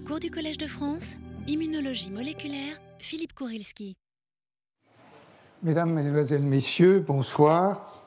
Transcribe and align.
Cours 0.00 0.20
du 0.20 0.30
Collège 0.30 0.56
de 0.56 0.66
France, 0.66 1.16
immunologie 1.46 2.10
moléculaire, 2.10 2.80
Philippe 2.98 3.34
Kourilski. 3.34 3.94
Mesdames, 5.62 5.92
Mesdemoiselles, 5.92 6.42
Messieurs, 6.42 7.04
bonsoir. 7.06 8.02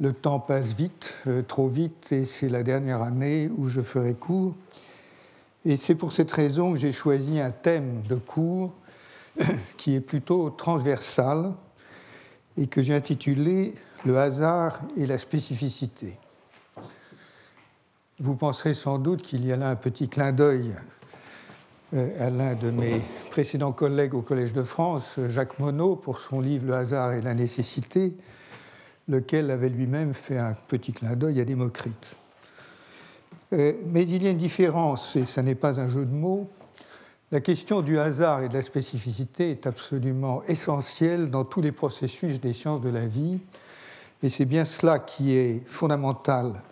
Le 0.00 0.14
temps 0.14 0.40
passe 0.40 0.74
vite, 0.74 1.14
euh, 1.26 1.42
trop 1.42 1.68
vite, 1.68 2.10
et 2.10 2.24
c'est 2.24 2.48
la 2.48 2.62
dernière 2.62 3.02
année 3.02 3.50
où 3.58 3.68
je 3.68 3.82
ferai 3.82 4.14
cours. 4.14 4.54
Et 5.66 5.76
c'est 5.76 5.94
pour 5.94 6.12
cette 6.12 6.32
raison 6.32 6.72
que 6.72 6.78
j'ai 6.78 6.92
choisi 6.92 7.38
un 7.38 7.50
thème 7.50 8.02
de 8.08 8.16
cours 8.16 8.72
qui 9.76 9.94
est 9.94 10.00
plutôt 10.00 10.48
transversal 10.48 11.52
et 12.56 12.66
que 12.66 12.82
j'ai 12.82 12.94
intitulé 12.94 13.74
Le 14.06 14.18
hasard 14.18 14.80
et 14.96 15.06
la 15.06 15.18
spécificité. 15.18 16.18
Vous 18.20 18.36
penserez 18.36 18.74
sans 18.74 19.00
doute 19.00 19.22
qu'il 19.22 19.44
y 19.44 19.50
a 19.50 19.56
là 19.56 19.70
un 19.70 19.74
petit 19.74 20.08
clin 20.08 20.30
d'œil 20.30 20.72
euh, 21.94 22.24
à 22.24 22.30
l'un 22.30 22.54
de 22.54 22.70
mes 22.70 23.02
précédents 23.30 23.72
collègues 23.72 24.14
au 24.14 24.22
Collège 24.22 24.52
de 24.52 24.62
France, 24.62 25.18
Jacques 25.26 25.58
Monod, 25.58 26.00
pour 26.00 26.20
son 26.20 26.40
livre 26.40 26.64
Le 26.68 26.74
hasard 26.74 27.14
et 27.14 27.20
la 27.20 27.34
nécessité, 27.34 28.16
lequel 29.08 29.50
avait 29.50 29.68
lui-même 29.68 30.14
fait 30.14 30.38
un 30.38 30.54
petit 30.68 30.92
clin 30.92 31.16
d'œil 31.16 31.40
à 31.40 31.44
Démocrite. 31.44 32.14
Euh, 33.52 33.72
mais 33.86 34.04
il 34.04 34.22
y 34.22 34.28
a 34.28 34.30
une 34.30 34.36
différence, 34.36 35.16
et 35.16 35.24
ce 35.24 35.40
n'est 35.40 35.56
pas 35.56 35.80
un 35.80 35.88
jeu 35.88 36.04
de 36.04 36.14
mots. 36.14 36.48
La 37.32 37.40
question 37.40 37.80
du 37.80 37.98
hasard 37.98 38.44
et 38.44 38.48
de 38.48 38.54
la 38.54 38.62
spécificité 38.62 39.50
est 39.50 39.66
absolument 39.66 40.44
essentielle 40.44 41.30
dans 41.30 41.44
tous 41.44 41.60
les 41.60 41.72
processus 41.72 42.40
des 42.40 42.52
sciences 42.52 42.80
de 42.80 42.90
la 42.90 43.08
vie, 43.08 43.40
et 44.22 44.28
c'est 44.28 44.44
bien 44.44 44.64
cela 44.64 45.00
qui 45.00 45.34
est 45.34 45.66
fondamental 45.66 46.62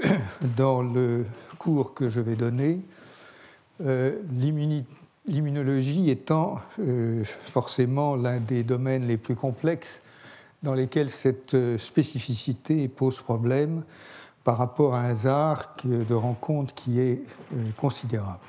dans 0.56 0.82
le 0.82 1.26
cours 1.58 1.94
que 1.94 2.08
je 2.08 2.20
vais 2.20 2.36
donner, 2.36 2.80
euh, 3.84 4.18
l'immunologie 5.26 6.10
étant 6.10 6.60
euh, 6.80 7.24
forcément 7.24 8.16
l'un 8.16 8.38
des 8.40 8.62
domaines 8.62 9.06
les 9.06 9.16
plus 9.16 9.36
complexes 9.36 10.02
dans 10.62 10.74
lesquels 10.74 11.10
cette 11.10 11.54
euh, 11.54 11.78
spécificité 11.78 12.88
pose 12.88 13.20
problème 13.20 13.84
par 14.42 14.58
rapport 14.58 14.94
à 14.94 15.02
un 15.02 15.10
hasard 15.10 15.74
de 15.84 16.14
rencontre 16.14 16.74
qui 16.74 17.00
est 17.00 17.20
considérable. 17.76 18.40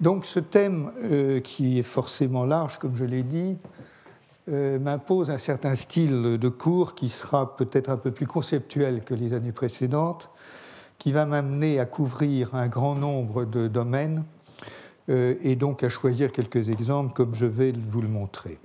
Donc 0.00 0.24
ce 0.24 0.38
thème, 0.38 0.92
qui 1.42 1.80
est 1.80 1.82
forcément 1.82 2.44
large, 2.44 2.78
comme 2.78 2.94
je 2.94 3.04
l'ai 3.04 3.24
dit, 3.24 3.56
m'impose 4.48 5.30
un 5.30 5.38
certain 5.38 5.74
style 5.74 6.38
de 6.38 6.48
cours 6.48 6.94
qui 6.94 7.08
sera 7.08 7.56
peut-être 7.56 7.90
un 7.90 7.96
peu 7.96 8.12
plus 8.12 8.26
conceptuel 8.26 9.02
que 9.02 9.14
les 9.14 9.32
années 9.32 9.52
précédentes, 9.52 10.30
qui 10.98 11.12
va 11.12 11.26
m'amener 11.26 11.78
à 11.78 11.86
couvrir 11.86 12.54
un 12.54 12.68
grand 12.68 12.94
nombre 12.94 13.44
de 13.44 13.68
domaines 13.68 14.24
euh, 15.08 15.34
et 15.42 15.56
donc 15.56 15.82
à 15.82 15.88
choisir 15.88 16.32
quelques 16.32 16.68
exemples 16.68 17.12
comme 17.14 17.34
je 17.34 17.46
vais 17.46 17.72
vous 17.72 18.00
le 18.00 18.08
montrer. 18.08 18.58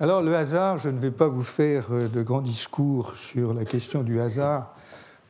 Alors 0.00 0.22
le 0.22 0.36
hasard, 0.36 0.78
je 0.78 0.90
ne 0.90 0.98
vais 0.98 1.10
pas 1.10 1.28
vous 1.28 1.42
faire 1.42 1.86
euh, 1.90 2.08
de 2.08 2.22
grands 2.22 2.42
discours 2.42 3.16
sur 3.16 3.54
la 3.54 3.64
question 3.64 4.02
du 4.02 4.20
hasard 4.20 4.74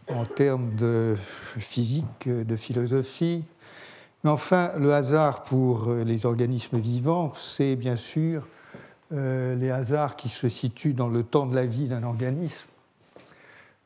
en 0.08 0.24
termes 0.24 0.74
de 0.76 1.16
physique, 1.16 2.28
de 2.28 2.56
philosophie, 2.56 3.44
mais 4.22 4.30
enfin 4.30 4.70
le 4.78 4.94
hasard 4.94 5.42
pour 5.42 5.92
les 5.92 6.26
organismes 6.26 6.78
vivants, 6.78 7.32
c'est 7.34 7.74
bien 7.74 7.96
sûr 7.96 8.42
euh, 8.42 8.55
les 9.10 9.70
hasards 9.70 10.16
qui 10.16 10.28
se 10.28 10.48
situent 10.48 10.94
dans 10.94 11.08
le 11.08 11.22
temps 11.22 11.46
de 11.46 11.54
la 11.54 11.66
vie 11.66 11.88
d'un 11.88 12.02
organisme. 12.02 12.66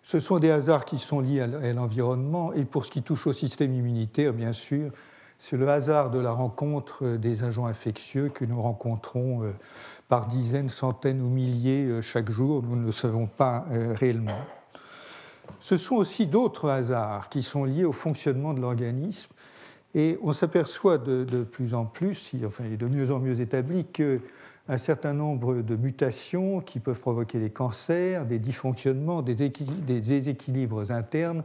Ce 0.03 0.19
sont 0.19 0.39
des 0.39 0.51
hasards 0.51 0.87
qui 0.87 0.99
sont 0.99 1.21
liés 1.21 1.41
à 1.41 1.73
l'environnement 1.73 2.53
et 2.53 2.65
pour 2.65 2.85
ce 2.87 2.91
qui 2.91 3.03
touche 3.03 3.27
au 3.27 3.33
système 3.33 3.75
immunitaire, 3.75 4.33
bien 4.33 4.53
sûr, 4.53 4.91
c'est 5.39 5.57
le 5.57 5.69
hasard 5.69 6.11
de 6.11 6.19
la 6.19 6.33
rencontre 6.33 7.17
des 7.17 7.45
agents 7.45 7.67
infectieux 7.67 8.29
que 8.29 8.45
nous 8.45 8.61
rencontrons 8.61 9.43
euh, 9.43 9.53
par 10.09 10.27
dizaines, 10.27 10.69
centaines 10.69 11.23
ou 11.23 11.29
milliers 11.29 11.85
euh, 11.85 12.03
chaque 12.03 12.31
jour. 12.31 12.63
Nous 12.63 12.77
ne 12.77 12.85
le 12.87 12.93
savons 12.93 13.27
pas 13.27 13.65
réellement. 13.71 14.41
Ce 15.61 15.77
sont 15.77 15.95
aussi 15.95 16.27
d'autres 16.27 16.69
hasards 16.69 17.29
qui 17.29 17.43
sont 17.43 17.65
liés 17.65 17.85
au 17.85 17.93
fonctionnement 17.93 18.53
de 18.53 18.61
l'organisme 18.61 19.31
et 19.95 20.19
on 20.23 20.33
s'aperçoit 20.33 20.99
de, 20.99 21.43
plus 21.43 21.75
en 21.75 21.85
plus, 21.85 22.33
enfin, 22.45 22.65
est 22.65 22.77
de 22.77 22.87
mieux 22.87 23.11
en 23.11 23.19
mieux 23.19 23.41
établi, 23.41 23.87
que 23.93 24.21
un 24.71 24.79
certain 24.79 25.13
nombre 25.13 25.63
de 25.63 25.75
mutations 25.75 26.61
qui 26.61 26.79
peuvent 26.79 27.01
provoquer 27.01 27.41
des 27.41 27.51
cancers, 27.51 28.25
des 28.25 28.39
dysfonctionnements, 28.39 29.21
des, 29.21 29.35
déséquilibres 29.35 30.93
internes 30.93 31.43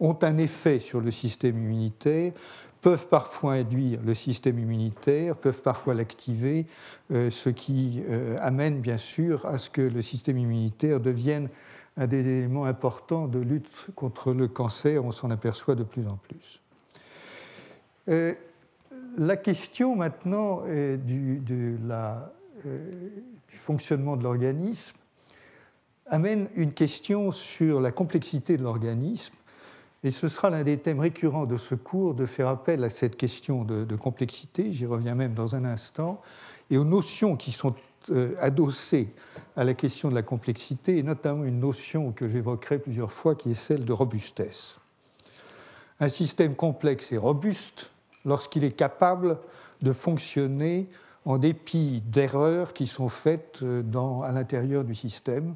ont 0.00 0.18
un 0.22 0.38
effet 0.38 0.80
sur 0.80 1.00
le 1.00 1.12
système 1.12 1.56
immunitaire, 1.56 2.32
peuvent 2.80 3.06
parfois 3.06 3.52
induire 3.52 4.00
le 4.04 4.12
système 4.12 4.58
immunitaire, 4.58 5.36
peuvent 5.36 5.62
parfois 5.62 5.94
l'activer, 5.94 6.66
euh, 7.12 7.30
ce 7.30 7.48
qui 7.48 8.02
euh, 8.10 8.36
amène 8.40 8.80
bien 8.80 8.98
sûr 8.98 9.46
à 9.46 9.58
ce 9.58 9.70
que 9.70 9.80
le 9.80 10.02
système 10.02 10.36
immunitaire 10.36 10.98
devienne 10.98 11.50
un 11.96 12.08
des 12.08 12.26
éléments 12.26 12.64
importants 12.64 13.28
de 13.28 13.38
lutte 13.38 13.70
contre 13.94 14.32
le 14.32 14.48
cancer. 14.48 15.04
On 15.04 15.12
s'en 15.12 15.30
aperçoit 15.30 15.76
de 15.76 15.84
plus 15.84 16.08
en 16.08 16.16
plus. 16.16 16.60
Euh, 18.08 18.34
la 19.16 19.36
question 19.36 19.94
maintenant 19.94 20.62
du, 20.66 21.38
de 21.38 21.76
la 21.86 22.32
du 22.62 23.56
fonctionnement 23.56 24.16
de 24.16 24.22
l'organisme 24.22 24.96
amène 26.06 26.48
une 26.54 26.72
question 26.72 27.32
sur 27.32 27.80
la 27.80 27.90
complexité 27.90 28.56
de 28.56 28.62
l'organisme. 28.62 29.34
Et 30.02 30.10
ce 30.10 30.28
sera 30.28 30.50
l'un 30.50 30.62
des 30.62 30.78
thèmes 30.78 31.00
récurrents 31.00 31.46
de 31.46 31.56
ce 31.56 31.74
cours 31.74 32.14
de 32.14 32.26
faire 32.26 32.48
appel 32.48 32.84
à 32.84 32.90
cette 32.90 33.16
question 33.16 33.64
de, 33.64 33.96
complexité, 33.96 34.72
j'y 34.72 34.84
reviens 34.84 35.14
même 35.14 35.32
dans 35.32 35.54
un 35.54 35.64
instant, 35.64 36.20
et 36.70 36.76
aux 36.76 36.84
notions 36.84 37.36
qui 37.36 37.52
sont 37.52 37.74
euh, 38.10 38.34
adossées 38.38 39.08
à 39.56 39.64
la 39.64 39.72
question 39.72 40.10
de 40.10 40.14
la 40.14 40.22
complexité, 40.22 40.98
et 40.98 41.02
notamment 41.02 41.44
une 41.44 41.58
notion 41.58 42.12
que 42.12 42.28
j'évoquerai 42.28 42.78
plusieurs 42.78 43.12
fois 43.12 43.34
qui 43.34 43.52
est 43.52 43.54
celle 43.54 43.86
de 43.86 43.92
robustesse. 43.92 44.76
Un 46.00 46.10
système 46.10 46.54
complexe 46.54 47.12
et 47.12 47.16
robuste 47.16 47.90
lorsqu'il 48.26 48.64
est 48.64 48.72
capable 48.72 49.38
de 49.80 49.92
fonctionner 49.92 50.88
en 51.24 51.38
dépit 51.38 52.02
d'erreurs 52.06 52.72
qui 52.72 52.86
sont 52.86 53.08
faites 53.08 53.60
euh, 53.62 53.82
à 54.22 54.32
l'intérieur 54.32 54.84
du 54.84 54.94
système. 54.94 55.54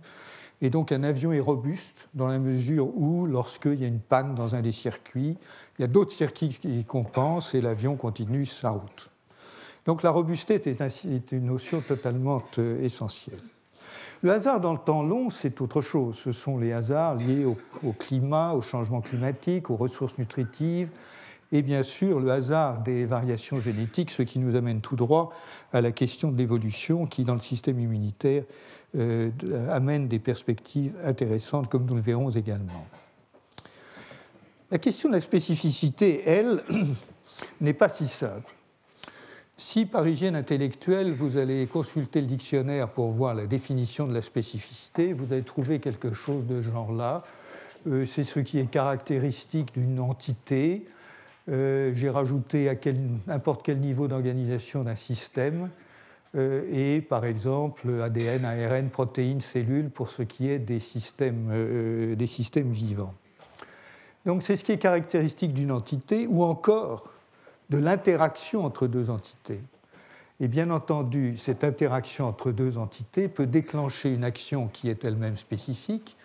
Et 0.60 0.70
donc 0.70 0.90
un 0.90 1.04
avion 1.04 1.32
est 1.32 1.40
robuste 1.40 2.08
dans 2.14 2.26
la 2.26 2.38
mesure 2.38 2.96
où, 2.96 3.26
lorsqu'il 3.26 3.80
y 3.80 3.84
a 3.84 3.88
une 3.88 4.00
panne 4.00 4.34
dans 4.34 4.54
un 4.54 4.60
des 4.60 4.72
circuits, 4.72 5.36
il 5.78 5.82
y 5.82 5.84
a 5.84 5.88
d'autres 5.88 6.12
circuits 6.12 6.58
qui 6.60 6.84
compensent 6.84 7.54
et 7.54 7.60
l'avion 7.60 7.96
continue 7.96 8.46
sa 8.46 8.70
route. 8.70 9.10
Donc 9.86 10.02
la 10.02 10.10
robustesse 10.10 10.66
est 10.66 11.32
une 11.32 11.46
notion 11.46 11.80
totalement 11.80 12.42
euh, 12.58 12.82
essentielle. 12.82 13.40
Le 14.20 14.32
hasard 14.32 14.60
dans 14.60 14.72
le 14.72 14.78
temps 14.78 15.04
long, 15.04 15.30
c'est 15.30 15.60
autre 15.60 15.80
chose. 15.80 16.16
Ce 16.16 16.32
sont 16.32 16.58
les 16.58 16.72
hasards 16.72 17.14
liés 17.14 17.44
au, 17.44 17.56
au, 17.84 17.92
climat, 17.92 18.52
au 18.52 18.60
changement 18.60 19.00
climatique, 19.00 19.70
aux 19.70 19.76
ressources 19.76 20.18
nutritives, 20.18 20.88
et 21.52 21.62
bien 21.62 21.82
sûr 21.82 22.20
le 22.20 22.30
hasard 22.30 22.82
des 22.82 23.06
variations 23.06 23.60
génétiques, 23.60 24.10
ce 24.10 24.22
qui 24.22 24.38
nous 24.38 24.56
amène 24.56 24.80
tout 24.80 24.96
droit 24.96 25.32
à 25.72 25.80
la 25.80 25.92
question 25.92 26.30
de 26.30 26.36
l'évolution 26.36 27.06
qui, 27.06 27.24
dans 27.24 27.34
le 27.34 27.40
système 27.40 27.80
immunitaire, 27.80 28.44
euh, 28.96 29.30
amène 29.70 30.08
des 30.08 30.18
perspectives 30.18 30.94
intéressantes, 31.04 31.68
comme 31.68 31.84
nous 31.84 31.94
le 31.94 32.00
verrons 32.00 32.30
également. 32.30 32.86
La 34.70 34.78
question 34.78 35.08
de 35.08 35.14
la 35.14 35.20
spécificité, 35.20 36.22
elle, 36.26 36.62
n'est 37.60 37.74
pas 37.74 37.88
si 37.88 38.08
simple. 38.08 38.54
Si 39.56 39.86
par 39.86 40.06
hygiène 40.06 40.36
intellectuelle, 40.36 41.12
vous 41.12 41.36
allez 41.36 41.66
consulter 41.66 42.20
le 42.20 42.28
dictionnaire 42.28 42.88
pour 42.88 43.10
voir 43.10 43.34
la 43.34 43.46
définition 43.46 44.06
de 44.06 44.14
la 44.14 44.22
spécificité, 44.22 45.12
vous 45.12 45.32
allez 45.32 45.42
trouver 45.42 45.80
quelque 45.80 46.12
chose 46.12 46.46
de 46.46 46.62
genre 46.62 46.92
là. 46.92 47.24
Euh, 47.88 48.06
c'est 48.06 48.24
ce 48.24 48.40
qui 48.40 48.58
est 48.58 48.70
caractéristique 48.70 49.74
d'une 49.74 50.00
entité, 50.00 50.84
euh, 51.48 51.92
j'ai 51.94 52.10
rajouté 52.10 52.68
à 52.68 52.74
n'importe 53.26 53.62
quel 53.64 53.78
niveau 53.78 54.06
d'organisation 54.06 54.84
d'un 54.84 54.96
système, 54.96 55.70
euh, 56.34 56.62
et 56.70 57.00
par 57.00 57.24
exemple 57.24 57.88
ADN, 58.02 58.44
ARN, 58.44 58.90
protéines, 58.90 59.40
cellules 59.40 59.88
pour 59.88 60.10
ce 60.10 60.22
qui 60.22 60.50
est 60.50 60.58
des 60.58 60.78
systèmes, 60.78 61.48
euh, 61.50 62.14
des 62.14 62.26
systèmes 62.26 62.70
vivants. 62.70 63.14
Donc 64.26 64.42
c'est 64.42 64.58
ce 64.58 64.64
qui 64.64 64.72
est 64.72 64.78
caractéristique 64.78 65.54
d'une 65.54 65.72
entité 65.72 66.26
ou 66.26 66.42
encore 66.44 67.08
de 67.70 67.78
l'interaction 67.78 68.64
entre 68.64 68.86
deux 68.86 69.08
entités. 69.08 69.62
Et 70.40 70.48
bien 70.48 70.70
entendu, 70.70 71.38
cette 71.38 71.64
interaction 71.64 72.26
entre 72.26 72.52
deux 72.52 72.76
entités 72.76 73.26
peut 73.28 73.46
déclencher 73.46 74.12
une 74.12 74.22
action 74.22 74.68
qui 74.68 74.90
est 74.90 75.04
elle-même 75.04 75.38
spécifique, 75.38 76.17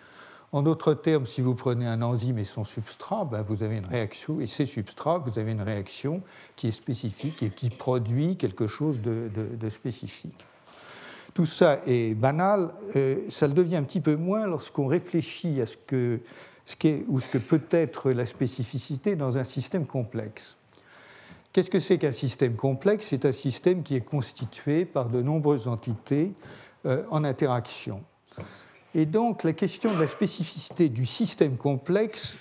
en 0.54 0.62
d'autres 0.62 0.94
termes, 0.94 1.26
si 1.26 1.40
vous 1.40 1.56
prenez 1.56 1.84
un 1.84 2.00
enzyme 2.00 2.38
et 2.38 2.44
son 2.44 2.62
substrat, 2.62 3.24
ben, 3.24 3.42
vous 3.42 3.64
avez 3.64 3.78
une 3.78 3.86
réaction, 3.86 4.40
et 4.40 4.46
ces 4.46 4.66
substrats, 4.66 5.18
vous 5.18 5.36
avez 5.36 5.50
une 5.50 5.60
réaction 5.60 6.22
qui 6.54 6.68
est 6.68 6.70
spécifique 6.70 7.42
et 7.42 7.50
qui 7.50 7.70
produit 7.70 8.36
quelque 8.36 8.68
chose 8.68 9.00
de, 9.02 9.68
spécifique. 9.68 10.46
Tout 11.34 11.44
ça 11.44 11.80
est 11.86 12.14
banal, 12.14 12.72
euh, 12.94 13.16
ça 13.30 13.48
le 13.48 13.52
devient 13.52 13.74
un 13.74 13.82
petit 13.82 14.00
peu 14.00 14.14
moins 14.14 14.46
lorsqu'on 14.46 14.86
réfléchit 14.86 15.60
à 15.60 15.66
ce 15.66 15.76
que 15.76 16.20
ce 16.64 16.76
ou 17.08 17.18
ce 17.18 17.28
que 17.28 17.38
peut 17.38 17.66
être 17.72 18.12
la 18.12 18.24
spécificité 18.24 19.16
dans 19.16 19.36
un 19.36 19.44
système 19.44 19.86
complexe. 19.86 20.54
Qu'est-ce 21.52 21.70
que 21.70 21.80
c'est 21.80 21.98
qu'un 21.98 22.12
système 22.12 22.54
complexe? 22.54 23.08
C'est 23.10 23.24
un 23.24 23.32
système 23.32 23.82
qui 23.82 23.96
est 23.96 24.04
constitué 24.04 24.84
par 24.84 25.08
de 25.08 25.20
nombreuses 25.20 25.66
entités 25.66 26.32
euh, 26.86 27.02
en 27.10 27.24
interaction. 27.24 28.02
Et 28.94 29.06
donc 29.06 29.42
la 29.42 29.52
question 29.52 29.92
de 29.94 30.00
la 30.00 30.08
spécificité 30.08 30.88
du 30.88 31.04
système 31.04 31.56
complexe, 31.56 32.36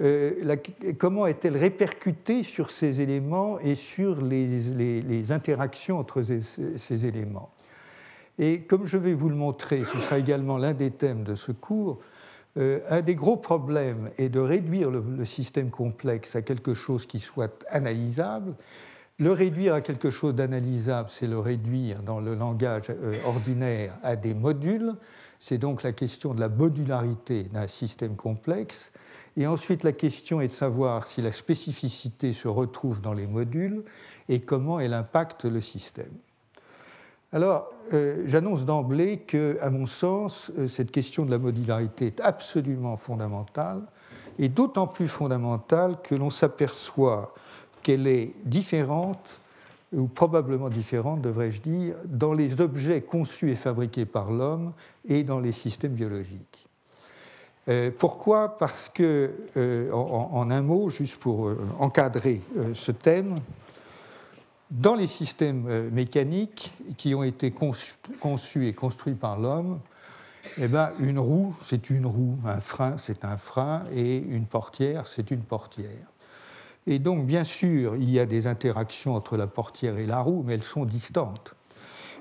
euh, 0.00 0.56
comment 0.98 1.26
est-elle 1.26 1.56
répercutée 1.56 2.42
sur 2.42 2.70
ces 2.70 3.00
éléments 3.00 3.58
et 3.60 3.74
sur 3.74 4.20
les, 4.20 5.32
interactions 5.32 5.98
entre 5.98 6.22
ces, 6.22 7.06
éléments? 7.06 7.50
Et 8.38 8.58
comme 8.58 8.86
je 8.86 8.96
vais 8.96 9.14
vous 9.14 9.28
le 9.28 9.36
montrer, 9.36 9.84
ce 9.84 9.98
sera 9.98 10.18
également 10.18 10.58
l'un 10.58 10.72
des 10.72 10.90
thèmes 10.90 11.22
de 11.22 11.36
ce 11.36 11.52
cours, 11.52 12.00
euh, 12.56 12.80
un 12.88 13.02
des 13.02 13.14
gros 13.14 13.36
problèmes 13.36 14.10
est 14.18 14.28
de 14.28 14.40
réduire 14.40 14.90
le, 14.90 15.24
système 15.24 15.70
complexe 15.70 16.36
à 16.36 16.42
quelque 16.42 16.74
chose 16.74 17.06
qui 17.06 17.18
soit 17.18 17.64
analysable. 17.68 18.54
Le 19.18 19.30
réduire 19.30 19.74
à 19.74 19.80
quelque 19.80 20.10
chose 20.10 20.34
d'analysable, 20.34 21.08
c'est 21.10 21.28
le 21.28 21.38
réduire 21.38 22.02
dans 22.02 22.20
le 22.20 22.34
langage 22.34 22.90
euh, 22.90 23.16
ordinaire 23.24 23.96
à 24.02 24.16
des 24.16 24.34
modules. 24.34 24.94
C'est 25.40 25.58
donc 25.58 25.82
la 25.82 25.92
question 25.92 26.34
de 26.34 26.40
la 26.40 26.48
modularité 26.48 27.44
d'un 27.44 27.68
système 27.68 28.16
complexe. 28.16 28.90
Et 29.36 29.46
ensuite, 29.46 29.82
la 29.82 29.92
question 29.92 30.40
est 30.40 30.48
de 30.48 30.52
savoir 30.52 31.04
si 31.04 31.20
la 31.20 31.32
spécificité 31.32 32.32
se 32.32 32.48
retrouve 32.48 33.00
dans 33.00 33.12
les 33.12 33.26
modules 33.26 33.84
et 34.28 34.40
comment 34.40 34.80
elle 34.80 34.94
impacte 34.94 35.44
le 35.44 35.60
système. 35.60 36.12
Alors, 37.32 37.68
euh, 37.92 38.22
j'annonce 38.28 38.64
d'emblée 38.64 39.18
que, 39.18 39.58
à 39.60 39.68
mon 39.68 39.86
sens, 39.86 40.52
euh, 40.56 40.68
cette 40.68 40.92
question 40.92 41.24
de 41.24 41.32
la 41.32 41.38
modularité 41.38 42.06
est 42.06 42.20
absolument 42.20 42.96
fondamentale, 42.96 43.82
et 44.38 44.48
d'autant 44.48 44.86
plus 44.86 45.08
fondamentale 45.08 45.96
que 46.02 46.14
l'on 46.14 46.30
s'aperçoit 46.30 47.34
qu'elle 47.82 48.06
est 48.06 48.34
différente 48.44 49.40
ou 49.94 50.06
probablement 50.06 50.68
différente, 50.68 51.22
devrais-je 51.22 51.60
dire, 51.60 51.96
dans 52.04 52.32
les 52.32 52.60
objets 52.60 53.00
conçus 53.00 53.50
et 53.50 53.54
fabriqués 53.54 54.06
par 54.06 54.30
l'homme 54.30 54.72
et 55.08 55.22
dans 55.22 55.40
les 55.40 55.52
systèmes 55.52 55.92
biologiques. 55.92 56.66
Euh, 57.68 57.90
pourquoi? 57.96 58.58
Parce 58.58 58.90
que, 58.92 59.32
euh, 59.56 59.90
en, 59.92 60.50
un 60.50 60.62
mot, 60.62 60.90
juste 60.90 61.16
pour 61.16 61.48
euh, 61.48 61.56
encadrer 61.78 62.42
ce 62.74 62.92
thème, 62.92 63.36
dans 64.70 64.94
les 64.94 65.06
systèmes 65.06 65.90
mécaniques 65.90 66.74
qui 66.96 67.14
ont 67.14 67.22
été 67.22 67.52
conçus, 67.52 68.66
et 68.66 68.72
construits 68.72 69.14
par 69.14 69.38
l'homme, 69.38 69.78
eh 70.58 70.68
ben, 70.68 70.90
une 70.98 71.18
roue, 71.18 71.54
c'est 71.62 71.90
une 71.90 72.06
roue, 72.06 72.38
un 72.44 72.60
frein, 72.60 72.96
c'est 72.98 73.24
un 73.24 73.36
frein, 73.36 73.84
et 73.94 74.18
une 74.18 74.46
portière, 74.46 75.06
c'est 75.06 75.30
une 75.30 75.42
portière. 75.42 76.13
Et 76.86 76.98
donc, 76.98 77.26
bien 77.26 77.44
sûr, 77.44 77.96
il 77.96 78.10
y 78.10 78.20
a 78.20 78.26
des 78.26 78.46
interactions 78.46 79.14
entre 79.14 79.36
la 79.36 79.46
portière 79.46 79.98
et 79.98 80.06
la 80.06 80.20
roue, 80.20 80.42
mais 80.46 80.54
elles 80.54 80.62
sont 80.62 80.84
distantes. 80.84 81.54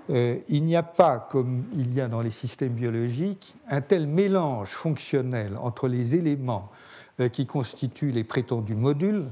Euh, 0.10 0.38
il 0.50 0.64
n'y 0.64 0.76
a 0.76 0.84
pas, 0.84 1.20
comme 1.20 1.64
il 1.78 1.94
y 1.94 2.02
a 2.02 2.08
dans 2.08 2.22
les 2.22 2.32
systèmes 2.32 2.74
biologiques, 2.74 3.56
un 3.70 3.82
tel 3.82 4.08
mélange 4.08 4.70
fonctionnel 4.70 5.58
entre 5.62 5.88
les 5.88 6.16
éléments 6.16 6.72
euh, 7.20 7.30
qui 7.30 7.46
constituent 7.46 8.12
les 8.12 8.24
prétendus 8.24 8.76
modules 8.76 9.28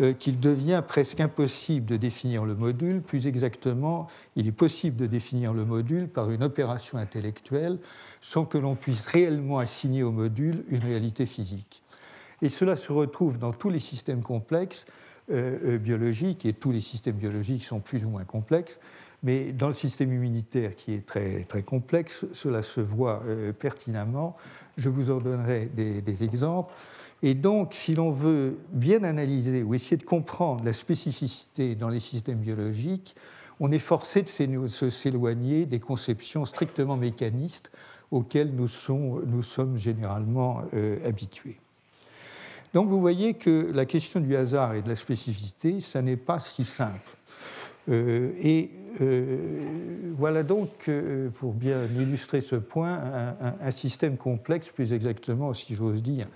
euh, 0.00 0.12
qu'il 0.12 0.38
devient 0.38 0.82
presque 0.86 1.20
impossible 1.20 1.86
de 1.86 1.96
définir 1.96 2.44
le 2.44 2.54
module. 2.54 3.02
Plus 3.02 3.26
exactement, 3.26 4.06
il 4.36 4.46
est 4.46 4.52
possible 4.52 4.96
de 4.96 5.06
définir 5.06 5.52
le 5.52 5.64
module 5.64 6.08
par 6.08 6.30
une 6.30 6.42
opération 6.42 6.98
intellectuelle 6.98 7.78
sans 8.20 8.44
que 8.44 8.58
l'on 8.58 8.76
puisse 8.76 9.06
réellement 9.06 9.58
assigner 9.58 10.02
au 10.02 10.12
module 10.12 10.64
une 10.68 10.84
réalité 10.84 11.26
physique. 11.26 11.82
Et 12.42 12.48
cela 12.48 12.76
se 12.76 12.92
retrouve 12.92 13.38
dans 13.38 13.52
tous 13.52 13.70
les 13.70 13.80
systèmes 13.80 14.22
complexes 14.22 14.84
euh, 15.30 15.58
euh, 15.74 15.78
biologiques, 15.78 16.46
et 16.46 16.54
tous 16.54 16.72
les 16.72 16.80
systèmes 16.80 17.16
biologiques 17.16 17.64
sont 17.64 17.80
plus 17.80 18.02
ou 18.04 18.08
moins 18.08 18.24
complexes, 18.24 18.78
mais 19.22 19.52
dans 19.52 19.68
le 19.68 19.74
système 19.74 20.10
immunitaire 20.10 20.74
qui 20.74 20.94
est 20.94 21.04
très, 21.04 21.44
très 21.44 21.62
complexe, 21.62 22.24
cela 22.32 22.62
se 22.62 22.80
voit 22.80 23.22
euh, 23.26 23.52
pertinemment. 23.52 24.36
Je 24.78 24.88
vous 24.88 25.10
en 25.10 25.18
donnerai 25.18 25.66
des, 25.66 26.24
exemples. 26.24 26.72
Et 27.22 27.34
donc, 27.34 27.74
si 27.74 27.94
l'on 27.94 28.10
veut 28.10 28.56
bien 28.70 29.02
analyser 29.02 29.62
ou 29.62 29.74
essayer 29.74 29.98
de 29.98 30.04
comprendre 30.04 30.64
la 30.64 30.72
spécificité 30.72 31.74
dans 31.74 31.90
les 31.90 32.00
systèmes 32.00 32.38
biologiques, 32.38 33.14
on 33.60 33.70
est 33.70 33.80
forcé 33.80 34.22
de 34.22 34.88
s'éloigner 34.88 35.66
des 35.66 35.80
conceptions 35.80 36.46
strictement 36.46 36.96
mécanistes 36.96 37.70
auxquelles 38.12 38.54
nous 38.54 38.68
sommes 39.42 39.76
généralement 39.76 40.62
habitués. 41.04 41.58
Donc 42.74 42.88
vous 42.88 43.00
voyez 43.00 43.34
que 43.34 43.70
la 43.72 43.86
question 43.86 44.20
du 44.20 44.36
hasard 44.36 44.74
et 44.74 44.82
de 44.82 44.88
la 44.88 44.96
spécificité, 44.96 45.80
ça 45.80 46.02
n'est 46.02 46.16
pas 46.16 46.40
si 46.40 46.64
simple. 46.64 47.16
Euh, 47.88 48.32
et 48.42 48.70
euh, 49.00 50.12
voilà 50.16 50.42
donc, 50.42 50.70
euh, 50.88 51.30
pour 51.30 51.54
bien 51.54 51.84
illustrer 51.84 52.40
ce 52.40 52.56
point, 52.56 52.98
un, 53.60 53.70
système 53.70 54.16
complexe, 54.16 54.68
plus 54.70 54.92
exactement, 54.92 55.54
si 55.54 55.74
j'ose 55.74 56.02
dire, 56.02 56.26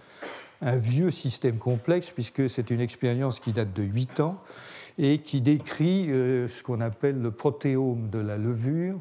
un 0.61 0.76
vieux 0.76 1.11
système 1.11 1.58
complexe, 1.58 2.11
puisque 2.11 2.49
c'est 2.49 2.70
une 2.70 2.81
expérience 2.81 3.40
qui 3.40 3.52
date 3.52 3.73
de 3.75 3.82
8 3.82 4.20
ans 4.20 4.40
et 4.99 5.19
qui 5.19 5.40
décrit 5.40 6.06
ce 6.06 6.62
qu'on 6.62 6.81
appelle 6.81 7.20
le 7.20 7.31
protéome 7.31 8.11
de 8.11 8.19
la 8.19 8.37
levure, 8.37 8.99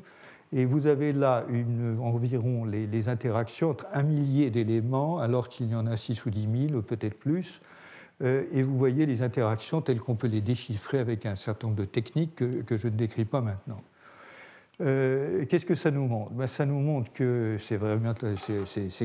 et 0.53 0.65
vous 0.65 0.85
avez 0.87 1.13
là 1.13 1.45
environ 1.99 2.65
les, 2.65 3.07
interactions 3.07 3.69
entre 3.69 3.85
un 3.93 4.03
millier 4.03 4.49
d'éléments, 4.49 5.19
alors 5.19 5.47
qu'il 5.47 5.69
y 5.69 5.75
en 5.75 5.87
a 5.87 5.95
6 5.95 6.25
ou 6.25 6.29
10 6.29 6.67
000, 6.67 6.79
ou 6.79 6.81
peut-être 6.81 7.17
plus. 7.17 7.61
Euh, 8.21 8.43
et 8.51 8.61
vous 8.61 8.77
voyez 8.77 9.05
les 9.05 9.21
interactions 9.21 9.81
telles 9.81 9.99
qu'on 9.99 10.15
peut 10.15 10.27
les 10.27 10.41
déchiffrer 10.41 10.99
avec 10.99 11.25
un 11.25 11.35
certain 11.35 11.67
nombre 11.67 11.79
de 11.79 11.85
techniques 11.85 12.35
que, 12.35 12.77
je 12.77 12.87
ne 12.87 12.95
décris 12.95 13.25
pas 13.25 13.41
maintenant. 13.41 13.81
Euh, 14.81 15.45
qu'est-ce 15.45 15.65
que 15.65 15.75
ça 15.75 15.89
nous 15.89 16.05
montre? 16.05 16.31
Ben, 16.31 16.47
Ça 16.47 16.65
nous 16.65 16.79
montre 16.79 17.13
que 17.13 17.57
c'est 17.59 17.77
vraiment 17.77 18.13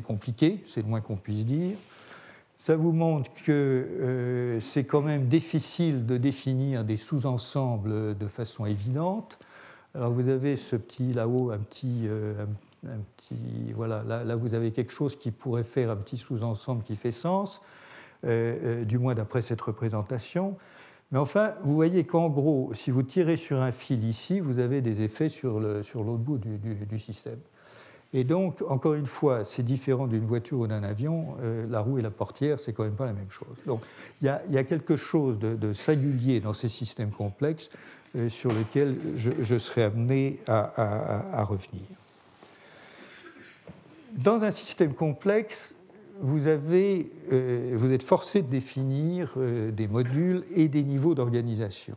compliqué, 0.04 0.62
c'est 0.66 0.82
le 0.82 0.88
moins 0.88 1.00
qu'on 1.00 1.16
puisse 1.16 1.46
dire. 1.46 1.76
Ça 2.58 2.74
vous 2.74 2.92
montre 2.92 3.30
que 3.44 3.52
euh, 3.52 4.60
c'est 4.60 4.84
quand 4.84 5.02
même 5.02 5.28
difficile 5.28 6.06
de 6.06 6.16
définir 6.16 6.84
des 6.84 6.96
sous-ensembles 6.96 8.16
de 8.16 8.26
façon 8.26 8.64
évidente. 8.66 9.38
Alors 9.96 10.12
vous 10.12 10.28
avez 10.28 10.56
ce 10.56 10.76
petit 10.76 11.14
là-haut, 11.14 11.50
un 11.50 11.58
petit, 11.58 12.02
euh, 12.04 12.44
un, 12.86 12.98
petit 13.16 13.72
voilà, 13.74 14.02
là, 14.04 14.36
vous 14.36 14.52
avez 14.52 14.70
quelque 14.70 14.92
chose 14.92 15.16
qui 15.16 15.30
pourrait 15.30 15.64
faire 15.64 15.90
un 15.90 15.96
petit 15.96 16.18
sous-ensemble 16.18 16.82
qui 16.82 16.96
fait 16.96 17.12
sens, 17.12 17.62
euh, 18.24 18.56
euh, 18.62 18.84
du 18.84 18.98
moins 18.98 19.14
d'après 19.14 19.40
cette 19.40 19.62
représentation. 19.62 20.56
Mais 21.12 21.18
enfin, 21.18 21.54
vous 21.62 21.74
voyez 21.74 22.04
qu'en 22.04 22.28
gros, 22.28 22.72
si 22.74 22.90
vous 22.90 23.04
tirez 23.04 23.38
sur 23.38 23.62
un 23.62 23.72
fil 23.72 24.04
ici, 24.04 24.40
vous 24.40 24.58
avez 24.58 24.82
des 24.82 25.00
effets 25.00 25.30
sur 25.30 25.60
l'autre 25.60 26.18
bout 26.18 26.36
du, 26.36 26.98
système. 26.98 27.38
Et 28.12 28.24
donc, 28.24 28.60
encore 28.68 28.94
une 28.94 29.06
fois, 29.06 29.44
c'est 29.44 29.62
différent 29.62 30.08
d'une 30.08 30.26
voiture 30.26 30.58
ou 30.58 30.66
d'un 30.66 30.82
avion. 30.82 31.36
la 31.70 31.80
roue 31.80 31.98
et 31.98 32.02
la 32.02 32.10
portière, 32.10 32.58
c'est 32.58 32.72
quand 32.72 32.82
même 32.82 32.96
pas 32.96 33.06
la 33.06 33.12
même 33.12 33.30
chose. 33.30 33.56
Donc, 33.66 33.82
il 34.20 34.26
y, 34.26 34.58
a 34.58 34.64
quelque 34.64 34.96
chose 34.96 35.38
de, 35.38 35.54
de, 35.54 35.72
singulier 35.72 36.40
dans 36.40 36.54
ces 36.54 36.68
systèmes 36.68 37.12
complexes 37.12 37.70
sur 38.28 38.52
lesquels 38.52 38.96
je, 39.16 39.58
serai 39.58 39.84
amené 39.84 40.38
à, 40.46 41.44
revenir. 41.44 41.82
Dans 44.12 44.42
un 44.42 44.50
système 44.50 44.94
complexe, 44.94 45.74
vous, 46.20 46.46
euh, 46.46 47.90
êtes 47.90 48.02
forcé 48.02 48.42
de 48.42 48.48
définir 48.48 49.34
euh, 49.36 49.70
des 49.70 49.86
modules 49.86 50.44
et 50.54 50.68
des 50.68 50.82
niveaux 50.82 51.14
d'organisation. 51.14 51.94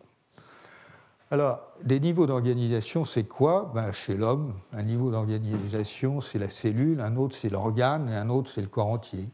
Alors, 1.31 1.61
des 1.83 1.99
niveaux 1.99 2.25
d'organisation, 2.25 3.05
c'est 3.05 3.25
quoi? 3.25 3.71
Ben, 3.75 3.91
Chez 3.91 4.15
l'homme, 4.15 4.55
un 4.73 4.83
niveau 4.83 5.11
d'organisation, 5.11 6.21
c'est 6.21 6.39
la 6.39 6.49
cellule, 6.49 7.01
un 7.01 7.15
autre, 7.17 7.37
c'est 7.39 7.49
l'organe, 7.49 8.09
et 8.09 8.15
un 8.15 8.29
autre, 8.29 8.51
c'est 8.53 8.61
le 8.61 8.67
corps 8.67 8.87
entier. 8.87 9.29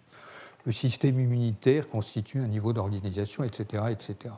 Le 0.65 0.71
système 0.71 1.19
immunitaire 1.19 1.87
constitue 1.87 2.39
un 2.39 2.47
niveau 2.47 2.73
d'organisation, 2.73 3.43
etc., 3.43 3.83
etc. 3.91 4.33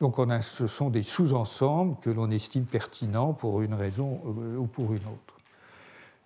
Donc 0.00 0.16
ce 0.42 0.66
sont 0.66 0.90
des 0.90 1.02
sous-ensembles 1.02 1.96
que 2.00 2.10
l'on 2.10 2.30
estime 2.30 2.64
pertinents 2.64 3.32
pour 3.32 3.62
une 3.62 3.74
raison 3.74 4.20
euh, 4.26 4.56
ou 4.58 4.66
pour 4.66 4.92
une 4.92 5.06
autre. 5.06 5.36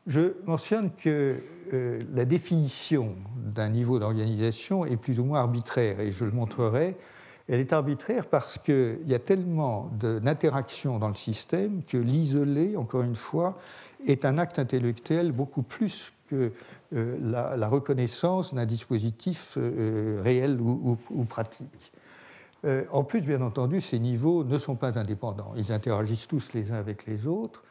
Je 0.06 0.32
mentionne 0.44 0.90
que 0.92 1.36
euh, 1.72 2.02
la 2.14 2.24
définition 2.24 3.14
d'un 3.36 3.68
niveau 3.68 3.98
d'organisation 3.98 4.84
est 4.84 4.96
plus 4.96 5.20
ou 5.20 5.24
moins 5.24 5.40
arbitraire, 5.40 6.00
et 6.00 6.10
je 6.10 6.24
le 6.24 6.32
montrerai. 6.32 6.96
Elle 7.48 7.60
est 7.60 7.72
arbitraire 7.72 8.26
parce 8.26 8.58
qu'il 8.58 9.06
y 9.06 9.14
a 9.14 9.18
tellement 9.18 9.90
d'interactions 10.00 10.98
dans 10.98 11.08
le 11.08 11.14
système 11.14 11.82
que 11.84 11.96
l'isoler, 11.96 12.76
encore 12.76 13.02
une 13.02 13.16
fois, 13.16 13.56
est 14.06 14.24
un 14.24 14.38
acte 14.38 14.58
intellectuel 14.58 15.32
beaucoup 15.32 15.62
plus 15.62 16.12
que 16.28 16.52
euh, 16.94 17.56
la, 17.56 17.68
reconnaissance 17.68 18.54
d'un 18.54 18.66
dispositif 18.66 19.58
réel 19.58 20.60
ou 20.60 21.24
pratique. 21.28 21.92
Euh, 22.64 22.84
en 22.92 23.04
plus, 23.04 23.20
bien 23.20 23.40
entendu, 23.40 23.80
ces 23.80 23.98
niveaux 23.98 24.44
ne 24.44 24.58
sont 24.58 24.76
pas 24.76 24.98
indépendants. 24.98 25.52
Ils 25.56 25.72
interagissent 25.72 26.28
tous 26.28 26.50
les 26.54 26.70
uns 26.70 26.76
avec 26.76 27.06
les 27.06 27.26
autres. 27.26 27.62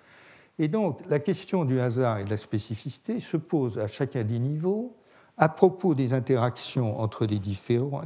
Et 0.58 0.68
donc, 0.68 1.00
la 1.10 1.20
question 1.20 1.64
du 1.64 1.80
hasard 1.80 2.20
et 2.20 2.26
de 2.26 2.30
la 2.30 2.38
spécificité 2.38 3.20
se 3.20 3.38
pose 3.38 3.78
à 3.78 3.88
chacun 3.88 4.24
des 4.24 4.40
niveaux 4.40 4.96
à 5.40 5.48
propos 5.48 5.96
des 5.96 6.14
interactions 6.14 7.00
entre 7.00 7.26
les 7.26 7.40
différents, 7.40 8.04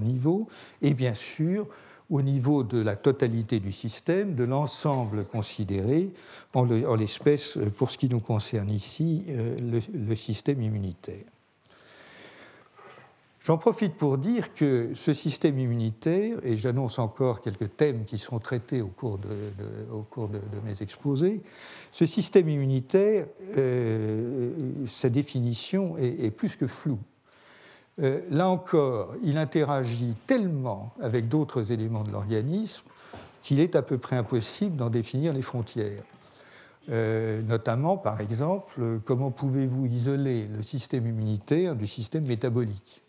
niveaux 0.00 0.48
et 0.82 0.92
bien 0.92 1.14
sûr 1.14 1.66
au 2.10 2.20
niveau 2.20 2.62
de 2.62 2.78
la 2.78 2.94
totalité 2.94 3.58
du 3.58 3.72
système, 3.72 4.34
de 4.34 4.44
l'ensemble 4.44 5.24
considéré, 5.24 6.12
en 6.52 6.66
l'espèce, 6.94 7.56
pour 7.78 7.90
ce 7.90 7.96
qui 7.96 8.10
nous 8.10 8.20
concerne 8.20 8.68
ici, 8.68 9.24
euh, 9.30 9.80
le 9.94 10.14
système 10.14 10.60
immunitaire. 10.60 11.24
J'en 13.44 13.58
profite 13.58 13.94
pour 13.96 14.18
dire 14.18 14.54
que 14.54 14.92
ce 14.94 15.12
système 15.12 15.58
immunitaire, 15.58 16.38
et 16.44 16.56
j'annonce 16.56 17.00
encore 17.00 17.40
quelques 17.40 17.76
thèmes 17.76 18.04
qui 18.04 18.16
seront 18.16 18.38
traités 18.38 18.80
au 18.80 18.86
cours 18.86 19.18
de, 19.18 20.40
mes 20.64 20.80
exposés, 20.80 21.42
ce 21.90 22.06
système 22.06 22.48
immunitaire, 22.48 23.26
euh, 23.58 24.86
sa 24.86 25.08
définition 25.08 25.96
est, 25.98 26.30
plus 26.30 26.54
que 26.54 26.68
floue. 26.68 27.00
Euh, 28.00 28.20
là 28.30 28.48
encore, 28.48 29.16
il 29.24 29.36
interagit 29.36 30.14
tellement 30.28 30.94
avec 31.00 31.28
d'autres 31.28 31.72
éléments 31.72 32.04
de 32.04 32.12
l'organisme 32.12 32.86
qu'il 33.42 33.58
est 33.58 33.74
à 33.74 33.82
peu 33.82 33.98
près 33.98 34.16
impossible 34.16 34.76
d'en 34.76 34.88
définir 34.88 35.32
les 35.32 35.42
frontières. 35.42 36.04
Euh, 36.90 37.42
notamment, 37.42 37.96
par 37.96 38.20
exemple, 38.20 39.00
comment 39.04 39.32
pouvez-vous 39.32 39.86
isoler 39.86 40.46
le 40.46 40.62
système 40.62 41.08
immunitaire 41.08 41.74
du 41.74 41.88
système 41.88 42.24
métabolique? 42.24 43.02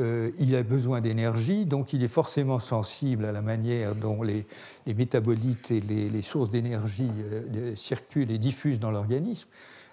Euh, 0.00 0.30
il 0.38 0.54
a 0.56 0.62
besoin 0.62 1.00
d'énergie, 1.00 1.66
donc 1.66 1.92
il 1.92 2.02
est 2.02 2.08
forcément 2.08 2.58
sensible 2.58 3.24
à 3.24 3.32
la 3.32 3.42
manière 3.42 3.94
dont 3.94 4.22
les, 4.22 4.46
métabolites 4.86 5.70
et 5.70 5.80
les, 5.80 6.22
sources 6.22 6.50
d'énergie 6.50 7.10
euh, 7.32 7.76
circulent 7.76 8.30
et 8.30 8.38
diffusent 8.38 8.80
dans 8.80 8.90
l'organisme. 8.90 9.48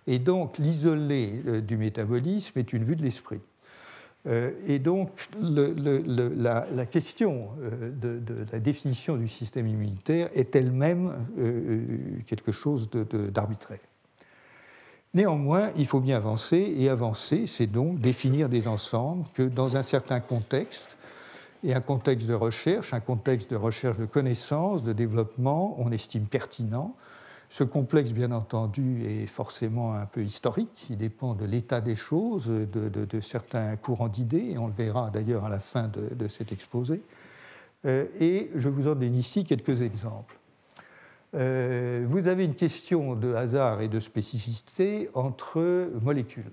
Et 0.07 0.19
donc 0.19 0.57
l'isoler 0.57 1.41
euh, 1.47 1.61
du 1.61 1.77
métabolisme 1.77 2.57
est 2.57 2.73
une 2.73 2.83
vue 2.83 2.95
de 2.95 3.03
l'esprit. 3.03 3.41
et 4.67 4.79
donc 4.79 5.09
la, 5.39 6.85
question 6.85 7.49
de, 8.01 8.21
la 8.51 8.59
définition 8.59 9.15
du 9.15 9.27
système 9.27 9.67
immunitaire 9.67 10.29
est 10.33 10.55
elle-même 10.55 11.13
quelque 12.25 12.51
chose 12.51 12.89
d'arbitraire. 12.89 13.79
Néanmoins, 15.13 15.69
il 15.77 15.87
faut 15.87 15.99
bien 15.99 16.17
avancer, 16.17 16.75
et 16.77 16.89
avancer, 16.89 17.47
c'est 17.47 17.67
donc 17.67 17.99
définir 17.99 18.49
des 18.49 18.67
ensembles 18.67 19.25
que 19.33 19.43
dans 19.43 19.77
un 19.77 19.83
certain 19.83 20.19
contexte, 20.19 20.97
et 21.63 21.73
un 21.73 21.81
contexte 21.81 22.27
de 22.27 22.33
recherche, 22.33 22.93
un 22.93 22.99
contexte 22.99 23.49
de 23.49 23.55
recherche 23.55 23.97
de 23.97 24.05
connaissances, 24.05 24.83
de 24.83 24.93
développement, 24.93 25.75
on 25.79 25.91
estime 25.91 26.27
pertinent. 26.27 26.95
Ce 27.49 27.63
complexe, 27.63 28.11
bien 28.11 28.31
entendu, 28.31 29.05
est 29.05 29.25
forcément 29.25 29.93
un 29.93 30.05
peu 30.05 30.21
historique, 30.23 30.87
il 30.89 30.97
dépend 30.97 31.33
de 31.33 31.45
l'état 31.45 31.81
des 31.81 31.95
choses, 31.95 32.47
de, 32.47 33.21
certains 33.21 33.75
courants 33.77 34.09
d'idées, 34.09 34.51
et 34.51 34.57
on 34.57 34.67
le 34.67 34.73
verra 34.73 35.09
d'ailleurs 35.09 35.45
à 35.45 35.49
la 35.49 35.59
fin 35.59 35.89
de, 35.89 36.27
cet 36.27 36.51
exposé. 36.51 37.01
Euh, 37.85 38.05
et 38.19 38.49
je 38.55 38.69
vous 38.69 38.87
en 38.87 38.95
donne 38.95 39.15
ici 39.15 39.45
quelques 39.45 39.81
exemples. 39.81 40.37
Euh, 41.37 42.03
vous 42.07 42.27
avez 42.27 42.45
une 42.45 42.55
question 42.55 43.15
de 43.15 43.33
hasard 43.33 43.81
et 43.81 43.87
de 43.87 43.99
spécificité 43.99 45.09
entre 45.13 45.89
molécules. 46.01 46.51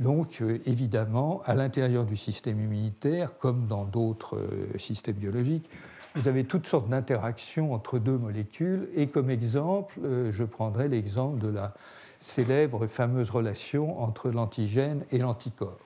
Donc, 0.00 0.42
euh, 0.42 0.58
évidemment, 0.66 1.40
à 1.46 1.54
l'intérieur 1.54 2.04
du 2.04 2.16
système 2.16 2.60
immunitaire, 2.60 3.38
comme 3.38 3.66
dans 3.66 3.84
d'autres 3.84 4.36
euh, 4.36 4.78
systèmes 4.78 5.16
biologiques, 5.16 5.68
vous 6.14 6.28
avez 6.28 6.44
toutes 6.44 6.66
sortes 6.66 6.90
d'interactions 6.90 7.72
entre 7.72 7.98
deux 7.98 8.18
molécules. 8.18 8.88
Et 8.94 9.06
comme 9.06 9.30
exemple, 9.30 9.98
je 10.30 10.44
prendrai 10.44 10.86
l'exemple 10.86 11.38
de 11.38 11.48
la 11.48 11.72
célèbre 12.20 12.86
fameuse 12.86 13.30
relation 13.30 13.98
entre 13.98 14.28
l'antigène 14.28 15.06
et 15.10 15.16
l'anticorps. 15.16 15.78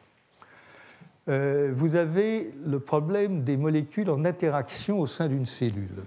vous 1.28 1.94
avez 1.94 2.52
le 2.66 2.80
problème 2.80 3.44
des 3.44 3.56
molécules 3.56 4.10
en 4.10 4.24
interaction 4.24 4.98
au 4.98 5.06
sein 5.06 5.28
d'une 5.28 5.46
cellule. 5.46 6.02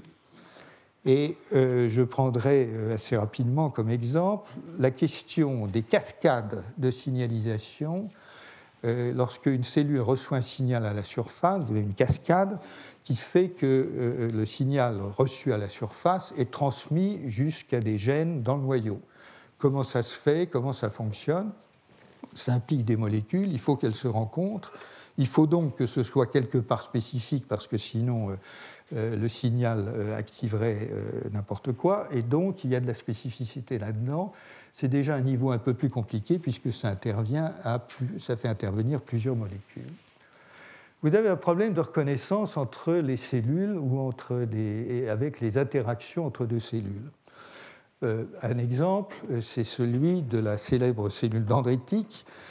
Et 1.06 1.38
euh, 1.54 1.90
je 1.90 2.02
prendrai 2.02 2.70
euh, 2.70 2.94
assez 2.94 3.16
rapidement 3.16 3.70
comme 3.70 3.90
exemple 3.90 4.50
la 4.78 4.92
question 4.92 5.66
des 5.68 5.82
cascades 5.82 6.64
de 6.78 6.92
signalisation. 6.92 8.10
Euh, 8.86 9.14
lorsque 9.14 9.46
une 9.46 9.64
cellule 9.64 10.02
reçoit 10.02 10.38
un 10.38 10.42
signal 10.42 10.86
à 10.86 10.94
la 10.94 11.04
surface, 11.04 11.64
vous 11.64 11.72
avez 11.72 11.82
une 11.82 11.94
cascade 11.94 12.60
qui 13.04 13.16
fait 13.16 13.50
que 13.50 14.30
le 14.32 14.46
signal 14.46 15.02
reçu 15.18 15.52
à 15.52 15.58
la 15.58 15.70
surface 15.70 16.34
est 16.38 16.52
transmis 16.52 17.20
jusqu'à 17.26 17.80
des 17.80 17.98
gènes 17.98 18.44
dans 18.44 18.56
le 18.56 18.62
noyau. 18.62 19.02
Comment 19.58 19.84
ça 19.84 20.04
se 20.04 20.16
fait? 20.16 20.48
Comment 20.48 20.74
ça 20.74 20.90
fonctionne? 20.90 21.52
Ça 22.34 22.54
implique 22.54 22.86
des 22.86 22.98
molécules, 22.98 23.52
il 23.52 23.60
faut 23.60 23.76
qu'elles 23.76 23.96
se 23.96 24.08
rencontrent. 24.08 24.74
Il 25.20 25.28
faut 25.28 25.48
donc 25.48 25.76
que 25.76 25.86
ce 25.86 26.02
soit 26.02 26.28
quelque 26.28 26.58
part 26.58 26.82
spécifique 26.82 27.46
parce 27.46 27.68
que 27.68 27.78
sinon 27.78 28.30
euh, 28.30 28.36
le 28.92 29.28
signal 29.28 29.86
euh, 29.88 30.18
activerait 30.18 30.90
euh, 30.92 31.30
n'importe 31.32 31.74
quoi, 31.74 32.08
et 32.12 32.22
donc 32.22 32.64
il 32.64 32.72
y 32.72 32.76
a 32.76 32.80
de 32.80 32.88
la 32.88 32.94
spécificité 32.94 33.78
là-dedans. 33.78 34.34
C'est 34.74 34.88
déjà 34.88 35.16
un 35.16 35.22
niveau 35.22 35.52
un 35.52 35.58
peu 35.58 35.74
plus 35.74 35.90
compliqué 35.90 36.40
puisque 36.40 36.72
ça, 36.72 36.90
intervient 36.90 37.54
à 37.64 37.86
ça 38.20 38.36
fait 38.36 38.48
intervenir 38.48 39.02
plusieurs 39.02 39.36
molécules. 39.36 39.92
Vous 41.02 41.16
avez 41.16 41.30
un 41.30 41.36
problème 41.36 41.74
de 41.74 41.82
reconnaissance 41.82 42.58
entre 42.58 42.94
les 42.94 43.18
cellules 43.18 43.78
ou 43.78 44.00
entre 44.00 44.48
avec 45.10 45.40
les 45.40 45.58
interactions 45.58 46.26
entre 46.26 46.46
deux 46.46 46.60
cellules. 46.60 47.10
un 48.02 48.58
exemple, 48.58 49.16
c'est 49.42 49.64
celui 49.64 50.22
de 50.22 50.38
la 50.38 50.58
célèbre 50.58 51.10
cellule 51.10 51.46
dendritique 51.46 52.26
euh, 52.28 52.49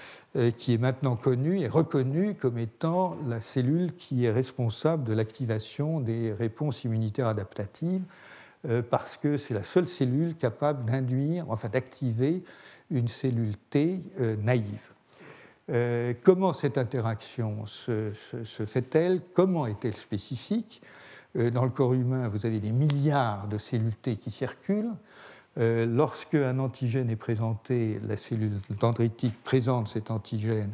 qui 0.57 0.75
est 0.75 0.79
maintenant 0.79 1.17
connue 1.17 1.61
et 1.61 1.69
reconnue 1.69 2.35
comme 2.35 2.59
étant 2.59 3.17
la 3.27 3.41
cellule 3.41 3.95
qui 3.95 4.25
est 4.25 4.31
responsable 4.31 5.05
de 5.05 5.13
l'activation 5.13 6.01
des 6.01 6.33
réponses 6.33 6.85
immunitaires 6.85 7.27
adaptatives, 7.29 8.03
euh, 8.69 8.83
parce 8.83 9.17
que 9.17 9.37
c'est 9.37 9.55
la 9.55 9.65
seule 9.65 9.89
cellule 9.89 10.37
capable 10.37 10.85
d'induire, 10.85 11.47
enfin 11.49 11.69
d'activer 11.69 12.43
une 12.91 13.09
cellule 13.09 13.57
T 13.71 14.01
euh, 14.21 14.37
naïve. 14.37 14.93
comment 16.23 16.53
cette 16.53 16.79
interaction 16.79 17.67
se 17.67 18.13
fait-elle? 18.67 19.21
Comment 19.35 19.67
est-elle 19.67 19.97
spécifique? 19.97 20.81
Dans 21.35 21.65
le 21.65 21.71
corps 21.71 21.93
humain, 21.93 22.27
vous 22.29 22.47
avez 22.47 22.59
des 22.59 22.73
milliards 22.73 23.49
de 23.49 23.59
cellules 23.59 23.95
T 23.95 24.17
qui 24.17 24.31
circulent. 24.31 24.95
Euh, 25.59 25.87
lorsque 25.87 26.35
un 26.35 26.59
antigène 26.59 27.11
est 27.11 27.17
présenté, 27.17 28.01
la 28.07 28.17
cellule 28.17 28.61
dendritique 28.81 29.43
présente 29.43 29.89
cet 29.89 30.11
antigène 30.11 30.73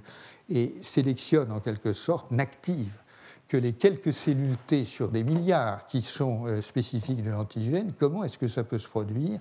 et 0.51 0.75
sélectionne 0.83 1.51
en 1.53 1.61
quelque 1.61 1.95
sorte, 1.95 2.31
n'active 2.31 3.03
que 3.49 3.57
les 3.57 3.73
quelques 3.73 4.13
cellules 4.13 4.57
T 4.67 4.85
sur 4.85 5.09
des 5.09 5.25
milliards 5.25 5.87
qui 5.87 6.03
sont 6.03 6.47
euh, 6.47 6.61
spécifiques 6.61 7.23
de 7.23 7.31
l'antigène, 7.31 7.93
comment 7.99 8.25
est-ce 8.25 8.39
que 8.39 8.49
ça 8.49 8.65
peut 8.65 8.79
se 8.79 8.89
produire? 8.89 9.39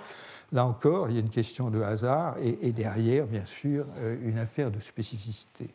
Là 0.51 0.65
encore, 0.65 1.09
il 1.09 1.15
y 1.15 1.17
a 1.17 1.21
une 1.21 1.29
question 1.29 1.69
de 1.69 1.81
hasard 1.81 2.37
et, 2.39 2.71
derrière, 2.71 3.25
bien 3.25 3.45
sûr, 3.45 3.85
euh, 3.97 4.15
une 4.23 4.37
affaire 4.37 4.71
de 4.71 4.79
spécificité. 4.79 5.69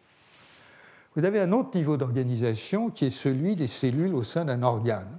Vous 1.16 1.24
avez 1.24 1.40
un 1.40 1.52
autre 1.52 1.76
niveau 1.76 1.96
d'organisation 1.96 2.90
qui 2.90 3.06
est 3.06 3.10
celui 3.10 3.56
des 3.56 3.66
cellules 3.66 4.14
au 4.14 4.22
sein 4.22 4.44
d'un 4.44 4.62
organe. 4.62 5.18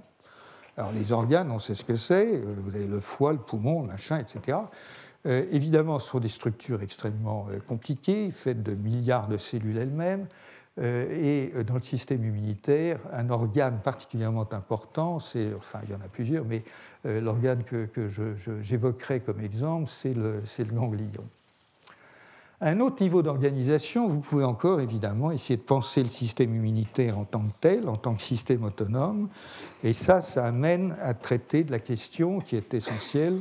Alors 0.76 0.92
les 0.92 1.12
organes, 1.12 1.50
on 1.50 1.58
sait 1.58 1.74
ce 1.74 1.84
que 1.84 1.96
c'est, 1.96 2.36
euh, 2.36 2.86
le 2.88 3.00
foie, 3.00 3.32
le 3.32 3.38
poumon, 3.38 3.82
le 3.82 3.88
machin, 3.88 4.18
etc. 4.18 4.58
Euh, 5.26 5.44
évidemment, 5.50 5.98
ce 5.98 6.10
sont 6.10 6.20
des 6.20 6.28
structures 6.28 6.82
extrêmement 6.82 7.46
euh, 7.50 7.58
compliquées, 7.60 8.30
faites 8.30 8.62
de 8.62 8.74
milliards 8.74 9.28
de 9.28 9.36
cellules 9.36 9.76
elles-mêmes. 9.76 10.26
et 10.80 11.52
dans 11.66 11.74
le 11.74 11.82
système 11.82 12.24
immunitaire, 12.24 13.00
un 13.12 13.28
organe 13.28 13.80
particulièrement 13.82 14.48
important, 14.52 15.18
c'est, 15.18 15.52
enfin 15.52 15.80
il 15.84 15.90
y 15.90 15.94
en 15.94 16.00
a 16.00 16.08
plusieurs, 16.08 16.46
mais 16.46 16.62
l'organe 17.04 17.64
que, 17.64 18.08
j'évoquerai 18.62 19.20
comme 19.20 19.40
exemple, 19.40 19.90
c'est 19.90 20.14
le 20.14 20.72
ganglion. 20.72 21.28
Un 22.62 22.80
autre 22.80 23.02
niveau 23.02 23.22
d'organisation, 23.22 24.06
vous 24.06 24.20
pouvez 24.20 24.44
encore 24.44 24.80
évidemment 24.80 25.30
essayer 25.30 25.56
de 25.56 25.62
penser 25.62 26.02
le 26.02 26.10
système 26.10 26.54
immunitaire 26.54 27.18
en 27.18 27.24
tant 27.24 27.40
que 27.40 27.52
tel, 27.58 27.88
en 27.88 27.96
tant 27.96 28.14
que 28.14 28.20
système 28.20 28.64
autonome, 28.64 29.30
et 29.82 29.94
ça, 29.94 30.20
ça 30.20 30.44
amène 30.44 30.94
à 31.00 31.14
traiter 31.14 31.64
de 31.64 31.70
la 31.70 31.78
question 31.78 32.40
qui 32.40 32.56
est 32.56 32.74
essentielle 32.74 33.38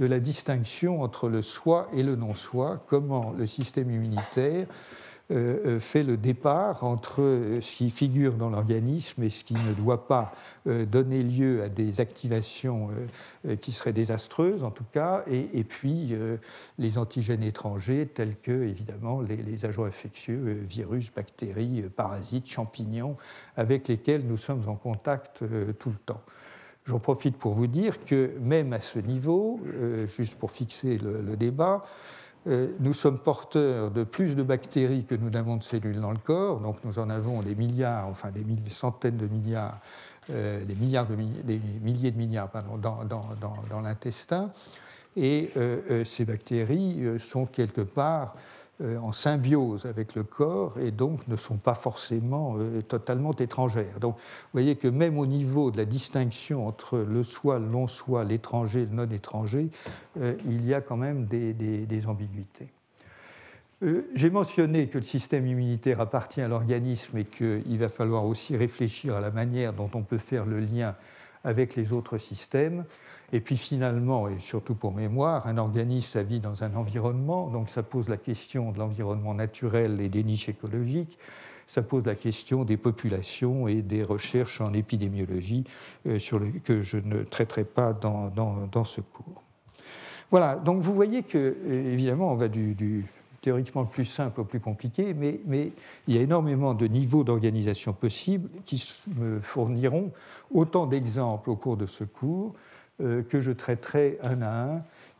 de 0.00 0.06
la 0.06 0.18
distinction 0.18 1.02
entre 1.02 1.28
le 1.28 1.40
soi 1.40 1.86
et 1.92 2.02
le 2.02 2.16
non-soi, 2.16 2.82
comment 2.88 3.32
le 3.38 3.46
système 3.46 3.92
immunitaire 3.92 4.66
fait 5.30 6.02
le 6.02 6.16
départ 6.16 6.84
entre 6.84 7.20
euh, 7.20 7.60
ce 7.60 7.76
qui 7.76 7.90
figure 7.90 8.34
dans 8.34 8.48
l'organisme 8.48 9.22
et 9.22 9.30
ce 9.30 9.44
qui 9.44 9.54
ne 9.54 9.74
doit 9.74 10.06
pas 10.06 10.32
donner 10.66 11.22
lieu 11.22 11.62
à 11.62 11.70
des 11.70 12.02
activations 12.02 12.88
qui 13.62 13.72
seraient 13.72 13.94
désastreuses 13.94 14.62
en 14.62 14.70
tout 14.70 14.84
cas, 14.92 15.22
et, 15.26 15.64
puis 15.64 16.14
les 16.76 16.98
antigènes 16.98 17.42
étrangers 17.42 18.06
tels 18.06 18.36
que 18.36 18.64
évidemment 18.64 19.22
les, 19.22 19.64
agents 19.64 19.84
infectieux, 19.84 20.36
virus, 20.68 21.10
bactéries, 21.10 21.84
parasites, 21.96 22.50
champignons, 22.50 23.16
avec 23.56 23.88
lesquels 23.88 24.26
nous 24.26 24.36
sommes 24.36 24.68
en 24.68 24.74
contact 24.74 25.42
tout 25.78 25.88
le 25.88 25.98
temps. 26.04 26.20
J'en 26.84 26.98
profite 26.98 27.38
pour 27.38 27.54
vous 27.54 27.66
dire 27.66 28.04
que 28.04 28.32
même 28.42 28.74
à 28.74 28.82
ce 28.82 28.98
niveau, 28.98 29.60
juste 30.06 30.34
pour 30.34 30.50
fixer 30.50 30.98
le 30.98 31.36
débat, 31.36 31.82
nous 32.46 32.94
sommes 32.94 33.18
porteurs 33.18 33.90
de 33.90 34.04
plus 34.04 34.36
de 34.36 34.42
bactéries 34.42 35.04
que 35.04 35.14
nous 35.14 35.30
n'avons 35.30 35.56
de 35.56 35.62
cellules 35.62 36.00
dans 36.00 36.12
le 36.12 36.18
corps, 36.18 36.60
donc 36.60 36.78
nous 36.84 36.98
en 36.98 37.10
avons 37.10 37.42
des 37.42 37.54
milliards, 37.54 38.08
enfin 38.08 38.30
des 38.30 38.44
centaines 38.70 39.16
de 39.16 39.26
milliards, 39.26 39.78
des, 40.28 40.74
milliards 40.78 41.06
de, 41.06 41.16
des 41.44 41.60
milliers 41.82 42.10
de 42.10 42.16
milliards 42.16 42.48
dans, 42.80 43.04
dans 43.70 43.80
l'intestin. 43.80 44.50
Et 45.16 45.50
ces 46.04 46.24
bactéries 46.24 47.18
sont 47.18 47.44
quelque 47.44 47.82
part 47.82 48.34
euh, 48.34 48.67
en 48.80 49.12
symbiose 49.12 49.86
avec 49.86 50.14
le 50.14 50.22
corps 50.22 50.78
et 50.78 50.90
donc 50.90 51.26
ne 51.28 51.36
sont 51.36 51.56
pas 51.56 51.74
forcément 51.74 52.54
euh, 52.58 52.80
totalement 52.82 53.34
étrangères. 53.34 53.98
Donc 54.00 54.14
vous 54.16 54.50
voyez 54.52 54.76
que 54.76 54.88
même 54.88 55.18
au 55.18 55.26
niveau 55.26 55.70
de 55.70 55.76
la 55.76 55.84
distinction 55.84 56.66
entre 56.66 56.98
le 56.98 57.22
soi, 57.22 57.58
le 57.58 57.66
non-soi, 57.66 58.24
l'étranger, 58.24 58.86
le 58.86 58.94
non-étranger, 58.94 59.70
euh, 60.20 60.34
il 60.46 60.64
y 60.66 60.74
a 60.74 60.80
quand 60.80 60.96
même 60.96 61.26
des 61.26 62.06
ambiguïtés. 62.06 62.68
J'ai 64.14 64.30
mentionné 64.30 64.88
que 64.88 64.98
le 64.98 65.04
système 65.04 65.46
immunitaire 65.46 66.00
appartient 66.00 66.40
à 66.40 66.48
l'organisme 66.48 67.16
et 67.16 67.24
qu'il 67.24 67.78
va 67.78 67.88
falloir 67.88 68.24
aussi 68.24 68.56
réfléchir 68.56 69.14
à 69.14 69.20
la 69.20 69.30
manière 69.30 69.72
dont 69.72 69.88
on 69.94 70.02
peut 70.02 70.18
faire 70.18 70.46
le 70.46 70.58
lien 70.58 70.96
avec 71.44 71.76
les 71.76 71.92
autres 71.92 72.18
systèmes. 72.18 72.84
Et 73.32 73.40
puis 73.40 73.56
finalement, 73.56 74.28
et 74.28 74.38
surtout 74.38 74.74
pour 74.74 74.92
mémoire, 74.92 75.46
un 75.46 75.58
organisme, 75.58 76.08
ça 76.08 76.22
vit 76.22 76.40
dans 76.40 76.64
un 76.64 76.74
environnement, 76.74 77.48
donc 77.48 77.68
ça 77.68 77.82
pose 77.82 78.08
la 78.08 78.16
question 78.16 78.72
de 78.72 78.78
l'environnement 78.78 79.34
naturel 79.34 80.00
et 80.00 80.08
des 80.08 80.24
niches 80.24 80.48
écologiques, 80.48 81.18
ça 81.66 81.82
pose 81.82 82.06
la 82.06 82.14
question 82.14 82.64
des 82.64 82.78
populations 82.78 83.68
et 83.68 83.82
des 83.82 84.02
recherches 84.02 84.62
en 84.62 84.72
épidémiologie 84.72 85.64
euh, 86.06 86.18
sur 86.18 86.38
le, 86.38 86.48
que 86.48 86.80
je 86.80 86.96
ne 86.96 87.22
traiterai 87.22 87.64
pas 87.64 87.92
dans, 87.92 88.30
dans, 88.30 88.84
ce 88.86 89.02
cours. 89.02 89.42
Voilà, 90.30 90.56
donc 90.56 90.80
vous 90.80 90.94
voyez 90.94 91.22
que, 91.22 91.36
euh, 91.38 91.92
évidemment, 91.92 92.32
on 92.32 92.36
va 92.36 92.48
du 92.48 93.04
théoriquement 93.40 93.82
le 93.82 93.88
plus 93.88 94.04
simple 94.04 94.40
au 94.40 94.44
plus 94.44 94.60
compliqué, 94.60 95.14
mais, 95.14 95.40
il 96.06 96.14
y 96.14 96.18
a 96.18 96.22
énormément 96.22 96.74
de 96.74 96.86
niveaux 96.86 97.24
d'organisation 97.24 97.92
possibles 97.92 98.48
qui 98.64 98.82
me 99.16 99.40
fourniront 99.40 100.12
autant 100.52 100.86
d'exemples 100.86 101.50
au 101.50 101.56
cours 101.56 101.76
de 101.76 101.86
ce 101.86 102.04
cours 102.04 102.54
euh, 103.00 103.22
que 103.22 103.40
je 103.40 103.52
traiterai 103.52 104.18
un 104.22 104.42
à 104.42 104.64
un 104.64 104.78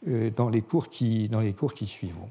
euh, 0.09 0.31
dans 0.35 0.49
les 0.49 0.63
cours 0.63 0.89
qui, 0.89 1.29
dans 1.29 1.41
les 1.41 1.53
cours 1.53 1.75
qui 1.75 1.87
suivront. 1.87 2.31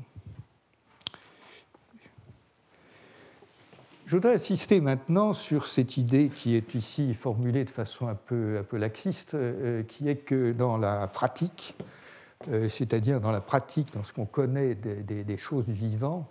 Je 4.07 4.15
voudrais 4.15 4.35
insister 4.35 4.79
maintenant 4.79 5.33
sur 5.33 5.67
cette 5.67 5.97
idée 5.97 6.29
qui 6.33 6.55
est 6.55 6.75
ici 6.75 7.13
formulée 7.13 7.65
de 7.65 7.69
façon 7.69 8.07
un 8.07 8.15
peu, 8.15 8.57
un 8.57 8.63
peu 8.63 8.77
laxiste, 8.77 9.33
euh, 9.33 9.83
qui 9.83 10.07
est 10.07 10.15
que 10.15 10.53
dans 10.53 10.77
la 10.77 11.07
pratique, 11.07 11.75
c'est-à-dire 12.69 13.19
dans 13.19 13.31
la 13.31 13.41
pratique, 13.41 13.93
dans 13.93 14.03
ce 14.03 14.13
qu'on 14.13 14.25
connaît 14.25 14.75
des, 14.75 15.37
choses 15.37 15.65
du 15.65 15.73
vivant, 15.73 16.27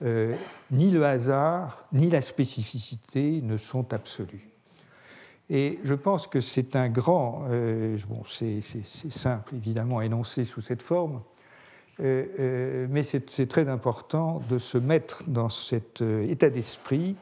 ni 0.00 0.90
le 0.90 1.04
hasard 1.04 1.84
ni 1.92 2.10
la 2.10 2.22
spécificité 2.22 3.40
ne 3.42 3.56
sont 3.56 3.92
absolus. 3.92 4.52
Et 5.50 5.78
je 5.84 5.92
pense 5.92 6.26
que 6.26 6.40
c'est 6.40 6.76
un 6.76 6.88
grand, 6.88 7.44
euh, 7.50 7.98
bon, 8.08 8.22
c'est 8.26 8.62
simple 9.10 9.54
évidemment 9.54 9.98
à 9.98 10.06
énoncer 10.06 10.46
sous 10.46 10.62
cette 10.62 10.80
forme, 10.80 11.20
euh, 12.00 12.24
euh, 12.40 12.86
mais 12.88 13.02
c'est 13.02 13.46
très 13.48 13.68
important 13.68 14.42
de 14.48 14.58
se 14.58 14.78
mettre 14.78 15.24
dans 15.26 15.50
cet 15.50 16.00
état 16.00 16.48
d'esprit 16.48 17.16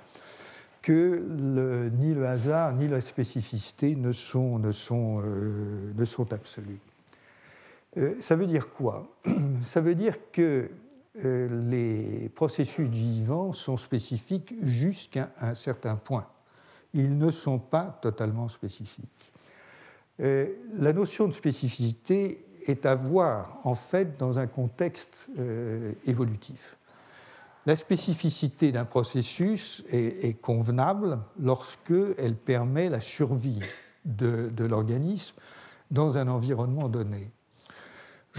que 0.80 1.90
ni 1.98 2.14
le 2.14 2.26
hasard 2.26 2.72
ni 2.74 2.86
la 2.86 3.00
spécificité 3.00 3.96
ne 3.96 4.12
sont 4.12 4.62
absolus. 6.30 6.78
Ça 8.20 8.36
veut 8.36 8.46
dire 8.46 8.70
quoi? 8.70 9.06
Ça 9.62 9.80
veut 9.80 9.94
dire 9.94 10.16
que 10.32 10.70
les 11.22 12.30
processus 12.34 12.88
du 12.88 13.00
vivant 13.00 13.52
sont 13.52 13.76
spécifiques 13.76 14.54
jusqu'à 14.62 15.30
un 15.40 15.54
certain 15.54 15.96
point 15.96 16.26
ils 16.94 17.16
ne 17.16 17.30
sont 17.30 17.58
pas 17.58 17.98
totalement 18.02 18.48
spécifiques. 18.48 19.32
Euh, 20.20 20.48
la 20.78 20.92
notion 20.92 21.28
de 21.28 21.32
spécificité 21.32 22.44
est 22.66 22.84
à 22.84 22.94
voir 22.94 23.58
en 23.64 23.74
fait 23.74 24.18
dans 24.18 24.38
un 24.38 24.46
contexte 24.46 25.28
euh, 25.38 25.92
évolutif. 26.06 26.76
La 27.66 27.76
spécificité 27.76 28.72
d'un 28.72 28.86
processus 28.86 29.84
est, 29.90 30.40
convenable 30.40 31.18
lorsque 31.38 31.92
elle 32.16 32.34
permet 32.34 32.88
la 32.88 33.02
survie 33.02 33.60
de, 34.06 34.50
l'organisme 34.58 35.36
dans 35.90 36.16
un 36.16 36.28
environnement 36.28 36.88
donné. 36.88 37.30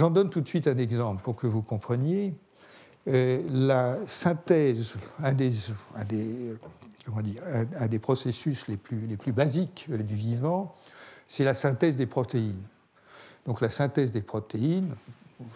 J'en 0.01 0.09
donne 0.09 0.31
tout 0.31 0.41
de 0.41 0.47
suite 0.47 0.65
un 0.65 0.79
exemple 0.79 1.21
pour 1.21 1.35
que 1.35 1.45
vous 1.45 1.61
compreniez. 1.61 2.33
Euh, 3.07 3.43
la 3.51 3.99
synthèse, 4.07 4.95
un 5.21 5.31
des, 5.31 5.53
un 5.93 6.05
des 6.05 6.55
comment 7.05 7.21
des 7.21 7.99
processus 7.99 8.67
les 8.67 8.77
plus, 8.77 9.05
les 9.05 9.15
plus 9.15 9.31
basiques 9.31 9.85
euh, 9.91 9.99
du 9.99 10.15
vivant, 10.15 10.73
c'est 11.27 11.43
la 11.43 11.53
synthèse 11.53 11.97
des 11.97 12.07
protéines. 12.07 12.63
Donc 13.45 13.61
la 13.61 13.69
synthèse 13.69 14.11
des 14.11 14.23
protéines, 14.23 14.95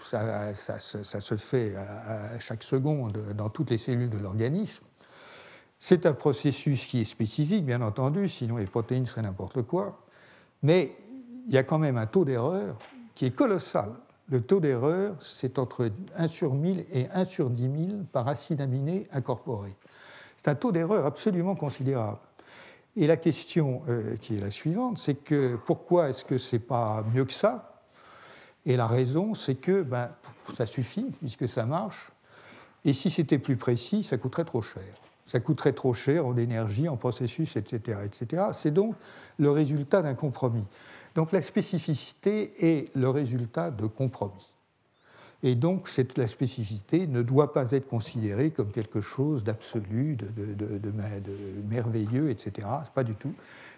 ça, 0.03 0.53
ça, 0.53 0.77
ça, 0.79 1.21
se 1.21 1.37
fait 1.37 1.75
à, 1.75 2.39
chaque 2.39 2.61
seconde 2.61 3.17
dans 3.35 3.49
toutes 3.49 3.71
les 3.71 3.79
cellules 3.79 4.11
de 4.11 4.19
l'organisme. 4.19 4.83
C'est 5.79 6.05
un 6.05 6.13
processus 6.13 6.85
qui 6.85 7.01
est 7.01 7.05
spécifique, 7.05 7.65
bien 7.65 7.81
entendu, 7.81 8.29
sinon 8.29 8.57
les 8.57 8.67
protéines 8.67 9.07
seraient 9.07 9.23
n'importe 9.23 9.63
quoi. 9.63 10.05
Mais 10.61 10.95
il 11.47 11.53
y 11.55 11.57
a 11.57 11.63
quand 11.63 11.79
même 11.79 11.97
un 11.97 12.05
taux 12.05 12.25
d'erreur 12.25 12.77
qui 13.15 13.25
est 13.25 13.35
colossal. 13.35 13.89
Le 14.29 14.41
taux 14.41 14.59
d'erreur, 14.59 15.15
c'est 15.21 15.59
entre 15.59 15.91
1 16.17 16.27
sur 16.27 16.53
1000 16.55 16.85
et 16.91 17.07
1 17.13 17.25
sur 17.25 17.49
10 17.49 17.61
000 17.61 17.71
par 18.11 18.27
acide 18.27 18.59
aminé 18.59 19.07
incorporé. 19.11 19.75
C'est 20.37 20.49
un 20.49 20.55
taux 20.55 20.71
d'erreur 20.71 21.05
absolument 21.05 21.55
considérable. 21.55 22.19
Et 22.97 23.07
la 23.07 23.17
question 23.17 23.83
euh, 23.87 24.15
qui 24.17 24.37
est 24.37 24.39
la 24.39 24.51
suivante, 24.51 24.97
c'est 24.97 25.15
que 25.15 25.57
pourquoi 25.65 26.09
est-ce 26.09 26.25
que 26.25 26.37
ce 26.37 26.55
n'est 26.55 26.61
pas 26.61 27.03
mieux 27.13 27.25
que 27.25 27.33
ça? 27.33 27.83
Et 28.65 28.75
la 28.77 28.87
raison, 28.87 29.35
c'est 29.35 29.55
que 29.55 29.83
ben, 29.83 30.09
ça 30.55 30.65
suffit, 30.65 31.05
puisque 31.19 31.47
ça 31.47 31.65
marche. 31.65 32.11
Et 32.83 32.93
si 32.93 33.09
c'était 33.09 33.37
plus 33.37 33.57
précis, 33.57 34.01
ça 34.01 34.17
coûterait 34.17 34.45
trop 34.45 34.61
cher. 34.61 34.83
Ça 35.25 35.39
coûterait 35.39 35.73
trop 35.73 35.93
cher 35.93 36.25
en 36.25 36.37
énergie, 36.37 36.87
en 36.87 36.97
processus, 36.97 37.55
etc. 37.57 37.99
etc. 38.05 38.43
C'est 38.53 38.71
donc 38.71 38.95
le 39.37 39.51
résultat 39.51 40.01
d'un 40.01 40.15
compromis. 40.15 40.65
Donc 41.15 41.31
la 41.31 41.41
spécificité 41.41 42.53
est 42.59 42.95
le 42.95 43.09
résultat 43.09 43.71
de 43.71 43.87
compromis. 43.87 44.53
Et 45.43 45.55
donc, 45.55 45.87
cette, 45.89 46.17
la 46.17 46.27
spécificité 46.27 47.07
ne 47.07 47.21
doit 47.21 47.53
pas 47.53 47.71
être 47.71 47.87
considérée 47.87 48.51
comme 48.51 48.71
quelque 48.71 48.99
chose 48.99 49.43
d'absolu, 49.43 50.15
de, 50.17 50.91
merveilleux, 51.69 52.29
etc. 52.29 52.67
Pas 52.93 53.03
du 53.03 53.13
tout. 53.13 53.33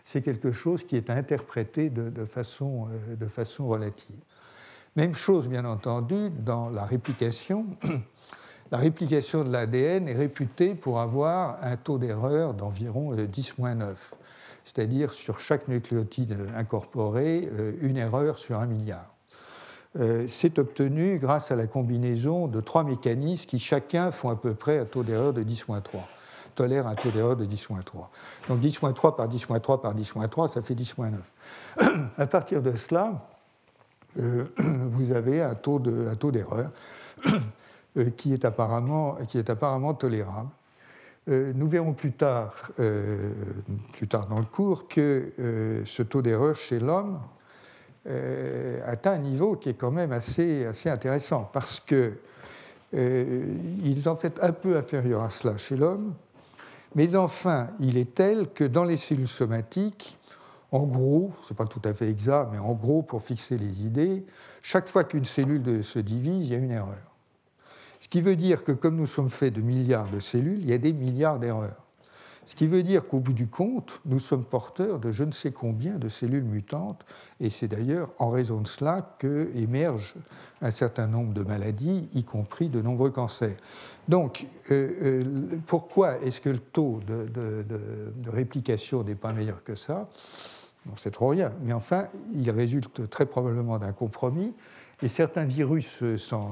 C'est 0.06 0.22
quelque 0.22 0.52
chose 0.52 0.86
qui 0.86 0.96
est 0.96 1.10
interprété 1.10 1.90
de, 1.90 2.26
façon, 2.26 2.88
euh, 3.22 3.28
façon 3.28 3.68
relative. 3.68 4.16
Même 4.96 5.14
chose, 5.14 5.48
bien 5.48 5.66
entendu, 5.66 6.30
dans 6.30 6.70
la 6.70 6.86
réplication. 6.86 7.66
La 8.70 8.80
réplication 8.80 9.46
de 9.46 9.50
l'ADN 9.50 10.10
est 10.10 10.18
réputée 10.18 10.76
pour 10.76 11.00
avoir 11.00 11.64
un 11.64 11.78
taux 11.78 11.98
d'erreur 11.98 12.54
d'environ 12.54 13.16
10-9, 13.16 13.54
euh, 13.64 13.94
c'est-à-dire 14.68 15.14
sur 15.14 15.40
chaque 15.40 15.70
nucléotide 15.70 16.36
incorporé, 16.54 17.50
euh, 17.54 17.72
une 17.80 17.96
erreur 17.96 18.38
sur 18.38 18.60
un 18.60 18.66
milliard. 18.66 19.16
Euh, 19.98 20.26
c'est 20.28 20.60
obtenu 20.60 21.20
grâce 21.20 21.52
à 21.52 21.56
la 21.56 21.68
combinaison 21.68 22.48
de 22.48 22.60
trois 22.60 22.84
mécanismes 22.84 23.46
qui 23.46 23.60
chacun 23.60 24.12
font 24.12 24.30
à 24.30 24.36
peu 24.36 24.54
près 24.54 24.80
un 24.80 24.86
taux 24.86 25.04
d'erreur 25.04 25.32
de 25.32 25.42
10-3, 25.42 25.82
tolèrent 26.54 26.86
un 26.86 26.96
taux 26.96 27.12
d'erreur 27.12 27.38
de 27.38 27.46
10-3. 27.46 28.10
Donc 28.50 28.60
10-3 28.60 29.16
par 29.16 29.30
10-3 29.30 29.82
par 29.82 29.96
10-3, 29.96 30.52
ça 30.52 30.62
fait 30.62 30.76
10-9. 30.76 31.14
à 32.18 32.28
partir 32.28 32.62
de 32.62 32.76
cela, 32.76 33.26
euh, 34.20 34.48
vous 34.58 35.14
avez 35.14 35.42
un 35.42 35.56
taux 35.56 35.80
d'erreur 35.80 36.72
qui 38.18 38.34
est 38.34 38.44
apparemment 38.44 39.16
tolérable. 39.94 40.50
Nous 41.28 41.68
verrons 41.68 41.94
plus 41.94 42.14
tard, 42.14 42.72
plus 43.94 44.08
tard 44.08 44.28
dans 44.28 44.40
le 44.40 44.46
cours 44.46 44.88
que 44.88 45.84
ce 45.86 46.02
taux 46.04 46.22
d'erreur 46.22 46.56
chez 46.56 46.80
l'homme 46.80 47.20
euh, 48.10 48.80
atteint 48.86 49.12
un 49.12 49.18
niveau 49.18 49.58
qui 49.58 49.68
est 49.68 49.74
quand 49.74 49.92
même 49.92 50.14
assez, 50.14 50.66
intéressant, 50.86 51.50
parce 51.52 51.82
qu'il 51.82 52.14
euh, 52.94 53.58
est 53.84 54.08
en 54.08 54.16
fait 54.16 54.40
un 54.42 54.54
peu 54.54 54.78
inférieur 54.78 55.24
à 55.24 55.30
cela 55.30 55.58
chez 55.58 55.76
l'homme, 55.76 56.14
mais 56.96 57.18
enfin, 57.18 57.68
il 57.82 57.98
est 57.98 58.16
tel 58.16 58.48
que 58.54 58.64
dans 58.64 58.86
les 58.86 58.96
cellules 58.96 59.28
somatiques, 59.28 60.18
en 60.72 60.84
gros, 60.84 61.34
ce 61.44 61.52
n'est 61.52 61.58
pas 61.58 61.66
tout 61.66 61.82
à 61.84 61.94
fait 61.94 62.10
exact, 62.10 62.48
mais 62.54 62.60
en 62.60 62.74
gros, 62.76 63.02
pour 63.02 63.22
fixer 63.22 63.58
les 63.58 63.84
idées, 63.84 64.26
chaque 64.62 64.88
fois 64.88 65.04
qu'une 65.04 65.26
cellule 65.26 65.84
se 65.84 66.00
divise, 66.00 66.48
il 66.48 66.54
y 66.54 66.56
a 66.56 66.60
une 66.60 66.72
erreur. 66.72 67.07
Ce 68.00 68.08
qui 68.08 68.22
veut 68.22 68.36
dire 68.36 68.64
que 68.64 68.72
comme 68.72 68.96
nous 68.96 69.08
sommes 69.08 69.30
faits 69.30 69.54
de 69.54 69.62
milliards 69.62 70.10
de 70.10 70.20
cellules, 70.20 70.60
il 70.60 70.70
y 70.70 70.74
a 70.74 70.78
des 70.78 70.94
milliards 70.94 71.40
d'erreurs. 71.40 71.88
Ce 72.48 72.56
qui 72.56 72.66
veut 72.66 72.82
dire 72.82 73.06
qu'au 73.06 73.20
bout 73.20 73.34
du 73.34 73.48
compte, 73.48 74.00
nous 74.06 74.20
sommes 74.20 74.46
porteurs 74.46 75.00
de 75.00 75.12
je 75.12 75.26
ne 75.26 75.34
sais 75.34 75.52
combien 75.52 75.98
de 75.98 76.08
cellules 76.08 76.46
mutantes, 76.46 77.06
et 77.42 77.50
c'est 77.50 77.68
d'ailleurs 77.68 78.10
en 78.20 78.30
raison 78.30 78.62
de 78.62 78.68
cela 78.68 79.18
qu'émergent 79.20 80.14
un 80.62 80.72
certain 80.72 81.08
nombre 81.08 81.34
de 81.34 81.44
maladies, 81.44 82.08
y 82.14 82.24
compris 82.24 82.70
de 82.70 82.82
nombreux 82.82 83.10
cancers. 83.10 83.58
Donc, 84.08 84.48
euh, 84.72 84.90
euh, 85.02 85.58
pourquoi 85.68 86.20
est-ce 86.20 86.40
que 86.40 86.50
le 86.50 86.60
taux 86.60 87.02
de, 87.06 87.66
réplication 88.28 89.04
n'est 89.04 89.16
pas 89.16 89.34
meilleur 89.34 89.62
que 89.66 89.76
ça? 89.76 90.08
On 90.90 90.96
sait 90.96 91.12
trop 91.12 91.28
rien, 91.28 91.52
mais 91.64 91.74
enfin, 91.74 92.06
il 92.34 92.50
résulte 92.50 93.10
très 93.10 93.26
probablement 93.26 93.78
d'un 93.78 93.92
compromis 93.92 94.54
et 95.04 95.10
certains 95.10 95.46
virus 95.46 96.04
s'en, 96.18 96.52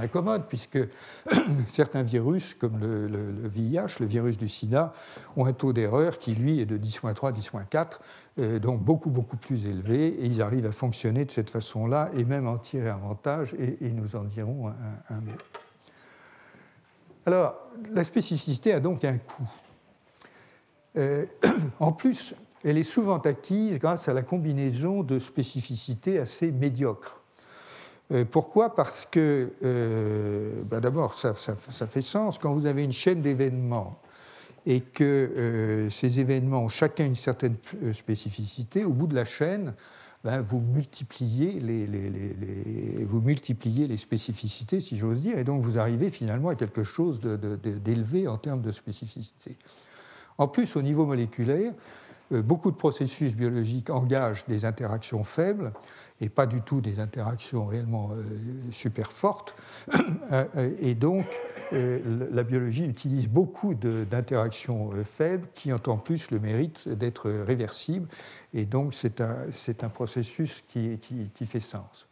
accommodent, 0.00 0.46
puisque 0.48 0.78
certains 1.68 2.02
virus, 2.02 2.54
comme 2.54 2.80
le, 2.80 3.48
VIH, 3.48 4.00
le 4.00 4.06
virus 4.06 4.36
du 4.36 4.48
sida, 4.48 4.92
ont 5.36 5.46
un 5.46 5.52
taux 5.52 5.72
d'erreur 5.72 6.18
qui, 6.18 6.34
lui, 6.34 6.60
est 6.60 6.66
de 6.66 6.78
10-3, 6.78 7.32
10-4, 7.32 7.98
euh, 8.38 8.58
donc 8.58 8.82
beaucoup, 8.82 9.10
beaucoup 9.10 9.36
plus 9.36 9.66
élevé, 9.66 10.08
et 10.08 10.26
ils 10.26 10.42
arrivent 10.42 10.66
à 10.66 10.72
fonctionner 10.72 11.24
de 11.24 11.30
cette 11.30 11.48
façon-là, 11.48 12.10
et 12.16 12.24
même 12.24 12.48
en 12.48 12.58
tirer 12.58 12.88
avantage, 12.88 13.54
et, 13.54 13.90
nous 13.92 14.16
en 14.16 14.24
dirons 14.24 14.68
un, 15.08 15.20
mot. 15.20 15.32
Alors, 17.24 17.54
la 17.92 18.02
spécificité 18.02 18.72
a 18.72 18.80
donc 18.80 19.04
un 19.04 19.18
coût. 19.18 19.48
Euh, 20.96 21.24
en 21.78 21.92
plus, 21.92 22.34
elle 22.64 22.78
est 22.78 22.82
souvent 22.82 23.18
acquise 23.18 23.78
grâce 23.78 24.08
à 24.08 24.12
la 24.12 24.22
combinaison 24.22 25.04
de 25.04 25.20
spécificités 25.20 26.18
assez 26.18 26.50
médiocres. 26.50 27.22
Euh, 28.12 28.24
pourquoi? 28.24 28.74
Parce 28.74 29.06
que, 29.06 29.52
euh, 29.64 30.62
bah, 30.64 30.80
d'abord, 30.80 31.14
ça, 31.14 31.34
fait 31.34 32.02
sens. 32.02 32.38
Quand 32.38 32.52
vous 32.52 32.66
avez 32.66 32.84
une 32.84 32.92
chaîne 32.92 33.20
d'événements 33.20 33.98
et 34.64 34.80
que 34.80 35.04
euh, 35.04 35.90
ces 35.90 36.20
événements 36.20 36.62
ont 36.62 36.68
chacun 36.68 37.06
une 37.06 37.16
certaine 37.16 37.56
spécificité, 37.92 38.84
au 38.84 38.92
bout 38.92 39.06
de 39.06 39.14
la 39.14 39.24
chaîne, 39.24 39.74
ben, 40.24 40.40
vous, 40.40 40.60
multipliez 40.60 41.60
les, 41.60 43.04
vous 43.04 43.20
multipliez 43.20 43.86
les 43.86 43.96
spécificités, 43.96 44.80
si 44.80 44.96
j'ose 44.96 45.20
dire, 45.20 45.38
et 45.38 45.44
donc 45.44 45.62
vous 45.62 45.78
arrivez 45.78 46.10
finalement 46.10 46.48
à 46.48 46.56
quelque 46.56 46.82
chose 46.82 47.20
d'élevé 47.20 48.26
en 48.26 48.36
termes 48.36 48.62
de 48.62 48.72
spécificité. 48.72 49.56
En 50.38 50.48
plus, 50.48 50.74
au 50.74 50.82
niveau 50.82 51.06
moléculaire, 51.06 51.72
beaucoup 52.32 52.72
de 52.72 52.76
processus 52.76 53.36
biologiques 53.36 53.88
engagent 53.88 54.44
des 54.46 54.64
interactions 54.64 55.22
faibles 55.22 55.72
et 56.20 56.28
pas 56.28 56.46
du 56.46 56.62
tout 56.62 56.80
des 56.80 56.98
interactions 57.00 57.66
réellement 57.66 58.10
euh, 58.12 58.22
super 58.70 59.12
fortes. 59.12 59.54
Euh, 60.32 60.70
et 60.80 60.96
donc, 60.96 61.24
euh, 61.72 62.00
la 62.32 62.42
biologie 62.42 62.84
utilise 62.84 63.28
beaucoup 63.28 63.74
d'interactions 63.74 64.90
faibles 65.04 65.46
qui 65.54 65.72
ont 65.72 65.80
en 65.86 65.98
plus 65.98 66.32
le 66.32 66.40
mérite 66.40 66.88
d'être 66.88 67.30
réversibles. 67.30 68.08
Et 68.54 68.64
donc, 68.64 68.92
c'est 68.92 69.20
un, 69.20 69.46
un, 69.82 69.88
processus 69.88 70.64
qui, 70.68 70.98
qui, 70.98 71.46
fait 71.46 71.60
sens. 71.60 72.08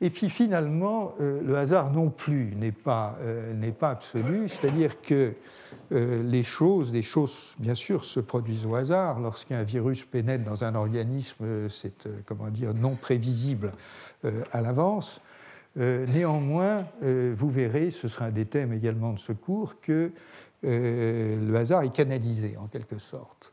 Et 0.00 0.08
puis 0.08 0.30
finalement, 0.30 1.14
le 1.18 1.54
hasard 1.54 1.92
non 1.92 2.08
plus 2.08 2.54
n'est 2.56 2.72
pas, 2.72 3.18
pas 3.78 3.90
absolu, 3.90 4.48
c'est-à-dire 4.48 5.02
que 5.02 5.34
euh, 5.92 6.22
les 6.22 6.42
choses, 6.42 6.92
les 6.92 7.02
choses, 7.02 7.54
bien 7.58 7.74
sûr, 7.74 8.04
se 8.04 8.20
produisent 8.20 8.66
au 8.66 8.74
hasard. 8.74 9.20
Lorsqu'un 9.20 9.62
virus 9.62 10.04
pénètre 10.04 10.44
dans 10.44 10.64
un 10.64 10.74
organisme, 10.74 11.36
euh, 11.42 11.68
c'est, 11.68 12.06
euh, 12.06 12.20
comment 12.24 12.48
dire, 12.48 12.74
non 12.74 12.96
prévisible 12.96 13.72
à 14.52 14.60
l'avance. 14.60 15.20
néanmoins, 15.74 16.86
vous 17.00 17.50
verrez, 17.50 17.90
ce 17.90 18.06
sera 18.06 18.26
un 18.26 18.30
des 18.30 18.44
thèmes 18.44 18.72
également 18.72 19.12
de 19.14 19.18
ce 19.18 19.32
cours, 19.32 19.80
que 19.80 20.12
le 20.62 21.56
hasard 21.56 21.82
est 21.82 21.92
canalisé 21.92 22.56
en 22.56 22.68
quelque 22.68 22.98
sorte. 22.98 23.52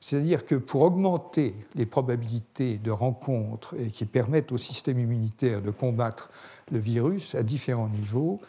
C'est-à-dire 0.00 0.44
que 0.44 0.56
pour 0.56 0.82
augmenter 0.82 1.54
les 1.76 1.86
probabilités 1.86 2.76
de 2.76 2.90
rencontres 2.90 3.74
et 3.78 3.90
qui 3.90 4.04
permettent 4.04 4.52
au 4.52 4.58
système 4.58 4.98
immunitaire 4.98 5.62
de 5.62 5.70
combattre 5.70 6.28
le 6.70 6.78
virus 6.78 7.34
à 7.34 7.42
différents 7.42 7.88
niveaux, 7.88 8.40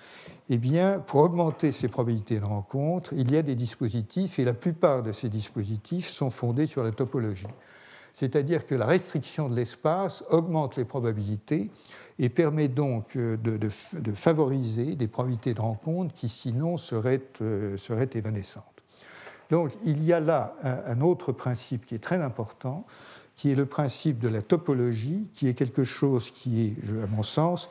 eh 0.50 0.58
bien, 0.58 1.00
pour 1.00 1.22
augmenter 1.22 1.72
ces 1.72 1.88
probabilités 1.88 2.40
de 2.40 2.46
rencontre, 2.46 3.14
il 3.16 3.32
y 3.32 3.38
a 3.38 3.42
des 3.42 3.56
dispositifs, 3.56 4.40
et 4.40 4.46
la 4.46 4.54
plupart 4.54 5.02
de 5.02 5.12
ces 5.12 5.30
dispositifs 5.30 6.08
sont 6.08 6.30
fondés 6.30 6.66
sur 6.66 6.84
la 6.84 6.92
topologie. 6.92 7.48
C'est-à-dire 8.14 8.68
que 8.68 8.76
la 8.76 8.86
restriction 8.86 9.50
de 9.50 9.56
l'espace 9.56 10.24
augmente 10.30 10.78
les 10.78 10.86
probabilités 10.86 11.72
et 12.20 12.30
permet 12.30 12.68
donc 12.68 13.16
euh, 13.16 13.38
de, 13.38 13.70
favoriser 14.14 14.96
des 14.96 15.08
probabilités 15.08 15.54
de 15.56 15.62
rencontre 15.62 16.14
qui 16.14 16.30
sinon 16.30 16.78
seraient, 16.78 17.22
euh, 17.42 17.78
évanescentes. 18.14 18.64
Donc 19.50 19.72
il 19.84 20.04
y 20.04 20.14
a 20.14 20.20
là 20.20 20.56
un, 20.64 21.02
autre 21.02 21.32
principe 21.32 21.86
qui 21.86 21.96
est 21.96 22.04
très 22.04 22.22
important, 22.22 22.86
qui 23.36 23.52
est 23.52 23.56
le 23.56 23.66
principe 23.66 24.20
de 24.20 24.28
la 24.28 24.42
topologie, 24.42 25.28
qui 25.34 25.48
est 25.48 25.54
quelque 25.54 25.84
chose 25.84 26.32
qui 26.32 26.68
est, 26.68 27.04
à 27.04 27.08
mon 27.08 27.24
sens, 27.24 27.70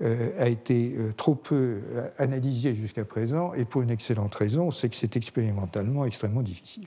a 0.00 0.48
été 0.48 0.94
euh, 0.96 1.12
trop 1.12 1.34
peu 1.34 1.80
euh, 1.92 2.08
analysé 2.18 2.74
jusqu'à 2.74 3.04
présent, 3.04 3.52
et 3.52 3.64
pour 3.64 3.82
une 3.82 3.90
excellente 3.90 4.34
raison, 4.34 4.70
c'est 4.70 4.88
que 4.88 4.96
c'est 4.96 5.16
expérimentalement 5.16 6.06
extrêmement 6.06 6.42
difficile. 6.42 6.86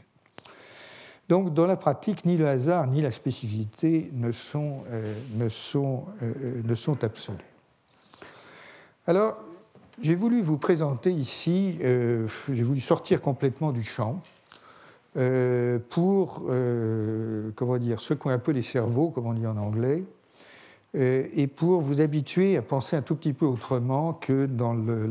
Donc, 1.30 1.54
dans 1.54 1.68
la 1.68 1.78
pratique, 1.78 2.26
ni 2.26 2.38
le 2.38 2.48
hasard 2.48 2.88
ni 2.88 3.02
la 3.02 3.12
spécificité 3.12 4.12
ne 4.14 4.32
sont, 4.32 4.84
absolus. 7.02 7.38
Alors, 9.08 9.38
j'ai 10.02 10.16
voulu 10.16 10.42
vous 10.42 10.58
présenter 10.58 11.12
ici, 11.12 11.78
j'ai 11.80 12.64
voulu 12.64 12.82
sortir 12.82 13.22
complètement 13.22 13.72
du 13.72 13.84
champ 13.84 14.22
pour, 15.90 16.44
comment 17.56 17.78
dire, 17.78 18.02
secouer 18.02 18.34
un 18.34 18.40
peu 18.40 18.52
les 18.52 18.62
cerveaux, 18.62 19.10
comme 19.10 19.28
on 19.28 19.34
dit 19.34 19.48
en 19.48 19.56
anglais, 19.56 20.04
euh, 20.04 20.23
et 20.96 21.48
pour 21.48 21.82
vous 21.82 22.02
habituer 22.02 22.56
à 22.56 22.62
penser 22.62 22.96
un 22.96 23.02
tout 23.02 23.16
petit 23.16 23.34
peu 23.34 23.46
autrement 23.46 24.14
que 24.14 24.46
dans 24.46 24.74
le, 24.74 25.10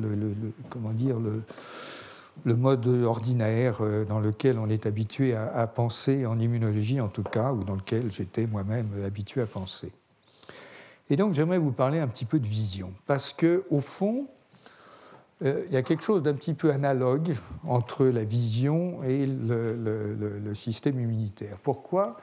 comment 0.70 0.92
dire, 0.92 1.16
le, 1.18 2.56
mode 2.56 2.86
ordinaire 2.86 3.78
euh, 3.80 4.04
dans 4.04 4.20
lequel 4.20 4.58
on 4.58 4.68
est 4.68 4.86
habitué 4.86 5.34
à, 5.34 5.66
penser 5.66 6.24
en 6.24 6.38
immunologie 6.38 7.00
en 7.00 7.08
tout 7.08 7.24
cas, 7.24 7.52
ou 7.52 7.64
dans 7.64 7.74
lequel 7.74 8.10
j'étais 8.10 8.46
moi-même 8.46 8.88
habitué 9.04 9.40
à 9.40 9.46
penser. 9.46 9.92
Et 11.10 11.16
donc 11.16 11.34
j'aimerais 11.34 11.58
vous 11.58 11.72
parler 11.72 11.98
un 11.98 12.06
petit 12.06 12.24
peu 12.26 12.38
de 12.38 12.46
vision, 12.46 12.92
parce 13.06 13.32
que 13.32 13.64
au 13.68 13.80
fond, 13.80 14.28
euh, 15.44 15.64
il 15.66 15.74
y 15.74 15.76
a 15.76 15.82
quelque 15.82 16.04
chose 16.04 16.22
d'un 16.22 16.34
petit 16.34 16.54
peu 16.54 16.70
analogue 16.70 17.34
entre 17.66 18.06
la 18.06 18.22
vision 18.22 19.02
et 19.02 19.26
le 19.26 20.54
système 20.54 21.00
immunitaire. 21.00 21.58
Pourquoi? 21.60 22.18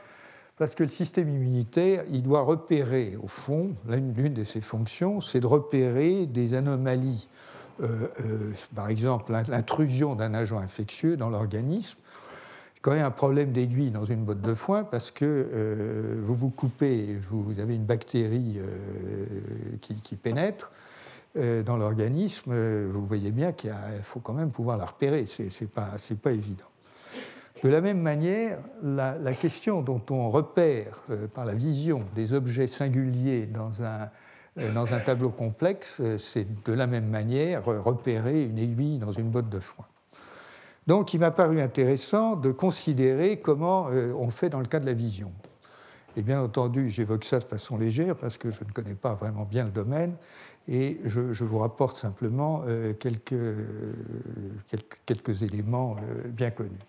Parce 0.60 0.76
que 0.76 0.84
le 0.84 0.90
système 0.90 1.30
immunitaire, 1.30 2.04
il 2.10 2.22
doit 2.22 2.42
repérer, 2.42 3.16
au 3.24 3.28
fond, 3.28 3.72
l'une 3.88 4.34
de 4.34 4.44
ses 4.44 4.60
fonctions, 4.60 5.22
c'est 5.22 5.40
de 5.40 5.48
repérer 5.48 6.26
des 6.26 6.54
anomalies, 6.54 7.30
euh, 7.82 8.10
euh, 8.20 8.52
par 8.76 8.90
exemple 8.90 9.32
l'intrusion 9.32 10.16
d'un 10.16 10.34
agent 10.34 10.60
infectieux 10.60 11.16
dans 11.16 11.30
l'organisme. 11.30 11.98
Quand 12.82 12.92
il 12.92 12.98
y 12.98 13.02
a 13.02 13.06
un 13.06 13.12
problème 13.12 13.54
d'aiguille 13.54 13.90
dans 13.90 14.04
une 14.04 14.26
botte 14.26 14.42
de 14.42 14.54
foin, 14.54 14.84
parce 14.84 15.12
que 15.12 15.24
euh, 15.26 16.22
vous 16.22 16.36
vous 16.36 16.50
coupez, 16.50 17.18
vous 17.30 17.58
avez 17.58 17.76
une 17.76 17.86
bactérie 17.86 18.60
qui, 19.82 20.16
pénètre 20.18 20.72
dans 21.36 21.78
l'organisme, 21.78 22.54
vous 22.88 23.06
voyez 23.06 23.32
bien 23.32 23.54
qu'il 23.54 23.74
faut 24.04 24.20
quand 24.20 24.34
même 24.34 24.52
pouvoir 24.52 24.78
la 24.78 24.86
repérer, 24.86 25.26
ce 25.26 25.44
n'est 25.44 25.70
pas, 25.70 25.92
pas 26.22 26.32
évident. 26.32 26.66
De 27.64 27.68
la 27.68 27.82
même 27.82 28.00
manière, 28.00 28.58
la, 28.82 29.34
question 29.34 29.82
dont 29.82 30.02
on 30.12 30.30
repère 30.30 31.02
euh, 31.10 31.28
par 31.28 31.44
la 31.44 31.54
vision 31.54 32.06
des 32.16 32.32
objets 32.34 32.68
singuliers 32.68 33.48
dans 33.48 33.84
un, 33.84 34.10
euh, 34.60 35.00
tableau 35.06 35.30
complexe, 35.30 35.98
euh, 36.00 36.18
c'est 36.18 36.48
de 36.64 36.72
la 36.72 36.88
même 36.88 37.08
manière 37.08 37.66
repérer 37.66 38.44
une 38.44 38.58
aiguille 38.58 38.98
dans 38.98 39.12
une 39.12 39.30
botte 39.30 39.50
de 39.50 39.60
foin. 39.60 39.86
Donc 40.88 41.14
il 41.14 41.20
m'a 41.20 41.32
paru 41.32 41.60
intéressant 41.60 42.38
de 42.38 42.52
considérer 42.52 43.40
comment 43.40 43.88
on 44.18 44.30
fait 44.30 44.50
dans 44.50 44.60
le 44.60 44.66
cas 44.66 44.80
de 44.80 44.86
la 44.86 44.94
vision. 44.94 45.32
Et 46.18 46.22
bien 46.24 46.42
entendu, 46.42 46.90
j'évoque 46.90 47.26
ça 47.26 47.40
de 47.40 47.44
façon 47.44 47.78
légère 47.78 48.16
parce 48.16 48.38
que 48.38 48.50
je 48.50 48.64
ne 48.64 48.72
connais 48.72 48.96
pas 48.96 49.14
vraiment 49.14 49.44
bien 49.44 49.66
le 49.66 49.72
domaine 49.72 50.16
et 50.68 51.00
je, 51.04 51.44
vous 51.44 51.60
rapporte 51.60 51.98
simplement 51.98 52.64
quelques 53.00 53.44
éléments 55.44 55.98
bien 56.34 56.50
connus. 56.50 56.89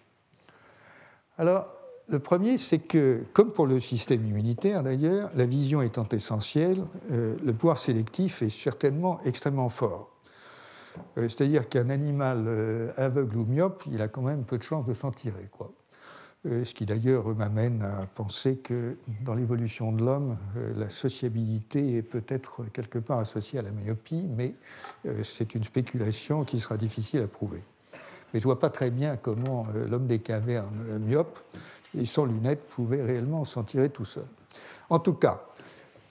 Alors, 1.41 1.69
le 2.11 2.19
premier, 2.19 2.59
c'est 2.59 2.81
que, 2.81 3.25
comme 3.33 3.51
pour 3.51 3.67
le 3.67 3.81
système 3.81 4.27
immunitaire 4.27 4.83
d'ailleurs, 4.83 5.31
la 5.35 5.47
vision 5.47 5.81
étant 5.81 6.07
essentielle, 6.13 6.85
euh, 7.11 7.35
le 7.43 7.55
pouvoir 7.55 7.79
sélectif 7.79 8.43
est 8.43 8.51
certainement 8.51 9.23
extrêmement 9.25 9.71
fort. 9.71 10.11
Euh, 11.17 11.31
c'est-à-dire 11.31 11.67
qu'un 11.71 11.89
animal 11.89 12.45
euh, 12.47 12.93
aveugle 12.99 13.39
ou 13.39 13.47
myope, 13.47 13.85
il 13.91 14.03
a 14.03 14.09
quand 14.09 14.21
même 14.21 14.45
peu 14.45 14.59
de 14.59 14.63
chances 14.63 14.85
de 14.85 14.93
s'en 14.93 15.13
tirer. 15.13 15.49
Quoi. 15.51 15.73
ce 16.45 16.75
qui 16.75 16.85
d'ailleurs 16.85 17.35
m'amène 17.35 17.81
à 17.85 18.07
penser 18.07 18.59
que 18.59 18.99
dans 19.25 19.33
l'évolution 19.33 19.93
de 19.93 20.05
l'homme, 20.05 20.37
la 20.77 20.91
sociabilité 20.91 21.97
est 21.97 22.03
peut-être 22.03 22.67
quelque 22.75 22.99
part 22.99 23.19
associée 23.19 23.61
à 23.61 23.63
la 23.63 23.71
myopie, 23.71 24.27
mais 24.37 24.57
c'est 25.25 25.55
une 25.55 25.65
spéculation 25.65 26.45
qui 26.45 26.61
sera 26.61 26.77
difficile 26.77 27.23
à 27.23 27.29
prouver. 27.29 27.63
Mais 28.33 28.41
je 28.41 28.45
ne 28.45 28.49
vois 28.53 28.59
pas 28.59 28.71
très 28.71 28.91
bien 28.91 29.17
comment 29.17 29.67
l'homme 29.89 30.07
des 30.07 30.19
cavernes 30.19 30.99
myope 31.01 31.39
et 31.97 32.05
sans 32.05 32.25
lunettes 32.25 32.63
pouvait 32.69 33.03
réellement 33.03 33.45
s'en 33.45 33.65
tirer 33.65 33.91
tout 33.91 34.05
seul. 34.05 34.27
En 34.89 34.99
tout 34.99 35.15
cas, 35.15 35.43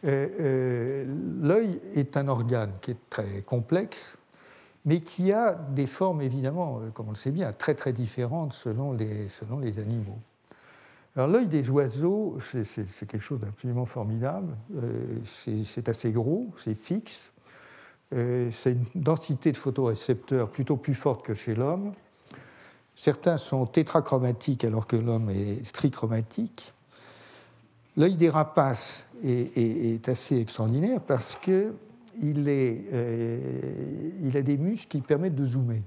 l'œil 0.04 1.82
est 1.96 2.18
un 2.18 2.28
organe 2.28 2.72
qui 2.82 2.92
est 2.92 3.10
très 3.10 3.42
complexe, 3.42 4.18
mais 4.86 5.02
qui 5.02 5.32
a 5.32 5.54
des 5.54 5.86
formes 5.86 6.22
évidemment, 6.22 6.82
comme 6.94 7.08
on 7.08 7.12
le 7.12 7.16
sait 7.16 7.32
bien, 7.32 7.52
très 7.54 7.76
très 7.76 7.94
différentes 7.94 8.54
selon 8.54 8.94
les, 8.94 9.30
selon 9.30 9.60
les 9.60 9.80
animaux. 9.80 10.20
Alors 11.16 11.28
l'œil 11.28 11.48
des 11.48 11.70
oiseaux, 11.70 12.38
c'est 12.42 13.06
quelque 13.08 13.20
chose 13.20 13.40
d'absolument 13.40 13.86
formidable. 13.86 14.56
c'est 15.26 15.90
assez 15.90 16.12
gros, 16.12 16.54
c'est 16.64 16.76
fixe, 16.76 17.32
euh, 18.14 18.50
c'est 18.52 18.72
une 18.72 18.86
densité 18.96 19.52
de 19.52 19.58
photorécepteurs 19.58 20.50
plutôt 20.50 20.78
plus 20.78 20.96
forte 20.96 21.24
que 21.24 21.36
chez 21.36 21.56
l'homme. 21.56 21.94
Certains 23.00 23.38
sont 23.38 23.66
tétrachromatiques 23.66 24.66
alors 24.66 24.86
que 24.86 24.98
l'homme 24.98 25.30
est 25.30 25.72
trichromatique. 25.72 26.74
L'œil 27.96 28.18
des 28.18 28.30
rapaces 28.30 29.06
est, 29.24 30.10
assez 30.10 30.38
extraordinaire 30.38 31.00
parce 31.00 31.38
qu'il 31.38 31.72
euh, 32.22 33.40
il 34.22 34.36
a 34.36 34.42
des 34.42 34.58
muscles 34.58 34.90
qui 34.90 35.00
permettent 35.00 35.36
de 35.36 35.46
zoomer. 35.46 35.82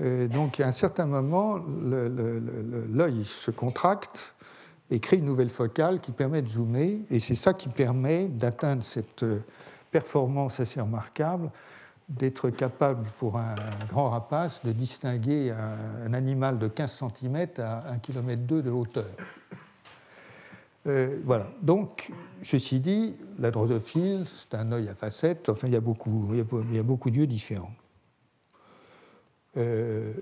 Euh, 0.00 0.28
donc 0.28 0.60
à 0.60 0.68
un 0.68 0.72
certain 0.72 1.06
moment, 1.06 1.56
l'œil 1.56 3.24
se 3.24 3.50
contracte 3.50 4.34
et 4.90 5.00
crée 5.00 5.16
une 5.16 5.24
nouvelle 5.24 5.48
focale 5.48 6.00
qui 6.00 6.12
permet 6.12 6.42
de 6.42 6.48
zoomer, 6.48 6.98
et 7.08 7.20
c'est 7.20 7.34
ça 7.34 7.54
qui 7.54 7.70
permet 7.70 8.28
d'atteindre 8.28 8.84
cette 8.84 9.24
performance 9.90 10.60
assez 10.60 10.78
remarquable 10.78 11.50
d'être 12.10 12.50
capable 12.50 13.08
pour 13.18 13.38
un 13.38 13.54
grand 13.88 14.10
rapace 14.10 14.60
de 14.64 14.72
distinguer 14.72 15.52
un, 15.52 16.12
animal 16.12 16.58
de 16.58 16.68
15 16.68 17.04
cm 17.18 17.36
à 17.58 17.94
1,2 17.94 18.00
km 18.00 18.42
de 18.62 18.70
hauteur. 18.70 19.06
Euh, 20.86 21.18
voilà. 21.24 21.46
Donc, 21.62 22.10
ceci 22.42 22.80
dit, 22.80 23.14
la 23.38 23.50
drosophile, 23.50 24.24
c'est 24.26 24.56
un 24.56 24.72
œil 24.72 24.88
à 24.88 24.94
facettes. 24.94 25.48
Enfin, 25.48 25.68
il 25.68 25.74
y 25.74 25.76
a 25.76 25.80
beaucoup, 25.80 27.10
d'yeux 27.10 27.26
différents. 27.26 27.72
Euh, 29.56 30.12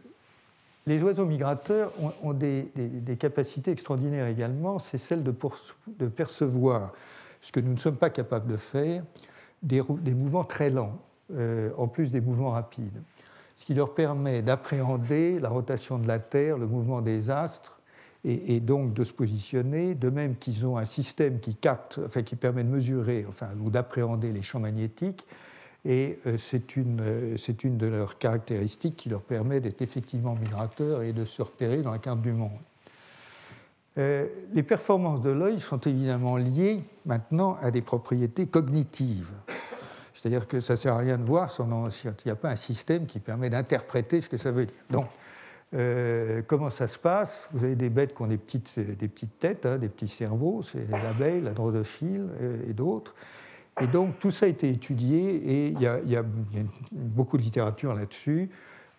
les 0.86 1.02
oiseaux 1.02 1.26
migrateurs 1.26 1.92
ont, 2.22 2.32
des, 2.32 2.70
capacités 3.18 3.70
extraordinaires 3.70 4.26
également. 4.26 4.78
C'est 4.78 4.98
celle 4.98 5.22
de, 5.22 5.32
percevoir 6.08 6.92
ce 7.40 7.52
que 7.52 7.60
nous 7.60 7.72
ne 7.72 7.78
sommes 7.78 7.96
pas 7.96 8.10
capables 8.10 8.50
de 8.50 8.56
faire, 8.56 9.04
des, 9.62 9.82
mouvements 9.82 10.44
très 10.44 10.70
lents, 10.70 10.98
euh, 11.36 11.70
en 11.76 11.88
plus 11.88 12.10
des 12.10 12.22
mouvements 12.22 12.52
rapides, 12.52 13.02
ce 13.54 13.66
qui 13.66 13.74
leur 13.74 13.94
permet 13.94 14.40
d'appréhender 14.40 15.38
la 15.38 15.50
rotation 15.50 15.98
de 15.98 16.08
la 16.08 16.18
Terre, 16.18 16.56
le 16.56 16.66
mouvement 16.66 17.02
des 17.02 17.28
astres, 17.28 17.78
et, 18.24 18.60
donc 18.60 18.94
de 18.94 19.04
se 19.04 19.12
positionner, 19.12 19.94
de 19.94 20.08
même 20.10 20.36
qu'ils 20.36 20.66
ont 20.66 20.76
un 20.78 20.84
système 20.84 21.38
qui 21.38 21.54
capte, 21.54 22.00
enfin 22.04 22.22
qui 22.22 22.34
permet 22.34 22.64
de 22.64 22.68
mesurer, 22.68 23.26
enfin 23.28 23.48
ou 23.62 23.70
d'appréhender 23.70 24.32
les 24.32 24.42
champs 24.42 24.58
magnétiques, 24.58 25.26
et 25.84 26.18
euh, 26.26 26.38
c'est 26.38 26.76
une, 26.76 27.00
euh, 27.00 27.36
une 27.62 27.76
de 27.76 27.86
leurs 27.86 28.16
caractéristiques 28.16 28.96
qui 28.96 29.10
leur 29.10 29.22
permet 29.22 29.60
d'être 29.60 29.82
effectivement 29.82 30.34
migrateurs 30.34 31.02
et 31.02 31.12
de 31.12 31.24
se 31.26 31.42
repérer 31.42 31.82
dans 31.82 31.92
la 31.92 31.98
carte 31.98 32.22
du 32.22 32.32
monde. 32.32 32.58
Les 33.96 34.62
performances 34.62 35.22
de 35.22 35.30
l'œil 35.30 35.58
sont 35.58 35.80
évidemment 35.80 36.36
liées 36.36 36.84
maintenant 37.04 37.56
à 37.60 37.72
des 37.72 37.82
propriétés 37.82 38.46
cognitives. 38.46 39.32
C'est-à-dire 40.18 40.48
que 40.48 40.58
ça 40.58 40.72
ne 40.72 40.76
sert 40.76 40.94
à 40.94 40.98
rien 40.98 41.16
de 41.16 41.22
voir 41.22 41.48
s'il 41.52 42.12
n'y 42.26 42.32
a 42.32 42.36
pas 42.36 42.50
un 42.50 42.56
système 42.56 43.06
qui 43.06 43.20
permet 43.20 43.50
d'interpréter 43.50 44.20
ce 44.20 44.28
que 44.28 44.36
ça 44.36 44.50
veut 44.50 44.66
dire. 44.66 44.74
Donc, 44.90 45.06
euh, 45.74 46.42
comment 46.44 46.70
ça 46.70 46.88
se 46.88 46.98
passe? 46.98 47.48
Vous 47.52 47.64
avez 47.64 47.76
des 47.76 47.88
bêtes 47.88 48.16
qui 48.16 48.22
ont 48.22 48.26
des 48.26 48.36
petites, 48.36 48.80
des 48.80 49.06
petites 49.06 49.38
têtes, 49.38 49.64
hein, 49.64 49.78
des 49.78 49.88
petits 49.88 50.08
cerveaux, 50.08 50.62
c'est 50.64 50.90
l'abeille, 50.90 51.40
la 51.40 51.52
drosophile 51.52 52.26
euh, 52.40 52.68
et 52.68 52.72
d'autres. 52.72 53.14
Et 53.80 53.86
donc 53.86 54.18
tout 54.18 54.32
ça 54.32 54.46
a 54.46 54.48
été 54.48 54.68
étudié 54.68 55.36
et 55.36 55.68
il 55.68 55.80
y, 55.80 56.16
a 56.16 56.24
beaucoup 56.90 57.38
de 57.38 57.42
littérature 57.42 57.94
là-dessus. 57.94 58.50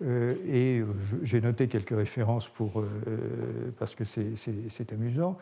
Euh, 0.02 0.32
et 0.48 0.82
j'ai 1.24 1.42
noté 1.42 1.68
quelques 1.68 1.90
références 1.98 2.48
pour, 2.48 2.86
parce 3.78 3.94
que 3.94 4.06
c'est 4.06 4.94
amusant. 4.94 5.38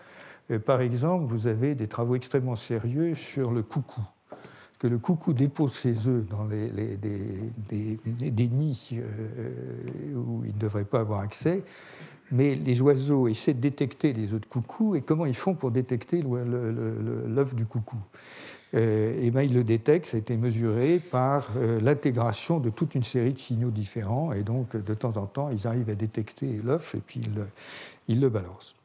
Par 0.65 0.81
exemple, 0.81 1.25
vous 1.25 1.45
avez 1.45 1.75
des 1.75 1.87
travaux 1.87 2.15
extrêmement 2.15 2.55
sérieux 2.55 3.13
sur 3.13 3.51
le 3.51 3.61
coucou. 3.61 4.01
Que 4.79 4.87
le 4.87 4.99
coucou 4.99 5.33
dépose 5.33 5.73
ses 5.73 6.07
œufs 6.07 6.27
dans 6.29 6.45
les, 6.45 6.69
des, 6.69 7.97
des, 8.29 8.47
nids 8.47 8.91
où 10.15 10.43
il 10.45 10.53
ne 10.53 10.59
devrait 10.59 10.85
pas 10.85 10.99
avoir 10.99 11.21
accès, 11.21 11.63
mais 12.31 12.55
les 12.55 12.81
oiseaux 12.81 13.27
essaient 13.27 13.55
de 13.55 13.59
détecter 13.59 14.13
les 14.13 14.33
œufs 14.33 14.41
de 14.41 14.45
coucou 14.45 14.95
et 14.95 15.01
comment 15.01 15.25
ils 15.25 15.35
font 15.35 15.55
pour 15.55 15.71
détecter 15.71 16.21
l'œuf 16.21 17.55
du 17.55 17.65
coucou? 17.65 17.97
Euh, 18.73 19.17
et 19.21 19.31
ben, 19.31 19.43
il 19.43 19.53
le 19.53 19.63
détecte, 19.63 20.07
ça 20.07 20.17
a 20.17 20.19
été 20.19 20.35
mesuré 20.35 20.99
par 20.99 21.47
euh, 21.55 21.79
l'intégration 21.79 22.59
de 22.59 22.69
toute 22.69 22.95
une 22.95 23.03
série 23.03 23.31
de 23.31 23.37
signaux 23.37 23.71
différents, 23.71 24.33
et 24.33 24.43
donc 24.43 24.75
de 24.75 24.93
temps 24.93 25.15
en 25.15 25.25
temps, 25.25 25.49
ils 25.49 25.67
arrivent 25.67 25.89
à 25.89 25.95
détecter 25.95 26.57
l'œuf 26.63 26.95
et 26.95 26.99
puis 26.99 27.21
ils, 28.07 28.19
le 28.19 28.29
balancent. 28.29 28.75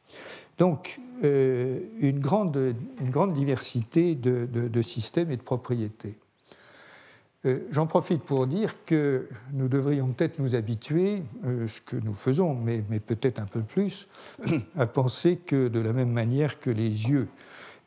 Donc, 0.58 1.00
euh, 1.22 1.80
une, 2.00 2.18
grande, 2.18 2.74
une, 3.00 3.10
grande, 3.10 3.34
diversité 3.34 4.14
de, 4.14 4.46
de, 4.46 4.82
systèmes 4.82 5.30
et 5.30 5.36
de 5.36 5.42
propriétés. 5.42 6.18
J'en 7.72 7.88
profite 7.88 8.22
pour 8.22 8.46
dire 8.46 8.84
que 8.86 9.28
nous 9.52 9.66
devrions 9.66 10.12
peut-être 10.12 10.38
nous 10.38 10.54
habituer, 10.54 11.24
ce 11.42 11.80
que 11.80 11.96
nous 11.96 12.14
faisons, 12.14 12.54
mais, 12.54 12.84
mais 12.88 13.00
peut-être 13.00 13.40
un 13.40 13.46
peu 13.46 13.62
plus, 13.62 14.06
à 14.78 14.86
penser 14.86 15.38
que 15.38 15.66
de 15.66 15.80
la 15.80 15.92
même 15.92 16.12
manière 16.12 16.60
que 16.60 16.70
les 16.70 17.08
yeux 17.08 17.26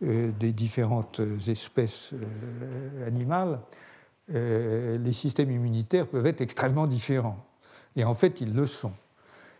euh, 0.03 0.29
des 0.37 0.51
différentes 0.51 1.21
espèces 1.47 2.11
euh, 2.11 3.07
animales, 3.07 3.61
euh, 4.33 4.97
les 4.97 5.13
systèmes 5.13 5.51
immunitaires 5.51 6.05
peuvent 6.05 6.25
être 6.25 6.41
extrêmement 6.41 6.85
différents. 6.85 7.45
Et 7.95 8.03
en 8.03 8.13
fait, 8.13 8.41
ils 8.41 8.53
le 8.53 8.65
sont. 8.67 8.91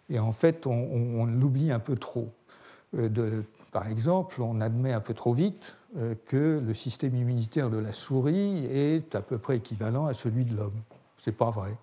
Et 0.10 0.20
en 0.20 0.34
fait, 0.34 0.68
on, 0.68 1.26
l'oublie 1.26 1.72
un 1.72 1.80
peu 1.80 1.96
trop. 1.96 2.34
De, 2.94 3.44
par 3.76 3.90
exemple, 3.90 4.42
on 4.42 4.62
admet 4.62 4.94
un 4.94 5.02
peu 5.02 5.14
trop 5.14 5.34
vite 5.34 5.76
que 6.28 6.62
le 6.66 6.74
système 6.74 7.14
immunitaire 7.14 7.70
de 7.70 7.78
la 7.78 7.92
souris 7.92 8.66
est 8.68 9.16
à 9.16 9.22
peu 9.22 9.38
près 9.38 9.58
équivalent 9.58 10.06
à 10.06 10.14
celui 10.14 10.46
de 10.46 10.56
l'homme. 10.56 10.80
Ce 11.18 11.30
n'est 11.30 11.36
pas 11.36 11.50
vrai. 11.50 11.76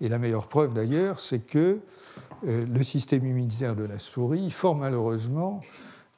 Et 0.00 0.08
la 0.08 0.18
meilleure 0.18 0.48
preuve 0.48 0.72
d'ailleurs, 0.72 1.20
c'est 1.20 1.40
que 1.40 1.80
le 2.44 2.82
système 2.82 3.26
immunitaire 3.26 3.76
de 3.76 3.84
la 3.84 3.98
souris, 3.98 4.50
fort 4.50 4.74
malheureusement, 4.74 5.60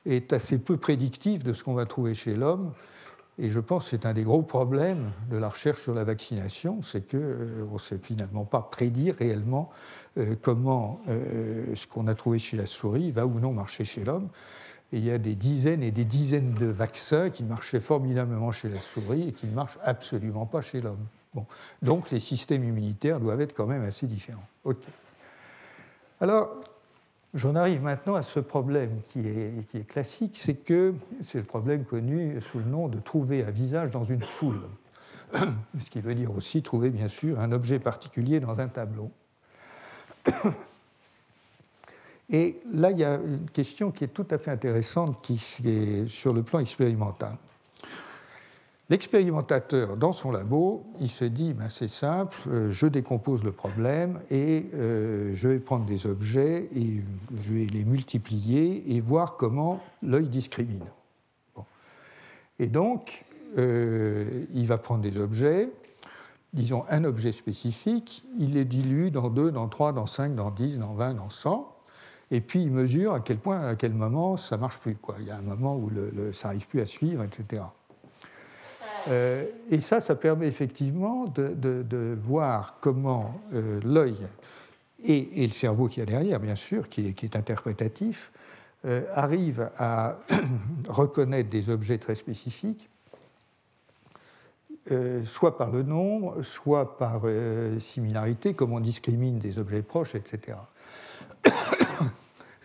est 0.07 0.33
assez 0.33 0.59
peu 0.59 0.77
prédictif 0.77 1.43
de 1.43 1.55
ce 1.55 1.65
qu'on 1.65 1.75
va 1.75 1.87
trouver 1.87 2.15
chez 2.15 2.37
l'homme. 2.37 2.73
Et 3.39 3.51
je 3.51 3.61
pense 3.61 3.85
que 3.85 3.91
c'est 3.91 4.07
un 4.07 4.13
des 4.13 4.23
gros 4.23 4.43
problèmes 4.43 5.13
de 5.31 5.39
la 5.39 5.49
recherche 5.49 5.81
sur 5.81 5.95
la 5.95 6.05
vaccination, 6.05 6.83
c'est 6.83 7.11
qu'on 7.11 7.17
euh, 7.17 7.73
ne 7.73 7.79
sait 7.79 7.99
finalement 7.99 8.45
pas 8.45 8.61
prédire 8.61 9.15
réellement 9.17 9.71
euh, 10.19 10.35
comment 10.41 11.01
euh, 11.09 11.75
ce 11.75 11.87
qu'on 11.87 12.07
a 12.07 12.15
trouvé 12.15 12.39
chez 12.39 12.59
la 12.59 12.67
souris 12.67 13.11
va 13.11 13.25
ou 13.25 13.41
non 13.41 13.53
marcher 13.53 13.85
chez 13.85 14.05
l'homme. 14.05 14.29
Et 14.93 14.99
il 14.99 15.05
y 15.05 15.11
a 15.11 15.19
des 15.19 15.35
dizaines 15.35 15.83
et 15.83 15.91
des 15.91 16.05
dizaines 16.05 16.55
de 16.55 16.67
vaccins 16.67 17.31
qui 17.31 17.45
marchaient 17.45 17.81
formidablement 17.81 18.51
chez 18.51 18.69
la 18.69 18.81
souris 18.81 19.29
et 19.29 19.33
qui 19.33 19.47
ne 19.47 19.55
marchent 19.55 19.79
absolument 19.85 20.47
pas 20.47 20.63
chez 20.63 20.81
l'homme. 20.81 21.07
Bon. 21.35 21.47
Donc 21.83 22.11
les 22.11 22.21
systèmes 22.21 22.65
immunitaires 22.65 23.21
doivent 23.21 23.41
être 23.41 23.55
quand 23.55 23.67
même 23.67 23.83
assez 23.83 24.07
différents. 24.07 24.47
Alors, 26.21 26.57
J'en 27.33 27.55
arrive 27.55 27.81
maintenant 27.83 28.17
à 28.17 28.25
ce 28.25 28.41
problème 28.41 29.03
qui 29.07 29.21
est, 29.21 29.87
classique, 29.87 30.37
c'est 30.37 30.55
que 30.55 30.95
c'est 31.23 31.39
le 31.39 31.45
problème 31.45 31.85
connu 31.85 32.41
sous 32.41 32.59
le 32.59 32.65
nom 32.65 32.89
de 32.89 32.99
trouver 32.99 33.45
un 33.45 33.53
visage 33.53 33.93
dans 33.93 34.03
une 34.03 34.23
foule, 34.23 34.63
ce 35.33 35.91
qui 35.91 36.01
veut 36.01 36.17
dire 36.17 36.35
aussi 36.35 36.61
trouver 36.61 36.91
bien 36.91 37.07
sûr 37.07 37.39
un 37.39 37.53
objet 37.53 37.79
particulier 37.79 38.41
dans 38.41 38.59
un 38.59 38.67
tableau. 38.67 39.13
Et 42.33 42.61
là, 42.73 42.91
il 42.91 42.99
y 42.99 43.05
a 43.05 43.17
une 43.17 43.51
question 43.51 43.91
qui 43.91 44.05
est 44.05 44.09
tout 44.09 44.27
à 44.31 44.39
fait 44.39 44.51
intéressante 44.51 45.21
qui 45.23 45.41
est 45.65 46.09
sur 46.09 46.33
le 46.33 46.43
plan 46.43 46.61
expérimental. 46.61 47.37
L'expérimentateur, 48.91 49.97
dans 49.97 50.11
son 50.11 50.33
labo, 50.33 50.85
il 51.01 51.09
se 51.09 51.25
dit 51.25 51.53
ben, 51.53 51.69
c'est 51.69 51.89
simple, 51.89 52.37
euh, 52.49 52.73
je 52.73 52.87
décompose 52.87 53.45
le 53.45 53.53
problème 53.53 54.21
et 54.33 54.67
euh, 54.75 55.33
je 55.37 55.47
vais 55.47 55.61
prendre 55.61 55.87
des 55.87 56.07
objets 56.07 56.69
et 56.75 57.01
je 57.41 57.53
vais 57.53 57.67
les 57.67 57.85
multiplier 57.85 58.97
et 58.97 59.01
voir 59.01 59.37
comment 59.37 59.81
l'œil 60.03 60.27
discrimine. 60.27 60.85
Et 62.59 62.67
donc, 62.67 63.25
euh, 63.59 64.45
il 64.55 64.67
va 64.67 64.77
prendre 64.77 65.03
des 65.03 65.19
objets, 65.19 65.71
disons 66.53 66.85
un 66.91 67.05
objet 67.05 67.31
spécifique, 67.31 68.25
il 68.41 68.55
les 68.55 68.65
dilue 68.65 69.11
dans 69.11 69.31
2, 69.31 69.53
dans 69.53 69.69
3, 69.69 69.93
dans 69.93 70.07
5, 70.07 70.35
dans 70.35 70.51
10, 70.51 70.79
dans 70.79 70.95
20, 70.95 71.15
dans 71.15 71.31
100, 71.31 71.80
et 72.31 72.41
puis 72.41 72.63
il 72.63 72.71
mesure 72.71 73.15
à 73.15 73.21
quel 73.21 73.39
point, 73.39 73.67
à 73.67 73.75
quel 73.75 73.93
moment 73.93 74.37
ça 74.37 74.57
marche 74.57 74.79
plus. 74.79 74.97
Il 75.19 75.27
y 75.27 75.31
a 75.31 75.37
un 75.37 75.43
moment 75.43 75.77
où 75.77 75.91
ça 76.33 76.49
n'arrive 76.49 76.67
plus 76.69 76.81
à 76.81 76.87
suivre, 76.87 77.25
etc. 77.25 77.63
Euh, 79.09 79.47
et 79.71 79.81
ça, 79.81 80.01
ça 80.01 80.15
permet 80.15 80.47
effectivement 80.47 81.27
de, 81.27 82.19
voir 82.23 82.77
comment 82.81 83.41
euh, 83.53 83.81
l'œil 83.85 84.17
et, 85.03 85.47
le 85.47 85.53
cerveau 85.53 85.89
qui 85.89 86.01
a 86.01 86.07
derrière, 86.07 86.41
bien 86.41 86.57
sûr, 86.57 86.89
qui 86.89 87.07
est, 87.07 87.37
interprétatif, 87.37 88.31
euh, 88.85 89.03
arrive 89.15 89.71
à 89.79 90.19
reconnaître 90.89 91.49
des 91.49 91.71
objets 91.71 91.99
très 91.99 92.15
spécifiques, 92.15 92.89
soit 95.25 95.57
par 95.57 95.71
le 95.71 95.85
nombre, 95.85 96.43
soit 96.43 96.99
par 96.99 97.23
similarité, 97.79 98.55
comme 98.55 98.73
on 98.73 98.81
discrimine 98.81 99.39
des 99.39 99.61
objets 99.61 99.83
proches, 99.83 100.17
etc. 100.17 100.59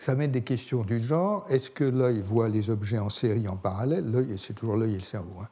Ça 0.06 0.14
mène 0.14 0.30
des 0.30 0.42
questions 0.42 0.84
du 0.84 1.00
genre 1.00 1.44
est-ce 1.50 1.68
que 1.68 1.82
l'œil 1.82 2.20
voit 2.20 2.48
les 2.48 2.70
objets 2.70 3.00
en 3.00 3.10
série 3.10 3.48
en 3.48 3.56
parallèle? 3.56 4.08
L'œil, 4.08 4.36
c'est 4.38 4.54
toujours 4.54 4.76
l'œil 4.76 4.92
et 4.92 4.98
le 4.98 5.02
cerveau. 5.02 5.40
Hein. 5.40 5.48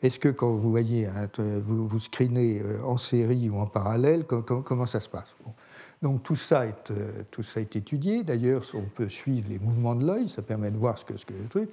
Est-ce 0.00 0.18
que 0.18 0.30
quand 0.30 0.48
vous 0.48 0.70
voyez, 0.70 1.06
vous, 1.36 1.86
vous 1.86 1.98
screenez 1.98 2.62
en 2.86 2.96
série 2.96 3.50
ou 3.50 3.58
en 3.58 3.66
parallèle, 3.66 4.24
comment, 4.24 4.86
ça 4.86 4.98
se 4.98 5.10
passe? 5.10 5.26
Donc 6.00 6.22
tout 6.22 6.36
ça, 6.36 6.64
est, 6.64 6.90
euh, 6.90 7.22
tout 7.30 7.42
ça 7.42 7.60
est 7.60 7.76
étudié. 7.76 8.24
D'ailleurs, 8.24 8.62
on 8.72 8.80
peut 8.80 9.10
suivre 9.10 9.50
les 9.50 9.58
mouvements 9.58 9.94
de 9.94 10.06
l'œil, 10.06 10.26
ça 10.26 10.40
permet 10.40 10.70
de 10.70 10.78
voir 10.78 10.96
ce 10.96 11.04
que, 11.04 11.18
ce 11.18 11.26
que 11.26 11.34
le 11.34 11.48
truc. 11.50 11.68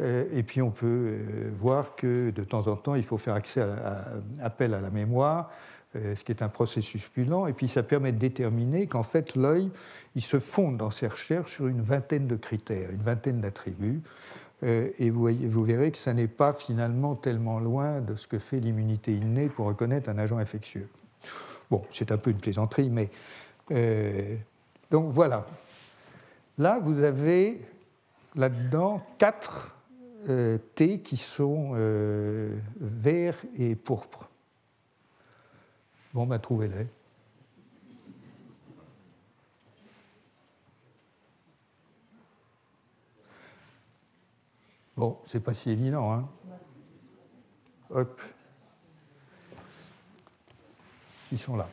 Euh, 0.00 0.24
et 0.32 0.42
puis 0.42 0.62
on 0.62 0.72
peut 0.72 0.86
euh, 0.86 1.50
voir 1.56 1.94
que 1.94 2.30
de 2.30 2.42
temps 2.42 2.66
en 2.66 2.74
temps, 2.74 2.96
il 2.96 3.04
faut 3.04 3.18
faire 3.18 3.40
appel 4.40 4.74
à 4.74 4.80
la 4.80 4.90
mémoire, 4.90 5.52
ce 5.94 6.24
qui 6.24 6.32
est 6.32 6.42
un 6.42 6.48
processus 6.48 7.06
plus 7.08 7.24
lent. 7.24 7.46
Et 7.46 7.52
puis 7.52 7.68
ça 7.68 7.82
permet 7.82 8.12
de 8.12 8.18
déterminer 8.18 8.86
qu'en 8.86 9.02
fait, 9.02 9.34
l'œil, 9.34 9.70
il 10.14 10.22
se 10.22 10.38
fonde 10.38 10.76
dans 10.76 10.90
ses 10.90 11.06
recherches 11.06 11.54
sur 11.54 11.66
une 11.66 11.82
vingtaine 11.82 12.26
de 12.26 12.36
critères, 12.36 12.90
une 12.90 13.02
vingtaine 13.02 13.40
d'attributs. 13.40 14.00
et 14.62 15.10
vous, 15.10 15.64
verrez 15.64 15.90
que 15.90 15.98
ça 15.98 16.14
n'est 16.14 16.28
pas 16.28 16.52
finalement 16.52 17.14
tellement 17.14 17.60
loin 17.60 18.00
de 18.00 18.14
ce 18.14 18.26
que 18.26 18.38
fait 18.38 18.60
l'immunité 18.60 19.12
innée 19.12 19.48
pour 19.48 19.66
reconnaître 19.66 20.08
un 20.08 20.18
agent 20.18 20.38
infectieux. 20.38 20.88
Bon, 21.70 21.82
c'est 21.90 22.12
un 22.12 22.18
peu 22.18 22.30
une 22.30 22.38
plaisanterie, 22.38 22.90
mais 22.90 23.10
euh, 23.70 24.36
donc 24.90 25.10
voilà. 25.10 25.46
Là, 26.58 26.78
vous 26.78 27.02
avez 27.02 27.62
là-dedans 28.36 29.00
quatre 29.18 29.74
euh, 30.28 30.58
T 30.74 31.00
qui 31.00 31.16
sont 31.16 31.72
euh, 31.74 32.56
verts 32.78 33.38
et 33.56 33.74
pourpres. 33.74 34.28
Bon, 36.12 36.26
ben, 36.26 36.38
trouvez-les. 36.38 36.86
Bon, 44.96 45.18
c'est 45.26 45.40
pas 45.40 45.54
si 45.54 45.70
évident, 45.70 46.12
hein. 46.12 46.28
Hop. 47.90 48.20
Ils 51.32 51.38
sont 51.38 51.56
là. 51.56 51.68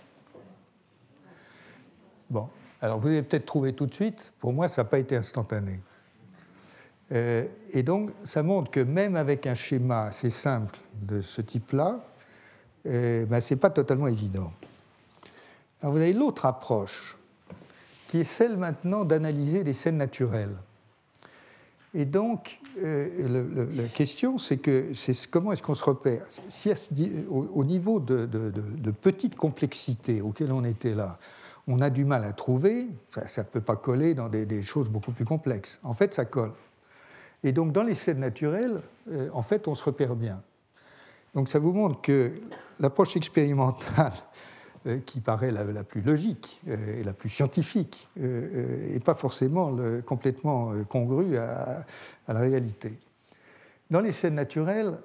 Bon, 2.29 2.49
alors 2.81 2.99
vous 2.99 3.07
avez 3.07 3.23
peut-être 3.23 3.45
trouvé 3.45 3.73
tout 3.73 3.85
de 3.85 3.93
suite, 3.93 4.31
pour 4.39 4.53
moi, 4.53 4.67
ça 4.69 4.83
n'a 4.83 4.89
pas 4.89 4.99
été 4.99 5.17
instantané. 5.17 5.81
Euh, 7.11 7.45
et 7.71 7.83
donc, 7.83 8.11
ça 8.23 8.41
montre 8.41 8.71
que 8.71 8.79
même 8.79 9.15
avec 9.15 9.47
un 9.47 9.55
schéma 9.55 10.03
assez 10.03 10.29
simple 10.29 10.77
de 10.93 11.21
ce 11.21 11.41
type-là, 11.41 11.99
euh, 12.89 13.25
ben, 13.25 13.41
ce 13.41 13.53
n'est 13.53 13.59
pas 13.59 13.69
totalement 13.69 14.07
évident. 14.07 14.51
Alors, 15.81 15.93
vous 15.93 16.01
avez 16.01 16.13
l'autre 16.13 16.45
approche, 16.45 17.17
qui 18.09 18.19
est 18.19 18.25
celle 18.25 18.57
maintenant 18.57 19.05
d'analyser 19.05 19.63
des 19.63 19.73
scènes 19.73 19.97
naturelles. 19.97 20.55
Et 21.93 22.05
donc, 22.05 22.59
euh, 22.83 23.67
la 23.75 23.87
question, 23.87 24.37
c'est 24.37 24.57
que 24.57 24.91
comment 25.31 25.53
est-ce 25.53 25.63
qu'on 25.63 25.75
se 25.75 25.83
repère? 25.83 26.23
Si, 26.49 26.71
au, 27.29 27.63
niveau 27.63 27.99
de, 27.99 28.25
de, 28.25 28.51
de, 28.51 28.91
petite 28.91 29.35
complexité 29.35 30.21
auquel 30.21 30.51
on 30.51 30.63
était 30.63 30.93
là, 30.93 31.17
on 31.67 31.81
a 31.81 31.89
du 31.89 32.05
mal 32.05 32.23
à 32.23 32.33
trouver, 32.33 32.87
ça 33.27 33.43
ne 33.43 33.47
peut 33.47 33.61
pas 33.61 33.75
coller 33.75 34.13
dans 34.13 34.29
des, 34.29 34.63
choses 34.63 34.89
beaucoup 34.89 35.11
plus 35.11 35.25
complexes. 35.25 35.79
En 35.83 35.93
fait, 35.93 36.13
ça 36.13 36.25
colle. 36.25 36.51
Et 37.43 37.51
donc, 37.51 37.71
dans 37.71 37.83
les 37.83 37.95
scènes 37.95 38.19
naturelles, 38.19 38.81
euh, 39.11 39.29
en 39.33 39.41
fait, 39.41 39.67
on 39.67 39.75
se 39.75 39.83
repère 39.83 40.15
bien. 40.15 40.41
Donc, 41.33 41.49
ça 41.49 41.59
vous 41.59 41.73
montre 41.73 42.01
que 42.01 42.31
l'approche 42.79 43.15
expérimentale, 43.15 44.13
euh, 44.87 44.99
qui 45.05 45.19
paraît 45.19 45.51
la, 45.51 45.83
plus 45.83 46.01
logique 46.01 46.61
euh, 46.67 46.99
et 46.99 47.03
la 47.03 47.13
plus 47.13 47.29
scientifique, 47.29 48.07
n'est 48.15 48.99
pas 48.99 49.13
forcément 49.13 49.75
complètement 50.05 50.73
congrue 50.85 51.37
à, 51.37 51.85
à, 52.27 52.33
la 52.33 52.39
réalité. 52.39 52.97
Dans 53.91 53.99
les 53.99 54.11
scènes 54.11 54.35
naturelles, 54.35 54.97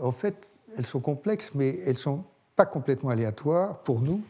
en 0.00 0.12
fait, 0.12 0.46
elles 0.76 0.86
sont 0.86 1.00
complexes, 1.00 1.52
mais 1.54 1.78
elles 1.80 1.88
ne 1.88 1.92
sont 1.94 2.24
pas 2.54 2.66
complètement 2.66 3.10
aléatoires 3.10 3.78
pour 3.78 4.00
nous, 4.00 4.20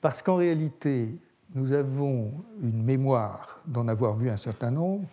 parce 0.00 0.20
qu'en 0.20 0.36
réalité, 0.36 1.08
nous 1.54 1.72
avons 1.72 2.32
une 2.60 2.82
mémoire 2.82 3.60
d'en 3.66 3.88
avoir 3.88 4.14
vu 4.14 4.30
un 4.30 4.36
certain 4.36 4.70
nombre, 4.70 5.06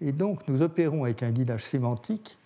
et 0.00 0.12
donc 0.12 0.46
nous 0.48 0.62
opérons 0.62 1.04
avec 1.04 1.22
un 1.22 1.30
guidage 1.30 1.64
sémantique, 1.64 2.38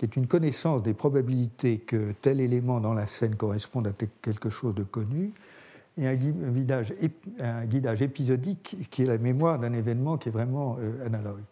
qui 0.00 0.06
est 0.06 0.16
une 0.16 0.26
connaissance 0.26 0.82
des 0.82 0.94
probabilités 0.94 1.76
que 1.76 2.12
tel 2.22 2.40
élément 2.40 2.80
dans 2.80 2.94
la 2.94 3.06
scène 3.06 3.36
corresponde 3.36 3.86
à 3.86 3.92
quelque 4.22 4.48
chose 4.48 4.74
de 4.74 4.82
connu, 4.82 5.34
et 5.98 6.08
un 6.08 6.14
guidage, 6.14 8.00
épisodique 8.00 8.78
qui 8.90 9.02
est 9.02 9.04
la 9.04 9.18
mémoire 9.18 9.58
d'un 9.58 9.74
événement 9.74 10.16
qui 10.16 10.30
est 10.30 10.32
vraiment 10.32 10.78
euh, 10.80 11.04
analogue. 11.04 11.42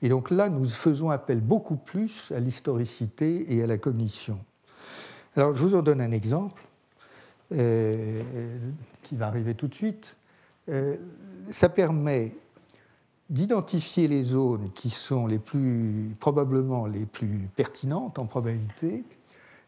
Et 0.00 0.08
donc 0.08 0.30
là, 0.30 0.48
nous 0.48 0.64
faisons 0.64 1.10
appel 1.10 1.42
beaucoup 1.42 1.76
plus 1.76 2.32
à 2.34 2.40
l'historicité 2.40 3.54
et 3.54 3.62
à 3.62 3.66
la 3.66 3.76
cognition. 3.76 4.38
Alors, 5.36 5.54
je 5.54 5.62
vous 5.62 5.74
en 5.74 5.82
donne 5.82 6.00
un 6.00 6.12
exemple. 6.12 6.62
Euh, 7.52 8.22
qui 9.02 9.16
va 9.16 9.26
arriver 9.26 9.54
tout 9.54 9.68
de 9.68 9.74
suite, 9.74 10.16
euh, 10.70 10.96
ça 11.50 11.68
permet 11.68 12.32
d'identifier 13.30 14.08
les 14.08 14.22
zones 14.22 14.70
qui 14.74 14.90
sont 14.90 15.26
les 15.26 15.38
plus, 15.38 16.14
probablement 16.18 16.86
les 16.86 17.04
plus 17.04 17.48
pertinentes 17.56 18.18
en 18.18 18.26
probabilité, 18.26 19.04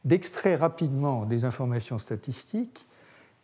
d'extraire 0.05 0.61
rapidement 0.61 1.27
des 1.27 1.45
informations 1.45 1.99
statistiques 1.99 2.87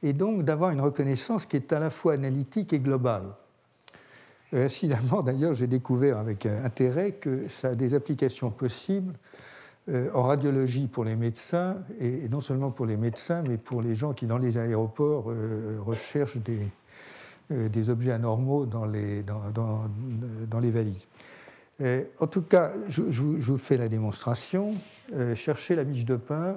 et 0.03 0.13
donc 0.13 0.45
d'avoir 0.45 0.71
une 0.71 0.81
reconnaissance 0.81 1.45
qui 1.45 1.57
est 1.57 1.73
à 1.73 1.81
la 1.81 1.91
fois 1.91 2.15
analytique 2.15 2.73
et 2.73 2.79
globale. 2.79 3.25
Incidemment, 4.53 5.23
d'ailleurs, 5.23 5.55
j'ai 5.55 5.67
découvert 5.67 6.19
avec 6.19 6.47
intérêt 6.47 7.13
que 7.13 7.49
ça 7.49 7.69
a 7.69 7.75
des 7.75 7.95
applications 7.95 8.51
possibles 8.51 9.15
euh, 9.89 10.11
en 10.15 10.23
radiologie 10.23 10.87
pour 10.87 11.05
les 11.05 11.17
médecins, 11.17 11.77
et, 12.01 12.29
non 12.29 12.41
seulement 12.41 12.71
pour 12.71 12.87
les 12.87 12.97
médecins, 12.97 13.43
mais 13.47 13.57
pour 13.57 13.83
les 13.83 13.95
gens 13.95 14.15
qui, 14.15 14.27
dans 14.27 14.39
les 14.39 14.57
aéroports, 14.57 15.31
euh, 15.31 15.79
recherchent 15.81 16.39
des, 16.39 16.59
des, 17.51 17.91
objets 17.91 18.13
anormaux 18.13 18.67
dans 18.67 18.85
les, 18.85 19.23
dans, 19.23 19.51
dans, 20.51 20.61
les 20.61 20.71
valises. 20.71 21.07
en 21.81 22.27
tout 22.27 22.43
cas, 22.43 22.73
je, 22.89 23.03
vous 23.03 23.59
fais 23.59 23.77
la 23.77 23.89
démonstration. 23.89 24.75
cherchez 25.35 25.77
la 25.77 25.85
miche 25.85 26.05
de 26.05 26.17
pain, 26.17 26.57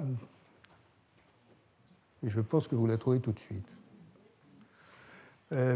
et 2.24 2.28
je 2.28 2.40
pense 2.40 2.68
que 2.68 2.74
vous 2.74 2.86
la 2.86 2.98
trouvez 2.98 3.20
tout 3.20 3.32
de 3.32 3.38
suite. 3.38 3.68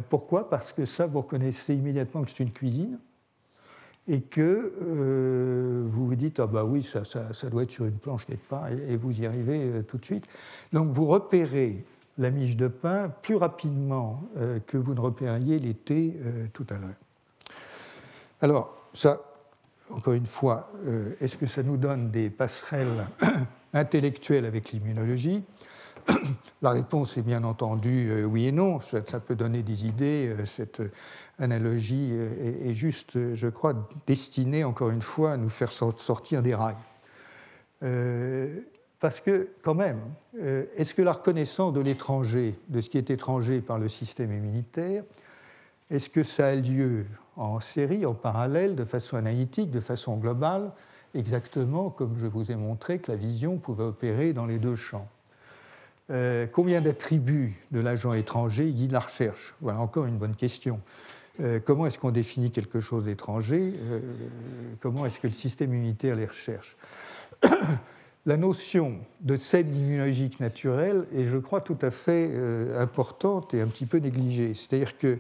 pourquoi? 0.08 0.50
Parce 0.50 0.72
que 0.72 0.84
ça, 0.84 1.06
vous 1.06 1.20
reconnaissez 1.20 1.74
immédiatement 1.74 2.22
que 2.22 2.30
c'est 2.30 2.42
une 2.42 2.52
cuisine 2.52 2.98
et 4.06 4.20
que 4.20 4.74
euh, 4.82 5.84
vous 5.86 6.06
vous 6.06 6.14
dites, 6.14 6.40
ah 6.40 6.46
bah 6.46 6.64
oui, 6.64 6.82
ça, 6.82 7.04
ça, 7.04 7.50
doit 7.50 7.62
être 7.62 7.70
sur 7.70 7.86
une 7.86 7.96
planche 7.96 8.26
quelque 8.26 8.46
part, 8.48 8.70
et, 8.70 8.96
vous 8.96 9.18
y 9.18 9.26
arrivez 9.26 9.60
euh, 9.62 9.82
tout 9.82 9.98
de 9.98 10.04
suite. 10.04 10.26
Donc 10.72 10.90
vous 10.90 11.06
repérez 11.06 11.84
la 12.18 12.30
miche 12.30 12.56
de 12.56 12.68
pain 12.68 13.08
plus 13.22 13.36
rapidement 13.36 14.22
euh, 14.36 14.60
que 14.66 14.76
vous 14.76 14.94
ne 14.94 15.00
repériez 15.00 15.58
l'été 15.58 16.14
tout 16.52 16.66
à 16.70 16.74
l'heure. 16.74 16.94
Alors, 18.40 18.76
ça, 18.92 19.20
encore 19.90 20.14
une 20.14 20.26
fois, 20.26 20.68
est-ce 21.20 21.36
que 21.36 21.46
ça 21.46 21.62
nous 21.62 21.76
donne 21.76 22.10
des 22.10 22.30
passerelles 22.30 23.06
intellectuelles 23.72 24.44
avec 24.44 24.72
l'immunologie 24.72 25.42
La 26.62 26.70
réponse 26.70 27.16
est 27.16 27.22
bien 27.22 27.42
entendu 27.44 28.24
oui 28.24 28.46
et 28.46 28.52
non. 28.52 28.80
Ça 28.80 29.20
peut 29.20 29.34
donner 29.34 29.62
des 29.62 29.86
idées. 29.86 30.34
cette 30.44 30.82
analogie 31.38 32.12
est, 32.12 32.74
juste, 32.74 33.34
je 33.34 33.48
crois, 33.48 33.88
destinée, 34.06 34.64
encore 34.64 34.90
une 34.90 35.02
fois, 35.02 35.32
à 35.32 35.36
nous 35.36 35.48
faire 35.48 35.72
sortir 35.72 36.42
des 36.42 36.54
rails. 36.54 36.76
Parce 39.04 39.20
que, 39.20 39.50
quand 39.60 39.74
même, 39.74 40.00
euh, 40.40 40.64
est-ce 40.78 40.94
que 40.94 41.02
la 41.02 41.12
reconnaissance 41.12 41.74
de 41.74 41.80
l'étranger, 41.80 42.58
de 42.68 42.80
ce 42.80 42.88
qui 42.88 42.96
est 42.96 43.10
étranger 43.10 43.60
par 43.60 43.78
le 43.78 43.90
système 43.90 44.32
immunitaire, 44.32 45.04
est-ce 45.90 46.08
que 46.08 46.22
ça 46.22 46.46
a 46.46 46.54
lieu 46.54 47.04
en 47.36 47.60
série, 47.60 48.06
en 48.06 48.14
parallèle, 48.14 48.74
de 48.74 48.84
façon 48.86 49.18
analytique, 49.18 49.70
de 49.70 49.80
façon 49.80 50.16
globale, 50.16 50.70
exactement 51.14 51.90
comme 51.90 52.16
je 52.16 52.26
vous 52.26 52.50
ai 52.50 52.56
montré 52.56 52.98
que 52.98 53.12
la 53.12 53.18
vision 53.18 53.58
pouvait 53.58 53.84
opérer 53.84 54.32
dans 54.32 54.46
les 54.46 54.58
deux 54.58 54.74
champs? 54.74 55.06
Euh, 56.08 56.46
Combien 56.50 56.80
d'attributs 56.80 57.62
de 57.72 57.80
l'agent 57.80 58.14
étranger 58.14 58.72
guident 58.72 58.92
la 58.92 59.00
recherche? 59.00 59.54
Voilà 59.60 59.80
encore 59.80 60.06
une 60.06 60.16
bonne 60.16 60.34
question. 60.34 60.80
Euh, 61.40 61.60
comment 61.62 61.84
est-ce 61.84 61.98
qu'on 61.98 62.10
définit 62.10 62.50
quelque 62.50 62.80
chose 62.80 63.04
d'étranger? 63.04 63.74
Comment 64.80 65.04
est-ce 65.04 65.20
que 65.20 65.26
le 65.26 65.34
système 65.34 65.74
immunitaire 65.74 66.16
les 66.16 66.24
recherche? 66.24 66.74
La 68.26 68.36
notion 68.36 68.98
de 69.20 69.36
scène 69.36 69.74
immunologique 69.74 70.40
naturelle 70.40 71.06
est, 71.14 71.26
je 71.26 71.36
crois, 71.36 71.60
tout 71.60 71.78
à 71.82 71.90
fait 71.90 72.30
euh, 72.32 72.80
importante 72.80 73.52
et 73.52 73.60
un 73.60 73.66
petit 73.66 73.86
peu 73.86 73.98
négligée. 73.98 74.54
C'est-à-dire 74.54 74.96
que, 74.96 75.18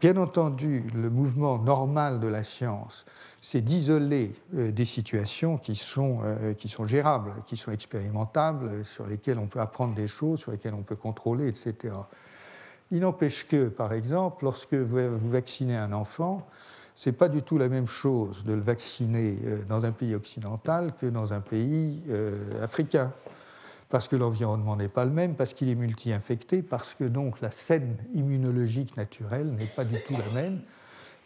bien 0.00 0.16
entendu, 0.16 0.84
le 0.94 1.10
mouvement 1.10 1.58
normal 1.58 2.18
de 2.18 2.28
la 2.28 2.42
science, 2.42 3.04
c'est 3.42 3.60
d'isoler 3.60 4.34
euh, 4.54 4.70
des 4.70 4.86
situations 4.86 5.58
qui 5.58 5.74
sont, 5.74 6.20
euh, 6.22 6.54
qui 6.54 6.68
sont 6.68 6.86
gérables, 6.86 7.32
qui 7.46 7.58
sont 7.58 7.72
expérimentables, 7.72 8.84
sur 8.86 9.06
lesquelles 9.06 9.38
on 9.38 9.46
peut 9.46 9.60
apprendre 9.60 9.94
des 9.94 10.08
choses, 10.08 10.40
sur 10.40 10.52
lesquelles 10.52 10.74
on 10.74 10.82
peut 10.82 10.96
contrôler, 10.96 11.46
etc. 11.46 11.94
Il 12.90 13.00
n'empêche 13.00 13.46
que, 13.46 13.68
par 13.68 13.92
exemple, 13.92 14.44
lorsque 14.44 14.74
vous 14.74 15.30
vaccinez 15.30 15.76
un 15.76 15.92
enfant, 15.92 16.48
n'est 17.06 17.12
pas 17.12 17.28
du 17.28 17.42
tout 17.42 17.58
la 17.58 17.68
même 17.68 17.86
chose 17.86 18.44
de 18.44 18.52
le 18.52 18.60
vacciner 18.60 19.38
euh, 19.44 19.62
dans 19.68 19.84
un 19.84 19.92
pays 19.92 20.14
occidental 20.14 20.94
que 21.00 21.06
dans 21.06 21.32
un 21.32 21.40
pays 21.40 22.00
euh, 22.08 22.62
africain. 22.62 23.12
Parce 23.88 24.06
que 24.06 24.16
l'environnement 24.16 24.76
n'est 24.76 24.88
pas 24.88 25.04
le 25.04 25.10
même, 25.10 25.34
parce 25.34 25.52
qu'il 25.52 25.68
est 25.68 25.74
multi-infecté, 25.74 26.62
parce 26.62 26.94
que 26.94 27.04
donc 27.04 27.40
la 27.40 27.50
scène 27.50 27.96
immunologique 28.14 28.96
naturelle 28.96 29.52
n'est 29.52 29.66
pas 29.66 29.84
du 29.84 30.00
tout 30.06 30.14
la 30.16 30.32
même. 30.32 30.60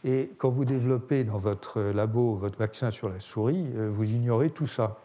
Et 0.05 0.31
quand 0.39 0.49
vous 0.49 0.65
développez 0.65 1.25
dans 1.25 1.39
votre 1.39 1.81
labo 1.81 2.35
votre 2.35 2.59
vaccin 2.59 2.91
sur 2.91 3.09
la 3.09 3.21
souris, 3.21 3.67
euh, 3.75 3.91
vous 3.93 4.05
ignorez 4.05 4.51
tout 4.51 4.67
ça. 4.67 5.01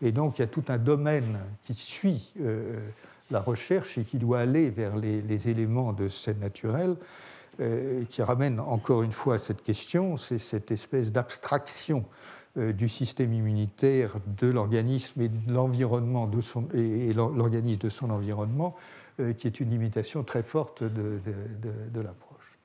Et 0.00 0.10
donc 0.12 0.38
il 0.38 0.42
y 0.42 0.44
a 0.44 0.48
tout 0.48 0.64
un 0.68 0.78
domaine 0.78 1.38
qui 1.64 1.74
suit 1.74 2.32
la 3.32 3.40
recherche 3.40 3.98
et 3.98 4.04
qui 4.04 4.18
doit 4.18 4.40
aller 4.40 4.68
vers 4.70 4.96
les, 4.96 5.48
éléments 5.48 5.92
de 5.92 6.08
scène 6.08 6.38
naturelle 6.38 6.90
euh, 6.90 7.31
qui 8.10 8.22
ramène 8.22 8.60
encore 8.60 9.02
une 9.02 9.12
fois 9.12 9.34
à 9.34 9.38
cette 9.38 9.62
question, 9.62 10.16
c'est 10.16 10.38
cette 10.38 10.70
espèce 10.70 11.12
d'abstraction 11.12 12.04
euh, 12.58 12.74
du 12.74 12.86
système 12.86 13.32
immunitaire 13.32 14.16
de 14.26 14.46
l'organisme 14.46 15.22
et 15.22 15.30
de 15.30 15.50
l'environnement 15.50 16.30
son, 16.42 16.68
et, 16.74 17.10
l'organisme 17.14 17.80
de 17.80 17.88
son 17.88 18.10
environnement, 18.10 18.76
euh, 19.20 19.32
qui 19.32 19.46
est 19.46 19.58
une 19.58 19.70
limitation 19.70 20.22
très 20.22 20.42
forte 20.42 20.84
de, 20.84 21.18
l'approche. 21.94 22.58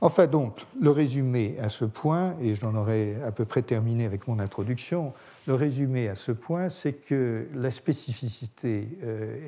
Enfin 0.00 0.26
donc, 0.26 0.66
le 0.80 0.90
résumé 0.90 1.56
à 1.60 1.68
ce 1.68 1.84
point, 1.84 2.34
et 2.40 2.56
j'en 2.56 2.74
aurai 2.74 3.22
à 3.22 3.30
peu 3.30 3.44
près 3.44 3.62
terminé 3.62 4.06
avec 4.06 4.26
mon 4.26 4.40
introduction, 4.40 5.12
le 5.46 5.54
résumé 5.54 6.08
à 6.08 6.16
ce 6.16 6.32
point, 6.32 6.68
c'est 6.68 6.94
que 6.94 7.46
la 7.54 7.70
spécificité 7.70 8.88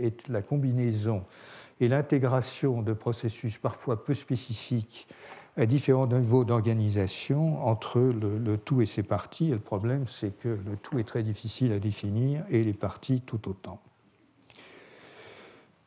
est 0.01 0.29
la 0.29 0.41
combinaison 0.41 1.25
et 1.81 1.89
l'intégration 1.89 2.83
de 2.83 2.93
processus 2.93 3.59
parfois 3.59 4.05
peu 4.05 4.15
spécifiques 4.15 5.09
à 5.57 5.67
différents 5.67 6.07
niveaux 6.07 6.45
d'organisation 6.45 7.65
entre 7.67 8.01
le, 8.01 8.57
tout 8.57 8.81
et 8.81 8.87
ses 8.87 9.03
parties. 9.03 9.49
Et 9.49 9.53
le 9.53 9.59
problème, 9.59 10.07
c'est 10.07 10.39
que 10.39 10.49
le 10.49 10.77
tout 10.81 10.99
est 10.99 11.05
très 11.05 11.23
difficile 11.23 11.73
à 11.73 11.81
définir 11.81 12.45
et 12.49 12.63
les 12.63 12.73
parties 12.73 13.21
tout 13.21 13.49
autant. 13.49 13.81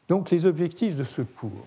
Donc 0.09 0.29
les 0.29 0.45
objectifs 0.45 0.95
de 0.95 1.05
ce 1.05 1.21
cours. 1.21 1.65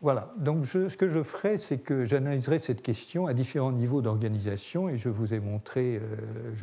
Voilà, 0.00 0.32
donc 0.36 0.64
ce 0.66 0.96
que 0.96 1.08
je 1.08 1.24
ferai, 1.24 1.58
c'est 1.58 1.78
que 1.78 2.04
j'analyserai 2.04 2.60
cette 2.60 2.82
question 2.82 3.26
à 3.26 3.34
différents 3.34 3.72
niveaux 3.72 4.00
d'organisation 4.00 4.88
et 4.88 4.96
je 4.96 5.08
vous 5.08 5.34
ai 5.34 5.40
montré, 5.40 5.96
euh, 5.96 6.54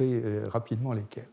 euh, 0.00 0.48
rapidement 0.48 0.94
lesquels. 0.94 1.28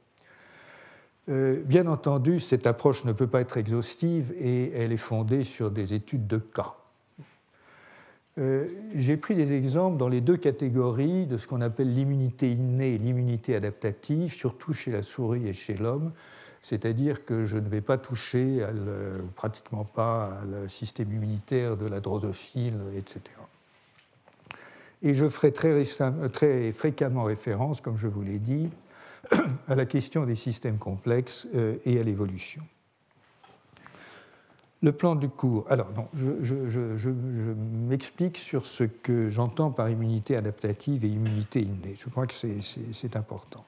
Euh, 1.29 1.61
bien 1.63 1.87
entendu, 1.87 2.39
cette 2.39 2.65
approche 2.65 3.05
ne 3.05 3.13
peut 3.13 3.27
pas 3.27 3.41
être 3.41 3.57
exhaustive 3.57 4.33
et 4.39 4.71
elle 4.73 4.91
est 4.91 4.97
fondée 4.97 5.43
sur 5.43 5.69
des 5.69 5.93
études 5.93 6.27
de 6.27 6.37
cas. 6.37 6.75
Euh, 8.37 8.67
j'ai 8.95 9.17
pris 9.17 9.35
des 9.35 9.51
exemples 9.51 9.97
dans 9.97 10.07
les 10.07 10.21
deux 10.21 10.37
catégories 10.37 11.27
de 11.27 11.37
ce 11.37 11.47
qu'on 11.47 11.61
appelle 11.61 11.93
l'immunité 11.93 12.51
innée 12.51 12.95
et 12.95 12.97
l'immunité 12.97 13.55
adaptative, 13.55 14.33
surtout 14.33 14.73
chez 14.73 14.91
la 14.91 15.03
souris 15.03 15.47
et 15.47 15.53
chez 15.53 15.75
l'homme, 15.75 16.11
c'est-à-dire 16.61 17.25
que 17.25 17.45
je 17.45 17.57
ne 17.57 17.67
vais 17.67 17.81
pas 17.81 17.97
toucher 17.97 18.65
pratiquement 19.35 19.83
pas 19.83 20.41
au 20.65 20.67
système 20.69 21.11
immunitaire 21.11 21.75
de 21.75 21.85
la 21.87 21.99
drosophile, 21.99 22.79
etc. 22.95 23.19
Et 25.03 25.15
je 25.15 25.27
ferai 25.27 25.51
très, 25.51 25.83
très 26.31 26.71
fréquemment 26.71 27.23
référence, 27.23 27.81
comme 27.81 27.97
je 27.97 28.07
vous 28.07 28.21
l'ai 28.21 28.37
dit, 28.37 28.69
à 29.67 29.75
la 29.75 29.85
question 29.85 30.25
des 30.25 30.35
systèmes 30.35 30.77
complexes 30.77 31.47
euh, 31.55 31.77
et 31.85 31.99
à 31.99 32.03
l'évolution. 32.03 32.61
Le 34.83 34.91
plan 34.91 35.13
du 35.13 35.29
cours. 35.29 35.65
Alors, 35.69 35.91
non, 35.93 36.07
je, 36.15 37.09
m'explique 37.87 38.37
sur 38.37 38.65
ce 38.65 38.83
que 38.83 39.29
j'entends 39.29 39.69
par 39.69 39.89
immunité 39.89 40.35
adaptative 40.35 41.05
et 41.05 41.07
immunité 41.07 41.61
innée. 41.61 41.95
Je 41.99 42.09
crois 42.09 42.25
que 42.25 42.33
c'est 42.33 43.15
important. 43.15 43.63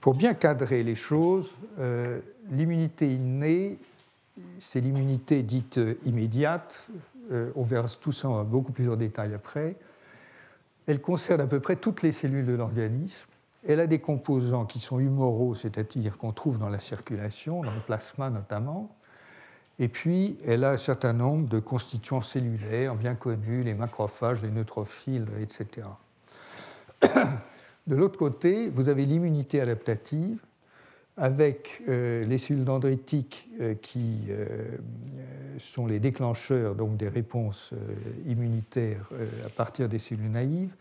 Pour 0.00 0.14
bien 0.14 0.34
cadrer 0.34 0.84
les 0.84 0.94
choses, 0.94 1.50
euh, 1.80 2.20
l'immunité 2.48 3.12
innée, 3.12 3.78
c'est 4.60 4.80
l'immunité 4.80 5.42
dite 5.42 5.80
immédiate. 6.04 6.86
Euh, 7.32 7.50
on 7.56 7.64
verra 7.64 7.88
tout 7.88 8.12
ça 8.12 8.28
en 8.28 8.44
beaucoup 8.44 8.72
plus 8.72 8.88
en 8.88 8.96
détail 8.96 9.34
après. 9.34 9.74
Elle 10.86 11.00
concerne 11.00 11.40
à 11.40 11.46
peu 11.46 11.58
près 11.58 11.76
toutes 11.76 12.02
les 12.02 12.12
cellules 12.12 12.46
de 12.46 12.52
l'organisme 12.52 13.26
elle 13.66 13.80
a 13.80 13.86
des 13.86 13.98
composants 13.98 14.66
qui 14.66 14.78
sont 14.78 14.98
humoraux, 14.98 15.54
c'est-à-dire 15.54 16.18
qu'on 16.18 16.32
trouve 16.32 16.58
dans 16.58 16.68
la 16.68 16.80
circulation, 16.80 17.62
dans 17.62 17.74
le 17.74 17.80
plasma 17.80 18.30
notamment. 18.30 18.94
Et 19.78 19.88
puis, 19.88 20.38
elle 20.46 20.64
a 20.64 20.70
un 20.70 20.76
certain 20.76 21.12
nombre 21.12 21.48
de 21.48 21.58
constituants 21.58 22.22
cellulaires 22.22 22.94
bien 22.94 23.14
connus, 23.14 23.62
les 23.64 23.74
macrophages, 23.74 24.42
les 24.42 24.50
neutrophiles, 24.50 25.26
etc. 25.40 25.88
De 27.86 27.96
l'autre 27.96 28.18
côté, 28.18 28.68
vous 28.68 28.88
avez 28.88 29.04
l'immunité 29.04 29.60
adaptative, 29.60 30.38
avec 31.16 31.82
euh, 31.88 32.24
les 32.24 32.38
cellules 32.38 32.64
dendritiques 32.64 33.48
euh, 33.60 33.74
qui 33.74 34.22
euh, 34.30 34.76
sont 35.58 35.86
les 35.86 36.00
déclencheurs 36.00 36.74
donc, 36.74 36.96
des 36.96 37.08
réponses 37.08 37.72
immunitaires 38.26 39.08
à 39.46 39.48
partir 39.48 39.88
des 39.88 39.98
cellules 39.98 40.30
naïves, 40.30 40.74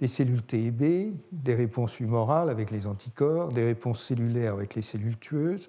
des 0.00 0.08
cellules 0.08 0.42
T 0.42 0.66
et 0.66 0.70
B, 0.70 1.14
des 1.32 1.54
réponses 1.54 2.00
humorales 2.00 2.50
avec 2.50 2.70
les 2.70 2.86
anticorps, 2.86 3.52
des 3.52 3.64
réponses 3.64 4.02
cellulaires 4.02 4.54
avec 4.54 4.74
les 4.74 4.82
cellules 4.82 5.18
tueuses, 5.18 5.68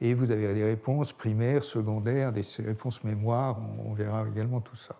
et 0.00 0.14
vous 0.14 0.30
avez 0.32 0.52
des 0.52 0.64
réponses 0.64 1.12
primaires, 1.12 1.62
secondaires, 1.62 2.32
des 2.32 2.42
réponses 2.58 3.04
mémoire, 3.04 3.60
on 3.86 3.92
verra 3.92 4.26
également 4.26 4.60
tout 4.60 4.76
ça. 4.76 4.96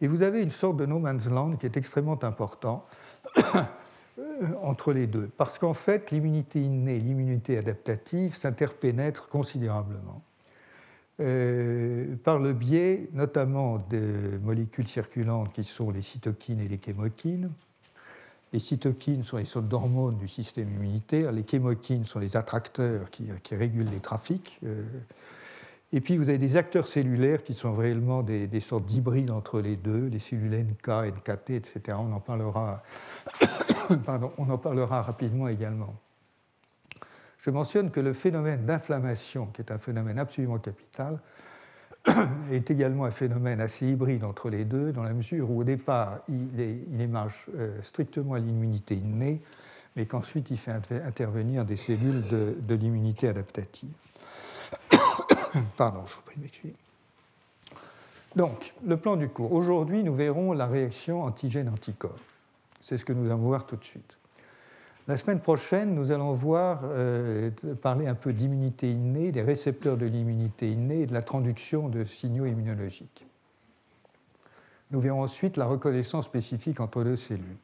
Et 0.00 0.06
vous 0.06 0.22
avez 0.22 0.40
une 0.42 0.50
sorte 0.50 0.76
de 0.76 0.86
no 0.86 1.00
man's 1.00 1.26
land 1.26 1.56
qui 1.56 1.66
est 1.66 1.76
extrêmement 1.76 2.22
important 2.22 2.86
entre 4.62 4.92
les 4.92 5.08
deux, 5.08 5.28
parce 5.36 5.58
qu'en 5.58 5.74
fait, 5.74 6.12
l'immunité 6.12 6.60
innée 6.60 6.96
et 6.96 7.00
l'immunité 7.00 7.58
adaptative 7.58 8.36
s'interpénètrent 8.36 9.28
considérablement. 9.28 10.22
Euh, 11.20 12.14
par 12.22 12.38
le 12.38 12.52
biais 12.52 13.08
notamment 13.12 13.78
des 13.78 14.38
molécules 14.40 14.86
circulantes 14.86 15.52
qui 15.52 15.64
sont 15.64 15.90
les 15.90 16.02
cytokines 16.02 16.60
et 16.60 16.68
les 16.68 16.78
chémokines. 16.84 17.50
Les 18.52 18.60
cytokines 18.60 19.24
sont 19.24 19.36
les 19.36 19.44
sortes 19.44 19.66
d'hormones 19.66 20.16
du 20.16 20.28
système 20.28 20.70
immunitaire, 20.70 21.32
les 21.32 21.44
chémokines 21.44 22.04
sont 22.04 22.20
les 22.20 22.36
attracteurs 22.36 23.10
qui, 23.10 23.30
régulent 23.50 23.90
les 23.90 23.98
trafics. 23.98 24.60
Euh. 24.64 24.84
et 25.92 26.00
puis 26.00 26.16
vous 26.18 26.28
avez 26.28 26.38
des 26.38 26.56
acteurs 26.56 26.86
cellulaires 26.86 27.42
qui 27.42 27.54
sont 27.54 27.74
réellement 27.74 28.22
des, 28.22 28.60
sortes 28.60 28.86
d'hybrides 28.86 29.32
entre 29.32 29.60
les 29.60 29.74
deux, 29.74 30.06
les 30.06 30.20
cellules 30.20 30.54
NK, 30.54 30.88
NKT, 30.88 31.50
etc. 31.50 31.98
On 32.00 32.12
en 32.12 32.20
parlera, 32.20 32.84
pardon, 34.06 34.30
on 34.38 34.48
en 34.50 34.58
parlera 34.58 35.02
rapidement 35.02 35.48
également 35.48 35.94
je 37.48 37.50
mentionne 37.50 37.90
que 37.90 38.00
le 38.00 38.12
phénomène 38.12 38.66
d'inflammation, 38.66 39.46
qui 39.46 39.62
est 39.62 39.72
un 39.72 39.78
phénomène 39.78 40.18
absolument 40.18 40.58
capital, 40.58 41.18
est 42.52 42.70
également 42.70 43.06
un 43.06 43.10
phénomène 43.10 43.62
assez 43.62 43.86
hybride 43.86 44.22
entre 44.24 44.50
les 44.50 44.66
deux, 44.66 44.92
dans 44.92 45.02
la 45.02 45.14
mesure 45.14 45.50
où 45.50 45.60
au 45.60 45.64
départ, 45.64 46.18
il, 46.28 47.00
émarge 47.00 47.46
euh, 47.56 47.80
strictement 47.82 48.34
à 48.34 48.38
l'immunité 48.38 48.96
innée, 48.96 49.40
mais 49.96 50.04
qu'ensuite 50.04 50.50
il 50.50 50.58
fait 50.58 50.72
intervenir 51.06 51.64
des 51.64 51.76
cellules 51.76 52.20
de, 52.28 52.74
l'immunité 52.74 53.28
adaptative. 53.28 53.94
Pardon, 55.78 56.04
je 56.04 56.16
vous 56.16 56.22
prie 56.26 56.36
de 56.36 56.42
m'excuser. 56.42 56.74
Donc, 58.36 58.74
le 58.86 58.98
plan 58.98 59.16
du 59.16 59.30
cours. 59.30 59.52
Aujourd'hui, 59.52 60.04
nous 60.04 60.14
verrons 60.14 60.52
la 60.52 60.66
réaction 60.66 61.22
antigène-anticorps. 61.22 62.20
C'est 62.82 62.98
ce 62.98 63.06
que 63.06 63.14
nous 63.14 63.30
allons 63.30 63.38
voir 63.38 63.64
tout 63.64 63.76
de 63.76 63.84
suite. 63.84 64.17
La 65.08 65.16
semaine 65.16 65.40
prochaine, 65.40 65.94
nous 65.94 66.10
allons 66.10 66.34
voir 66.34 66.80
euh, 66.84 67.50
parler 67.80 68.06
un 68.06 68.14
peu 68.14 68.34
d'immunité 68.34 68.92
innée, 68.92 69.32
des 69.32 69.40
récepteurs 69.40 69.96
de 69.96 70.04
l'immunité 70.04 70.70
innée 70.70 71.00
et 71.00 71.06
de 71.06 71.14
la 71.14 71.22
traduction 71.22 71.88
de 71.88 72.04
signaux 72.04 72.44
immunologiques. 72.44 73.26
Nous 74.90 75.00
verrons 75.00 75.22
ensuite 75.22 75.56
la 75.56 75.64
reconnaissance 75.64 76.26
spécifique 76.26 76.78
entre 76.78 77.04
deux 77.04 77.16
cellules. 77.16 77.56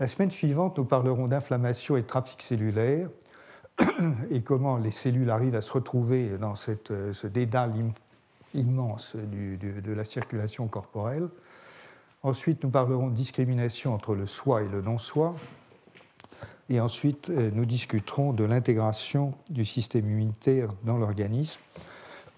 La 0.00 0.08
semaine 0.08 0.32
suivante, 0.32 0.76
nous 0.78 0.84
parlerons 0.84 1.28
d'inflammation 1.28 1.96
et 1.96 2.02
de 2.02 2.08
trafic 2.08 2.42
cellulaire 2.42 3.08
et 4.30 4.42
comment 4.42 4.78
les 4.78 4.90
cellules 4.90 5.30
arrivent 5.30 5.54
à 5.54 5.62
se 5.62 5.72
retrouver 5.72 6.38
dans 6.38 6.56
cette, 6.56 6.90
euh, 6.90 7.12
ce 7.12 7.28
dédale 7.28 7.72
immense 8.52 9.14
de 9.14 9.92
la 9.92 10.04
circulation 10.04 10.66
corporelle. 10.66 11.28
Ensuite, 12.24 12.64
nous 12.64 12.70
parlerons 12.70 13.10
de 13.10 13.14
discrimination 13.14 13.94
entre 13.94 14.16
le 14.16 14.26
soi 14.26 14.64
et 14.64 14.68
le 14.68 14.80
non-soi 14.80 15.36
Et 16.68 16.80
ensuite, 16.80 17.28
nous 17.28 17.64
discuterons 17.64 18.32
de 18.32 18.44
l'intégration 18.44 19.34
du 19.50 19.64
système 19.64 20.10
immunitaire 20.10 20.72
dans 20.84 20.96
l'organisme. 20.96 21.60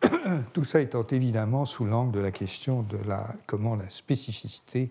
Tout 0.53 0.64
ça 0.64 0.80
étant 0.80 1.07
évidemment 1.07 1.64
sous 1.64 1.86
l'angle 1.86 2.12
de 2.12 2.20
la 2.20 2.30
question 2.30 2.82
de 2.82 2.99
la, 3.07 3.34
comment 3.46 3.74
la 3.74 3.88
spécificité 3.88 4.90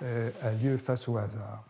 a 0.00 0.50
lieu 0.62 0.78
face 0.78 1.08
au 1.08 1.18
hasard. 1.18 1.64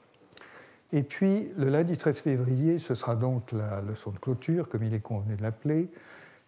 Et 0.95 1.03
puis, 1.03 1.49
le 1.57 1.71
lundi 1.71 1.97
13 1.97 2.19
février, 2.19 2.79
ce 2.79 2.95
sera 2.95 3.17
donc 3.17 3.51
la 3.51 3.83
leçon 3.83 4.12
de 4.12 4.19
clôture, 4.19 4.69
comme 4.69 4.85
il 4.85 4.95
est 4.95 5.01
convenu 5.01 5.35
de 5.35 5.43
l'appeler. 5.43 5.89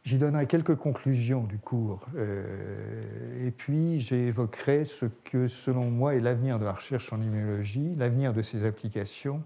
J'y 0.05 0.19
donnerai 0.19 0.47
quelques 0.47 0.77
conclusions 0.77 1.43
du 1.43 1.59
cours. 1.59 2.07
Euh, 2.17 3.45
et 3.45 3.51
puis, 3.51 3.99
j'évoquerai 3.99 4.85
ce 4.85 5.07
que, 5.25 5.49
selon 5.49 5.91
moi, 5.91 6.14
est 6.14 6.21
l'avenir 6.21 6.61
de 6.61 6.64
la 6.64 6.75
recherche 6.75 7.12
en 7.12 7.21
immunologie, 7.21 7.97
l'avenir 7.97 8.33
de 8.33 8.43
ses 8.43 8.64
applications. 8.64 9.43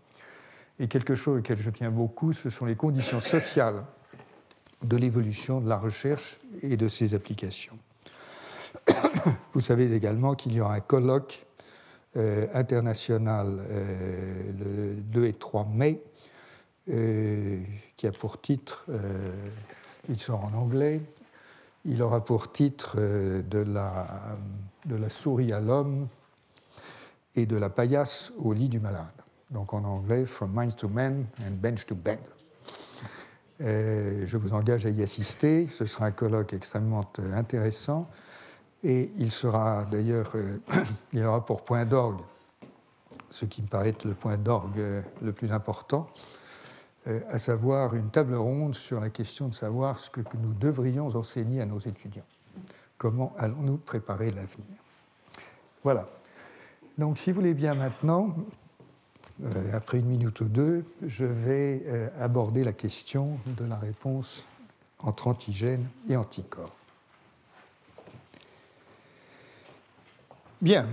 Et 0.80 0.88
quelque 0.88 1.14
chose 1.14 1.40
auquel 1.40 1.60
je 1.60 1.68
tiens 1.68 1.90
beaucoup, 1.90 2.32
ce 2.32 2.48
sont 2.48 2.64
les 2.64 2.74
conditions 2.74 3.20
sociales 3.20 3.84
de 4.82 4.96
l'évolution 4.96 5.60
de 5.60 5.68
la 5.68 5.76
recherche 5.76 6.40
et 6.62 6.78
de 6.78 6.88
ses 6.88 7.12
applications. 7.12 7.78
Vous 9.52 9.60
savez 9.60 9.94
également 9.94 10.34
qu'il 10.34 10.54
y 10.54 10.60
aura 10.60 10.74
un 10.74 10.80
colloque 10.80 11.44
euh, 12.16 12.46
international 12.54 13.58
euh, 13.68 14.52
le 14.58 14.94
2 14.94 15.26
et 15.26 15.34
3 15.34 15.66
mai, 15.66 16.02
euh, 16.88 17.60
qui 17.98 18.06
a 18.06 18.12
pour 18.12 18.40
titre, 18.40 18.86
il 20.08 20.18
sort 20.18 20.42
en 20.42 20.54
anglais, 20.54 21.02
il 21.84 22.00
aura 22.02 22.24
pour 22.24 22.50
titre 22.50 22.96
de, 22.96 23.58
la, 23.58 24.38
de 24.86 24.96
la 24.96 25.10
souris 25.10 25.52
à 25.52 25.60
l'homme 25.60 26.08
et 27.36 27.44
de 27.44 27.56
la 27.56 27.68
paillasse 27.68 28.32
au 28.38 28.54
lit 28.54 28.70
du 28.70 28.80
malade. 28.80 29.12
Donc 29.50 29.74
en 29.74 29.84
anglais, 29.84 30.26
From 30.26 30.52
Mind 30.54 30.76
to 30.76 30.88
Man 30.88 31.26
and 31.40 31.52
Bench 31.52 31.86
to 31.86 31.94
Bed. 31.94 32.20
je 33.58 34.36
vous 34.36 34.54
engage 34.54 34.86
à 34.86 34.90
y 34.90 35.02
assister. 35.02 35.68
Ce 35.68 35.86
sera 35.86 36.06
un 36.06 36.12
colloque 36.12 36.54
extrêmement 36.54 37.10
intéressant 37.34 38.08
et 38.82 39.10
il 39.16 39.30
sera 39.30 39.84
d'ailleurs, 39.84 40.32
euh, 40.34 40.58
il 41.12 41.24
aura 41.24 41.44
pour 41.44 41.62
point 41.62 41.84
d'orgue, 41.84 42.20
ce 43.30 43.44
qui 43.44 43.62
me 43.62 43.66
paraît 43.66 43.90
être 43.90 44.04
le 44.04 44.14
point 44.14 44.36
d'orgue 44.36 44.78
euh, 44.78 45.02
le 45.22 45.32
plus 45.32 45.52
important, 45.52 46.08
euh, 47.06 47.20
à 47.28 47.38
savoir 47.38 47.94
une 47.94 48.10
table 48.10 48.34
ronde 48.34 48.74
sur 48.74 49.00
la 49.00 49.10
question 49.10 49.48
de 49.48 49.54
savoir 49.54 49.98
ce 49.98 50.10
que 50.10 50.20
nous 50.38 50.54
devrions 50.54 51.08
enseigner 51.14 51.60
à 51.60 51.66
nos 51.66 51.78
étudiants. 51.78 52.24
Comment 52.96 53.32
allons-nous 53.38 53.78
préparer 53.78 54.30
l'avenir? 54.30 54.76
Voilà. 55.82 56.08
Donc, 56.98 57.18
si 57.18 57.30
vous 57.30 57.36
voulez 57.36 57.54
bien 57.54 57.74
maintenant, 57.74 58.34
après 59.72 59.98
une 59.98 60.06
minute 60.06 60.40
ou 60.40 60.46
deux, 60.46 60.84
je 61.06 61.24
vais 61.24 61.82
aborder 62.18 62.64
la 62.64 62.72
question 62.72 63.38
de 63.46 63.64
la 63.64 63.76
réponse 63.76 64.46
entre 64.98 65.28
antigènes 65.28 65.86
et 66.08 66.16
anticorps. 66.16 66.74
Bien. 70.60 70.88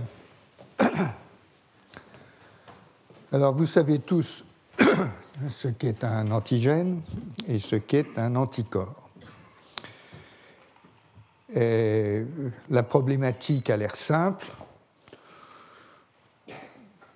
Alors 3.32 3.52
vous 3.52 3.66
savez 3.66 3.98
tous 3.98 4.44
ce 5.48 5.68
qu'est 5.68 6.02
un 6.04 6.30
antigène 6.30 7.02
et 7.46 7.58
ce 7.58 7.76
qu'est 7.76 8.18
un 8.18 8.34
anticorps. 8.36 9.10
la 11.54 12.82
problématique 12.82 13.68
a 13.70 13.76
l'air 13.76 13.96
simple. 13.96 14.46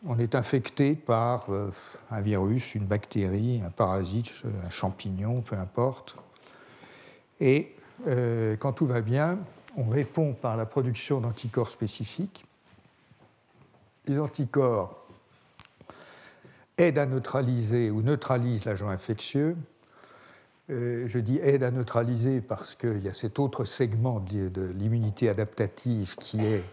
On 0.04 0.18
est 0.18 0.34
infecté 0.34 0.94
par 0.96 1.50
euh, 1.50 1.70
un 2.10 2.20
virus, 2.20 2.74
une 2.74 2.86
bactérie, 2.86 3.62
un 3.64 3.70
parasite, 3.70 4.32
un 4.64 4.70
champignon, 4.70 5.42
peu 5.42 5.56
importe. 5.56 6.16
Et 7.40 7.74
euh, 8.08 8.56
quand 8.56 8.72
tout 8.72 8.86
va 8.86 9.00
bien, 9.00 9.38
on 9.76 9.88
répond 9.88 10.32
par 10.32 10.56
la 10.56 10.66
production 10.66 11.20
d'anticorps 11.20 11.70
spécifiques. 11.70 12.44
Les 14.06 14.18
anticorps 14.18 15.06
aident 16.78 16.98
à 16.98 17.06
neutraliser 17.06 17.90
ou 17.90 18.02
neutralisent 18.02 18.64
l'agent 18.64 18.88
infectieux. 18.88 19.56
Euh, 20.70 21.06
je 21.08 21.18
dis 21.18 21.38
aide 21.38 21.62
à 21.62 21.70
neutraliser 21.70 22.40
parce 22.40 22.74
qu'il 22.74 23.02
y 23.02 23.08
a 23.08 23.14
cet 23.14 23.38
autre 23.38 23.64
segment 23.64 24.20
de, 24.20 24.62
l'immunité 24.76 25.28
adaptative 25.28 26.16
qui 26.16 26.40
est 26.40 26.64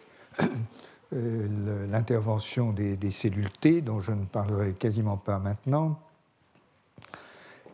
l'intervention 1.12 2.72
des, 2.72 3.12
cellules 3.12 3.50
T, 3.50 3.82
dont 3.82 4.00
je 4.00 4.12
ne 4.12 4.26
parlerai 4.26 4.74
quasiment 4.74 5.18
pas 5.18 5.40
maintenant. 5.40 6.00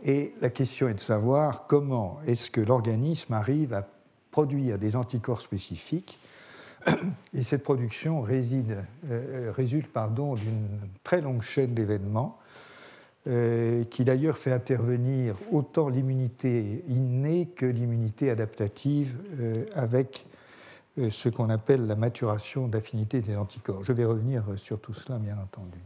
Et 0.03 0.33
la 0.39 0.49
question 0.49 0.87
est 0.87 0.93
de 0.93 0.99
savoir 0.99 1.67
comment 1.67 2.19
est-ce 2.27 2.51
que 2.51 2.61
l'organisme 2.61 3.33
arrive 3.33 3.73
à 3.73 3.87
produire 4.31 4.77
des 4.77 4.95
anticorps 4.95 5.41
spécifiques. 5.41 6.19
Et 7.33 7.43
cette 7.43 7.63
production 7.63 8.23
euh, 8.29 9.51
résulte 9.55 9.89
d'une 10.35 10.67
très 11.03 11.21
longue 11.21 11.41
chaîne 11.41 11.73
d'événements 11.73 12.37
euh, 13.27 13.83
qui 13.85 14.03
d'ailleurs 14.03 14.37
fait 14.37 14.51
intervenir 14.51 15.33
autant 15.51 15.89
l'immunité 15.89 16.83
innée 16.87 17.47
que 17.55 17.65
l'immunité 17.65 18.29
adaptative 18.29 19.15
euh, 19.39 19.65
avec 19.73 20.27
ce 20.97 21.29
qu'on 21.29 21.49
appelle 21.49 21.87
la 21.87 21.95
maturation 21.95 22.67
d'affinité 22.67 23.21
des 23.21 23.35
anticorps. 23.35 23.83
Je 23.83 23.91
vais 23.91 24.05
revenir 24.05 24.43
sur 24.57 24.79
tout 24.79 24.93
cela, 24.93 25.17
bien 25.17 25.37
entendu. 25.37 25.79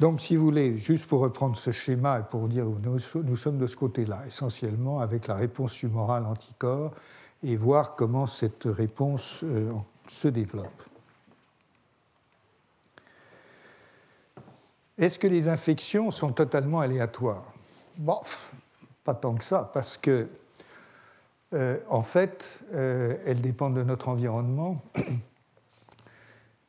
Donc, 0.00 0.20
si 0.20 0.34
vous 0.34 0.44
voulez, 0.44 0.76
juste 0.76 1.06
pour 1.06 1.20
reprendre 1.20 1.56
ce 1.56 1.70
schéma 1.70 2.18
et 2.18 2.22
pour 2.24 2.48
dire 2.48 2.66
nous, 2.66 3.36
sommes 3.36 3.58
de 3.58 3.66
ce 3.66 3.76
côté-là, 3.76 4.26
essentiellement 4.26 4.98
avec 4.98 5.28
la 5.28 5.36
réponse 5.36 5.82
humorale 5.84 6.26
anticorps 6.26 6.92
et 7.44 7.56
voir 7.56 7.94
comment 7.94 8.26
cette 8.26 8.64
réponse 8.64 9.40
euh, 9.44 9.72
se 10.08 10.26
développe. 10.26 10.82
Est-ce 14.98 15.18
que 15.18 15.26
les 15.26 15.48
infections 15.48 16.10
sont 16.10 16.32
totalement 16.32 16.80
aléatoires? 16.80 17.52
Bon, 17.96 18.20
pas 19.04 19.14
tant 19.14 19.34
que 19.34 19.44
ça, 19.44 19.70
parce 19.72 19.96
que, 19.96 20.28
euh, 21.54 21.78
en 21.88 22.02
fait, 22.02 22.60
euh, 22.74 23.16
elles 23.26 23.40
dépendent 23.40 23.76
de 23.76 23.82
notre 23.82 24.08
environnement 24.08 24.82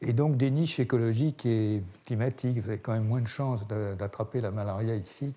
et 0.01 0.13
donc 0.13 0.37
des 0.37 0.51
niches 0.51 0.79
écologiques 0.79 1.45
et 1.45 1.81
climatiques. 2.05 2.59
Vous 2.59 2.69
avez 2.69 2.79
quand 2.79 2.93
même 2.93 3.07
moins 3.07 3.21
de 3.21 3.27
chances 3.27 3.67
d'attraper 3.67 4.41
la 4.41 4.51
malaria 4.51 4.95
ici 4.95 5.33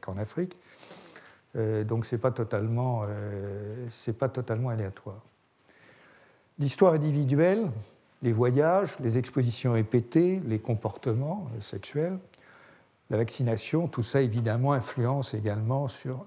qu'en 0.00 0.16
Afrique. 0.16 0.56
Euh, 1.56 1.84
donc 1.84 2.06
ce 2.06 2.14
n'est 2.14 2.20
pas, 2.20 2.30
totalement, 2.30 3.02
euh, 3.06 3.88
pas 4.18 4.28
totalement 4.28 4.70
aléatoire. 4.70 5.20
L'histoire 6.58 6.94
individuelle, 6.94 7.70
les 8.22 8.32
voyages, 8.32 8.96
les 9.00 9.16
expositions 9.16 9.72
répétées, 9.72 10.40
les 10.46 10.58
comportements 10.58 11.48
sexuels, 11.60 12.18
la 13.10 13.16
vaccination, 13.16 13.86
tout 13.86 14.02
ça 14.02 14.20
évidemment 14.20 14.72
influence 14.72 15.34
également 15.34 15.88
sur 15.88 16.26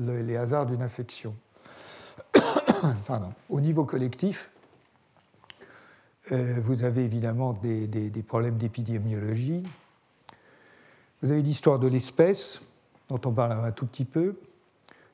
les 0.00 0.36
hasards 0.36 0.66
d'une 0.66 0.82
infection. 0.82 1.34
Au 3.50 3.60
niveau 3.60 3.84
collectif, 3.84 4.50
euh, 6.32 6.60
vous 6.62 6.84
avez 6.84 7.04
évidemment 7.04 7.52
des, 7.52 8.10
problèmes 8.26 8.56
d'épidémiologie. 8.56 9.62
Vous 11.22 11.30
avez 11.30 11.42
l'histoire 11.42 11.78
de 11.78 11.88
l'espèce, 11.88 12.62
dont 13.08 13.20
on 13.24 13.32
parlera 13.32 13.66
un 13.66 13.72
tout 13.72 13.86
petit 13.86 14.04
peu. 14.04 14.36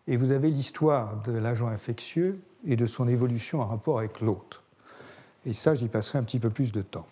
Et 0.07 0.17
vous 0.17 0.31
avez 0.31 0.51
l'histoire 0.51 1.23
de 1.23 1.33
l'agent 1.33 1.67
infectieux 1.67 2.41
et 2.65 2.77
de 2.77 2.87
son 2.87 3.09
évolution 3.09 3.61
en 3.61 3.67
rapport 3.67 3.99
avec 3.99 4.21
l'autre. 4.21 4.63
Et 5.47 5.53
ça, 5.53 5.75
j'y 5.75 5.89
passerai 5.89 6.19
un 6.19 6.23
petit 6.23 6.39
peu 6.39 6.51
plus 6.51 6.73
de 6.73 6.83
temps. 6.83 7.07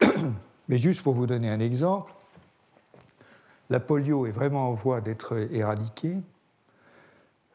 Mais 0.68 0.78
juste 0.78 1.02
pour 1.02 1.12
vous 1.12 1.26
donner 1.26 1.50
un 1.50 1.60
exemple, 1.60 2.12
la 3.68 3.80
polio 3.80 4.26
est 4.26 4.30
vraiment 4.30 4.68
en 4.68 4.72
voie 4.72 5.00
d'être 5.00 5.36
éradiquée. 5.52 6.16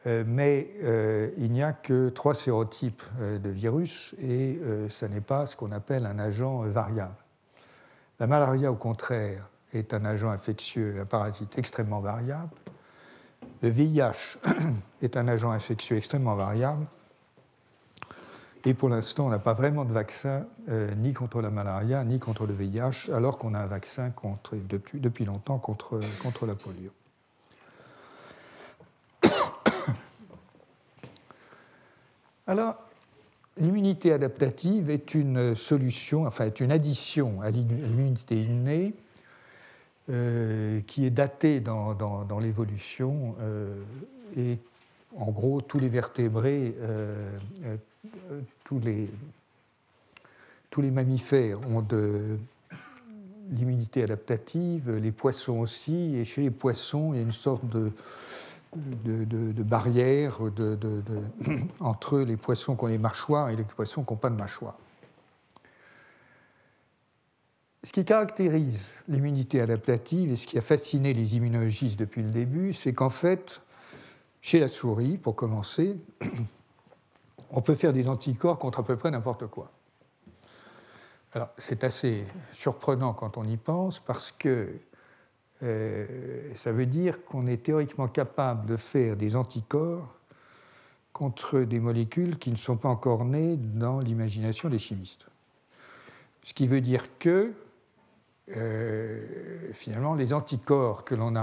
Euh, 0.08 0.24
mais 0.26 0.70
euh, 0.82 1.30
il 1.36 1.52
n'y 1.52 1.62
a 1.62 1.72
que 1.72 2.08
trois 2.08 2.34
sérotypes 2.34 3.02
euh, 3.20 3.38
de 3.38 3.50
virus 3.50 4.14
et 4.20 4.58
ce 4.88 5.04
n'est 5.04 5.20
pas 5.20 5.46
ce 5.46 5.56
qu'on 5.56 5.70
appelle 5.70 6.06
un 6.06 6.18
agent 6.18 6.60
variable. 6.62 7.14
La 8.18 8.26
malaria, 8.26 8.72
au 8.72 8.76
contraire, 8.76 9.48
est 9.72 9.92
un 9.92 10.04
agent 10.04 10.30
infectieux, 10.30 10.96
un 11.00 11.04
parasite 11.04 11.58
extrêmement 11.58 12.00
variable. 12.00 12.50
Le 13.62 13.68
VIH 13.68 14.38
est 15.02 15.16
un 15.16 15.28
agent 15.28 15.50
infectieux 15.50 15.96
extrêmement 15.96 16.34
variable. 16.34 16.86
Et 18.64 18.74
pour 18.74 18.88
l'instant, 18.88 19.26
on 19.26 19.30
n'a 19.30 19.38
pas 19.38 19.52
vraiment 19.52 19.84
de 19.84 19.92
vaccin 19.92 20.44
ni 20.96 21.12
contre 21.12 21.40
la 21.40 21.50
malaria, 21.50 22.02
ni 22.02 22.18
contre 22.18 22.46
le 22.46 22.54
VIH, 22.54 23.12
alors 23.12 23.38
qu'on 23.38 23.54
a 23.54 23.60
un 23.60 23.66
vaccin 23.66 24.12
depuis 24.94 25.24
longtemps 25.24 25.58
contre, 25.58 26.00
contre 26.22 26.44
la 26.44 26.56
polio. 26.56 26.90
Alors, 32.48 32.76
l'immunité 33.58 34.10
adaptative 34.10 34.88
est 34.88 35.14
une 35.14 35.54
solution, 35.54 36.26
enfin 36.26 36.46
est 36.46 36.60
une 36.60 36.72
addition 36.72 37.42
à 37.42 37.50
l'immunité 37.50 38.42
innée 38.42 38.94
qui 40.06 41.04
est 41.04 41.10
daté 41.10 41.60
dans, 41.60 41.92
dans 41.92 42.38
l'évolution. 42.38 43.34
et 44.38 44.56
en 45.18 45.30
gros, 45.30 45.60
tous 45.60 45.78
les 45.78 45.90
vertébrés, 45.90 46.74
tous 48.64 48.80
les, 48.80 49.10
tous 50.70 50.80
les 50.80 50.90
mammifères 50.90 51.60
ont 51.68 51.82
de 51.82 52.38
l'immunité 53.50 54.02
adaptative, 54.02 54.90
les 54.96 55.12
poissons 55.12 55.58
aussi, 55.58 56.16
et 56.16 56.24
chez 56.24 56.40
les 56.40 56.50
poissons, 56.50 57.12
il 57.12 57.16
y 57.16 57.20
a 57.20 57.22
une 57.22 57.32
sorte 57.32 57.68
de, 57.68 57.92
de, 58.76 59.62
barrière 59.62 60.38
entre 61.80 62.20
les 62.20 62.36
poissons 62.36 62.76
qui 62.76 62.84
ont 62.84 62.88
des 62.88 62.98
mâchoires 62.98 63.50
et 63.50 63.56
les 63.56 63.64
poissons 63.64 64.04
qui 64.04 64.12
n'ont 64.12 64.18
pas 64.18 64.30
de 64.30 64.36
mâchoire. 64.36 64.76
Ce 67.84 67.92
qui 67.92 68.04
caractérise 68.04 68.86
l'immunité 69.06 69.60
adaptative 69.60 70.30
et 70.32 70.36
ce 70.36 70.46
qui 70.46 70.58
a 70.58 70.62
fasciné 70.62 71.14
les 71.14 71.36
immunologistes 71.36 71.98
depuis 71.98 72.22
le 72.22 72.30
début, 72.30 72.72
c'est 72.72 72.92
qu'en 72.92 73.10
fait, 73.10 73.62
chez 74.40 74.60
la 74.60 74.68
souris, 74.68 75.16
pour 75.16 75.36
commencer, 75.36 75.96
on 77.50 77.62
peut 77.62 77.74
faire 77.74 77.92
des 77.92 78.08
anticorps 78.08 78.58
contre 78.58 78.80
à 78.80 78.84
peu 78.84 78.96
près 78.96 79.10
n'importe 79.10 79.46
quoi. 79.46 79.70
Alors, 81.32 81.50
c'est 81.58 81.84
assez 81.84 82.26
surprenant 82.52 83.12
quand 83.12 83.36
on 83.36 83.44
y 83.44 83.56
pense 83.56 84.00
parce 84.00 84.32
que 84.32 84.80
euh, 85.62 86.54
ça 86.56 86.72
veut 86.72 86.86
dire 86.86 87.24
qu'on 87.24 87.46
est 87.46 87.62
théoriquement 87.64 88.08
capable 88.08 88.66
de 88.66 88.76
faire 88.76 89.16
des 89.16 89.34
anticorps 89.34 90.14
contre 91.12 91.60
des 91.60 91.80
molécules 91.80 92.38
qui 92.38 92.50
ne 92.50 92.56
sont 92.56 92.76
pas 92.76 92.88
encore 92.88 93.24
nées 93.24 93.56
dans 93.56 93.98
l'imagination 93.98 94.68
des 94.68 94.78
chimistes. 94.78 95.26
Ce 96.44 96.54
qui 96.54 96.66
veut 96.66 96.80
dire 96.80 97.18
que 97.18 97.52
euh, 98.56 99.72
finalement 99.72 100.14
les 100.14 100.32
anticorps 100.32 101.04
que 101.04 101.14
l'on 101.14 101.34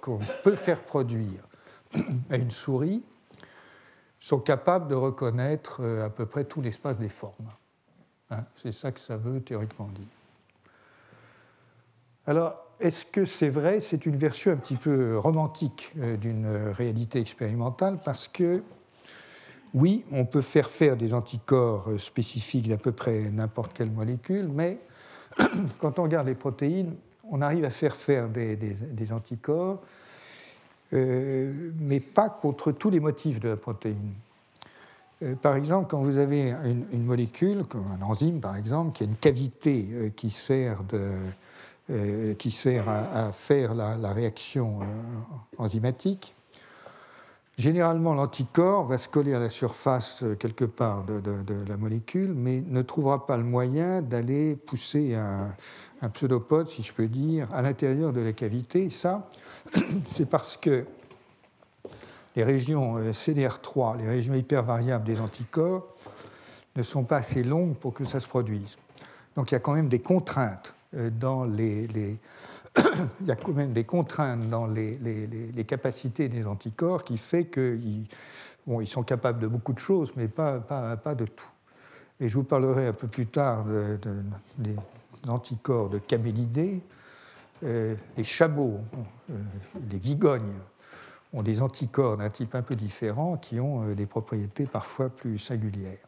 qu'on 0.00 0.20
peut 0.42 0.54
faire 0.54 0.82
produire 0.82 1.46
à 2.30 2.36
une 2.36 2.50
souris 2.50 3.02
sont 4.20 4.38
capables 4.38 4.88
de 4.88 4.94
reconnaître 4.94 5.82
euh, 5.82 6.06
à 6.06 6.10
peu 6.10 6.26
près 6.26 6.44
tout 6.44 6.62
l'espace 6.62 6.96
des 6.96 7.08
formes. 7.08 7.50
Hein, 8.30 8.44
c'est 8.56 8.72
ça 8.72 8.92
que 8.92 9.00
ça 9.00 9.16
veut 9.16 9.42
théoriquement 9.42 9.88
dire. 9.88 10.06
Alors, 12.26 12.71
est-ce 12.82 13.06
que 13.06 13.24
c'est 13.24 13.48
vrai 13.48 13.80
C'est 13.80 14.06
une 14.06 14.16
version 14.16 14.50
un 14.50 14.56
petit 14.56 14.76
peu 14.76 15.16
romantique 15.16 15.92
euh, 15.98 16.16
d'une 16.16 16.46
réalité 16.46 17.20
expérimentale 17.20 17.98
parce 18.04 18.28
que, 18.28 18.62
oui, 19.72 20.04
on 20.10 20.26
peut 20.26 20.42
faire 20.42 20.68
faire 20.68 20.96
des 20.96 21.14
anticorps 21.14 21.88
euh, 21.88 21.98
spécifiques 21.98 22.68
d'à 22.68 22.76
peu 22.76 22.92
près 22.92 23.30
n'importe 23.30 23.72
quelle 23.72 23.90
molécule, 23.90 24.48
mais 24.48 24.78
quand 25.78 25.98
on 25.98 26.02
regarde 26.02 26.26
les 26.26 26.34
protéines, 26.34 26.96
on 27.30 27.40
arrive 27.40 27.64
à 27.64 27.70
faire 27.70 27.94
faire 27.94 28.28
des, 28.28 28.76
anticorps, 29.12 29.80
euh, 30.92 31.70
mais 31.78 32.00
pas 32.00 32.28
contre 32.28 32.72
tous 32.72 32.90
les 32.90 33.00
motifs 33.00 33.38
de 33.38 33.50
la 33.50 33.56
protéine. 33.56 34.12
par 35.40 35.54
exemple, 35.54 35.88
quand 35.88 36.02
vous 36.02 36.18
avez 36.18 36.52
une, 36.92 37.04
molécule, 37.04 37.64
comme 37.64 37.86
un 37.86 38.04
enzyme 38.04 38.40
par 38.40 38.56
exemple, 38.56 38.92
qui 38.92 39.04
a 39.04 39.06
une 39.06 39.16
cavité 39.16 40.12
qui 40.16 40.28
sert 40.28 40.82
de, 40.82 41.12
qui 42.38 42.50
sert 42.50 42.88
à, 42.88 43.32
faire 43.32 43.74
la, 43.74 44.12
réaction 44.12 44.80
euh, 44.82 44.84
enzymatique. 45.58 46.34
Généralement, 47.58 48.14
l'anticorps 48.14 48.86
va 48.86 48.98
se 48.98 49.08
coller 49.08 49.34
à 49.34 49.38
la 49.38 49.48
surface 49.48 50.22
euh, 50.22 50.34
quelque 50.34 50.64
part 50.64 51.04
de, 51.04 51.22
la 51.68 51.76
molécule, 51.76 52.32
mais 52.34 52.62
ne 52.66 52.82
trouvera 52.82 53.26
pas 53.26 53.36
le 53.36 53.42
moyen 53.42 54.00
d'aller 54.00 54.56
pousser 54.56 55.14
un, 55.14 55.54
un, 56.00 56.08
pseudopode, 56.08 56.68
si 56.68 56.82
je 56.82 56.92
peux 56.92 57.08
dire, 57.08 57.52
à 57.52 57.62
l'intérieur 57.62 58.12
de 58.12 58.20
la 58.20 58.32
cavité. 58.32 58.88
Ça, 58.88 59.28
c'est 60.08 60.28
parce 60.28 60.56
que 60.56 60.86
les 62.36 62.44
régions 62.44 62.96
CDR3, 63.12 63.98
les 63.98 64.08
régions 64.08 64.34
hypervariables 64.34 65.04
des 65.04 65.20
anticorps, 65.20 65.86
ne 66.76 66.82
sont 66.82 67.04
pas 67.04 67.16
assez 67.16 67.42
longues 67.42 67.74
pour 67.74 67.92
que 67.92 68.04
ça 68.04 68.20
se 68.20 68.28
produise. 68.28 68.78
Donc 69.36 69.50
il 69.50 69.54
y 69.54 69.56
a 69.56 69.60
quand 69.60 69.74
même 69.74 69.88
des 69.88 70.00
contraintes 70.00 70.74
euh, 70.74 70.81
les, 70.92 72.18
il 73.20 73.26
y 73.26 73.30
a 73.30 73.36
quand 73.36 73.52
même 73.52 73.72
des 73.72 73.84
contraintes 73.84 74.48
dans 74.48 74.66
les, 74.66 75.64
capacités 75.66 76.28
des 76.28 76.46
anticorps 76.46 77.04
qui 77.04 77.18
fait 77.18 77.46
qu'ils 77.46 78.06
sont 78.86 79.02
capables 79.02 79.40
de 79.40 79.46
beaucoup 79.46 79.72
de 79.72 79.78
choses, 79.78 80.12
mais 80.16 80.28
pas, 80.28 80.60
de 81.16 81.24
tout. 81.26 81.50
Et 82.20 82.28
je 82.28 82.34
vous 82.34 82.44
parlerai 82.44 82.86
un 82.88 82.92
peu 82.92 83.08
plus 83.08 83.26
tard 83.26 83.64
des 84.58 84.76
anticorps 85.28 85.88
de 85.88 85.98
camélidés. 85.98 86.80
Euh, 87.64 87.94
les 88.16 88.24
chameaux, 88.24 88.80
euh, 89.30 89.34
les 89.88 89.98
vigognes, 89.98 90.54
ont 91.32 91.42
des 91.42 91.62
anticorps 91.62 92.16
d'un 92.16 92.28
type 92.28 92.56
un 92.56 92.62
peu 92.62 92.74
différent 92.74 93.36
qui 93.36 93.60
ont 93.60 93.94
des 93.94 94.06
propriétés 94.06 94.66
parfois 94.66 95.08
plus 95.08 95.38
singulières. 95.38 95.98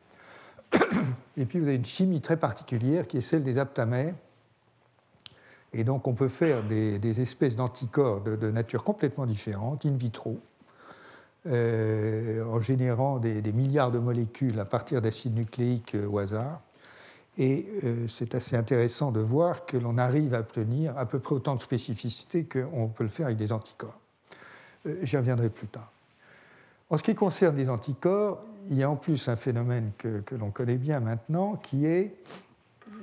Et 1.37 1.45
puis 1.47 1.61
vous 1.61 1.66
avez 1.66 1.76
une 1.76 1.85
chimie 1.85 2.20
très 2.20 2.37
particulière 2.37 3.07
qui 3.07 3.18
est 3.18 3.22
celle 3.22 3.45
des 3.45 3.59
aptamères, 3.59 4.14
et 5.75 5.83
donc 5.83 6.07
on 6.07 6.14
peut 6.14 6.29
faire 6.29 6.62
des, 6.62 7.20
espèces 7.20 7.57
d'anticorps 7.57 8.20
de, 8.20 8.51
nature 8.51 8.85
complètement 8.85 9.27
différente, 9.27 9.85
in 9.85 9.97
vitro, 9.97 10.39
euh, 11.47 12.45
en 12.45 12.61
générant 12.61 13.18
des, 13.18 13.53
milliards 13.53 13.91
de 13.91 13.99
molécules 13.99 14.59
à 14.61 14.64
partir 14.64 15.03
d'acides 15.03 15.35
nucléiques 15.35 15.95
euh, 15.97 16.07
au 16.07 16.18
hasard. 16.18 16.61
Et 17.37 17.66
euh, 17.83 18.07
c'est 18.09 18.37
assez 18.37 18.55
intéressant 18.55 19.11
de 19.11 19.18
voir 19.18 19.66
que 19.66 19.77
l'on 19.77 19.99
arrive 19.99 20.35
à 20.35 20.41
obtenir 20.41 20.97
à 20.97 21.07
peu 21.07 21.18
près 21.18 21.35
autant 21.35 21.57
de 21.57 21.61
spécificité 21.61 22.45
qu'on 22.45 22.87
peut 22.87 23.03
le 23.03 23.11
faire 23.11 23.27
avec 23.27 23.39
des 23.39 23.51
anticorps. 23.51 23.99
J'y 25.03 25.16
reviendrai 25.16 25.51
plus 25.51 25.66
tard. 25.66 25.91
En 26.91 26.99
ce 26.99 27.03
qui 27.03 27.14
concerne 27.14 27.57
les 27.57 27.68
anticorps, 27.68 28.41
il 28.68 28.79
y 28.79 28.85
a 28.85 28.91
en 28.91 28.97
plus 28.97 29.29
un 29.29 29.37
phénomène 29.37 29.91
que, 29.99 30.20
que 30.20 30.37
l'on 30.37 30.51
connaît 30.51 30.79
bien 30.79 31.01
maintenant, 31.01 31.57
qui 31.57 31.87
est 31.87 32.14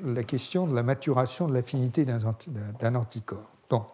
la 0.04 0.24
question 0.24 0.68
de 0.68 0.76
la 0.76 0.84
maturation 0.84 1.48
de 1.48 1.54
l'affinité 1.54 2.06
d'un 2.06 2.96
anticorps. 2.96 3.50
Donc, 3.70 3.88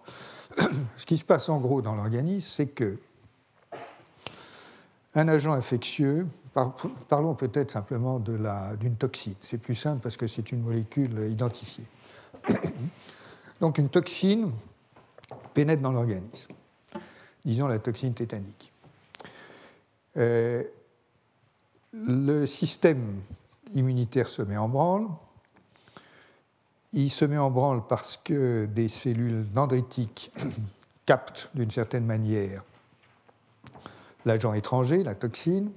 ce 0.98 1.06
qui 1.06 1.18
se 1.18 1.26
passe 1.26 1.50
en 1.50 1.60
gros 1.60 1.82
dans 1.82 1.96
l'organisme, 1.96 2.48
c'est 2.50 2.68
que 2.68 2.98
un 5.16 5.28
agent 5.28 5.52
infectieux, 5.52 6.28
parlons 7.08 7.34
peut-être 7.34 7.72
simplement 7.72 8.20
d'une 8.20 8.96
toxine, 8.96 9.36
c'est 9.42 9.58
plus 9.58 9.76
simple 9.76 10.00
parce 10.02 10.18
que 10.18 10.28
c'est 10.28 10.52
une 10.52 10.62
molécule 10.62 11.30
identifiée. 11.32 11.86
Donc 13.62 13.80
une 13.80 13.90
toxine 13.90 14.52
pénètre 15.54 15.82
dans 15.82 15.92
l'organisme, 15.92 16.54
disons 17.44 17.68
la 17.68 17.80
toxine 17.80 18.14
tétanique. 18.14 18.72
Euh, 20.18 20.64
le 21.94 22.46
système 22.46 23.22
immunitaire 23.74 24.28
se 24.28 24.42
met 24.42 24.58
en 24.58 24.70
branle, 24.70 25.08
il 27.04 27.10
se 27.12 27.26
met 27.26 27.38
en 27.38 27.52
branle 27.52 27.84
parce 27.88 28.18
que 28.18 28.66
des 28.66 28.89
cellules 28.89 29.45
dendritiques 29.52 30.32
captent 31.06 31.50
d'une 31.54 31.72
certaine 31.72 32.06
manière 32.06 32.64
l'agent 34.26 34.54
étranger, 34.54 35.04
la 35.04 35.16
toxine, 35.16 35.72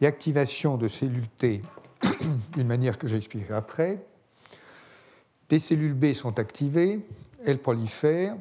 et 0.00 0.06
activation 0.06 0.76
de 0.76 0.88
cellules 0.88 1.28
T 1.28 1.62
d'une 2.56 2.66
manière 2.66 2.98
que 2.98 3.06
j'expliquerai 3.06 3.54
après. 3.54 4.04
Des 5.48 5.58
cellules 5.58 5.94
B 5.94 6.12
sont 6.12 6.38
activées, 6.38 7.00
elles 7.46 7.60
prolifèrent, 7.60 8.36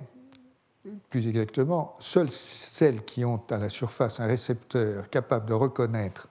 plus 1.10 1.28
exactement, 1.28 1.96
seules 2.00 2.32
celles 2.32 3.06
qui 3.06 3.24
ont 3.24 3.42
à 3.50 3.58
la 3.58 3.70
surface 3.70 4.20
un 4.20 4.26
récepteur 4.26 5.10
capable 5.10 5.48
de 5.48 5.54
reconnaître 5.54 6.28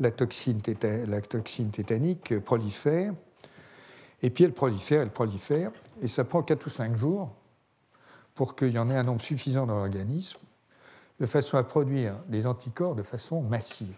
la 0.00 0.10
toxine, 0.10 0.60
la 1.06 1.20
toxine 1.20 1.70
tétanique 1.70 2.38
prolifèrent, 2.40 3.14
et 4.24 4.30
puis 4.30 4.44
elle 4.44 4.54
prolifère, 4.54 5.02
elle 5.02 5.10
prolifère, 5.10 5.70
et 6.00 6.08
ça 6.08 6.24
prend 6.24 6.42
4 6.42 6.64
ou 6.64 6.70
5 6.70 6.96
jours 6.96 7.30
pour 8.34 8.56
qu'il 8.56 8.72
y 8.72 8.78
en 8.78 8.90
ait 8.90 8.96
un 8.96 9.02
nombre 9.02 9.20
suffisant 9.20 9.66
dans 9.66 9.76
l'organisme, 9.76 10.38
de 11.20 11.26
façon 11.26 11.58
à 11.58 11.62
produire 11.62 12.14
des 12.26 12.46
anticorps 12.46 12.94
de 12.94 13.02
façon 13.02 13.42
massive. 13.42 13.94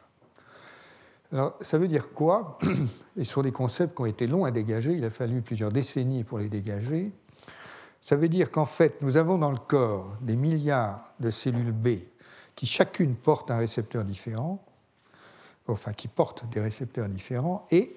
Alors, 1.32 1.56
ça 1.60 1.78
veut 1.78 1.86
dire 1.86 2.10
quoi? 2.10 2.58
Et 3.16 3.22
sur 3.22 3.44
des 3.44 3.52
concepts 3.52 3.94
qui 3.94 4.02
ont 4.02 4.06
été 4.06 4.26
longs 4.26 4.44
à 4.44 4.50
dégager, 4.50 4.94
il 4.94 5.04
a 5.04 5.10
fallu 5.10 5.42
plusieurs 5.42 5.70
décennies 5.70 6.24
pour 6.24 6.38
les 6.38 6.48
dégager. 6.48 7.12
Ça 8.02 8.16
veut 8.16 8.28
dire 8.28 8.50
qu'en 8.50 8.64
fait, 8.64 9.00
nous 9.02 9.16
avons 9.16 9.38
dans 9.38 9.52
le 9.52 9.58
corps 9.58 10.16
des 10.20 10.34
milliards 10.34 11.14
de 11.20 11.30
cellules 11.30 11.70
B 11.70 11.98
qui 12.56 12.66
chacune 12.66 13.14
porte 13.14 13.52
un 13.52 13.58
récepteur 13.58 14.04
différent, 14.04 14.64
enfin 15.68 15.92
qui 15.92 16.08
portent 16.08 16.50
des 16.50 16.60
récepteurs 16.60 17.08
différents, 17.08 17.64
et 17.70 17.96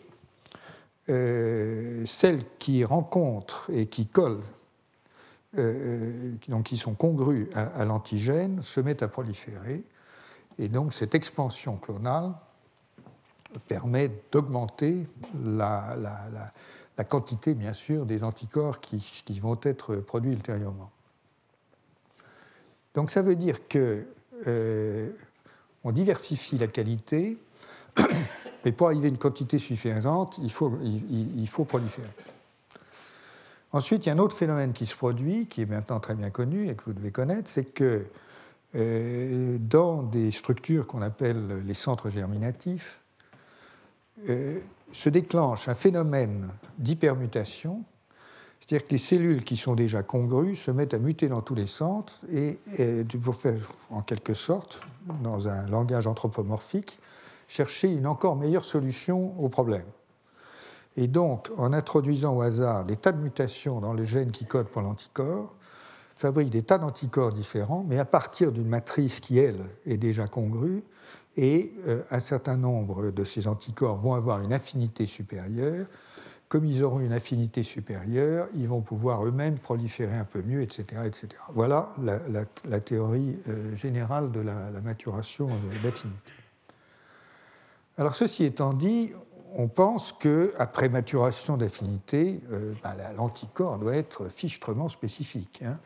euh, 1.10 2.06
celles 2.06 2.44
qui 2.60 2.84
rencontrent 2.84 3.70
et 3.72 3.88
qui 3.88 4.06
collent, 4.06 4.44
euh, 5.58 6.34
donc 6.48 6.66
qui 6.66 6.78
sont 6.78 6.94
congrues 6.94 7.50
à, 7.56 7.84
l'antigène, 7.86 8.62
se 8.62 8.80
mettent 8.80 9.02
à 9.02 9.08
proliférer. 9.08 9.84
Et 10.60 10.68
donc 10.68 10.94
cette 10.94 11.16
expansion 11.16 11.78
clonale 11.78 12.34
permet 13.68 14.12
d'augmenter 14.32 15.08
la, 15.44 15.96
quantité, 17.08 17.56
bien 17.56 17.74
sûr, 17.74 18.06
des 18.06 18.24
anticorps 18.24 18.80
qui, 18.80 19.40
vont 19.40 19.60
être 19.64 19.96
produits 19.96 20.34
ultérieurement. 20.34 20.92
Donc 22.94 23.10
ça 23.10 23.22
veut 23.22 23.36
dire 23.36 23.68
que 23.68 24.06
euh, 24.48 25.12
on 25.84 25.92
diversifie 25.92 26.58
la 26.58 26.68
qualité, 26.68 27.38
mais 28.66 28.72
pour 28.72 28.88
arriver 28.88 29.06
à 29.06 29.10
une 29.10 29.18
quantité 29.18 29.60
suffisante, 29.60 30.40
il 30.42 30.52
faut, 30.52 30.78
il, 30.84 31.48
faut 31.48 31.66
proliférer. 31.66 32.08
Ensuite, 33.72 34.06
il 34.06 34.10
y 34.10 34.12
a 34.12 34.16
un 34.16 34.20
autre 34.20 34.36
phénomène 34.36 34.74
qui 34.74 34.86
se 34.86 34.96
produit, 34.96 35.48
qui 35.48 35.62
est 35.62 35.66
maintenant 35.66 36.00
très 36.00 36.16
bien 36.16 36.30
connu 36.30 36.70
et 36.70 36.76
que 36.76 36.84
vous 36.86 36.94
devez 36.94 37.12
connaître, 37.12 37.50
c'est 37.50 37.66
que 37.66 38.06
euh, 38.76 39.58
dans 39.60 40.04
des 40.04 40.32
structures 40.32 40.88
qu'on 40.88 41.02
appelle 41.02 41.66
les 41.66 41.74
centres 41.74 42.10
germinatifs, 42.10 43.00
euh, 44.28 44.60
se 44.92 45.10
déclenche 45.10 45.70
un 45.70 45.76
phénomène 45.76 46.50
d'hypermutation, 46.78 47.84
c'est-à-dire 48.60 48.88
que 48.88 48.92
les 48.92 49.00
cellules 49.00 49.44
qui 49.44 49.58
sont 49.58 49.76
déjà 49.76 50.04
congrues 50.04 50.56
se 50.56 50.72
mettent 50.72 50.94
à 50.94 51.00
muter 51.00 51.28
dans 51.28 51.42
tous 51.42 51.56
les 51.56 51.68
centres 51.68 52.20
et, 52.32 52.60
pour 53.24 53.36
faire 53.36 53.72
en 53.90 54.02
quelque 54.02 54.34
sorte, 54.34 54.82
dans 55.24 55.48
un 55.48 55.68
langage 55.68 56.06
anthropomorphique, 56.06 57.00
chercher 57.50 57.92
une 57.92 58.08
encore 58.08 58.38
meilleure 58.38 58.64
solution 58.64 59.34
au 59.40 59.50
problème. 59.50 59.86
Et 60.96 61.08
donc, 61.08 61.50
en 61.58 61.74
introduisant 61.74 62.38
au 62.38 62.42
hasard 62.42 62.86
des 62.86 62.96
tas 62.96 63.12
de 63.12 63.18
mutations 63.18 63.82
dans 63.82 63.94
les 63.94 64.06
gènes 64.06 64.32
qui 64.32 64.46
codent 64.46 64.68
pour 64.68 64.82
l'anticorps, 64.82 65.56
fabrique 66.16 66.52
des 66.52 66.64
tas 66.64 66.78
d'anticorps 66.78 67.34
différents, 67.34 67.84
mais 67.88 67.98
à 67.98 68.06
partir 68.06 68.52
d'une 68.52 68.68
matrice 68.68 69.20
qui, 69.20 69.40
elle, 69.40 69.66
est 69.86 69.98
déjà 69.98 70.28
congrue, 70.28 70.84
et 71.38 71.74
euh, 71.88 72.04
un 72.12 72.20
certain 72.20 72.56
nombre 72.56 73.12
de 73.12 73.24
ces 73.24 73.48
anticorps 73.48 73.98
vont 73.98 74.14
avoir 74.14 74.42
une 74.42 74.54
affinité 74.54 75.06
supérieure. 75.06 75.88
Comme 76.50 76.66
ils 76.66 76.84
auront 76.84 77.00
une 77.00 77.14
affinité 77.14 77.64
supérieure, 77.64 78.48
ils 78.56 78.68
vont 78.68 78.82
pouvoir 78.82 79.26
eux-mêmes 79.26 79.58
proliférer 79.58 80.18
un 80.18 80.26
peu 80.26 80.42
mieux, 80.42 80.62
etc. 80.62 81.04
etc. 81.06 81.30
Voilà 81.54 81.94
la, 81.98 82.80
théorie 82.80 83.38
euh, 83.48 83.76
générale 83.76 84.32
de 84.32 84.42
la, 84.42 84.70
maturation 84.84 85.50
d'affinité. 85.84 86.34
Alors 88.00 88.16
ceci 88.16 88.46
étant 88.46 88.72
dit, 88.72 89.12
on 89.58 89.68
pense 89.68 90.14
qu'après 90.14 90.88
maturation 90.88 91.58
d'affinité, 91.58 92.40
euh, 92.50 92.72
ben, 92.82 92.96
l'anticorps 93.18 93.78
doit 93.78 93.98
être 93.98 94.30
fichtrement 94.30 94.88
spécifique, 94.88 95.62
hein. 95.66 95.80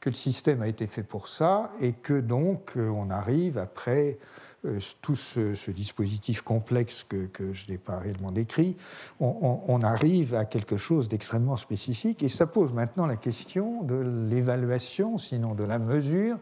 que 0.00 0.10
le 0.10 0.16
système 0.16 0.62
a 0.62 0.66
été 0.66 0.88
fait 0.88 1.04
pour 1.04 1.28
ça 1.28 1.70
et 1.80 1.92
que 1.92 2.18
donc 2.18 2.72
on 2.76 3.08
arrive 3.08 3.56
après 3.56 4.18
euh, 4.64 4.80
tout 5.00 5.14
ce, 5.14 5.70
dispositif 5.70 6.42
complexe 6.42 7.06
que, 7.08 7.52
je 7.52 7.70
n'ai 7.70 7.78
pas 7.78 7.98
réellement 8.00 8.32
décrit, 8.32 8.76
on, 9.20 9.80
arrive 9.84 10.34
à 10.34 10.46
quelque 10.46 10.76
chose 10.76 11.08
d'extrêmement 11.08 11.56
spécifique 11.56 12.24
et 12.24 12.28
ça 12.28 12.48
pose 12.48 12.72
maintenant 12.72 13.06
la 13.06 13.14
question 13.16 13.84
de 13.84 13.94
l'évaluation, 14.28 15.18
sinon 15.18 15.54
de 15.54 15.62
la 15.62 15.78
mesure, 15.78 16.36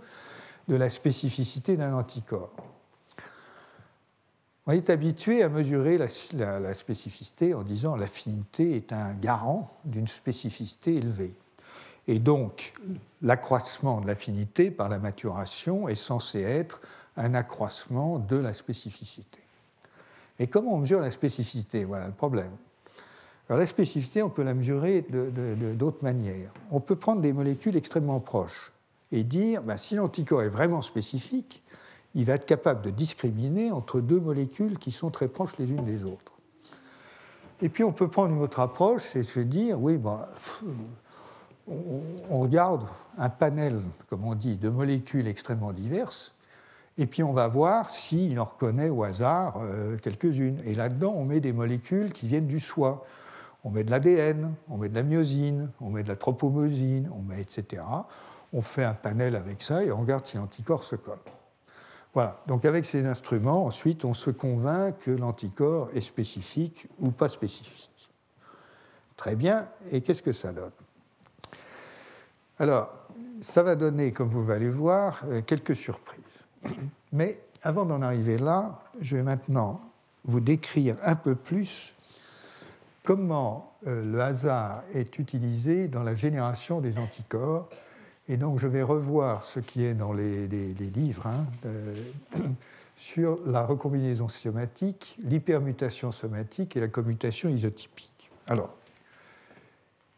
de 0.69 0.77
la 0.77 0.89
spécificité 0.89 1.77
d'un 1.77 1.93
anticorps. 1.93 2.72
On 4.67 4.73
est 4.73 4.91
habitué 4.91 5.43
à 5.43 5.49
mesurer 5.49 5.99
la, 5.99 6.75
spécificité 6.75 7.53
en 7.53 7.63
disant 7.63 7.97
l'affinité 7.97 8.77
est 8.77 8.93
un 8.93 9.13
garant 9.15 9.77
d'une 9.85 10.07
spécificité 10.07 10.95
élevée. 10.95 11.35
Et 12.07 12.21
donc, 12.21 12.73
l'accroissement 13.23 14.01
de 14.01 14.07
l'affinité 14.07 14.71
par 14.71 14.89
la 14.89 15.01
maturation 15.01 15.89
est 15.89 15.97
censé 15.97 16.43
être 16.43 16.81
un 17.17 17.35
accroissement 17.35 18.21
de 18.21 18.37
la 18.37 18.53
spécificité. 18.53 19.41
Et 20.39 20.47
comment 20.47 20.75
on 20.75 20.79
mesure 20.79 21.01
la 21.01 21.11
spécificité? 21.11 21.85
Voilà 21.85 22.07
le 22.07 22.13
problème. 22.13 22.53
La 23.49 23.67
spécificité, 23.67 24.23
on 24.23 24.31
peut 24.31 24.45
la 24.45 24.55
mesurer 24.55 25.05
d'autres 25.77 26.03
manières. 26.03 26.53
On 26.71 26.81
peut 26.81 26.97
prendre 26.97 27.21
des 27.21 27.33
molécules 27.33 27.77
extrêmement 27.77 28.21
proches 28.21 28.73
et 29.11 29.25
dire, 29.25 29.63
ben, 29.63 29.77
si 29.77 29.97
l'anticorps 29.97 30.43
est 30.43 30.49
vraiment 30.49 30.83
spécifique, 30.83 31.63
il 32.15 32.25
va 32.25 32.35
être 32.35 32.47
capable 32.47 32.83
de 32.83 32.91
discriminer 32.91 33.71
entre 33.71 34.01
deux 34.01 34.21
molécules 34.21 34.79
qui 34.79 34.93
sont 34.93 35.11
très 35.11 35.29
proches 35.29 35.57
les 35.59 35.71
unes 35.71 35.85
des 35.85 36.05
autres. 36.05 36.33
Et 37.61 37.69
puis 37.69 37.85
on 37.85 37.93
peut 37.93 38.09
prendre 38.09 38.35
une 38.35 38.43
autre 38.43 38.61
approche 38.61 39.15
et 39.15 39.23
se 39.23 39.41
dire, 39.41 39.81
oui, 39.81 39.97
ben, 39.97 40.27
on 41.69 42.41
regarde 42.41 42.87
un 43.19 43.29
panel, 43.29 43.81
comme 44.09 44.25
on 44.25 44.35
dit, 44.35 44.57
de 44.57 44.69
molécules 44.69 45.29
extrêmement 45.29 45.73
diverses, 45.73 46.35
et 46.99 47.07
puis 47.07 47.23
on 47.23 47.33
va 47.33 47.49
voir 47.49 47.91
s'il 47.91 48.39
en 48.39 48.45
reconnaît 48.45 48.91
au 48.91 49.03
hasard 49.03 49.59
euh, 49.63 49.97
quelques-unes. 49.97 50.59
Et 50.67 50.75
là-dedans, 50.75 51.15
on 51.17 51.25
met 51.25 51.41
des 51.41 51.53
molécules 51.53 52.13
qui 52.13 52.27
viennent 52.27 52.47
du 52.47 52.61
soi. 52.61 53.07
On 53.65 53.71
met 53.71 53.85
de 53.85 53.91
l'ADN, 53.91 54.53
on 54.69 54.77
met 54.77 54.89
de 54.89 54.95
la 54.95 55.03
myosine, 55.03 55.71
on 55.81 55.89
met 55.89 56.03
de 56.03 56.09
la 56.09 56.17
tropomosine, 56.17 57.11
on 57.17 57.23
met 57.23 57.41
etc. 57.41 57.83
On 58.53 58.61
fait 58.61 58.85
un 58.85 58.95
panel 58.95 59.37
avec 59.37 59.63
ça 59.63 59.83
et 59.83 59.91
on 59.91 60.01
regarde 60.01 60.27
si 60.27 60.37
l'anticorps 60.37 60.85
se 60.85 60.97
colle. 60.97 61.19
Voilà, 62.15 62.43
donc 62.47 62.65
avec 62.65 62.85
ces 62.85 63.07
instruments, 63.07 63.65
ensuite, 63.65 64.05
on 64.05 64.13
se 64.13 64.31
convainc 64.31 64.99
que 64.99 65.11
l'anticorps 65.11 65.89
est 65.95 66.03
spécifique 66.03 66.87
ou 66.99 67.11
pas 67.11 67.29
spécifique. 67.29 68.11
Très 69.17 69.35
bien, 69.35 69.69
et 69.91 70.03
qu'est-ce 70.03 70.23
que 70.23 70.33
ça 70.33 70.53
donne? 70.53 70.73
Alors, 72.59 72.93
ça 73.41 73.63
va 73.63 73.77
donner, 73.77 74.13
comme 74.13 74.29
vous 74.29 74.51
allez 74.51 74.69
voir, 74.69 75.23
euh, 75.27 75.41
quelques 75.43 75.75
surprises. 75.75 76.23
Mais 77.13 77.41
avant 77.63 77.87
d'en 77.87 78.03
arriver 78.03 78.39
là, 78.39 78.81
je 79.01 79.17
vais 79.17 79.23
maintenant 79.23 79.81
vous 80.25 80.41
décrire 80.41 80.97
un 81.03 81.17
peu 81.17 81.35
plus 81.35 81.95
comment 83.05 83.73
euh, 83.87 84.05
le 84.05 84.21
hasard 84.21 84.83
est 84.95 85.19
utilisé 85.19 85.89
dans 85.89 86.03
la 86.03 86.15
génération 86.15 86.81
des 86.81 86.99
anticorps. 86.99 87.69
Et 88.29 88.37
donc 88.37 88.59
je 88.59 88.67
vais 88.67 88.83
revoir 88.83 89.45
ce 89.45 89.61
qui 89.61 89.85
est 89.85 89.95
dans 89.95 90.13
les, 90.13 90.47
livres 90.47 91.27
hein, 91.27 91.47
sur 92.97 93.39
la 93.47 93.65
recombinaison 93.65 94.29
somatique, 94.29 95.17
l'hypermutation 95.23 96.13
somatique 96.13 96.77
et 96.77 96.81
la 96.81 96.89
commutation 96.89 97.49
isotypique. 97.49 98.31
Alors, 98.47 98.75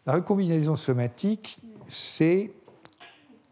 la 0.07 0.15
recombinaison 0.15 0.77
somatique, 0.77 1.59
c'est 1.89 2.53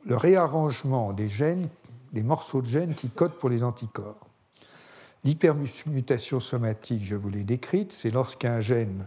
le 0.04 0.16
réarrangement 0.16 1.12
des 1.12 1.28
gènes 1.28 1.68
des 2.12 2.22
morceaux 2.22 2.60
de 2.60 2.66
gènes 2.66 2.94
qui 2.94 3.08
codent 3.08 3.38
pour 3.38 3.48
les 3.48 3.62
anticorps. 3.62 4.28
L'hypermutation 5.24 6.40
somatique, 6.40 7.04
je 7.04 7.14
vous 7.14 7.30
l'ai 7.30 7.44
décrite, 7.44 7.92
c'est 7.92 8.10
lorsqu'un 8.10 8.60
gène 8.60 9.06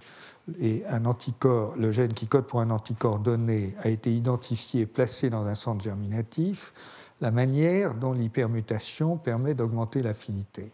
et 0.59 0.85
un 0.87 1.05
anticorps, 1.05 1.75
le 1.77 1.91
gène 1.91 2.13
qui 2.13 2.27
code 2.27 2.45
pour 2.45 2.59
un 2.61 2.69
anticorps 2.69 3.19
donné, 3.19 3.75
a 3.79 3.89
été 3.89 4.13
identifié 4.13 4.81
et 4.81 4.85
placé 4.85 5.29
dans 5.29 5.45
un 5.45 5.55
centre 5.55 5.83
germinatif, 5.83 6.73
la 7.21 7.31
manière 7.31 7.95
dont 7.95 8.13
l'hypermutation 8.13 9.17
permet 9.17 9.53
d'augmenter 9.53 10.01
l'affinité. 10.01 10.71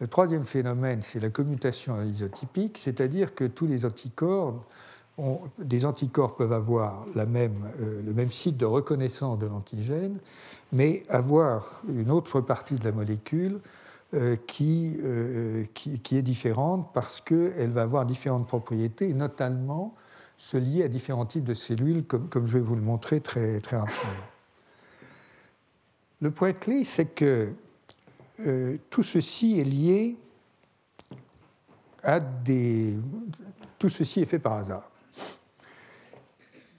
Le 0.00 0.08
troisième 0.08 0.44
phénomène, 0.44 1.02
c'est 1.02 1.20
la 1.20 1.30
commutation 1.30 2.02
isotypique, 2.02 2.78
c'est-à-dire 2.78 3.34
que 3.34 3.44
tous 3.44 3.66
les 3.66 3.84
anticorps, 3.84 4.64
des 5.58 5.86
anticorps 5.86 6.34
peuvent 6.34 6.52
avoir 6.52 7.06
euh, 7.16 8.02
le 8.04 8.12
même 8.12 8.30
site 8.32 8.56
de 8.56 8.66
reconnaissance 8.66 9.38
de 9.38 9.46
l'antigène, 9.46 10.18
mais 10.72 11.04
avoir 11.08 11.82
une 11.88 12.10
autre 12.10 12.40
partie 12.40 12.74
de 12.74 12.84
la 12.84 12.90
molécule 12.90 13.60
euh, 14.12 14.36
euh, 14.60 15.64
qui, 15.74 16.00
qui, 16.00 16.16
est 16.16 16.22
différente 16.22 16.90
parce 16.92 17.20
qu'elle 17.20 17.70
va 17.70 17.82
avoir 17.82 18.06
différentes 18.06 18.46
propriétés, 18.46 19.12
notamment 19.12 19.94
se 20.36 20.56
lier 20.56 20.84
à 20.84 20.88
différents 20.88 21.26
types 21.26 21.44
de 21.44 21.54
cellules, 21.54 22.04
comme, 22.04 22.28
comme 22.28 22.46
je 22.46 22.58
vais 22.58 22.64
vous 22.64 22.76
le 22.76 22.82
montrer 22.82 23.20
très, 23.20 23.60
très 23.60 23.76
rapidement. 23.76 24.12
Le 26.20 26.30
point 26.30 26.52
clé, 26.52 26.84
c'est 26.84 27.06
que 27.06 27.52
euh, 28.40 28.76
tout 28.90 29.02
ceci 29.02 29.58
est 29.58 29.64
lié 29.64 30.16
à 32.02 32.20
des... 32.20 32.94
Tout 33.78 33.88
ceci 33.88 34.20
est 34.20 34.26
fait 34.26 34.38
par 34.38 34.54
hasard 34.54 34.90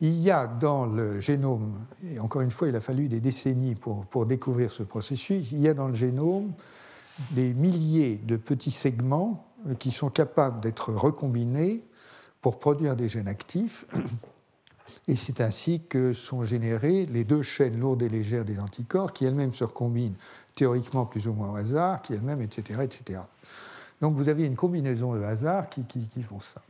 il 0.01 0.19
y 0.19 0.30
a 0.30 0.45
dans 0.45 0.86
le 0.86 1.21
génome, 1.21 1.73
et 2.03 2.19
encore 2.19 2.41
une 2.41 2.51
fois, 2.51 2.67
il 2.67 2.76
a 2.76 2.82
fallu 2.82 3.07
des 3.07 3.21
décennies 3.21 3.76
pour, 3.76 4.05
pour 4.05 4.26
découvrir 4.26 4.71
ce 4.71 4.84
processus, 4.84 5.51
il 5.51 5.59
y 5.59 5.67
a 5.67 5.73
dans 5.73 5.88
le 5.88 5.93
génome 5.93 6.53
des 7.32 7.53
milliers 7.53 8.18
de 8.18 8.38
petits 8.38 8.72
segments 8.72 9.47
euh, 9.68 9.76
qui 9.76 9.91
sont 9.91 10.09
capables 10.09 10.59
d'être 10.61 10.93
recombinés 10.93 11.84
pour 12.41 12.59
produire 12.59 12.95
des 12.95 13.09
gènes 13.09 13.28
actifs. 13.28 13.86
Et 15.07 15.16
c'est 15.16 15.39
ainsi 15.41 15.82
que 15.88 16.13
sont 16.13 16.45
générées 16.45 17.05
les 17.05 17.24
deux 17.24 17.43
chaînes 17.43 17.80
lourdes 17.80 18.01
et 18.01 18.09
légères 18.09 18.43
des 18.43 18.59
anticorps 18.59 19.13
qui 19.13 19.26
elles-mêmes 19.26 19.53
se 19.53 19.63
recombinent 19.63 20.16
théoriquement 20.55 21.05
plus 21.05 21.28
ou 21.28 21.34
moins 21.34 21.51
au 21.51 21.55
hasard, 21.57 22.01
qui 22.01 22.13
elles-mêmes, 22.13 22.41
etc., 22.41 22.80
etc. 22.82 23.20
Donc 24.01 24.16
vous 24.16 24.30
avez 24.30 24.45
une 24.45 24.55
combinaison 24.55 25.13
de 25.13 25.22
hasard 25.22 25.70
qui, 25.70 25.84
qui, 25.84 26.07
qui 26.07 26.24
font 26.24 26.39
ça. 26.39 26.61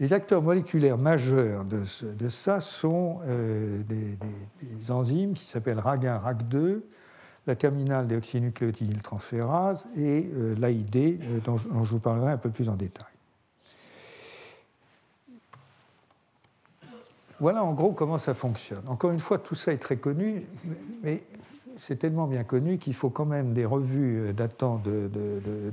Les 0.00 0.12
acteurs 0.12 0.42
moléculaires 0.42 0.98
majeurs 0.98 1.64
de, 1.64 1.84
ça 2.28 2.60
sont 2.60 3.20
euh, 3.24 3.80
des, 3.84 4.18
enzymes 4.90 5.34
qui 5.34 5.44
s'appellent 5.44 5.78
RAG1, 5.78 6.20
RAG2, 6.20 6.80
la 7.46 7.56
terminale 7.56 8.06
déoxynucléotidyltransférase 8.08 9.84
et 9.96 10.30
euh, 10.32 10.54
l'AID, 10.56 10.96
euh, 10.96 11.40
dont, 11.44 11.58
je 11.58 11.90
vous 11.90 11.98
parlerai 11.98 12.32
un 12.32 12.38
peu 12.38 12.50
plus 12.50 12.68
en 12.68 12.74
détail. 12.74 13.06
voilà 17.40 17.64
en 17.64 17.74
gros 17.74 17.92
comment 17.92 18.18
ça 18.18 18.32
fonctionne. 18.32 18.82
Encore 18.86 19.10
une 19.10 19.18
fois, 19.18 19.38
tout 19.38 19.54
ça 19.54 19.72
est 19.72 19.78
très 19.78 19.96
connu, 19.96 20.46
mais 21.02 21.24
c'est 21.76 21.98
tellement 21.98 22.26
bien 22.26 22.44
connu 22.44 22.78
qu'il 22.78 22.94
faut 22.94 23.10
quand 23.10 23.26
même 23.26 23.52
des 23.52 23.66
revues 23.66 24.32
datant 24.32 24.80
de, 24.82 25.10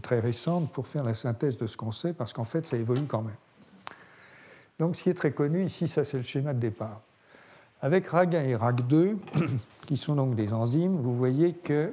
très 0.02 0.20
récentes 0.20 0.70
pour 0.72 0.88
faire 0.88 1.04
la 1.04 1.14
synthèse 1.14 1.58
de 1.58 1.68
ce 1.68 1.78
qu'on 1.78 1.92
sait, 1.92 2.12
parce 2.12 2.34
qu'en 2.34 2.44
fait, 2.44 2.66
ça 2.66 2.76
évolue 2.76 3.06
quand 3.08 3.22
même. 3.22 3.36
Donc, 4.80 4.96
ce 4.96 5.04
qui 5.04 5.12
est 5.12 5.14
très 5.14 5.32
connu 5.32 5.64
ici, 5.64 5.88
ça 5.88 6.04
c'est 6.04 6.18
le 6.18 6.24
schéma 6.24 6.54
de 6.54 6.60
départ. 6.60 7.02
Avec 7.82 8.10
RAG1 8.10 8.46
et 8.46 8.56
RAG2, 8.56 9.18
qui 9.92 9.98
sont 9.98 10.16
donc 10.16 10.36
des 10.36 10.54
enzymes, 10.54 10.96
vous 11.02 11.14
voyez 11.14 11.52
que 11.52 11.92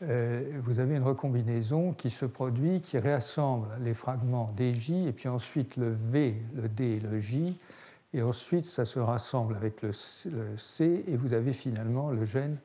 euh, 0.00 0.50
vous 0.64 0.80
avez 0.80 0.96
une 0.96 1.02
recombinaison 1.02 1.92
qui 1.92 2.08
se 2.08 2.24
produit, 2.24 2.80
qui 2.80 2.96
réassemble 2.96 3.66
les 3.82 3.92
fragments 3.92 4.50
DJ, 4.58 4.92
et 5.06 5.12
puis 5.12 5.28
ensuite 5.28 5.76
le 5.76 5.90
V, 5.90 6.40
le 6.54 6.70
D 6.70 6.84
et 6.84 7.00
le 7.00 7.20
J, 7.20 7.54
et 8.14 8.22
ensuite 8.22 8.64
ça 8.64 8.86
se 8.86 8.98
rassemble 8.98 9.56
avec 9.56 9.82
le 9.82 9.92
C, 9.92 11.04
et 11.06 11.16
vous 11.18 11.34
avez 11.34 11.52
finalement 11.52 12.08
le 12.08 12.24
gène 12.24 12.56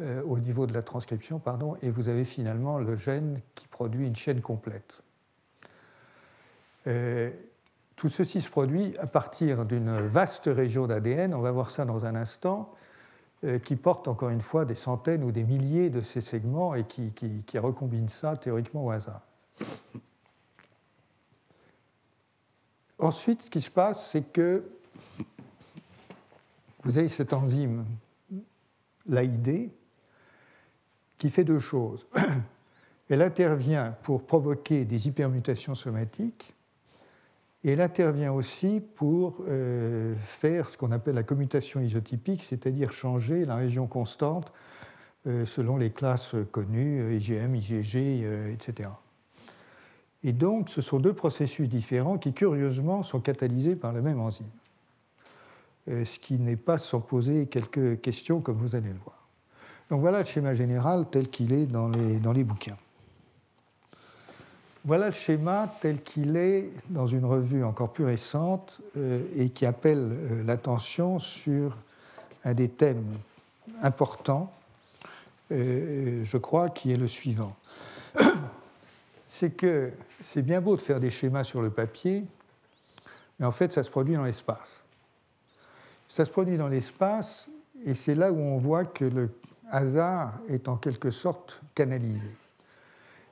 euh, 0.00 0.22
au 0.22 0.38
niveau 0.38 0.66
de 0.66 0.72
la 0.72 0.82
transcription, 0.82 1.38
pardon, 1.38 1.76
et 1.82 1.90
vous 1.90 2.08
avez 2.08 2.24
finalement 2.24 2.78
le 2.78 2.96
gène 2.96 3.40
qui 3.54 3.66
produit 3.66 4.06
une 4.06 4.16
chaîne 4.16 4.40
complète. 4.40 5.02
Euh, 6.86 7.28
tout 7.94 8.08
ceci 8.08 8.40
se 8.40 8.48
produit 8.48 8.96
à 8.96 9.06
partir 9.06 9.66
d'une 9.66 9.98
vaste 9.98 10.46
région 10.46 10.86
d'ADN, 10.86 11.34
on 11.34 11.42
va 11.42 11.52
voir 11.52 11.68
ça 11.68 11.84
dans 11.84 12.06
un 12.06 12.14
instant, 12.14 12.74
qui 13.62 13.76
porte 13.76 14.06
encore 14.06 14.28
une 14.28 14.42
fois 14.42 14.66
des 14.66 14.74
centaines 14.74 15.24
ou 15.24 15.32
des 15.32 15.44
milliers 15.44 15.88
de 15.88 16.02
ces 16.02 16.20
segments 16.20 16.74
et 16.74 16.84
qui, 16.84 17.12
qui 17.12 17.58
recombine 17.58 18.08
ça 18.08 18.36
théoriquement 18.36 18.84
au 18.84 18.90
hasard. 18.90 19.22
Ensuite, 22.98 23.42
ce 23.42 23.50
qui 23.50 23.62
se 23.62 23.70
passe, 23.70 24.10
c'est 24.10 24.30
que 24.30 24.62
vous 26.82 26.98
avez 26.98 27.08
cette 27.08 27.32
enzyme, 27.32 27.84
l'AID, 29.06 29.70
qui 31.18 31.30
fait 31.30 31.44
deux 31.44 31.60
choses. 31.60 32.06
Elle 33.08 33.22
intervient 33.22 33.96
pour 34.02 34.24
provoquer 34.24 34.84
des 34.84 35.08
hypermutations 35.08 35.74
somatiques 35.74 36.54
et 37.62 37.72
elle 37.72 37.80
intervient 37.80 38.32
aussi 38.32 38.80
pour 38.80 39.42
euh, 39.48 40.14
faire 40.24 40.70
ce 40.70 40.78
qu'on 40.78 40.92
appelle 40.92 41.14
la 41.14 41.22
commutation 41.22 41.80
isotypique, 41.80 42.42
c'est-à-dire 42.42 42.92
changer 42.92 43.44
la 43.44 43.56
région 43.56 43.86
constante 43.86 44.52
euh, 45.26 45.44
selon 45.44 45.76
les 45.76 45.90
classes 45.90 46.34
connues, 46.50 47.14
IgM, 47.16 47.54
IgG, 47.54 48.24
etc. 48.52 48.88
Et 50.22 50.32
donc, 50.32 50.70
ce 50.70 50.80
sont 50.80 50.98
deux 50.98 51.12
processus 51.12 51.68
différents 51.68 52.18
qui, 52.18 52.32
curieusement, 52.32 53.02
sont 53.02 53.20
catalysés 53.20 53.76
par 53.76 53.92
la 53.92 54.00
même 54.00 54.20
enzyme. 54.20 54.46
Euh, 55.88 56.04
ce 56.04 56.18
qui 56.18 56.38
n'est 56.38 56.56
pas 56.56 56.78
sans 56.78 57.00
poser 57.00 57.46
quelques 57.46 58.00
questions, 58.00 58.40
comme 58.40 58.56
vous 58.56 58.74
allez 58.74 58.90
le 58.90 58.98
voir. 58.98 59.26
Donc 59.90 60.00
voilà 60.00 60.20
le 60.20 60.24
schéma 60.24 60.54
général 60.54 61.06
tel 61.10 61.28
qu'il 61.28 61.52
est 61.52 61.66
dans 61.66 61.88
les 61.88 62.44
bouquins. 62.44 62.76
Voilà 64.86 65.06
le 65.06 65.12
schéma 65.12 65.74
tel 65.82 66.02
qu'il 66.02 66.36
est 66.36 66.70
dans 66.88 67.06
une 67.06 67.26
revue 67.26 67.64
encore 67.64 67.92
plus 67.92 68.06
récente 68.06 68.80
euh, 68.96 69.22
et 69.36 69.50
qui 69.50 69.66
appelle 69.66 70.08
euh, 70.10 70.42
l'attention 70.44 71.18
sur 71.18 71.76
un 72.44 72.54
des 72.54 72.70
thèmes 72.70 73.18
importants, 73.82 74.50
euh, 75.52 76.24
je 76.24 76.36
crois, 76.38 76.70
qui 76.70 76.92
est 76.92 76.96
le 76.96 77.08
suivant. 77.08 77.54
C'est 79.28 79.50
que 79.50 79.92
c'est 80.22 80.42
bien 80.42 80.60
beau 80.60 80.76
de 80.76 80.80
faire 80.80 80.98
des 80.98 81.10
schémas 81.10 81.44
sur 81.44 81.62
le 81.62 81.70
papier, 81.70 82.24
mais 83.38 83.46
en 83.46 83.52
fait, 83.52 83.72
ça 83.72 83.84
se 83.84 83.90
produit 83.90 84.14
dans 84.14 84.24
l'espace. 84.24 84.82
Ça 86.08 86.24
se 86.24 86.30
produit 86.30 86.58
dans 86.58 86.68
l'espace, 86.68 87.48
et 87.86 87.94
c'est 87.94 88.14
là 88.14 88.32
où 88.32 88.38
on 88.38 88.58
voit 88.58 88.84
que 88.84 89.04
le 89.04 89.30
hasard 89.70 90.32
est 90.48 90.68
en 90.68 90.76
quelque 90.76 91.10
sorte 91.10 91.60
canalisé. 91.74 92.36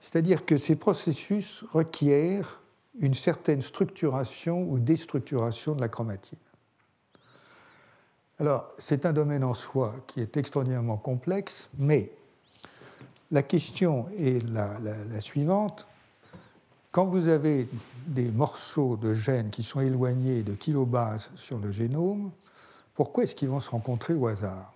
C'est-à-dire 0.00 0.44
que 0.44 0.56
ces 0.56 0.76
processus 0.76 1.64
requièrent 1.72 2.60
une 2.98 3.14
certaine 3.14 3.62
structuration 3.62 4.62
ou 4.62 4.78
déstructuration 4.78 5.74
de 5.74 5.80
la 5.80 5.88
chromatine. 5.88 6.38
Alors, 8.40 8.68
c'est 8.78 9.04
un 9.04 9.12
domaine 9.12 9.42
en 9.42 9.54
soi 9.54 9.94
qui 10.06 10.20
est 10.20 10.36
extraordinairement 10.36 10.96
complexe, 10.96 11.68
mais 11.76 12.12
la 13.30 13.42
question 13.42 14.06
est 14.16 14.42
la, 14.48 15.20
suivante. 15.20 15.86
Quand 16.92 17.04
vous 17.04 17.28
avez 17.28 17.68
des 18.06 18.30
morceaux 18.30 18.96
de 18.96 19.14
gènes 19.14 19.50
qui 19.50 19.62
sont 19.62 19.80
éloignés 19.80 20.42
de 20.42 20.54
kilobases 20.54 21.30
sur 21.34 21.58
le 21.58 21.72
génome, 21.72 22.30
pourquoi 22.94 23.24
est-ce 23.24 23.34
qu'ils 23.34 23.48
vont 23.48 23.60
se 23.60 23.70
rencontrer 23.70 24.14
au 24.14 24.28
hasard? 24.28 24.72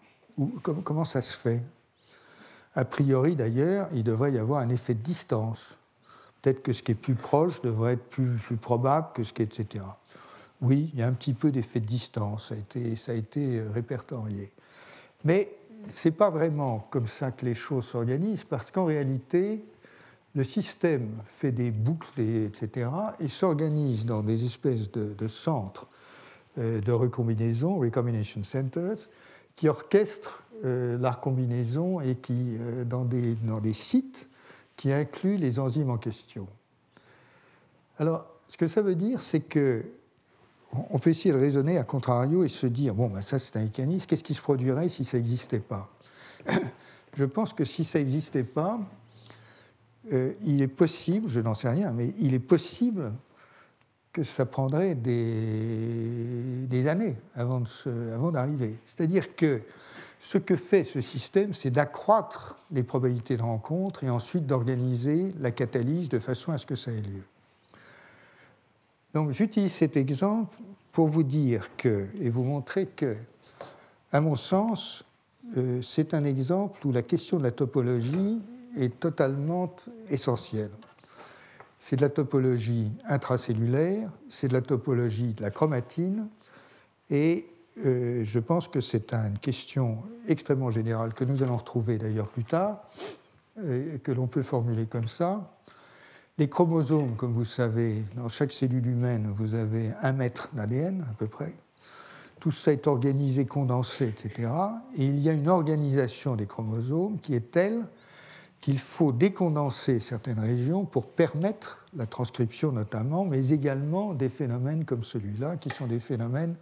Comment 0.62 1.04
ça 1.04 1.22
se 1.22 1.36
fait? 1.36 1.62
A 2.74 2.84
priori, 2.84 3.36
d'ailleurs, 3.36 3.88
il 3.92 4.04
devrait 4.04 4.32
y 4.32 4.38
avoir 4.38 4.60
un 4.60 4.68
effet 4.70 4.94
de 4.94 5.02
distance. 5.02 5.76
Peut-être 6.40 6.62
que 6.62 6.72
ce 6.72 6.82
qui 6.82 6.92
est 6.92 6.96
plus 6.96 7.14
proche 7.14 7.60
devrait 7.60 7.94
être 7.94 8.08
plus, 8.08 8.38
probable 8.60 9.08
que 9.14 9.22
ce 9.22 9.32
qui 9.32 9.42
est, 9.42 9.58
etc. 9.58 9.84
Oui, 10.60 10.90
il 10.92 11.00
y 11.00 11.02
a 11.02 11.06
un 11.06 11.12
petit 11.12 11.34
peu 11.34 11.50
d'effet 11.50 11.80
de 11.80 11.86
distance, 11.86 12.48
ça 12.96 13.12
a 13.12 13.14
été, 13.14 13.58
euh, 13.58 13.68
répertorié. 13.72 14.52
Mais 15.24 15.52
ce 15.88 16.08
n'est 16.08 16.14
pas 16.14 16.30
vraiment 16.30 16.86
comme 16.90 17.08
ça 17.08 17.30
que 17.30 17.44
les 17.44 17.54
choses 17.54 17.84
s'organisent, 17.86 18.44
parce 18.44 18.70
qu'en 18.70 18.86
réalité, 18.86 19.62
le 20.34 20.44
système 20.44 21.20
fait 21.24 21.52
des 21.52 21.70
boucles, 21.70 22.20
etc., 22.20 22.88
et 23.20 23.28
s'organise 23.28 24.06
dans 24.06 24.22
des 24.22 24.46
espèces 24.46 24.90
de, 24.90 25.14
de 25.14 25.28
centres 25.28 25.88
euh, 26.58 26.82
de 26.82 26.92
recombinaison, 26.92 27.78
recombination 27.78 28.42
centers, 28.42 29.08
qui 29.56 29.68
orchestre 29.68 30.41
euh, 30.64 30.96
la 30.98 31.10
recombinaison 31.10 32.00
et 32.00 32.14
qui, 32.14 32.56
euh, 32.60 32.84
dans, 32.84 33.04
des, 33.04 33.34
dans 33.34 33.60
des 33.60 33.72
sites 33.72 34.28
qui 34.76 34.92
incluent 34.92 35.36
les 35.36 35.58
enzymes 35.58 35.90
en 35.90 35.98
question. 35.98 36.46
Alors, 37.98 38.26
ce 38.48 38.56
que 38.56 38.68
ça 38.68 38.80
veut 38.80 38.94
dire, 38.94 39.20
c'est 39.20 39.40
que 39.40 39.84
on 40.90 40.98
peut 40.98 41.10
essayer 41.10 41.34
de 41.34 41.38
raisonner 41.38 41.78
à 41.78 41.84
contrario 41.84 42.44
et 42.44 42.48
se 42.48 42.66
dire 42.66 42.94
bon, 42.94 43.08
ben 43.08 43.22
ça 43.22 43.38
c'est 43.38 43.56
un 43.56 43.64
mécanisme, 43.64 44.06
qu'est-ce 44.06 44.24
qui 44.24 44.34
se 44.34 44.40
produirait 44.40 44.88
si 44.88 45.04
ça 45.04 45.18
n'existait 45.18 45.60
pas? 45.60 45.90
Je 47.14 47.24
pense 47.24 47.52
que 47.52 47.64
si 47.64 47.84
ça 47.84 47.98
n'existait 47.98 48.44
pas, 48.44 48.80
euh, 50.12 50.32
il 50.44 50.62
est 50.62 50.68
possible, 50.68 51.28
je 51.28 51.40
n'en 51.40 51.54
sais 51.54 51.68
rien, 51.68 51.92
mais 51.92 52.14
il 52.18 52.34
est 52.34 52.38
possible 52.38 53.12
que 54.12 54.24
ça 54.24 54.46
prendrait 54.46 54.94
des, 54.94 56.66
des 56.68 56.88
années 56.88 57.16
avant 57.34 57.62
d'arriver. 58.30 58.76
C'est-à-dire 58.86 59.36
que 59.36 59.60
ce 60.24 60.38
que 60.38 60.54
fait 60.54 60.84
ce 60.84 61.00
système, 61.00 61.52
c'est 61.52 61.70
d'accroître 61.70 62.54
les 62.70 62.84
probabilités 62.84 63.36
de 63.36 63.42
rencontre 63.42 64.04
et 64.04 64.08
ensuite 64.08 64.46
d'organiser 64.46 65.30
la 65.40 65.50
catalyse 65.50 66.08
de 66.08 66.20
façon 66.20 66.52
à 66.52 66.58
ce 66.58 66.64
que 66.64 66.76
ça 66.76 66.92
ait 66.92 67.02
lieu. 67.02 67.24
Donc 69.14 69.32
j'utilise 69.32 69.72
cet 69.72 69.96
exemple 69.96 70.56
pour 70.92 71.08
vous 71.08 71.24
dire 71.24 71.68
que, 71.76 72.06
et 72.20 72.30
vous 72.30 72.44
montrer 72.44 72.86
que, 72.86 73.16
à 74.12 74.20
mon 74.20 74.36
sens, 74.36 75.04
euh, 75.56 75.82
c'est 75.82 76.14
un 76.14 76.24
exemple 76.24 76.86
où 76.86 76.92
la 76.92 77.02
question 77.02 77.38
de 77.38 77.42
la 77.42 77.50
topologie 77.50 78.40
est 78.76 79.00
totalement 79.00 79.74
essentielle 80.08 80.70
c'est 81.82 81.96
de 81.96 82.02
la 82.02 82.10
topologie 82.10 82.92
intracellulaire, 83.08 84.08
c'est 84.28 84.46
de 84.46 84.52
la 84.52 84.60
topologie 84.60 85.34
de 85.34 85.42
la 85.42 85.50
chromatine, 85.50 86.28
et 87.10 87.44
euh, 87.84 88.22
je 88.24 88.38
pense 88.38 88.68
que 88.68 88.80
c'est 88.80 89.12
une 89.12 89.38
question 89.38 90.02
extrêmement 90.28 90.70
générale 90.70 91.14
que 91.14 91.24
nous 91.24 91.42
allons 91.42 91.56
retrouver 91.56 91.98
d'ailleurs 91.98 92.28
plus 92.28 92.44
tard, 92.44 92.82
et 93.68 93.98
que 94.02 94.12
l'on 94.12 94.26
peut 94.26 94.42
formuler 94.42 94.86
comme 94.86 95.08
ça. 95.08 95.58
Les 96.38 96.48
chromosomes, 96.48 97.14
comme 97.16 97.32
vous 97.32 97.44
savez, 97.44 98.02
dans 98.16 98.28
chaque 98.28 98.52
cellule 98.52 98.86
humaine, 98.86 99.30
vous 99.30 99.54
avez 99.54 99.90
un 100.00 100.12
mètre 100.12 100.48
d'ADN 100.54 101.04
à 101.10 101.12
peu 101.14 101.26
près. 101.26 101.52
Tout 102.40 102.50
ça 102.50 102.72
est 102.72 102.86
organisé, 102.86 103.44
condensé, 103.44 104.08
etc. 104.08 104.50
Et 104.96 105.04
il 105.04 105.20
y 105.20 105.28
a 105.28 105.32
une 105.32 105.48
organisation 105.48 106.34
des 106.34 106.46
chromosomes 106.46 107.18
qui 107.20 107.34
est 107.34 107.52
telle 107.52 107.84
qu'il 108.62 108.78
faut 108.78 109.12
décondenser 109.12 110.00
certaines 110.00 110.38
régions 110.38 110.84
pour 110.84 111.06
permettre 111.06 111.84
la 111.94 112.06
transcription 112.06 112.72
notamment, 112.72 113.24
mais 113.24 113.50
également 113.50 114.14
des 114.14 114.28
phénomènes 114.28 114.84
comme 114.84 115.04
celui-là, 115.04 115.56
qui 115.56 115.68
sont 115.68 115.86
des 115.86 116.00
phénomènes 116.00 116.54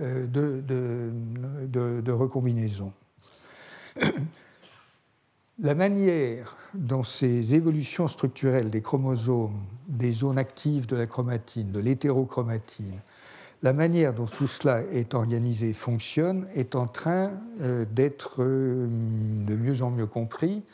euh, 0.00 0.26
de, 0.26 2.12
recombinaison. 2.12 2.92
La 5.58 5.74
manière 5.74 6.56
dont 6.74 7.04
ces 7.04 7.54
évolutions 7.54 8.08
structurelles 8.08 8.70
des 8.70 8.80
chromosomes, 8.80 9.60
des 9.86 10.12
zones 10.12 10.38
actives 10.38 10.86
de 10.86 10.96
la 10.96 11.06
chromatine, 11.06 11.70
de 11.70 11.78
l'hétérochromatine, 11.78 13.00
la 13.62 13.72
manière 13.72 14.12
dont 14.12 14.26
tout 14.26 14.46
cela 14.46 14.82
est 14.82 15.14
organisé, 15.14 15.72
fonctionne, 15.72 16.48
est 16.54 16.74
en 16.74 16.86
train 16.86 17.30
euh, 17.60 17.84
d'être 17.84 18.42
euh, 18.42 18.88
de 19.46 19.54
mieux 19.56 19.82
en 19.82 19.90
mieux 19.90 20.06
compris 20.06 20.64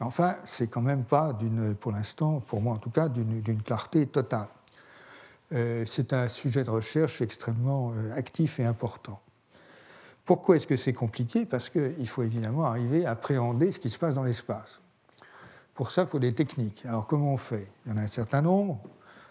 Enfin, 0.00 0.36
c'est 0.44 0.68
quand 0.68 0.80
même 0.80 1.04
pas, 1.04 1.36
pour 1.80 1.90
l'instant, 1.90 2.40
pour 2.40 2.60
moi 2.60 2.74
en 2.74 2.78
tout 2.78 2.90
cas, 2.90 3.08
d'une 3.08 3.62
clarté 3.62 4.06
totale. 4.06 4.48
C'est 5.50 6.12
un 6.12 6.28
sujet 6.28 6.64
de 6.64 6.70
recherche 6.70 7.22
extrêmement 7.22 7.92
actif 8.14 8.60
et 8.60 8.64
important. 8.64 9.20
Pourquoi 10.24 10.56
est-ce 10.56 10.66
que 10.66 10.76
c'est 10.76 10.92
compliqué? 10.92 11.46
Parce 11.46 11.70
qu'il 11.70 12.06
faut 12.06 12.22
évidemment 12.22 12.64
arriver 12.64 13.06
à 13.06 13.12
appréhender 13.12 13.72
ce 13.72 13.78
qui 13.78 13.88
se 13.88 13.98
passe 13.98 14.14
dans 14.14 14.24
l'espace. 14.24 14.80
Pour 15.72 15.90
ça, 15.90 16.02
il 16.02 16.08
faut 16.08 16.18
des 16.18 16.34
techniques. 16.34 16.84
Alors 16.84 17.06
comment 17.06 17.32
on 17.32 17.38
fait? 17.38 17.66
Il 17.86 17.92
y 17.92 17.94
en 17.94 17.96
a 17.96 18.02
un 18.02 18.08
certain 18.08 18.42
nombre. 18.42 18.78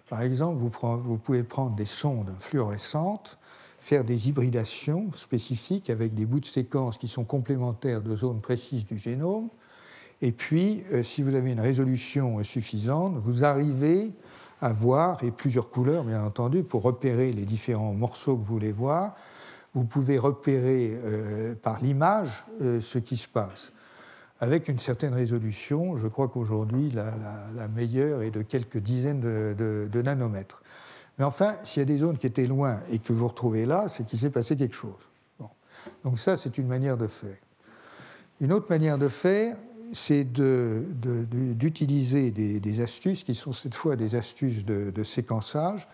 Par 0.10 0.22
exemple, 0.22 0.58
vous, 0.58 0.72
vous 1.04 1.18
pouvez 1.18 1.44
prendre 1.44 1.76
des 1.76 1.86
sondes 1.86 2.34
fluorescentes, 2.40 3.38
faire 3.78 4.04
des 4.04 4.30
hybridations 4.30 5.12
spécifiques 5.14 5.90
avec 5.90 6.16
des 6.16 6.26
bouts 6.26 6.40
de 6.40 6.46
séquences 6.46 6.98
qui 6.98 7.08
sont 7.08 7.26
complémentaires 7.26 8.02
de 8.02 8.16
zones 8.16 8.42
précises 8.42 8.86
du 8.86 8.98
génome. 8.98 9.50
Et 10.22 10.32
puis, 10.32 10.84
euh, 10.94 11.04
si 11.04 11.22
vous 11.22 11.36
avez 11.36 11.52
une 11.52 11.60
résolution 11.60 12.44
suffisante, 12.44 13.18
vous 13.18 13.46
arrivez 13.46 14.14
à 14.62 14.74
voir, 14.74 15.24
et 15.24 15.32
plusieurs 15.32 15.70
couleurs 15.70 16.04
bien 16.04 16.24
entendu, 16.24 16.64
pour 16.64 16.82
repérer 16.82 17.32
les 17.32 17.46
différents 17.46 17.94
morceaux 17.94 18.36
que 18.36 18.40
vous 18.40 18.54
voulez 18.54 18.72
voir, 18.72 19.16
vous 19.74 19.84
pouvez 19.84 20.18
repérer 20.18 20.98
euh, 21.04 21.56
par 21.56 21.82
l'image 21.82 22.30
euh, 22.62 22.82
ce 22.82 22.98
qui 22.98 23.18
se 23.18 23.28
passe. 23.28 23.72
Avec 24.40 24.68
une 24.68 24.80
certaine 24.80 25.14
résolution, 25.14 25.98
je 25.98 26.08
crois 26.08 26.28
qu'aujourd'hui, 26.28 26.92
la, 26.92 27.68
meilleure 27.68 28.22
est 28.22 28.32
de 28.32 28.44
quelques 28.44 28.78
dizaines 28.78 29.22
de, 29.22 30.02
nanomètres. 30.02 30.62
Mais 31.18 31.26
enfin, 31.26 31.56
s'il 31.64 31.82
y 31.82 31.84
a 31.84 31.86
des 31.86 31.98
zones 31.98 32.18
qui 32.18 32.28
étaient 32.28 32.46
loin 32.46 32.82
et 32.92 33.00
que 33.00 33.14
vous 33.14 33.28
retrouvez 33.28 33.66
là, 33.66 33.88
c'est 33.90 34.06
qu'il 34.06 34.20
s'est 34.20 34.30
passé 34.30 34.56
quelque 34.56 34.76
chose. 34.76 34.94
Donc 36.04 36.20
ça, 36.20 36.38
c'est 36.38 36.58
une 36.60 36.68
manière 36.68 36.98
de 36.98 37.08
faire. 37.08 37.38
Une 38.40 38.54
autre 38.54 38.68
manière 38.70 39.00
de 39.00 39.10
faire, 39.10 39.58
c'est 39.94 40.26
d'utiliser 41.56 42.32
des, 42.32 42.82
astuces 42.82 43.24
qui 43.24 43.34
sont 43.36 43.54
cette 43.54 43.76
fois 43.76 43.96
des 43.96 44.16
astuces 44.16 44.66
de 44.66 45.04
séquençage. 45.04 45.88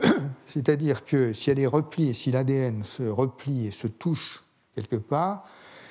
C'est-à-dire 0.46 1.04
que 1.04 1.32
si 1.32 1.50
elle 1.50 1.58
est 1.58 1.66
repliée, 1.66 2.12
si 2.12 2.30
l'ADN 2.30 2.84
se 2.84 3.02
replie 3.02 3.66
et 3.66 3.70
se 3.70 3.86
touche 3.86 4.42
quelque 4.74 4.96
part, 4.96 5.44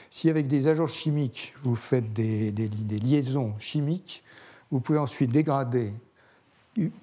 si 0.09 0.29
avec 0.29 0.47
des 0.47 0.67
agents 0.67 0.87
chimiques 0.87 1.53
vous 1.63 1.75
faites 1.75 2.13
des, 2.13 2.51
liaisons 3.03 3.55
chimiques, 3.59 4.23
vous 4.71 4.79
pouvez 4.79 4.99
ensuite 4.99 5.31
dégrader, 5.31 5.91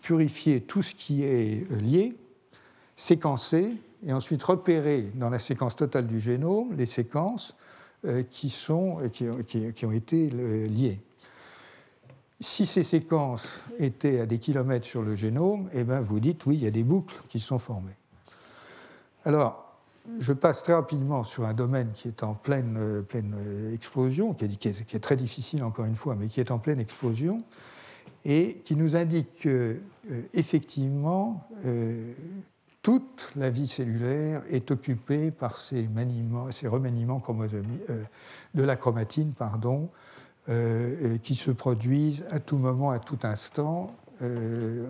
purifier 0.02 0.60
tout 0.60 0.82
ce 0.82 0.94
qui 0.94 1.22
est 1.22 1.70
lié, 1.72 2.16
séquencer 2.96 3.74
et 4.06 4.12
ensuite 4.12 4.42
repérer 4.42 5.10
dans 5.14 5.30
la 5.30 5.38
séquence 5.38 5.76
totale 5.76 6.06
du 6.06 6.20
génome 6.20 6.74
les 6.76 6.86
séquences 6.86 7.54
euh, 7.54 7.69
qui, 8.30 8.50
sont, 8.50 8.98
qui, 9.12 9.26
qui 9.74 9.86
ont 9.86 9.92
été 9.92 10.30
euh, 10.32 10.66
liées. 10.66 11.00
Si 12.40 12.64
ces 12.64 12.82
séquences 12.82 13.60
étaient 13.78 14.20
à 14.20 14.26
des 14.26 14.38
kilomètres 14.38 14.86
sur 14.86 15.02
le 15.02 15.14
génome, 15.14 15.68
eh 15.72 15.84
bien 15.84 16.00
vous 16.00 16.20
dites 16.20 16.46
oui, 16.46 16.56
il 16.56 16.64
y 16.64 16.66
a 16.66 16.70
des 16.70 16.84
boucles 16.84 17.16
qui 17.28 17.38
sont 17.38 17.58
formées. 17.58 17.96
Alors, 19.26 19.70
je 20.18 20.32
passe 20.32 20.62
très 20.62 20.72
rapidement 20.72 21.24
sur 21.24 21.44
un 21.44 21.52
domaine 21.52 21.90
qui 21.92 22.08
est 22.08 22.22
en 22.22 22.34
pleine, 22.34 22.76
euh, 22.78 23.02
pleine 23.02 23.34
euh, 23.36 23.74
explosion, 23.74 24.32
qui 24.32 24.46
est, 24.46 24.56
qui, 24.56 24.68
est, 24.68 25.00
très 25.00 25.16
difficile 25.16 25.62
encore 25.62 25.84
une 25.84 25.96
fois, 25.96 26.16
mais 26.16 26.28
qui 26.28 26.40
est 26.40 26.50
en 26.50 26.58
pleine 26.58 26.80
explosion, 26.80 27.44
et 28.24 28.62
qui 28.64 28.74
nous 28.76 28.96
indique 28.96 29.40
que, 29.40 29.76
euh, 30.10 30.22
effectivement, 30.32 31.46
toute 32.82 33.32
la 33.36 33.50
vie 33.50 33.66
cellulaire 33.66 34.42
est 34.48 34.70
occupée 34.70 35.30
par 35.30 35.58
ces, 35.58 35.88
ces 36.52 36.68
remaniements 36.68 37.20
de 38.54 38.62
la 38.62 38.76
chromatine, 38.76 39.34
euh, 40.48 41.18
qui 41.18 41.34
se 41.34 41.50
produisent 41.50 42.24
à 42.30 42.40
tout 42.40 42.56
moment, 42.56 42.90
à 42.90 42.98
tout 42.98 43.18
instant, 43.22 43.94
euh, 44.22 44.86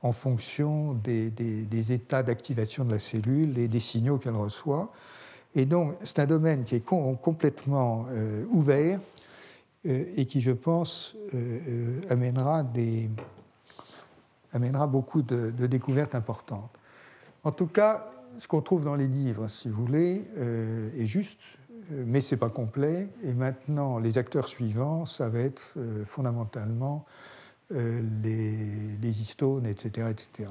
en 0.00 0.12
fonction 0.12 0.94
des, 0.94 1.92
états 1.92 2.22
d'activation 2.22 2.84
de 2.84 2.92
la 2.92 3.00
cellule 3.00 3.58
et 3.58 3.66
des 3.66 3.80
signaux 3.80 4.18
qu'elle 4.18 4.36
reçoit. 4.36 4.92
Et 5.56 5.66
donc, 5.66 5.96
c'est 6.00 6.20
un 6.20 6.26
domaine 6.26 6.64
qui 6.64 6.76
est 6.76 6.84
complètement 6.84 8.06
euh, 8.10 8.44
ouvert 8.50 9.00
et 9.84 10.26
qui, 10.26 10.40
je 10.40 10.50
pense, 10.50 11.14
amènera, 12.10 12.64
beaucoup 14.86 15.22
de, 15.22 15.50
découvertes 15.66 16.14
importantes. 16.14 16.75
En 17.46 17.52
tout 17.52 17.68
cas, 17.68 18.10
ce 18.38 18.48
qu'on 18.48 18.60
trouve 18.60 18.84
dans 18.84 18.96
les 18.96 19.06
livres, 19.06 19.46
si 19.46 19.68
vous 19.68 19.84
voulez, 19.84 20.24
est 20.98 21.06
juste 21.06 21.40
euh, 21.92 22.04
mais 22.06 22.20
ce 22.20 22.34
n'est 22.34 22.38
pas 22.38 22.50
complet. 22.50 23.08
Et 23.22 23.32
maintenant, 23.32 23.98
les 23.98 24.18
acteurs 24.18 24.48
suivants, 24.48 25.06
ça 25.06 25.28
va 25.28 25.40
être 25.40 25.72
euh, 25.76 26.04
fondamentalement 26.04 27.04
euh, 27.72 28.02
les, 28.22 29.20
histones, 29.20 29.66
etc., 29.66 30.08
etc. 30.10 30.50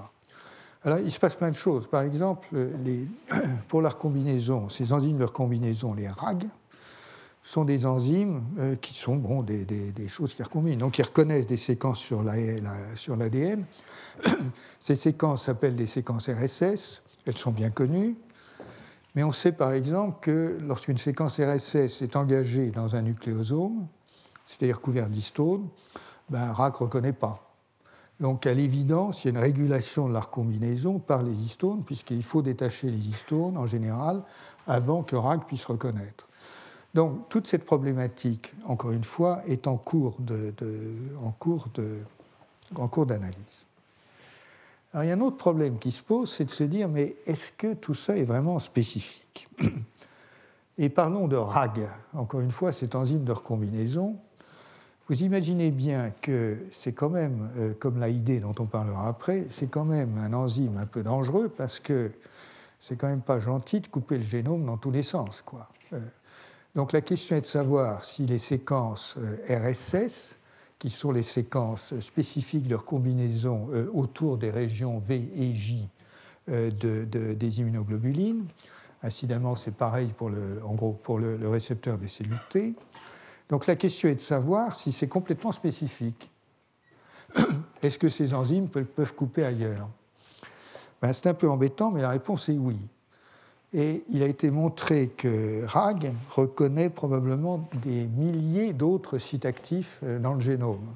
Alors, 0.83 0.99
il 0.99 1.11
se 1.11 1.19
passe 1.19 1.35
plein 1.35 1.49
de 1.49 1.55
choses. 1.55 1.87
Par 1.87 2.03
exemple, 2.03 2.47
pour 3.67 3.81
la 3.81 3.89
recombinaison, 3.89 4.69
ces 4.69 4.93
enzymes 4.93 5.17
de 5.17 5.23
recombinaison, 5.23 5.93
les 5.93 6.07
RAG, 6.07 6.45
sont 7.45 7.63
des 7.63 7.85
enzymes 7.85 8.43
qui 8.81 8.95
sont 8.95 9.15
bon, 9.17 9.43
des, 9.43 10.07
choses 10.07 10.33
qui 10.33 10.41
recombinent. 10.41 10.79
Donc, 10.79 10.97
ils 10.97 11.03
reconnaissent 11.03 11.45
des 11.45 11.57
séquences 11.57 11.99
sur 11.99 12.23
l'ADN. 12.23 13.65
Ces 14.79 14.95
séquences 14.95 15.45
s'appellent 15.45 15.75
des 15.75 15.85
séquences 15.85 16.27
RSS. 16.27 17.03
Elles 17.27 17.37
sont 17.37 17.51
bien 17.51 17.69
connues. 17.69 18.15
Mais 19.13 19.23
on 19.23 19.31
sait 19.31 19.51
par 19.51 19.73
exemple 19.73 20.17
que 20.21 20.57
lorsqu'une 20.59 20.97
séquence 20.97 21.39
RSS 21.39 22.01
est 22.01 22.15
engagée 22.15 22.71
dans 22.71 22.95
un 22.95 23.03
nucléosome, 23.03 23.87
c'est-à-dire 24.45 24.81
couvert 24.81 25.07
d'histones, 25.07 25.69
ben, 26.29 26.51
RAC 26.51 26.73
ne 26.73 26.85
reconnaît 26.85 27.13
pas. 27.13 27.45
Donc, 28.19 28.47
à 28.47 28.53
l'évidence, 28.53 29.23
il 29.23 29.27
y 29.27 29.29
a 29.29 29.31
une 29.31 29.43
régulation 29.43 30.07
de 30.07 30.13
la 30.13 30.21
recombinaison 30.21 30.99
par 30.99 31.21
les 31.21 31.33
histones, 31.33 31.83
puisqu'il 31.83 32.23
faut 32.23 32.41
détacher 32.41 32.89
les 32.89 33.07
histones 33.07 33.57
en 33.57 33.67
général 33.67 34.23
avant 34.67 35.03
que 35.03 35.15
RAC 35.15 35.45
puisse 35.45 35.65
reconnaître. 35.65 36.27
Donc, 36.95 37.27
toute 37.27 37.45
cette 37.45 37.65
problématique, 37.65 38.53
encore 38.65 38.93
une 38.93 39.03
fois, 39.03 39.41
est 39.47 39.67
en 39.67 39.75
cours 39.75 40.15
d'analyse. 43.05 43.65
Alors, 44.93 45.03
il 45.03 45.07
y 45.09 45.11
a 45.11 45.15
un 45.15 45.19
autre 45.19 45.35
problème 45.35 45.77
qui 45.77 45.91
se 45.91 46.01
pose, 46.01 46.31
c'est 46.31 46.45
de 46.45 46.51
se 46.51 46.63
dire, 46.63 46.87
mais 46.87 47.17
est-ce 47.25 47.51
que 47.51 47.73
tout 47.73 47.95
ça 47.95 48.15
est 48.15 48.23
vraiment 48.23 48.59
spécifique? 48.59 49.49
Et 50.77 50.87
parlons 50.87 51.27
de 51.27 51.35
RAG, 51.35 51.85
encore 52.13 52.39
une 52.39 52.53
fois, 52.53 52.71
cette 52.71 52.95
enzyme 52.95 53.25
de 53.25 53.33
recombinaison. 53.33 54.15
Vous 55.09 55.21
imaginez 55.21 55.71
bien 55.71 56.13
que 56.21 56.57
c'est 56.71 56.93
quand 56.93 57.09
même, 57.09 57.49
euh, 57.57 57.73
comme 57.77 57.99
l'AID 57.99 58.39
dont 58.41 58.55
on 58.57 58.65
parlera 58.65 59.09
après, 59.09 59.47
c'est 59.49 59.69
quand 59.69 59.83
même 59.83 60.17
un 60.17 60.31
enzyme 60.31 60.77
un 60.77 60.85
peu 60.85 61.03
dangereux 61.03 61.49
parce 61.49 61.81
que 61.81 62.11
c'est 62.79 62.95
quand 62.95 63.07
même 63.07 63.21
pas 63.21 63.41
gentil 63.41 63.81
de 63.81 63.87
couper 63.87 64.17
le 64.17 64.23
génome 64.23 64.65
dans 64.65 64.77
tous 64.77 64.91
les 64.91 65.03
sens. 65.03 65.41
Quoi. 65.45 65.67
Euh, 65.91 65.99
donc 66.75 66.91
la 66.91 67.01
question 67.01 67.37
est 67.37 67.41
de 67.41 67.45
savoir 67.45 68.03
si 68.03 68.25
les 68.25 68.37
séquences 68.37 69.15
euh, 69.17 69.71
RSS 69.71 70.35
qui 70.77 70.89
sont 70.89 71.11
les 71.11 71.23
séquences 71.23 71.97
spécifiques 72.01 72.67
de 72.67 72.75
recombinaison 72.75 73.69
euh, 73.71 73.89
autour 73.93 74.37
des 74.37 74.51
régions 74.51 74.99
V 74.99 75.31
et 75.35 75.53
J 75.53 75.87
euh, 76.49 76.69
des 76.69 77.59
immunoglobulines. 77.59 78.45
Incidemment, 79.01 79.55
c'est 79.55 79.73
pareil 79.75 80.11
pour 80.17 80.29
le, 80.29 81.47
récepteur 81.47 81.97
des 81.97 82.07
cellules 82.09 82.39
T. 82.49 82.75
Donc 83.49 83.67
la 83.67 83.75
question 83.75 84.09
est 84.09 84.15
de 84.15 84.19
savoir 84.19 84.75
si 84.75 84.91
c'est 84.91 85.07
complètement 85.07 85.51
spécifique. 85.51 86.29
Est-ce 87.81 87.97
que 87.97 88.09
ces 88.09 88.33
enzymes 88.33 88.67
peuvent 88.67 89.13
couper 89.13 89.45
ailleurs? 89.45 89.87
Ben, 91.01 91.13
C'est 91.13 91.29
un 91.29 91.33
peu 91.33 91.49
embêtant, 91.49 91.91
mais 91.91 92.01
la 92.01 92.09
réponse 92.09 92.49
est 92.49 92.57
oui. 92.57 92.77
Et 93.77 94.05
il 94.09 94.23
a 94.23 94.27
été 94.27 94.51
montré 94.51 95.09
que 95.09 95.65
RAG 95.65 96.13
reconnaît 96.31 96.89
probablement 96.89 97.67
des 97.83 98.07
milliers 98.07 98.71
d'autres 98.71 99.17
sites 99.17 99.45
actifs 99.45 99.99
euh, 100.03 100.17
dans 100.17 100.33
le 100.33 100.39
génome. 100.39 100.93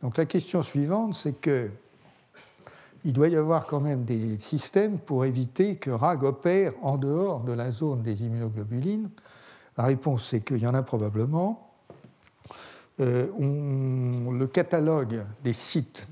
Donc 0.00 0.16
la 0.16 0.24
question 0.24 0.62
suivante, 0.62 1.14
c'est 1.14 1.38
que 1.38 1.68
il 3.04 3.12
doit 3.12 3.28
y 3.28 3.36
avoir 3.36 3.66
quand 3.66 3.80
même 3.80 4.04
des 4.04 4.38
systèmes 4.38 4.98
pour 4.98 5.26
éviter 5.26 5.76
que 5.76 5.90
RAG 5.90 6.24
opère 6.24 6.72
en 6.80 6.96
dehors 6.96 7.40
de 7.40 7.52
la 7.52 7.70
zone 7.70 8.00
des 8.00 8.22
immunoglobulines. 8.22 9.10
La 9.76 9.84
réponse, 9.84 10.26
c'est 10.30 10.40
qu'il 10.40 10.62
y 10.62 10.66
en 10.66 10.72
a 10.72 10.82
probablement. 10.82 11.73
Euh, 13.00 13.26
le 13.36 14.46
catalogue 14.46 15.22
des 15.42 15.52
sites, 15.52 16.06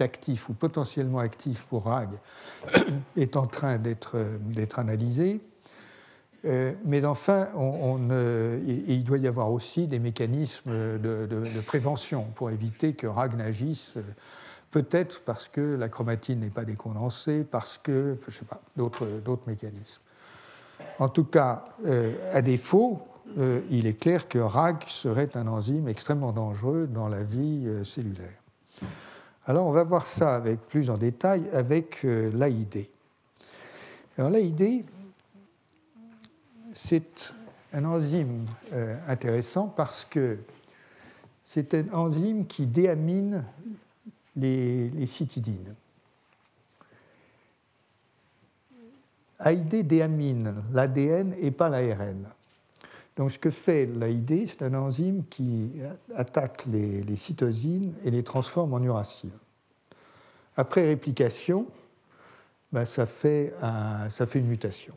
actifs 0.00 0.48
ou 0.48 0.52
potentiellement 0.52 1.20
actifs 1.20 1.62
pour 1.62 1.84
RAG 1.84 2.10
est 3.16 3.36
en 3.36 3.46
train 3.46 3.78
d'être 3.78 4.78
analysé. 4.78 5.40
Euh, 6.44 6.72
mais 6.84 7.04
enfin, 7.04 7.48
il 8.66 9.04
doit 9.04 9.18
y 9.18 9.28
avoir 9.28 9.52
aussi 9.52 9.86
des 9.86 10.00
mécanismes 10.00 10.72
de, 10.98 11.60
prévention 11.66 12.24
pour 12.34 12.50
éviter 12.50 12.94
que 12.94 13.06
RAG 13.06 13.36
n'agisse, 13.36 13.94
peut-être 14.72 15.20
parce 15.20 15.48
que 15.48 15.76
la 15.76 15.88
chromatine 15.88 16.40
n'est 16.40 16.50
pas 16.50 16.64
décondensée, 16.64 17.44
parce 17.44 17.78
que, 17.78 18.18
je 18.22 18.26
ne 18.26 18.32
sais 18.32 18.44
pas, 18.44 18.60
d'autres 18.76 19.46
mécanismes. 19.46 20.00
En 20.98 21.08
tout 21.08 21.24
cas, 21.24 21.64
euh, 21.86 22.12
à 22.32 22.42
défaut, 22.42 23.02
euh, 23.38 23.62
il 23.70 23.86
est 23.86 23.98
clair 23.98 24.28
que 24.28 24.38
RAG 24.38 24.84
serait 24.86 25.30
un 25.36 25.46
enzyme 25.46 25.88
extrêmement 25.88 26.32
dangereux 26.32 26.86
dans 26.86 27.08
la 27.08 27.22
vie 27.22 27.64
euh, 27.66 27.84
cellulaire. 27.84 28.38
Alors 29.46 29.66
on 29.66 29.72
va 29.72 29.84
voir 29.84 30.06
ça 30.06 30.36
avec 30.36 30.60
plus 30.68 30.90
en 30.90 30.98
détail 30.98 31.48
avec 31.52 32.04
euh, 32.04 32.30
l'AID. 32.32 32.88
Alors 34.18 34.30
l'AID, 34.30 34.84
c'est 36.74 37.32
un 37.72 37.84
enzyme 37.86 38.46
intéressant 39.08 39.66
parce 39.66 40.04
que 40.04 40.38
c'est 41.46 41.74
un 41.74 41.90
enzyme 41.92 42.46
qui 42.46 42.66
déamine 42.66 43.44
les, 44.36 44.90
les 44.90 45.06
cytidines. 45.06 45.74
AID 49.42 49.86
déamine 49.86 50.54
l'ADN 50.72 51.34
et 51.40 51.50
pas 51.50 51.70
l'ARN. 51.70 52.26
Donc 53.16 53.30
ce 53.30 53.38
que 53.38 53.50
fait 53.50 53.86
l'AID, 53.86 54.48
c'est 54.48 54.62
un 54.62 54.74
enzyme 54.74 55.24
qui 55.28 55.70
attaque 56.14 56.64
les, 56.66 57.16
cytosines 57.16 57.92
et 58.04 58.10
les 58.10 58.22
transforme 58.22 58.72
en 58.72 58.82
uracile. 58.82 59.32
Après 60.56 60.86
réplication, 60.86 61.66
ben, 62.72 62.84
ça, 62.84 63.04
fait 63.06 63.52
une 64.34 64.46
mutation. 64.46 64.94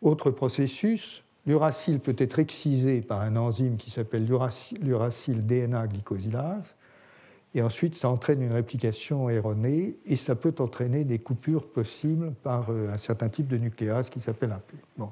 Autre 0.00 0.30
processus, 0.30 1.24
l'uracile 1.44 1.98
peut 1.98 2.14
être 2.18 2.38
excisé 2.38 3.02
par 3.02 3.20
un 3.20 3.34
enzyme 3.36 3.76
qui 3.76 3.90
s'appelle 3.90 4.24
l'uracile 4.24 5.44
DNA 5.44 5.88
glycosylase, 5.88 6.74
et 7.54 7.62
ensuite 7.62 7.96
ça 7.96 8.10
entraîne 8.10 8.42
une 8.42 8.52
réplication 8.52 9.28
erronée, 9.28 9.96
et 10.06 10.14
ça 10.14 10.36
peut 10.36 10.54
entraîner 10.60 11.02
des 11.02 11.18
coupures 11.18 11.66
possibles 11.66 12.32
par 12.44 12.70
euh, 12.70 12.92
un 12.92 12.98
certain 12.98 13.28
type 13.28 13.48
de 13.48 13.56
nucléase 13.56 14.10
qui 14.10 14.20
s'appelle 14.20 14.52
AP. 14.52 14.74
Bon. 14.96 15.10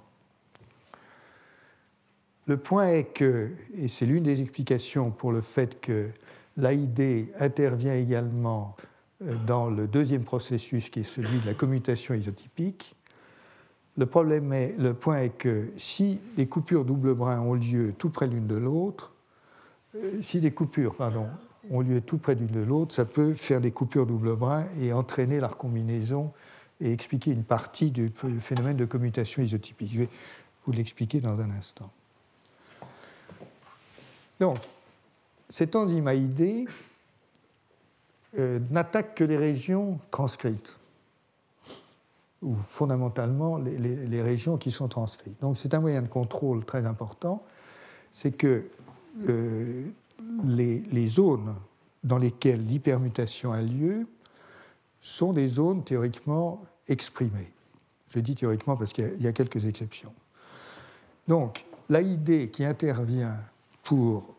Le 2.46 2.56
point 2.56 2.88
est 2.88 3.04
que, 3.04 3.50
et 3.76 3.88
c'est 3.88 4.06
l'une 4.06 4.22
des 4.22 4.40
explications 4.40 5.10
pour 5.10 5.32
le 5.32 5.40
fait 5.40 5.80
que 5.80 6.10
l'AID 6.56 7.28
intervient 7.40 7.94
également 7.94 8.76
euh, 9.24 9.34
dans 9.46 9.68
le 9.68 9.88
deuxième 9.88 10.22
processus 10.22 10.88
qui 10.88 11.00
est 11.00 11.04
celui 11.04 11.40
de 11.40 11.46
la 11.46 11.54
commutation 11.54 12.14
isotypique, 12.14 12.94
le, 13.96 14.06
problème 14.06 14.52
est, 14.52 14.78
le 14.78 14.94
point 14.94 15.22
est 15.22 15.30
que 15.30 15.70
si 15.76 16.20
les 16.36 16.46
coupures 16.46 16.84
double 16.84 17.14
brin 17.14 17.40
ont 17.40 17.54
lieu 17.54 17.94
tout 17.98 18.10
près 18.10 18.28
l'une 18.28 18.46
de 18.46 18.56
l'autre, 18.56 19.12
euh, 19.96 20.22
si 20.22 20.40
les 20.40 20.52
coupures 20.52 20.94
pardon, 20.94 21.26
ont 21.70 21.80
lieu 21.80 22.00
tout 22.00 22.18
près 22.18 22.36
l'une 22.36 22.46
de 22.46 22.60
l'autre, 22.60 22.94
ça 22.94 23.06
peut 23.06 23.34
faire 23.34 23.60
des 23.60 23.72
coupures 23.72 24.06
double 24.06 24.36
brin 24.36 24.66
et 24.80 24.92
entraîner 24.92 25.40
la 25.40 25.48
recombinaison 25.48 26.32
et 26.80 26.92
expliquer 26.92 27.32
une 27.32 27.42
partie 27.42 27.90
du 27.90 28.12
phénomène 28.38 28.76
de 28.76 28.84
commutation 28.84 29.42
isotypique. 29.42 29.92
Je 29.92 30.00
vais 30.00 30.08
vous 30.64 30.72
l'expliquer 30.72 31.20
dans 31.20 31.40
un 31.40 31.50
instant. 31.50 31.90
Donc, 34.40 34.58
cette 35.48 35.76
enzyme 35.76 36.08
AID 36.08 36.66
euh, 38.38 38.58
n'attaque 38.70 39.14
que 39.14 39.24
les 39.24 39.36
régions 39.36 39.98
transcrites, 40.10 40.76
ou 42.42 42.54
fondamentalement 42.54 43.56
les, 43.56 44.22
régions 44.22 44.58
qui 44.58 44.70
sont 44.70 44.88
transcrites. 44.88 45.40
Donc 45.40 45.56
c'est 45.56 45.72
un 45.72 45.80
moyen 45.80 46.02
de 46.02 46.08
contrôle 46.08 46.64
très 46.64 46.84
important, 46.84 47.42
c'est 48.12 48.32
que 48.32 48.64
euh, 49.28 49.86
les, 50.44 51.08
zones 51.08 51.54
dans 52.04 52.18
lesquelles 52.18 52.66
l'hypermutation 52.66 53.52
a 53.52 53.62
lieu 53.62 54.06
sont 55.00 55.32
des 55.32 55.48
zones 55.48 55.82
théoriquement 55.82 56.62
exprimées. 56.88 57.50
Je 58.08 58.18
dis 58.18 58.34
théoriquement 58.34 58.76
parce 58.76 58.92
qu'il 58.92 59.22
y 59.22 59.26
a 59.26 59.32
quelques 59.32 59.64
exceptions. 59.64 60.12
Donc 61.26 61.64
l'AID 61.88 62.50
qui 62.50 62.64
intervient 62.64 63.34
pour 63.86 64.34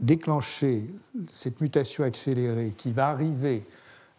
déclencher 0.00 0.84
cette 1.32 1.62
mutation 1.62 2.04
accélérée 2.04 2.74
qui 2.76 2.92
va 2.92 3.08
arriver 3.08 3.66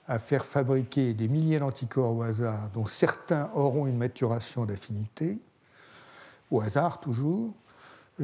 à 0.08 0.18
faire 0.18 0.46
fabriquer 0.46 1.14
des 1.14 1.28
milliers 1.28 1.60
d'anticorps 1.60 2.18
au 2.18 2.24
hasard, 2.24 2.72
dont 2.74 2.88
certains 2.88 3.52
auront 3.54 3.86
une 3.86 3.98
maturation 3.98 4.66
d'affinité, 4.66 5.38
au 6.50 6.60
hasard 6.60 7.00
toujours, 7.00 7.54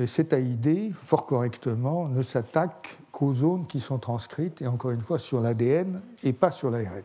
cette 0.08 0.34
AID, 0.34 0.92
fort 0.96 1.28
correctement, 1.28 2.08
ne 2.08 2.24
s'attaque 2.24 2.98
qu'aux 3.12 3.34
zones 3.36 3.68
qui 3.68 3.80
sont 3.80 4.00
transcrites, 4.00 4.60
et 4.64 4.68
encore 4.68 4.90
une 4.90 5.02
fois 5.02 5.20
sur 5.20 5.40
l'ADN 5.40 6.02
et 6.24 6.34
pas 6.34 6.50
sur 6.50 6.72
l'ARN. 6.72 7.04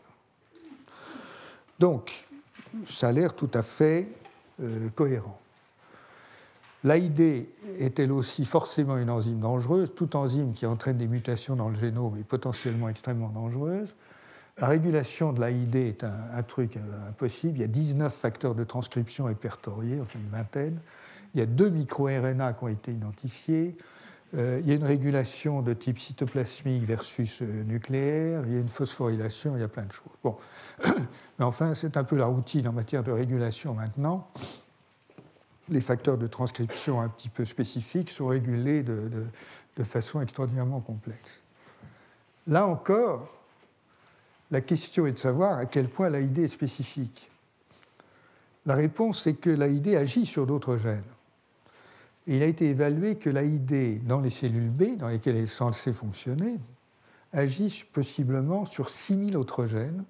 Donc, 1.78 2.26
ça 2.88 3.08
a 3.08 3.12
l'air 3.12 3.36
tout 3.36 3.50
à 3.52 3.62
fait 3.62 4.08
euh, 4.62 4.88
cohérent. 4.94 5.41
L'AID 6.84 7.46
est 7.78 7.98
elle 8.00 8.10
aussi 8.10 8.44
forcément 8.44 8.96
une 8.96 9.10
enzyme 9.10 9.38
dangereuse? 9.38 9.94
Toute 9.94 10.16
enzyme 10.16 10.52
qui 10.52 10.66
entraîne 10.66 10.98
des 10.98 11.06
mutations 11.06 11.54
dans 11.54 11.68
le 11.68 11.78
génome 11.78 12.16
est 12.18 12.24
potentiellement 12.24 12.88
extrêmement 12.88 13.28
dangereuse. 13.28 13.94
La 14.58 14.66
régulation 14.66 15.32
de 15.32 15.40
l'AID 15.40 15.76
est 15.76 16.04
un, 16.04 16.42
truc 16.42 16.76
euh, 16.76 17.08
impossible. 17.08 17.58
Il 17.58 17.60
y 17.60 17.64
a 17.64 17.68
19 17.68 18.12
facteurs 18.12 18.54
de 18.54 18.64
transcription 18.64 19.24
répertoriés, 19.24 20.00
enfin 20.00 20.18
une 20.18 20.28
vingtaine. 20.30 20.78
Il 21.34 21.40
y 21.40 21.42
a 21.42 21.46
deux 21.46 21.70
micro-RNA 21.70 22.52
qui 22.54 22.64
ont 22.64 22.68
été 22.68 22.92
identifiés. 22.92 23.76
Euh, 24.34 24.60
il 24.62 24.68
y 24.68 24.72
a 24.72 24.74
une 24.74 24.84
régulation 24.84 25.62
de 25.62 25.72
type 25.72 25.98
cytoplasmique 25.98 26.84
versus 26.84 27.42
euh, 27.42 27.62
nucléaire. 27.64 28.42
Il 28.46 28.54
y 28.54 28.56
a 28.56 28.60
une 28.60 28.68
phosphorylation, 28.68 29.56
il 29.56 29.60
y 29.60 29.64
a 29.64 29.68
plein 29.68 29.84
de 29.84 29.92
choses. 29.92 30.12
Bon. 30.22 30.36
Mais 31.38 31.44
enfin, 31.44 31.74
c'est 31.74 31.96
un 31.96 32.04
peu 32.04 32.16
la 32.16 32.26
routine 32.26 32.66
en 32.68 32.72
matière 32.72 33.02
de 33.02 33.12
régulation 33.12 33.74
maintenant 33.74 34.28
les 35.68 35.80
facteurs 35.80 36.18
de 36.18 36.26
transcription 36.26 37.00
un 37.00 37.08
petit 37.08 37.28
peu 37.28 37.44
spécifiques 37.44 38.10
sont 38.10 38.26
régulés 38.26 38.82
de, 38.82 39.26
façon 39.84 40.20
extraordinairement 40.20 40.80
complexe. 40.80 41.18
Là 42.46 42.66
encore, 42.66 43.32
la 44.50 44.60
question 44.60 45.06
est 45.06 45.12
de 45.12 45.18
savoir 45.18 45.58
à 45.58 45.66
quel 45.66 45.88
point 45.88 46.10
l'AID 46.10 46.38
est 46.38 46.48
spécifique. 46.48 47.30
La 48.66 48.74
réponse 48.74 49.26
est 49.26 49.34
que 49.34 49.50
l'AID 49.50 49.94
agit 49.96 50.26
sur 50.26 50.46
d'autres 50.46 50.76
gènes. 50.76 51.02
il 52.26 52.42
a 52.42 52.46
été 52.46 52.68
évalué 52.68 53.16
que 53.16 53.30
l'AID 53.30 54.06
dans 54.06 54.20
les 54.20 54.30
cellules 54.30 54.70
B, 54.70 54.96
dans 54.96 55.08
lesquelles 55.08 55.36
elle 55.36 55.44
est 55.44 55.46
censée 55.46 55.92
fonctionner, 55.92 56.58
agit 57.32 57.84
possiblement 57.92 58.64
sur 58.64 58.90
6000 58.90 59.36
autres 59.36 59.66
gènes 59.66 60.04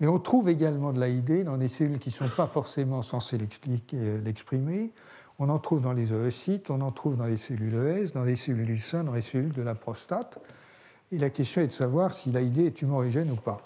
mais 0.00 0.06
on 0.06 0.18
trouve 0.18 0.48
également 0.48 0.92
de 0.92 1.00
l'AID 1.00 1.44
dans 1.44 1.56
des 1.56 1.68
cellules 1.68 1.98
qui 1.98 2.10
ne 2.10 2.14
sont 2.14 2.28
pas 2.28 2.46
forcément 2.46 3.02
censées 3.02 3.38
euh, 3.94 4.20
l'exprimer. 4.22 4.92
On 5.38 5.48
en 5.48 5.58
trouve 5.58 5.80
dans 5.80 5.92
les 5.92 6.12
oocytes, 6.12 6.70
on 6.70 6.80
en 6.80 6.92
trouve 6.92 7.16
dans 7.16 7.26
les 7.26 7.36
cellules 7.36 7.74
ES, 7.74 8.12
dans 8.12 8.24
les 8.24 8.36
cellules 8.36 8.66
du 8.66 8.78
sein, 8.78 9.04
dans 9.04 9.12
les 9.12 9.22
cellules 9.22 9.52
de 9.52 9.62
la 9.62 9.74
prostate. 9.74 10.38
Et 11.10 11.18
la 11.18 11.30
question 11.30 11.62
est 11.62 11.68
de 11.68 11.72
savoir 11.72 12.14
si 12.14 12.30
l'AID 12.30 12.58
est 12.58 12.76
tumorigène 12.76 13.30
ou 13.30 13.36
pas. 13.36 13.62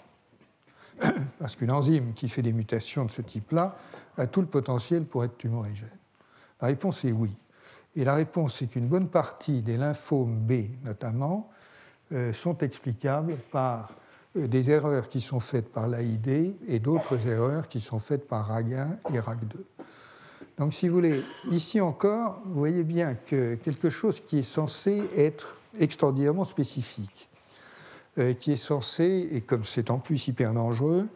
Parce 1.39 1.55
qu'une 1.55 1.71
enzyme 1.71 2.13
qui 2.13 2.29
fait 2.29 2.41
des 2.41 2.53
mutations 2.53 3.05
de 3.05 3.11
ce 3.11 3.21
type-là 3.21 3.75
a 4.17 4.27
tout 4.27 4.41
le 4.41 4.47
potentiel 4.47 5.05
pour 5.05 5.23
être 5.23 5.37
tumorigène. 5.37 5.89
La 6.61 6.67
réponse 6.67 7.03
est 7.05 7.11
oui. 7.11 7.31
Et 7.95 8.03
la 8.03 8.15
réponse 8.15 8.61
est 8.61 8.67
qu'une 8.67 8.87
bonne 8.87 9.07
partie 9.07 9.61
des 9.61 9.77
lymphomes 9.77 10.35
B, 10.35 10.83
notamment, 10.83 11.51
euh, 12.11 12.33
sont 12.33 12.57
explicables 12.59 13.37
par 13.51 13.93
des 14.35 14.69
erreurs 14.69 15.09
qui 15.09 15.21
sont 15.21 15.39
faites 15.39 15.69
par 15.69 15.87
l'AID 15.87 16.55
et 16.67 16.79
d'autres 16.79 17.27
erreurs 17.27 17.67
qui 17.67 17.79
sont 17.79 17.99
faites 17.99 18.27
par 18.27 18.51
RAG1 18.51 18.97
et 19.13 19.19
RAG2. 19.19 19.57
Donc 20.57 20.73
si 20.73 20.87
vous 20.87 20.95
voulez, 20.95 21.23
ici 21.49 21.81
encore, 21.81 22.41
vous 22.45 22.59
voyez 22.59 22.83
bien 22.83 23.15
que 23.15 23.55
quelque 23.55 23.89
chose 23.89 24.21
qui 24.25 24.39
est 24.39 24.43
censé 24.43 25.03
être 25.17 25.57
extraordinairement 25.79 26.43
spécifique, 26.43 27.29
euh, 28.19 28.33
qui 28.33 28.51
est 28.51 28.57
censé, 28.57 29.29
et 29.31 29.41
comme 29.41 29.63
c'est 29.63 29.89
en 29.89 29.97
plus 29.97 30.27
hyper 30.27 30.53
dangereux, 30.53 31.07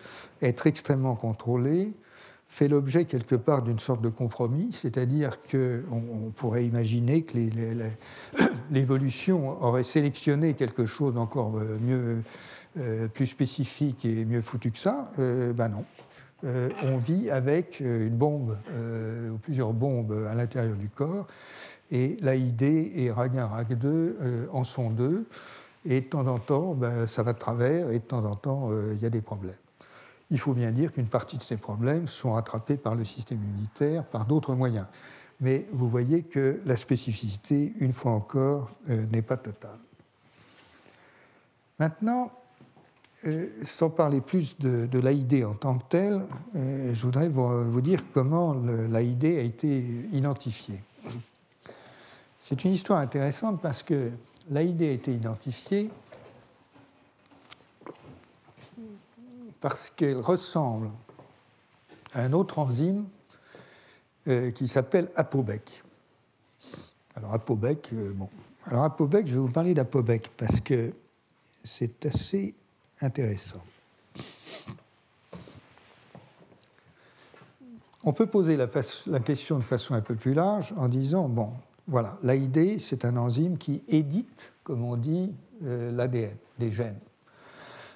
être 0.41 0.65
extrêmement 0.65 1.15
contrôlé, 1.15 1.91
fait 2.47 2.67
l'objet 2.67 3.05
quelque 3.05 3.35
part 3.35 3.61
d'une 3.61 3.77
sorte 3.77 4.01
de 4.01 4.09
compromis, 4.09 4.69
c'est-à-dire 4.71 5.37
qu'on 5.51 6.31
pourrait 6.35 6.65
imaginer 6.65 7.23
que 7.23 7.37
l'évolution 8.71 9.61
aurait 9.61 9.83
sélectionné 9.83 10.53
quelque 10.53 10.85
chose 10.85 11.13
d'encore 11.13 11.51
mieux 11.81 12.23
euh, 12.77 13.07
plus 13.07 13.25
spécifique 13.25 14.05
et 14.05 14.25
mieux 14.25 14.41
foutu 14.41 14.71
que 14.71 14.77
ça, 14.77 15.09
euh, 15.19 15.51
ben 15.53 15.69
non. 15.69 15.85
Euh, 16.43 16.69
on 16.83 16.97
vit 16.97 17.31
avec 17.31 17.79
une 17.79 18.15
bombe 18.15 18.55
ou 19.31 19.37
plusieurs 19.39 19.73
bombes 19.73 20.13
à 20.29 20.35
l'intérieur 20.35 20.75
du 20.75 20.89
corps, 20.89 21.25
et 21.89 22.17
l'AID 22.21 22.61
et 22.61 23.09
RAG1, 23.09 23.49
RAG2 23.49 24.49
en 24.51 24.63
sont 24.63 24.91
deux, 24.91 25.25
et 25.85 26.01
de 26.01 26.05
temps 26.05 26.27
en 26.27 26.37
temps, 26.37 26.75
ben, 26.75 27.07
ça 27.07 27.23
va 27.23 27.33
de 27.33 27.39
travers, 27.39 27.89
et 27.89 27.99
de 27.99 28.03
temps 28.03 28.23
en 28.25 28.35
temps, 28.35 28.69
il 28.91 29.01
y 29.01 29.05
a 29.05 29.09
des 29.09 29.21
problèmes. 29.21 29.55
Il 30.29 30.39
faut 30.39 30.53
bien 30.53 30.71
dire 30.71 30.91
qu'une 30.91 31.07
partie 31.07 31.37
de 31.37 31.43
ces 31.43 31.57
problèmes 31.57 32.07
sont 32.07 32.33
rattrapés 32.33 32.77
par 32.77 32.93
le 32.93 33.05
système 33.05 33.39
immunitaire, 33.41 34.03
par 34.03 34.25
d'autres 34.25 34.53
moyens. 34.53 34.85
Mais 35.39 35.65
vous 35.71 35.89
voyez 35.89 36.23
que 36.23 36.59
la 36.65 36.77
spécificité, 36.77 37.73
une 37.79 37.93
fois 37.93 38.11
encore, 38.11 38.69
n'est 38.87 39.21
pas 39.23 39.37
totale. 39.37 39.79
Maintenant, 41.79 42.31
sans 43.65 43.89
parler 43.89 44.21
plus 44.21 44.57
de, 44.59 44.99
l'AID 44.99 45.45
en 45.45 45.53
tant 45.53 45.77
que 45.77 45.83
tel, 45.89 46.23
euh, 46.55 46.93
je 46.93 47.01
voudrais 47.01 47.29
vous, 47.29 47.81
dire 47.81 48.03
comment 48.13 48.53
l'AID 48.53 49.25
a 49.25 49.41
été 49.41 49.83
identifié. 50.11 50.81
C'est 52.41 52.63
une 52.63 52.71
histoire 52.71 52.99
intéressante 52.99 53.61
parce 53.61 53.83
que 53.83 54.11
l'AID 54.49 54.81
a 54.81 54.91
été 54.91 55.13
identifié 55.13 55.89
parce 59.59 59.91
qu'elle 59.95 60.19
ressemble 60.19 60.89
à 62.13 62.21
un 62.21 62.33
autre 62.33 62.59
enzyme 62.59 63.05
euh, 64.27 64.51
qui 64.51 64.67
s'appelle 64.67 65.09
Apobec. 65.15 65.83
Alors 67.15 67.33
Apobec, 67.33 67.89
euh, 67.93 68.11
bon. 68.13 68.29
Alors 68.65 68.83
Apobec, 68.83 69.27
je 69.27 69.33
vais 69.33 69.39
vous 69.39 69.51
parler 69.51 69.73
d'Apobec 69.73 70.29
parce 70.37 70.59
que 70.61 70.93
c'est 71.65 72.05
assez 72.05 72.53
intéressant. 73.01 73.63
On 78.03 78.13
peut 78.13 78.27
poser 78.27 78.55
la, 78.55 78.67
question 79.19 79.57
de 79.57 79.63
façon 79.63 79.93
un 79.93 80.01
peu 80.01 80.15
plus 80.15 80.33
large 80.33 80.73
en 80.77 80.87
disant, 80.87 81.27
bon, 81.27 81.51
voilà, 81.87 82.17
l'AID, 82.23 82.79
c'est 82.79 83.05
un 83.05 83.17
enzyme 83.17 83.57
qui 83.57 83.83
édite, 83.87 84.53
comme 84.63 84.83
on 84.83 84.95
dit, 84.95 85.33
euh, 85.65 85.91
l'ADN, 85.91 86.35
des 86.57 86.71
gènes. 86.71 86.99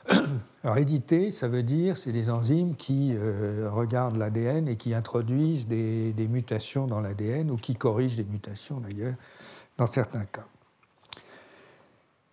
Alors 0.64 0.78
éditer, 0.78 1.32
ça 1.32 1.48
veut 1.48 1.64
dire, 1.64 1.98
c'est 1.98 2.12
des 2.12 2.30
enzymes 2.30 2.76
qui 2.76 3.14
euh, 3.14 3.70
regardent 3.72 4.18
l'ADN 4.18 4.68
et 4.68 4.76
qui 4.76 4.94
introduisent 4.94 5.68
des, 5.68 6.28
mutations 6.30 6.88
dans 6.88 7.00
l'ADN 7.00 7.50
ou 7.50 7.58
qui 7.58 7.76
corrigent 7.76 8.18
des 8.18 8.26
mutations 8.26 8.80
d'ailleurs, 8.80 9.16
dans 9.78 9.88
certains 9.88 10.26
cas. 10.26 10.46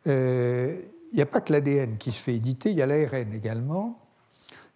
Euh, 0.06 0.80
il 1.12 1.16
n'y 1.16 1.22
a 1.22 1.26
pas 1.26 1.40
que 1.40 1.52
l'ADN 1.52 1.96
qui 1.98 2.12
se 2.12 2.22
fait 2.22 2.34
éditer, 2.34 2.70
il 2.70 2.76
y 2.76 2.82
a 2.82 2.86
l'ARN 2.86 3.32
également. 3.32 3.98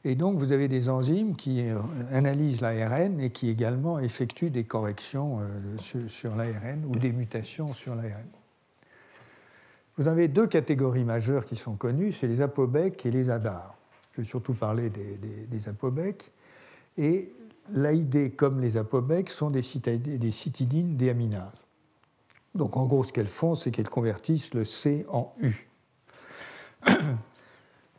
Et 0.05 0.17
donc, 0.17 0.37
vous 0.39 0.51
avez 0.51 0.67
des 0.67 0.89
enzymes 0.89 1.37
qui 1.37 1.69
euh, 1.69 1.79
analysent 2.11 2.61
l'ARN 2.61 3.21
et 3.21 3.31
qui 3.31 3.49
également 3.49 4.01
effectuent 4.01 4.51
des 4.51 4.65
corrections 4.65 5.41
euh, 5.41 6.09
sur, 6.09 6.35
l'ARN 6.35 6.85
ou 6.87 6.97
des 6.97 7.13
mutations 7.13 7.73
sur 7.73 7.95
l'ARN. 7.95 8.27
Vous 9.99 10.09
avez 10.09 10.27
deux 10.27 10.47
catégories 10.47 11.05
majeures 11.05 11.45
qui 11.45 11.57
sont 11.57 11.77
connues, 11.77 12.13
c'est 12.13 12.27
les 12.27 12.41
apobecs 12.41 13.05
et 13.07 13.11
les 13.11 13.31
ADAR. 13.31 13.77
Je 14.13 14.23
vais 14.23 14.27
surtout 14.27 14.55
parler 14.55 14.91
des, 14.91 15.19
des, 15.47 15.69
apobecs. 15.69 16.33
Et 16.99 17.33
l'AID, 17.71 18.35
comme 18.35 18.61
les 18.61 18.77
apobecs, 18.77 19.29
sont 19.29 19.51
des, 19.51 19.63
des 19.63 20.33
citidines 20.33 20.97
déaminases. 20.97 21.67
Donc 22.55 22.77
en 22.77 22.87
gros, 22.87 23.05
ce 23.05 23.13
qu'elles 23.13 23.27
font, 23.27 23.55
c'est 23.55 23.71
qu'elles 23.71 23.89
convertissent 23.89 24.53
le 24.55 24.65
C 24.65 25.07
en 25.09 25.33
U. 25.41 25.69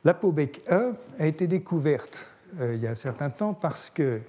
L'apobec 0.03 0.61
1 0.69 0.93
a 1.19 1.25
été 1.25 1.47
découverte 1.47 2.27
euh, 2.59 2.75
il 2.75 2.81
y 2.81 2.87
a 2.87 2.91
un 2.91 2.95
certain 2.95 3.29
temps 3.29 3.53
parce 3.53 3.89
qu'elle 3.89 4.23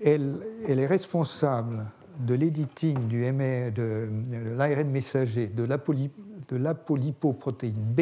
elle 0.00 0.78
est 0.78 0.86
responsable 0.86 1.86
de 2.18 2.34
l'editing 2.34 3.08
du 3.08 3.22
de, 3.22 4.08
l'ARN 4.56 4.90
messager 4.90 5.46
de 5.46 6.56
l'apolipoprotéine 6.56 7.74
B 7.74 8.00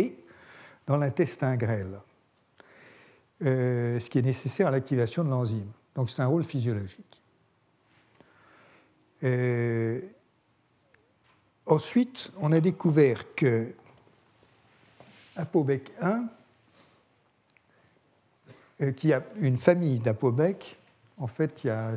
dans 0.87 0.97
l'intestin 0.97 1.57
grêle, 1.57 2.01
euh, 3.45 4.01
ce 4.01 4.11
qui 4.11 4.19
est 4.19 4.23
nécessaire 4.23 4.69
à 4.69 4.71
l'activation 4.71 5.25
de 5.25 5.31
l'enzyme. 5.31 5.71
Donc 5.95 6.11
c'est 6.11 6.23
un 6.23 6.27
rôle 6.27 6.45
physiologique. 6.45 7.23
Euh, 9.23 10.01
ensuite, 11.67 12.33
on 12.41 12.53
a 12.53 12.61
découvert 12.61 13.35
que 13.35 13.73
ApoBec 15.41 15.91
1 16.01 16.27
euh, 18.83 18.93
qui 18.93 19.13
a 19.13 19.23
une 19.37 19.57
famille 19.57 19.99
d'apobecs. 19.99 20.77
En 21.19 21.27
fait, 21.27 21.65
il 21.65 21.69
y 21.69 21.71
a 21.71 21.93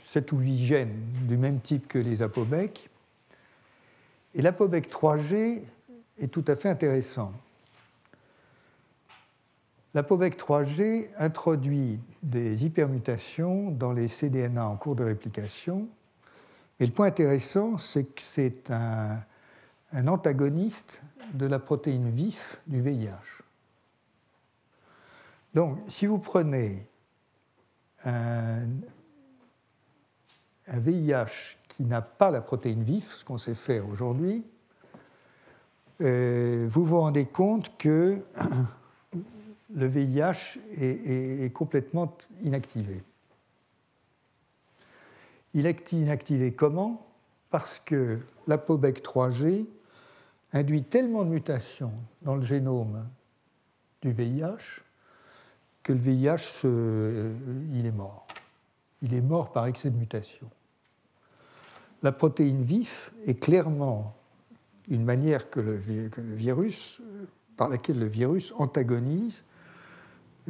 7 0.00 0.32
ou 0.32 0.38
8 0.38 0.58
gènes 0.58 1.02
du 1.26 1.36
même 1.36 1.60
type 1.60 1.88
que 1.88 1.98
les 1.98 2.22
apobecs. 2.22 2.88
Et 4.34 4.42
l'apobec 4.42 4.90
3G 4.90 5.62
est 6.18 6.28
tout 6.28 6.44
à 6.46 6.56
fait 6.56 6.68
intéressant. 6.68 7.32
L'apobec 9.94 10.38
3G 10.38 11.08
introduit 11.18 11.98
des 12.22 12.64
hypermutations 12.64 13.70
dans 13.70 13.92
les 13.92 14.08
cDNA 14.08 14.66
en 14.66 14.76
cours 14.76 14.96
de 14.96 15.04
réplication. 15.04 15.86
Et 16.80 16.86
le 16.86 16.92
point 16.92 17.06
intéressant, 17.06 17.76
c'est 17.76 18.04
que 18.04 18.22
c'est 18.22 18.70
un, 18.70 19.22
un 19.92 20.08
antagoniste 20.08 21.02
de 21.34 21.46
la 21.46 21.58
protéine 21.58 22.08
VIF 22.08 22.60
du 22.66 22.80
VIH. 22.80 23.42
Donc, 25.54 25.78
si 25.88 26.06
vous 26.06 26.18
prenez 26.18 26.86
un, 28.04 28.66
VIH 30.66 31.58
qui 31.68 31.84
n'a 31.84 32.00
pas 32.00 32.30
la 32.30 32.40
protéine 32.40 32.82
VIF, 32.82 33.16
ce 33.16 33.24
qu'on 33.24 33.36
sait 33.36 33.54
faire 33.54 33.86
aujourd'hui, 33.88 34.44
euh, 36.00 36.66
vous 36.70 36.84
vous 36.84 37.00
rendez 37.00 37.26
compte 37.26 37.76
que 37.76 38.18
le 39.74 39.86
VIH 39.86 40.58
est, 40.78 41.52
complètement 41.52 42.16
inactivé. 42.42 43.02
Il 45.54 45.66
est 45.66 45.92
inactivé 45.92 46.52
comment? 46.54 47.06
Parce 47.50 47.80
que 47.84 48.18
l'APOBEC 48.46 49.04
3G 49.04 49.66
induit 50.52 50.82
tellement 50.82 51.24
de 51.24 51.30
mutations 51.30 51.92
dans 52.22 52.36
le 52.36 52.42
génome 52.42 53.06
du 54.02 54.12
VIH 54.12 54.82
que 55.82 55.92
le 55.92 55.98
VIH, 55.98 56.62
euh, 56.64 57.34
il 57.72 57.86
est 57.86 57.92
mort. 57.92 58.26
Il 59.02 59.14
est 59.14 59.20
mort 59.20 59.52
par 59.52 59.66
excès 59.66 59.90
de 59.90 59.96
mutation. 59.96 60.48
La 62.02 62.12
protéine 62.12 62.62
VIF 62.62 63.12
est 63.26 63.34
clairement 63.34 64.14
une 64.88 65.04
manière 65.04 65.44
euh, 65.56 66.08
par 67.56 67.68
laquelle 67.68 67.98
le 67.98 68.06
virus 68.06 68.52
antagonise 68.58 69.42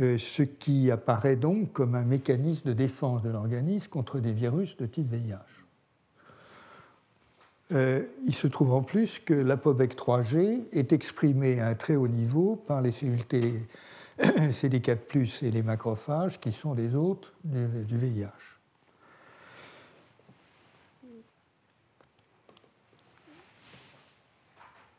euh, 0.00 0.16
ce 0.16 0.42
qui 0.42 0.90
apparaît 0.90 1.36
donc 1.36 1.72
comme 1.72 1.94
un 1.94 2.04
mécanisme 2.04 2.68
de 2.68 2.72
défense 2.72 3.22
de 3.22 3.28
l'organisme 3.28 3.90
contre 3.90 4.20
des 4.20 4.32
virus 4.32 4.76
de 4.78 4.86
type 4.86 5.10
VIH. 5.10 5.61
Il 7.72 8.34
se 8.34 8.46
trouve 8.46 8.74
en 8.74 8.82
plus 8.82 9.18
que 9.18 9.34
l'APOBEC 9.34 9.96
3G 9.96 10.64
est 10.72 10.92
exprimé 10.92 11.60
à 11.60 11.68
un 11.68 11.74
très 11.74 11.96
haut 11.96 12.08
niveau 12.08 12.56
par 12.56 12.82
les 12.82 12.92
cellules 12.92 13.24
T 13.24 13.66
CD4+, 14.18 15.44
et 15.44 15.50
les 15.50 15.62
macrophages, 15.62 16.40
qui 16.40 16.52
sont 16.52 16.74
des 16.74 16.94
hôtes 16.94 17.32
du, 17.44 17.96
VIH. 17.98 18.28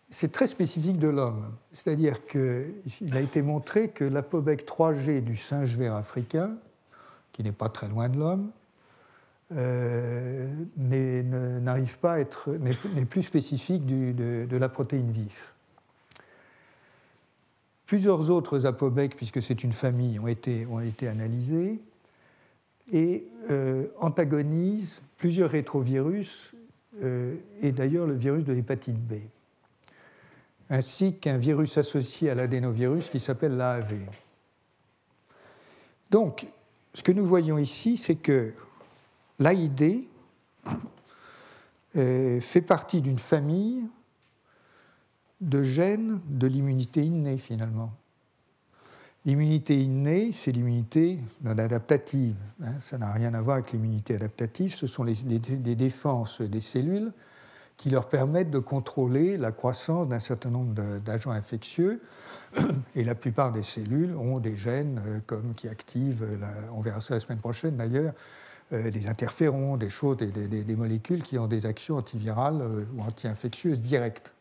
C'est 0.09 0.31
très 0.31 0.47
spécifique 0.47 0.99
de 0.99 1.07
l'homme, 1.07 1.53
c'est-à-dire 1.71 2.25
qu'il 2.27 3.15
a 3.15 3.21
été 3.21 3.41
montré 3.41 3.89
que 3.89 4.03
l'apobec 4.03 4.65
3G 4.65 5.21
du 5.21 5.35
singe 5.35 5.75
vert 5.75 5.95
africain, 5.95 6.55
qui 7.31 7.43
n'est 7.43 7.51
pas 7.51 7.69
très 7.69 7.87
loin 7.87 8.09
de 8.09 8.19
l'homme, 8.19 8.51
euh, 9.55 10.47
pas 12.01 12.13
à 12.13 12.19
être, 12.19 12.49
n'est 12.51 13.05
plus 13.05 13.23
spécifique 13.23 13.85
de, 13.85 14.57
la 14.57 14.69
protéine 14.69 15.11
vif. 15.11 15.53
Plusieurs 17.85 18.29
autres 18.29 18.65
apobecs, 18.65 19.15
puisque 19.15 19.41
c'est 19.41 19.63
une 19.63 19.73
famille, 19.73 20.19
ont 20.19 20.27
été, 20.27 20.65
ont 20.65 20.79
analysés 21.07 21.79
et 22.91 23.25
euh, 23.49 23.87
antagonisent 23.99 25.01
plusieurs 25.17 25.51
rétrovirus 25.51 26.53
euh, 27.01 27.35
et 27.61 27.71
d'ailleurs 27.71 28.07
le 28.07 28.13
virus 28.13 28.43
de 28.43 28.53
l'hépatite 28.53 28.97
B, 28.97 29.13
ainsi 30.69 31.15
qu'un 31.15 31.37
virus 31.37 31.77
associé 31.77 32.29
à 32.29 32.35
l'adénovirus 32.35 33.09
qui 33.09 33.19
s'appelle 33.19 33.57
l'AAV. 33.57 33.93
Donc, 36.11 36.47
ce 36.93 37.01
que 37.01 37.11
nous 37.11 37.25
voyons 37.25 37.57
ici, 37.57 37.97
c'est 37.97 38.15
que 38.15 38.53
l'AID 39.39 40.07
fait 41.93 42.61
partie 42.65 43.01
d'une 43.01 43.19
famille 43.19 43.83
de 45.41 45.63
gènes 45.63 46.19
de 46.27 46.47
l'immunité 46.47 47.03
innée 47.03 47.37
finalement. 47.37 47.93
L'immunité 49.25 49.81
innée, 49.81 50.31
c'est 50.33 50.51
l'immunité 50.51 51.19
adaptative. 51.45 52.35
Hein. 52.61 52.73
ça 52.81 52.97
n'a 52.97 53.11
rien 53.11 53.33
à 53.33 53.41
voir 53.41 53.55
avec 53.55 53.71
l'immunité 53.71 54.15
adaptative. 54.15 54.75
Ce 54.75 54.85
sont 54.85 55.03
les, 55.03 55.15
défenses 55.15 56.41
des 56.41 56.59
cellules 56.59 57.13
qui 57.77 57.89
leur 57.89 58.09
permettent 58.09 58.51
de 58.51 58.59
contrôler 58.59 59.37
la 59.37 59.53
croissance 59.53 60.09
d'un 60.09 60.19
certain 60.19 60.49
nombre 60.49 60.73
d'agents 60.99 61.31
infectieux. 61.31 62.01
Et 62.95 63.05
la 63.05 63.15
plupart 63.15 63.53
des 63.53 63.63
cellules 63.63 64.13
ont 64.15 64.39
des 64.39 64.57
gènes 64.57 65.01
euh, 65.31 65.41
qui 65.55 65.69
activent, 65.69 66.37
on 66.73 66.81
verra 66.81 66.99
ça 66.99 67.13
la 67.13 67.19
semaine 67.19 67.39
prochaine 67.39 67.77
d'ailleurs, 67.77 68.13
euh, 68.73 68.89
des 68.89 69.07
interférons, 69.07 69.77
des 69.77 69.89
choses, 69.89 70.17
des, 70.17 70.75
molécules 70.75 71.21
qui 71.21 71.37
ont 71.37 71.45
des 71.45 71.67
actions 71.67 71.97
antivirales 71.97 72.59
euh, 72.61 72.85
ou 72.95 73.01
anti-infectieuses 73.01 73.81
directes. 73.81 74.33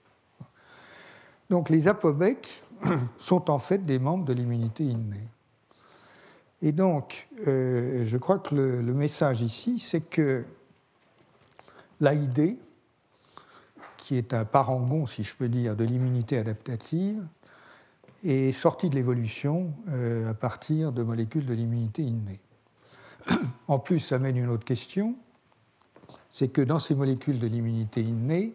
Donc 1.50 1.68
les 1.68 1.86
apobecs 1.86 2.62
sont 3.18 3.50
en 3.50 3.58
fait 3.58 3.84
des 3.84 3.98
membres 3.98 4.24
de 4.24 4.32
l'immunité 4.32 4.84
innée. 4.84 5.28
Et 6.62 6.72
donc, 6.72 7.28
euh, 7.46 8.06
je 8.06 8.16
crois 8.16 8.38
que 8.38 8.54
le, 8.54 8.94
message 8.94 9.42
ici, 9.42 9.78
c'est 9.78 10.00
que 10.00 10.44
l'AID, 12.00 12.56
qui 13.98 14.16
est 14.16 14.32
un 14.32 14.46
parangon, 14.46 15.06
si 15.06 15.24
je 15.24 15.34
peux 15.34 15.48
dire, 15.48 15.76
de 15.76 15.84
l'immunité 15.84 16.38
adaptative, 16.38 17.22
est 18.24 18.52
sorti 18.52 18.88
de 18.88 18.94
l'évolution 18.94 19.74
à 20.28 20.34
partir 20.34 20.92
de 20.92 21.02
molécules 21.02 21.44
de 21.44 21.54
l'immunité 21.54 22.02
innée. 22.02 22.40
En 23.68 23.78
plus, 23.78 24.00
ça 24.00 24.18
mène 24.18 24.36
une 24.36 24.48
autre 24.48 24.64
question, 24.64 25.16
c'est 26.30 26.48
que 26.48 26.62
dans 26.62 26.78
ces 26.78 26.94
molécules 26.94 27.38
de 27.38 27.46
l'immunité 27.46 28.02
innée, 28.02 28.54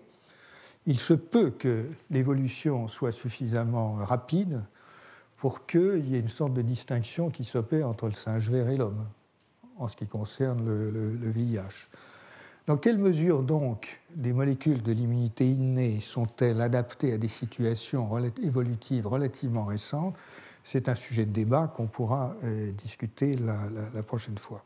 il 0.85 0.99
se 0.99 1.13
peut 1.13 1.51
que 1.51 1.85
l'évolution 2.09 2.87
soit 2.87 3.11
suffisamment 3.11 3.95
rapide 3.95 4.63
pour 5.37 5.65
qu'il 5.65 6.07
y 6.07 6.15
ait 6.15 6.19
une 6.19 6.29
sorte 6.29 6.53
de 6.53 6.61
distinction 6.61 7.29
qui 7.29 7.45
s'opère 7.45 7.87
entre 7.87 8.07
le 8.07 8.13
singe 8.13 8.49
vert 8.49 8.69
et 8.69 8.77
l'homme 8.77 9.05
en 9.77 9.87
ce 9.87 9.95
qui 9.95 10.07
concerne 10.07 10.65
le, 10.65 11.29
VIH. 11.29 11.87
Dans 12.65 12.77
quelle 12.77 12.97
mesure 12.97 13.43
donc 13.43 14.01
les 14.17 14.33
molécules 14.33 14.81
de 14.81 14.91
l'immunité 14.91 15.49
innée 15.49 15.99
sont-elles 15.99 16.61
adaptées 16.61 17.13
à 17.13 17.17
des 17.17 17.27
situations 17.27 18.09
évolutives 18.41 19.07
relativement 19.07 19.65
récentes 19.65 20.15
C'est 20.69 20.89
un 20.89 20.95
sujet 20.95 21.25
de 21.25 21.31
débat 21.31 21.71
qu'on 21.73 21.87
pourra 21.87 22.35
euh, 22.43 22.73
discuter 22.73 23.35
la, 23.35 24.03
prochaine 24.03 24.37
fois. 24.37 24.65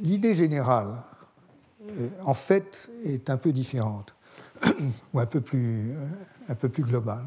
L'idée 0.00 0.36
générale, 0.36 1.02
euh, 1.88 2.08
en 2.24 2.32
fait, 2.32 2.88
est 3.04 3.28
un 3.28 3.38
peu 3.38 3.50
différente, 3.50 4.14
ou 5.12 5.18
un 5.18 5.26
peu 5.26 5.40
plus, 5.40 5.90
euh, 5.90 6.06
un 6.46 6.54
peu 6.54 6.68
plus 6.68 6.84
globale. 6.84 7.24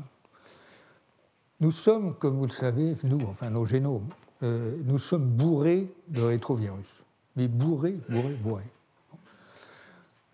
Nous 1.60 1.74
sommes, 1.74 2.15
comme 2.15 2.38
vous 2.38 2.45
le 2.45 2.52
savez, 2.52 2.95
nous, 3.03 3.20
enfin 3.28 3.49
nos 3.49 3.65
génomes, 3.65 4.07
nous 4.41 4.98
sommes 4.98 5.26
bourrés 5.26 5.94
de 6.07 6.22
rétrovirus. 6.22 7.03
Mais 7.36 7.49
bourrés, 7.49 7.98
bourrés, 8.07 8.64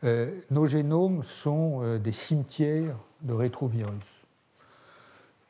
bourrés. 0.02 0.44
Nos 0.52 0.66
génomes 0.68 1.24
sont 1.24 1.98
des 1.98 2.12
cimetières 2.12 2.96
de 3.22 3.34
rétrovirus. 3.34 4.19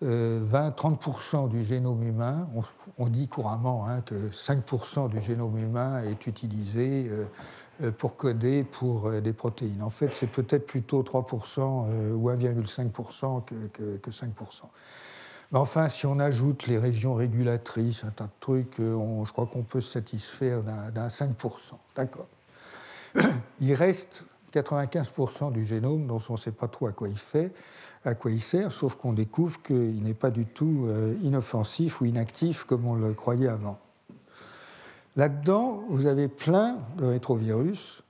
20-30% 0.01 1.49
du 1.49 1.65
génome 1.65 2.03
humain, 2.03 2.47
on, 2.97 3.07
dit 3.07 3.27
couramment 3.27 3.85
hein, 3.85 4.01
que 4.01 4.29
5% 4.31 5.09
du 5.09 5.19
génome 5.19 5.57
humain 5.57 6.03
est 6.03 6.25
utilisé 6.25 7.11
pour 7.97 8.15
coder 8.15 8.63
pour 8.63 9.11
des 9.11 9.33
protéines. 9.33 9.83
En 9.83 9.89
fait, 9.89 10.09
c'est 10.13 10.31
peut-être 10.31 10.65
plutôt 10.67 11.03
3% 11.03 12.13
ou 12.13 12.29
1,5% 12.29 13.43
que, 13.43 13.97
que 13.97 14.09
5%. 14.09 14.29
Mais 15.51 15.57
enfin, 15.57 15.89
si 15.89 16.05
on 16.05 16.19
ajoute 16.19 16.67
les 16.67 16.77
régions 16.77 17.15
régulatrices, 17.15 18.03
un 18.03 18.11
tas 18.11 18.25
de 18.25 18.29
trucs, 18.39 18.79
euh, 18.79 19.25
je 19.25 19.31
crois 19.31 19.47
qu'on 19.47 19.63
peut 19.63 19.81
se 19.81 19.93
satisfaire 19.93 20.61
d'un 20.61 21.07
5%. 21.07 21.31
D'accord. 21.95 22.27
Il 23.59 23.73
reste 23.73 24.25
95% 24.53 25.51
du 25.51 25.65
génome 25.65 26.05
dont 26.05 26.21
on 26.29 26.33
ne 26.33 26.37
sait 26.37 26.51
pas 26.51 26.67
trop 26.67 26.87
à 26.87 26.91
quoi 26.91 27.07
il 27.07 27.17
fait, 27.17 27.51
à 28.05 28.15
quoi 28.15 28.31
il 28.31 28.41
sert, 28.41 28.71
sauf 28.71 28.95
qu'on 28.95 29.13
découvre 29.13 29.61
qu'il 29.61 30.01
n'est 30.03 30.13
pas 30.13 30.31
du 30.31 30.45
tout 30.45 30.85
euh, 30.85 31.15
inoffensif 31.21 32.01
ou 32.01 32.05
inactif 32.05 32.63
comme 32.63 32.85
on 32.85 32.95
le 32.95 33.13
croyait 33.13 33.47
avant. 33.47 33.79
Là-dedans, 35.15 35.83
vous 35.89 36.05
avez 36.05 36.27
plein 36.27 36.77
de 36.97 37.05
rétrovirus 37.05 38.03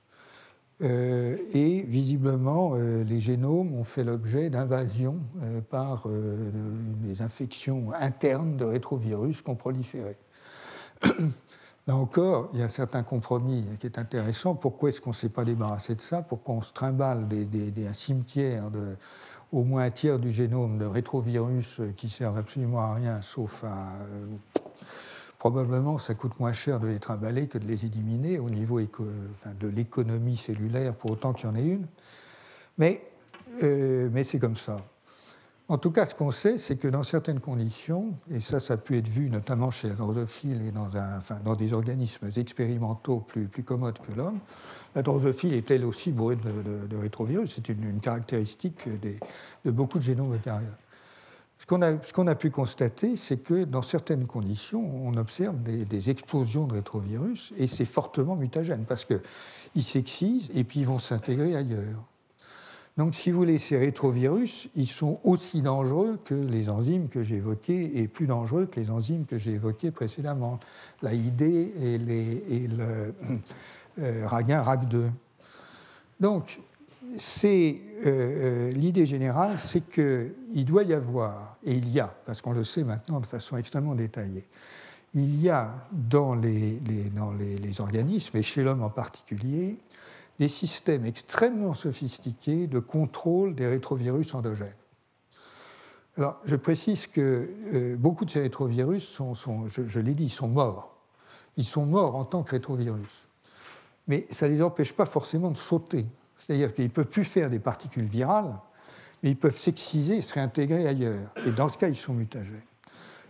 euh, 0.82 1.36
et 1.52 1.82
visiblement, 1.82 2.72
euh, 2.74 3.04
les 3.04 3.20
génomes 3.20 3.74
ont 3.74 3.84
fait 3.84 4.04
l'objet 4.04 4.48
d'invasions 4.48 5.18
par 5.70 6.06
des 6.06 7.20
infections 7.20 7.92
internes 7.98 8.56
de 8.56 8.64
rétrovirus 8.64 9.42
qui 9.42 9.50
ont 9.50 9.56
proliféré. 9.56 10.16
Là 11.86 11.96
encore, 11.96 12.50
il 12.52 12.60
y 12.60 12.62
a 12.62 12.66
un 12.66 12.68
certain 12.68 13.02
compromis 13.02 13.64
qui 13.80 13.86
est 13.86 13.98
intéressant. 13.98 14.54
Pourquoi 14.54 14.90
est-ce 14.90 15.00
qu'on 15.00 15.10
ne 15.10 15.14
s'est 15.14 15.30
pas 15.30 15.44
débarrassé 15.44 15.94
de 15.94 16.00
ça? 16.00 16.22
Pourquoi 16.22 16.54
on 16.54 16.62
se 16.62 16.72
trimballe 16.72 17.26
des, 17.26 17.44
des, 17.46 17.86
un 17.86 17.94
cimetière 17.94 18.70
de 18.70 18.96
au 19.52 19.64
moins 19.64 19.82
un 19.82 19.90
tiers 19.90 20.18
du 20.18 20.32
génome 20.32 20.78
de 20.78 20.84
rétrovirus 20.84 21.80
qui 21.96 22.08
servent 22.08 22.38
absolument 22.38 22.80
à 22.80 22.94
rien, 22.94 23.22
sauf 23.22 23.64
à 23.64 23.94
probablement 25.40 25.98
ça 25.98 26.14
coûte 26.14 26.38
moins 26.38 26.52
cher 26.52 26.78
de 26.78 26.86
les 26.86 26.98
trimballer 27.00 27.48
que 27.48 27.58
de 27.58 27.66
les 27.66 27.86
éliminer 27.86 28.38
au 28.38 28.50
niveau 28.50 28.78
de 28.78 29.68
l'économie 29.68 30.36
cellulaire, 30.36 30.94
pour 30.94 31.12
autant 31.12 31.32
qu'il 31.32 31.48
y 31.48 31.52
en 31.52 31.56
ait 31.56 31.66
une. 31.66 31.86
Mais, 32.78 33.02
euh, 33.62 34.08
mais 34.12 34.22
c'est 34.22 34.38
comme 34.38 34.56
ça. 34.56 34.84
En 35.68 35.78
tout 35.78 35.92
cas, 35.92 36.04
ce 36.04 36.14
qu'on 36.14 36.30
sait, 36.30 36.58
c'est 36.58 36.76
que 36.76 36.88
dans 36.88 37.04
certaines 37.04 37.40
conditions, 37.40 38.14
et 38.30 38.40
ça, 38.40 38.60
ça 38.60 38.74
a 38.74 38.76
pu 38.76 38.98
être 38.98 39.08
vu 39.08 39.30
notamment 39.30 39.70
chez 39.70 39.88
la 39.88 39.94
drosophile 39.94 40.62
et 40.62 40.72
dans, 40.72 41.54
des 41.54 41.72
organismes 41.72 42.28
expérimentaux 42.36 43.20
plus 43.20 43.64
commodes 43.64 43.98
que 43.98 44.12
l'homme, 44.14 44.40
la 44.94 45.02
drosophile 45.02 45.54
est 45.54 45.70
elle 45.70 45.84
aussi 45.84 46.10
bourrée 46.10 46.36
de, 46.36 46.96
rétrovirus. 46.96 47.52
C'est 47.54 47.68
une, 47.68 48.00
caractéristique 48.00 48.88
de 49.64 49.70
beaucoup 49.70 49.98
de 49.98 50.04
génomes 50.04 50.34
eucaryotes. 50.34 50.78
Ce 51.60 51.66
qu'on 52.12 52.26
a, 52.26 52.34
pu 52.34 52.50
constater, 52.50 53.16
c'est 53.16 53.36
que 53.36 53.64
dans 53.64 53.82
certaines 53.82 54.26
conditions, 54.26 54.82
on 55.04 55.14
observe 55.18 55.56
des, 55.62 56.10
explosions 56.10 56.66
de 56.66 56.72
rétrovirus 56.72 57.52
et 57.58 57.66
c'est 57.66 57.84
fortement 57.84 58.34
mutagène 58.34 58.84
parce 58.88 59.04
qu'ils 59.04 59.84
s'excisent 59.84 60.50
et 60.54 60.64
puis 60.64 60.80
ils 60.80 60.86
vont 60.86 60.98
s'intégrer 60.98 61.54
ailleurs. 61.54 62.02
Donc, 62.96 63.14
si 63.14 63.30
vous 63.30 63.38
voulez, 63.38 63.58
ces 63.58 63.76
rétrovirus, 63.76 64.68
ils 64.74 64.86
sont 64.86 65.20
aussi 65.22 65.62
dangereux 65.62 66.18
que 66.24 66.34
les 66.34 66.70
enzymes 66.70 67.08
que 67.08 67.22
j'ai 67.22 67.36
évoquées 67.36 67.98
et 67.98 68.08
plus 68.08 68.26
dangereux 68.26 68.66
que 68.66 68.80
les 68.80 68.90
enzymes 68.90 69.26
que 69.26 69.38
j'ai 69.38 69.52
évoquées 69.52 69.90
précédemment, 69.90 70.58
l'AID 71.02 71.42
et, 71.42 71.94
et 72.48 72.68
le 72.68 73.14
euh, 73.98 74.26
RAG1, 74.26 74.64
RAG2. 74.64 75.10
Donc, 76.20 76.60
c'est 77.18 77.80
euh, 78.06 78.06
euh, 78.06 78.70
l'idée 78.70 79.06
générale, 79.06 79.58
c'est 79.58 79.82
qu'il 79.90 80.64
doit 80.64 80.84
y 80.84 80.94
avoir, 80.94 81.56
et 81.64 81.74
il 81.74 81.88
y 81.88 82.00
a, 82.00 82.14
parce 82.24 82.40
qu'on 82.40 82.52
le 82.52 82.64
sait 82.64 82.84
maintenant 82.84 83.20
de 83.20 83.26
façon 83.26 83.56
extrêmement 83.56 83.94
détaillée, 83.94 84.46
il 85.14 85.40
y 85.40 85.48
a 85.48 85.74
dans 85.90 86.34
les, 86.34 86.80
organismes, 87.80 88.36
et 88.36 88.42
chez 88.42 88.62
l'homme 88.62 88.82
en 88.82 88.90
particulier, 88.90 89.78
des 90.38 90.48
systèmes 90.48 91.04
extrêmement 91.04 91.74
sophistiqués 91.74 92.66
de 92.66 92.78
contrôle 92.78 93.54
des 93.54 93.66
rétrovirus 93.66 94.34
endogènes. 94.34 94.72
Alors, 96.16 96.38
je 96.44 96.56
précise 96.56 97.06
que 97.06 97.50
euh, 97.72 97.96
beaucoup 97.96 98.24
de 98.24 98.30
ces 98.30 98.40
rétrovirus 98.40 99.04
sont, 99.04 99.34
je, 99.68 99.82
je 99.88 100.00
l'ai 100.00 100.14
dit, 100.14 100.28
sont 100.28 100.48
morts. 100.48 100.96
Ils 101.56 101.64
sont 101.64 101.86
morts 101.86 102.14
en 102.14 102.24
tant 102.24 102.42
que 102.42 102.52
rétrovirus. 102.52 103.29
Mais 104.06 104.26
ça 104.30 104.48
ne 104.48 104.54
les 104.54 104.62
empêche 104.62 104.92
pas 104.92 105.06
forcément 105.06 105.50
de 105.50 105.56
sauter. 105.56 106.06
C'est-à-dire 106.38 106.72
qu'ils 106.72 106.84
ne 106.84 106.90
peuvent 106.90 107.06
plus 107.06 107.24
faire 107.24 107.50
des 107.50 107.58
particules 107.58 108.06
virales, 108.06 108.58
mais 109.22 109.30
ils 109.30 109.36
peuvent 109.36 109.58
s'exciser 109.58 110.16
et 110.16 110.20
se 110.20 110.34
réintégrer 110.34 110.86
ailleurs. 110.86 111.32
Et 111.44 111.52
dans 111.52 111.68
ce 111.68 111.76
cas, 111.76 111.88
ils 111.88 111.96
sont 111.96 112.14
mutagènes. 112.14 112.62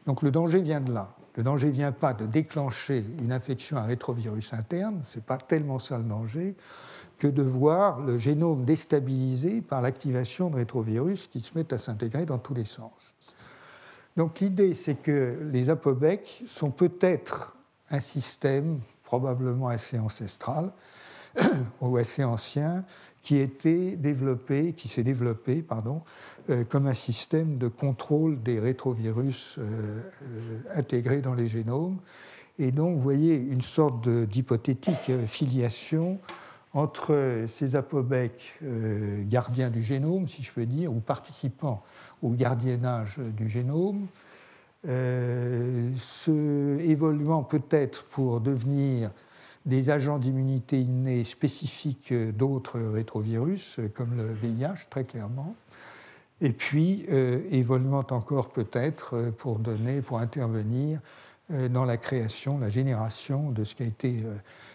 Donc 0.07 0.23
le 0.23 0.31
danger 0.31 0.63
vient 0.63 0.81
de 0.81 0.93
là. 0.93 1.15
Le 1.37 1.43
danger 1.43 1.69
ne 1.69 1.73
vient 1.73 1.93
pas 1.93 2.13
de 2.13 2.27
déclencher 2.27 3.05
une 3.21 3.33
infection 3.33 3.77
à 3.77 3.83
rétrovirus 3.83 4.53
interne, 4.53 5.01
ce 5.05 5.19
n'est 5.19 5.25
pas 5.25 5.39
tellement 5.39 5.79
ça 5.79 5.99
le 5.99 6.05
danger, 6.05 6.57
que 7.19 7.29
de 7.29 7.43
voir 7.43 8.01
le 8.01 8.19
génome 8.19 8.65
déstabilisé 8.65 9.61
par 9.61 9.81
l'activation 9.81 10.51
de 10.51 10.57
rétrovirus 10.57 11.29
qui 11.29 11.41
se 11.41 11.57
mettent 11.57 11.73
à 11.73 11.79
s'intégrer 11.79 12.27
dans 12.27 12.39
tous 12.39 12.55
les 12.55 12.65
sens. 12.65 13.15
Donc 14.17 14.41
l'idée, 14.41 14.75
c'est 14.75 14.97
que 14.97 15.39
les 15.43 15.71
apobecs 15.71 16.43
sont 16.47 16.71
peut-être 16.71 17.57
un 17.91 18.01
système 18.01 18.81
probablement 19.11 19.67
assez 19.67 19.99
ancestral, 19.99 20.71
ou 21.81 21.97
assez 21.97 22.23
ancien 22.23 22.85
qui 23.23 23.39
était 23.39 23.97
développé, 23.97 24.73
qui 24.73 24.87
s'est 24.87 25.03
développé, 25.03 25.63
pardon, 25.63 26.03
euh, 26.49 26.63
comme 26.63 26.87
un 26.87 26.95
système 26.95 27.59
de 27.59 27.67
contrôle 27.67 28.41
des 28.41 28.61
rétrovirus 28.61 29.57
euh, 29.59 30.01
euh, 30.23 30.61
intégrés 30.77 31.23
dans 31.23 31.35
les 31.35 31.49
génomes. 31.49 31.99
Et 32.61 32.71
donc, 32.71 32.95
vous 32.95 33.03
voyez 33.03 33.35
une 33.35 33.63
sorte 33.63 34.09
d'hypothétique 34.09 35.11
filiation 35.27 36.21
entre 36.73 37.47
ces 37.49 37.75
apobecs 37.75 38.61
gardiens 39.29 39.71
du 39.71 39.83
génome, 39.83 40.29
si 40.29 40.43
je 40.43 40.53
peux 40.53 40.67
dire, 40.67 40.93
ou 40.93 41.01
participant 41.01 41.83
au 42.23 42.31
gardiennage 42.31 43.19
du 43.19 43.49
génome, 43.49 44.07
se 44.85 46.79
évoluant 46.81 47.43
peut-être 47.43 48.05
pour 48.05 48.41
devenir 48.41 49.11
des 49.67 49.91
agents 49.91 50.19
d'immunité 50.19 50.81
innée 50.81 51.25
spécifiques 51.25 52.15
d'autres 52.15 52.81
rétrovirus, 52.81 53.79
comme 53.95 54.17
le 54.17 54.33
VIH, 54.33 54.89
très 54.89 55.05
clairement, 55.05 55.55
et 56.41 56.53
puis 56.53 57.05
euh, 57.11 57.43
évoluant 57.51 58.07
encore 58.11 58.51
peut-être 58.51 59.17
euh, 59.17 59.31
pour 59.31 59.59
donner, 59.59 60.01
pour 60.01 60.19
intervenir 60.19 61.01
euh, 61.51 61.69
dans 61.69 61.85
la 61.85 61.97
création, 61.97 62.59
la 62.59 62.71
génération 62.71 63.51
de 63.51 63.65
ce 63.65 63.75
qui 63.75 63.83
a 63.83 63.87
été 63.87 64.25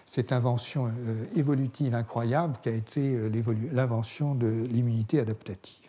cette 0.06 0.32
invention 0.32 0.92
évolutive 1.36 1.96
incroyable 1.96 2.56
qui 2.62 2.70
a 2.70 2.74
été 2.74 3.18
l'invention 3.72 4.36
de 4.36 4.68
l'immunité 4.70 5.20
adaptative. 5.20 5.85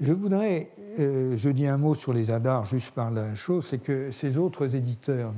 Je 0.00 0.12
voudrais, 0.12 0.70
euh, 1.00 1.36
je 1.36 1.48
dis 1.48 1.66
un 1.66 1.76
mot 1.76 1.96
sur 1.96 2.12
les 2.12 2.30
ADAR 2.30 2.66
juste 2.66 2.92
par 2.92 3.10
la 3.10 3.34
chose, 3.34 3.66
c'est 3.68 3.82
que 3.82 4.12
ces 4.12 4.38
autres 4.38 4.76
éditeurs 4.76 5.32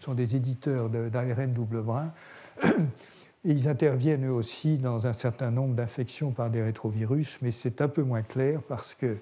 sont 0.00 0.14
des 0.14 0.36
éditeurs 0.36 0.88
d'ARN 0.88 1.52
double 1.52 1.82
brin. 1.82 2.12
Et 3.44 3.50
ils 3.50 3.68
interviennent 3.68 4.26
eux 4.26 4.32
aussi 4.32 4.76
dans 4.78 5.06
un 5.08 5.12
certain 5.12 5.50
nombre 5.50 5.74
d'infections 5.74 6.30
par 6.30 6.50
des 6.50 6.62
rétrovirus, 6.62 7.38
mais 7.42 7.50
c'est 7.50 7.80
un 7.80 7.88
peu 7.88 8.02
moins 8.02 8.22
clair 8.22 8.60
parce 8.68 8.94
que 8.94 9.16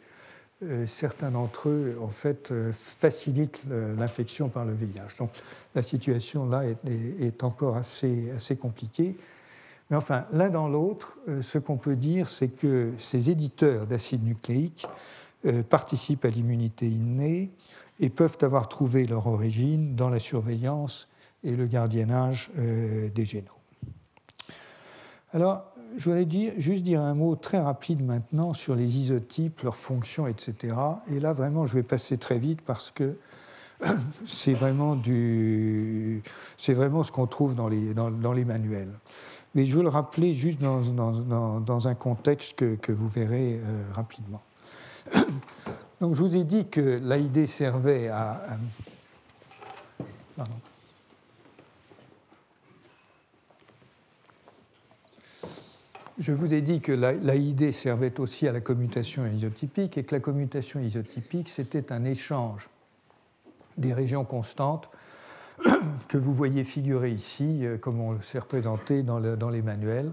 euh, 0.62 0.86
certains 0.86 1.30
d'entre 1.30 1.68
eux, 1.68 1.98
en 2.00 2.08
fait, 2.08 2.50
euh, 2.50 2.72
facilitent 2.72 3.62
l'infection 3.98 4.48
par 4.48 4.64
le 4.64 4.72
VIH. 4.72 5.16
Donc 5.18 5.30
la 5.74 5.82
situation 5.82 6.46
là 6.48 6.64
est, 6.64 7.42
encore 7.42 7.76
assez, 7.76 8.30
assez, 8.36 8.56
compliquée. 8.56 9.16
Mais 9.90 9.96
enfin, 9.96 10.24
l'un 10.32 10.50
dans 10.50 10.68
l'autre, 10.68 11.16
euh, 11.28 11.42
ce 11.42 11.58
qu'on 11.58 11.76
peut 11.76 11.96
dire, 11.96 12.28
c'est 12.28 12.48
que 12.48 12.92
ces 12.98 13.30
éditeurs 13.30 13.86
d'acides 13.86 14.24
nucléiques 14.24 14.86
participent 15.68 16.24
à 16.24 16.30
l'immunité 16.30 16.88
innée 16.88 17.50
et 18.00 18.08
peuvent 18.08 18.38
avoir 18.40 18.66
trouvé 18.66 19.06
leur 19.06 19.26
origine 19.26 19.94
dans 19.94 20.08
la 20.08 20.18
surveillance 20.18 21.06
et 21.42 21.54
le 21.54 21.66
gardiennage 21.66 22.50
des 22.56 23.26
génomes. 23.26 23.52
Alors, 25.34 25.74
je 25.96 26.04
voudrais 26.04 26.24
dire, 26.24 26.52
juste 26.56 26.82
dire 26.82 27.00
un 27.00 27.14
mot 27.14 27.36
très 27.36 27.60
rapide 27.60 28.04
maintenant 28.04 28.52
sur 28.52 28.74
les 28.74 28.96
isotypes, 28.96 29.62
leurs 29.62 29.76
fonctions, 29.76 30.26
etc. 30.26 30.74
Et 31.10 31.20
là, 31.20 31.32
vraiment, 31.32 31.66
je 31.66 31.74
vais 31.74 31.82
passer 31.82 32.18
très 32.18 32.38
vite 32.38 32.60
parce 32.62 32.90
que 32.90 33.16
c'est 34.26 34.54
vraiment, 34.54 35.00
ce 35.02 37.10
qu'on 37.10 37.26
trouve 37.26 37.54
dans, 37.54 37.68
les 37.68 38.44
manuels. 38.44 38.92
Mais 39.54 39.66
je 39.66 39.76
veux 39.76 39.82
le 39.82 39.88
rappeler 39.88 40.34
juste 40.34 40.58
dans, 40.60 41.86
un 41.86 41.94
contexte 41.94 42.56
que, 42.56 42.74
que 42.74 42.92
vous 42.92 43.08
verrez 43.08 43.60
euh, 43.62 43.92
rapidement. 43.92 44.42
Donc, 46.00 46.14
je 46.16 46.22
vous 46.22 46.36
ai 46.36 46.44
dit 46.44 46.68
que 46.68 47.00
l'AID 47.02 47.46
servait 47.46 48.08
à. 48.08 48.58
pardon. 50.36 50.54
Je 56.18 56.32
vous 56.32 56.52
ai 56.52 56.60
dit 56.60 56.80
que 56.80 56.92
l'AID 56.92 57.72
servait 57.72 58.20
aussi 58.20 58.46
à 58.46 58.52
la 58.52 58.60
commutation 58.60 59.26
isotypique 59.26 59.98
et 59.98 60.04
que 60.04 60.14
la 60.14 60.20
commutation 60.20 60.80
isotypique, 60.80 61.48
c'était 61.48 61.92
un 61.92 62.04
échange 62.04 62.68
des 63.76 63.92
régions 63.92 64.24
constantes 64.24 64.88
que 66.08 66.18
vous 66.18 66.32
voyez 66.32 66.64
figurer 66.64 67.10
ici, 67.10 67.60
euh, 67.62 67.78
comme 67.78 68.00
on 68.00 68.20
s'est 68.22 68.38
représenté 68.38 69.02
dans, 69.02 69.18
les 69.18 69.62
manuels, 69.62 70.12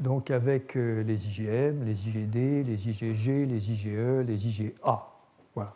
donc 0.00 0.30
avec 0.30 0.76
euh, 0.76 1.02
les 1.02 1.14
IgM, 1.14 1.84
les 1.84 2.08
IgD, 2.08 2.64
les 2.64 2.88
IgG, 2.88 3.46
les 3.46 3.70
IgE, 3.72 4.26
les 4.26 4.46
IgA. 4.46 5.06
Voilà. 5.54 5.74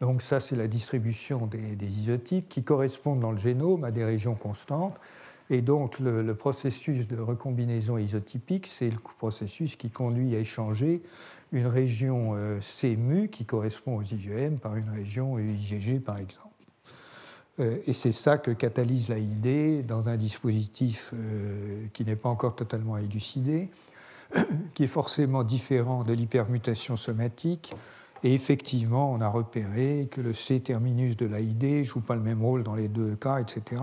Donc 0.00 0.22
ça, 0.22 0.40
c'est 0.40 0.56
la 0.56 0.68
distribution 0.68 1.46
des, 1.46 1.74
des 1.74 1.98
isotypes 1.98 2.48
qui 2.48 2.62
correspondent 2.62 3.20
dans 3.20 3.32
le 3.32 3.38
génome 3.38 3.84
à 3.84 3.90
des 3.90 4.04
régions 4.04 4.34
constantes 4.34 4.96
et 5.50 5.62
donc 5.62 5.98
le, 5.98 6.34
processus 6.34 7.08
de 7.08 7.18
recombinaison 7.18 7.96
isotypique, 7.96 8.66
c'est 8.66 8.90
le 8.90 8.98
processus 9.18 9.76
qui 9.76 9.90
conduit 9.90 10.36
à 10.36 10.40
échanger 10.40 11.02
une 11.52 11.66
région 11.66 12.32
euh, 12.34 12.60
CMU 12.60 13.28
qui 13.28 13.46
correspond 13.46 13.96
aux 13.96 14.02
IgM 14.02 14.58
par 14.58 14.76
une 14.76 14.90
région 14.90 15.38
IgG 15.38 16.00
par 16.00 16.18
exemple. 16.18 16.47
Euh, 17.60 17.78
et 17.86 17.92
c'est 17.92 18.12
ça 18.12 18.38
que 18.38 18.50
catalyse 18.50 19.08
l'AID 19.08 19.86
dans 19.86 20.08
un 20.08 20.16
dispositif 20.16 21.10
euh, 21.14 21.86
qui 21.92 22.04
n'est 22.04 22.16
pas 22.16 22.28
encore 22.28 22.56
totalement 22.56 22.96
élucidé, 22.96 23.70
qui 24.74 24.84
est 24.84 24.88
forcément 24.88 25.42
différent 25.42 26.04
de 26.04 26.12
l'hypermutation 26.12 26.96
somatique. 26.96 27.74
Et 28.24 28.34
effectivement, 28.34 29.12
on 29.12 29.20
a 29.20 29.28
repéré 29.28 30.08
que 30.10 30.20
le 30.20 30.34
C-terminus 30.34 31.16
de 31.16 31.26
l'AID 31.26 31.62
ne 31.62 31.84
joue 31.84 32.00
pas 32.00 32.16
le 32.16 32.22
même 32.22 32.42
rôle 32.42 32.64
dans 32.64 32.74
les 32.74 32.88
deux 32.88 33.14
cas, 33.14 33.40
etc. 33.40 33.82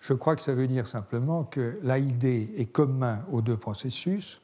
Je 0.00 0.12
crois 0.12 0.36
que 0.36 0.42
ça 0.42 0.54
veut 0.54 0.68
dire 0.68 0.86
simplement 0.86 1.44
que 1.44 1.78
l'AID 1.82 2.24
est 2.24 2.70
commun 2.70 3.24
aux 3.32 3.42
deux 3.42 3.56
processus. 3.56 4.40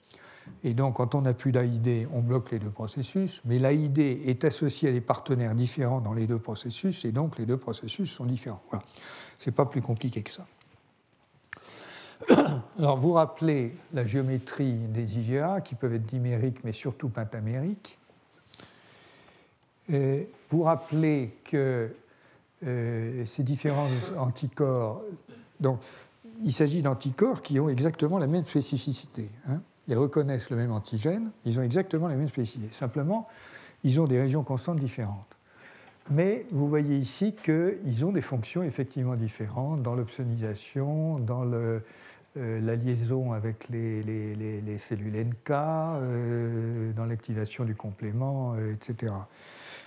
Et 0.65 0.75
donc, 0.75 0.97
quand 0.97 1.15
on 1.15 1.23
n'a 1.23 1.35
plus 1.35 1.53
d'AID, 1.53 2.09
on 2.13 2.21
bloque 2.21 2.51
les 2.51 2.59
deux 2.59 2.71
processus. 2.71 3.41
Mais 3.45 3.59
l'AID 3.59 3.99
est 3.99 4.45
associé 4.45 4.89
à 4.89 4.93
des 4.93 5.01
partenaires 5.01 5.55
différents 5.55 6.01
dans 6.01 6.13
les 6.13 6.27
deux 6.27 6.39
processus, 6.39 7.05
et 7.05 7.13
donc 7.13 7.39
les 7.39 7.47
deux 7.47 7.57
processus 7.57 8.11
sont 8.11 8.25
différents. 8.25 8.63
Voilà. 8.71 8.85
Ce 9.39 9.49
n'est 9.49 9.55
pas 9.55 9.67
plus 9.67 9.83
compliqué 9.83 10.23
que 10.23 10.31
ça. 10.31 10.47
Alors, 12.79 12.99
vous 12.99 13.13
rappelez 13.13 13.75
la 13.93 14.07
géométrie 14.07 14.75
des 14.75 15.19
IgA, 15.19 15.61
qui 15.63 15.75
peuvent 15.75 15.95
être 15.95 16.07
dimériques, 16.07 16.63
mais 16.65 16.73
surtout 16.73 17.09
pentamériques. 17.09 17.99
Vous 19.89 20.63
rappelez 20.63 21.35
que 21.43 21.93
euh, 22.65 23.25
ces 23.27 23.43
différents 23.43 23.89
anticorps 24.17 25.03
donc, 25.61 25.81
il 26.43 26.53
s'agit 26.53 26.83
d'anticorps 26.83 27.43
qui 27.43 27.61
ont 27.61 27.69
exactement 27.69 28.19
la 28.19 28.27
même 28.27 28.47
spécificité. 28.47 29.29
Hein. 29.49 29.61
Ils 29.91 29.99
reconnaissent 29.99 30.51
le 30.51 30.57
même 30.57 30.71
antigène, 30.71 31.33
ils 31.45 31.59
ont 31.59 31.63
exactement 31.63 32.07
la 32.07 32.15
même 32.15 32.29
spécificité. 32.29 32.73
Simplement, 32.73 33.27
ils 33.83 34.01
ont 34.01 34.07
des 34.07 34.21
régions 34.21 34.45
constantes 34.45 34.79
différentes. 34.79 35.37
Mais 36.11 36.47
vous 36.53 36.69
voyez 36.69 36.97
ici 36.97 37.35
qu'ils 37.35 38.05
ont 38.05 38.13
des 38.13 38.21
fonctions 38.21 38.63
effectivement 38.63 39.17
différentes 39.17 39.83
dans 39.83 39.97
l'opsonisation, 39.97 41.19
dans 41.19 41.45
euh, 41.45 41.81
la 42.37 42.77
liaison 42.77 43.33
avec 43.33 43.69
les, 43.69 44.03
les, 44.05 44.79
cellules 44.79 45.25
NK, 45.25 45.51
euh, 45.51 46.93
dans 46.93 47.05
l'activation 47.05 47.65
du 47.65 47.75
complément, 47.75 48.55
euh, 48.57 48.73
etc. 48.73 49.13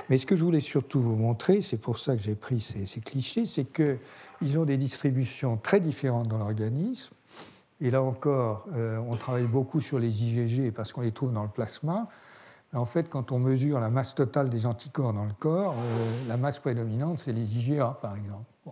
Mais 0.09 0.17
ce 0.17 0.25
que 0.25 0.35
je 0.35 0.43
voulais 0.43 0.59
surtout 0.59 0.99
vous 0.99 1.15
montrer, 1.15 1.61
c'est 1.61 1.79
pour 1.79 1.97
ça 1.97 2.17
que 2.17 2.21
j'ai 2.21 2.35
pris 2.35 2.59
ces, 2.59 2.87
ces 2.87 2.99
clichés, 2.99 3.45
c'est 3.45 3.63
que 3.63 3.97
ils 4.41 4.59
ont 4.59 4.65
des 4.65 4.75
distributions 4.75 5.55
très 5.55 5.79
différentes 5.79 6.27
dans 6.27 6.37
l'organisme. 6.37 7.13
Et 7.81 7.89
là 7.89 8.01
encore, 8.01 8.65
euh, 8.75 8.97
on 9.09 9.15
travaille 9.15 9.45
beaucoup 9.45 9.81
sur 9.81 9.99
les 9.99 10.23
IgG 10.23 10.71
parce 10.71 10.93
qu'on 10.93 11.01
les 11.01 11.11
trouve 11.11 11.33
dans 11.33 11.43
le 11.43 11.49
plasma. 11.49 12.07
en 12.73 12.85
fait, 12.85 13.09
quand 13.09 13.31
on 13.31 13.39
mesure 13.39 13.79
la 13.79 13.89
masse 13.89 14.15
totale 14.15 14.49
des 14.49 14.65
anticorps 14.65 15.13
dans 15.13 15.25
le 15.25 15.33
corps, 15.37 15.75
euh, 15.77 16.27
la 16.27 16.37
masse 16.37 16.59
prédominante, 16.59 17.19
c'est 17.19 17.33
les 17.33 17.57
IgA, 17.57 17.97
par 18.01 18.15
exemple. 18.15 18.45
ça 18.65 18.71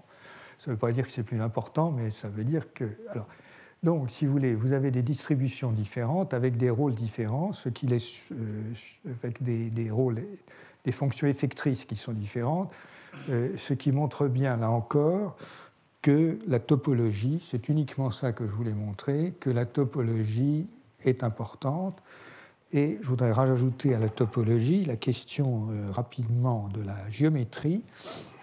ne 0.67 0.73
veut 0.73 0.79
pas 0.79 0.91
dire 0.91 1.05
que 1.05 1.11
c'est 1.11 1.23
plus 1.23 1.41
important, 1.41 1.91
mais 1.91 2.11
ça 2.11 2.29
veut 2.29 2.43
dire 2.43 2.73
que. 2.73 2.85
Alors, 3.09 3.27
donc, 3.83 4.11
si 4.11 4.27
vous 4.27 4.31
voulez, 4.31 4.53
vous 4.53 4.73
avez 4.73 4.91
des 4.91 5.01
distributions 5.01 5.71
différentes 5.71 6.35
avec 6.35 6.55
des 6.55 6.69
rôles 6.69 6.93
différents, 6.93 7.51
ce 7.51 7.67
qui 7.67 7.87
laisse 7.87 8.25
euh, 8.31 8.73
avec 9.23 9.41
des, 9.41 9.71
des, 9.71 9.89
rôles, 9.89 10.23
des 10.85 10.91
fonctions 10.91 11.27
effectrices 11.27 11.85
qui 11.85 11.95
sont 11.95 12.13
différentes, 12.13 12.71
ce 13.27 13.73
qui 13.73 13.91
montre 13.91 14.27
bien, 14.27 14.55
là 14.55 14.71
encore, 14.71 15.35
que 16.01 16.39
la 16.47 16.59
topologie, 16.59 17.43
c'est 17.47 17.69
uniquement 17.69 18.11
ça 18.11 18.31
que 18.31 18.47
je 18.47 18.51
voulais 18.51 18.73
montrer, 18.73 19.33
que 19.39 19.49
la 19.49 19.65
topologie 19.65 20.67
est 21.03 21.23
importante. 21.23 22.01
Et 22.73 22.99
je 23.01 23.07
voudrais 23.07 23.31
rajouter 23.31 23.93
à 23.93 23.99
la 23.99 24.09
topologie 24.09 24.85
la 24.85 24.95
question 24.95 25.67
euh, 25.69 25.91
rapidement 25.91 26.69
de 26.69 26.81
la 26.81 27.09
géométrie, 27.11 27.83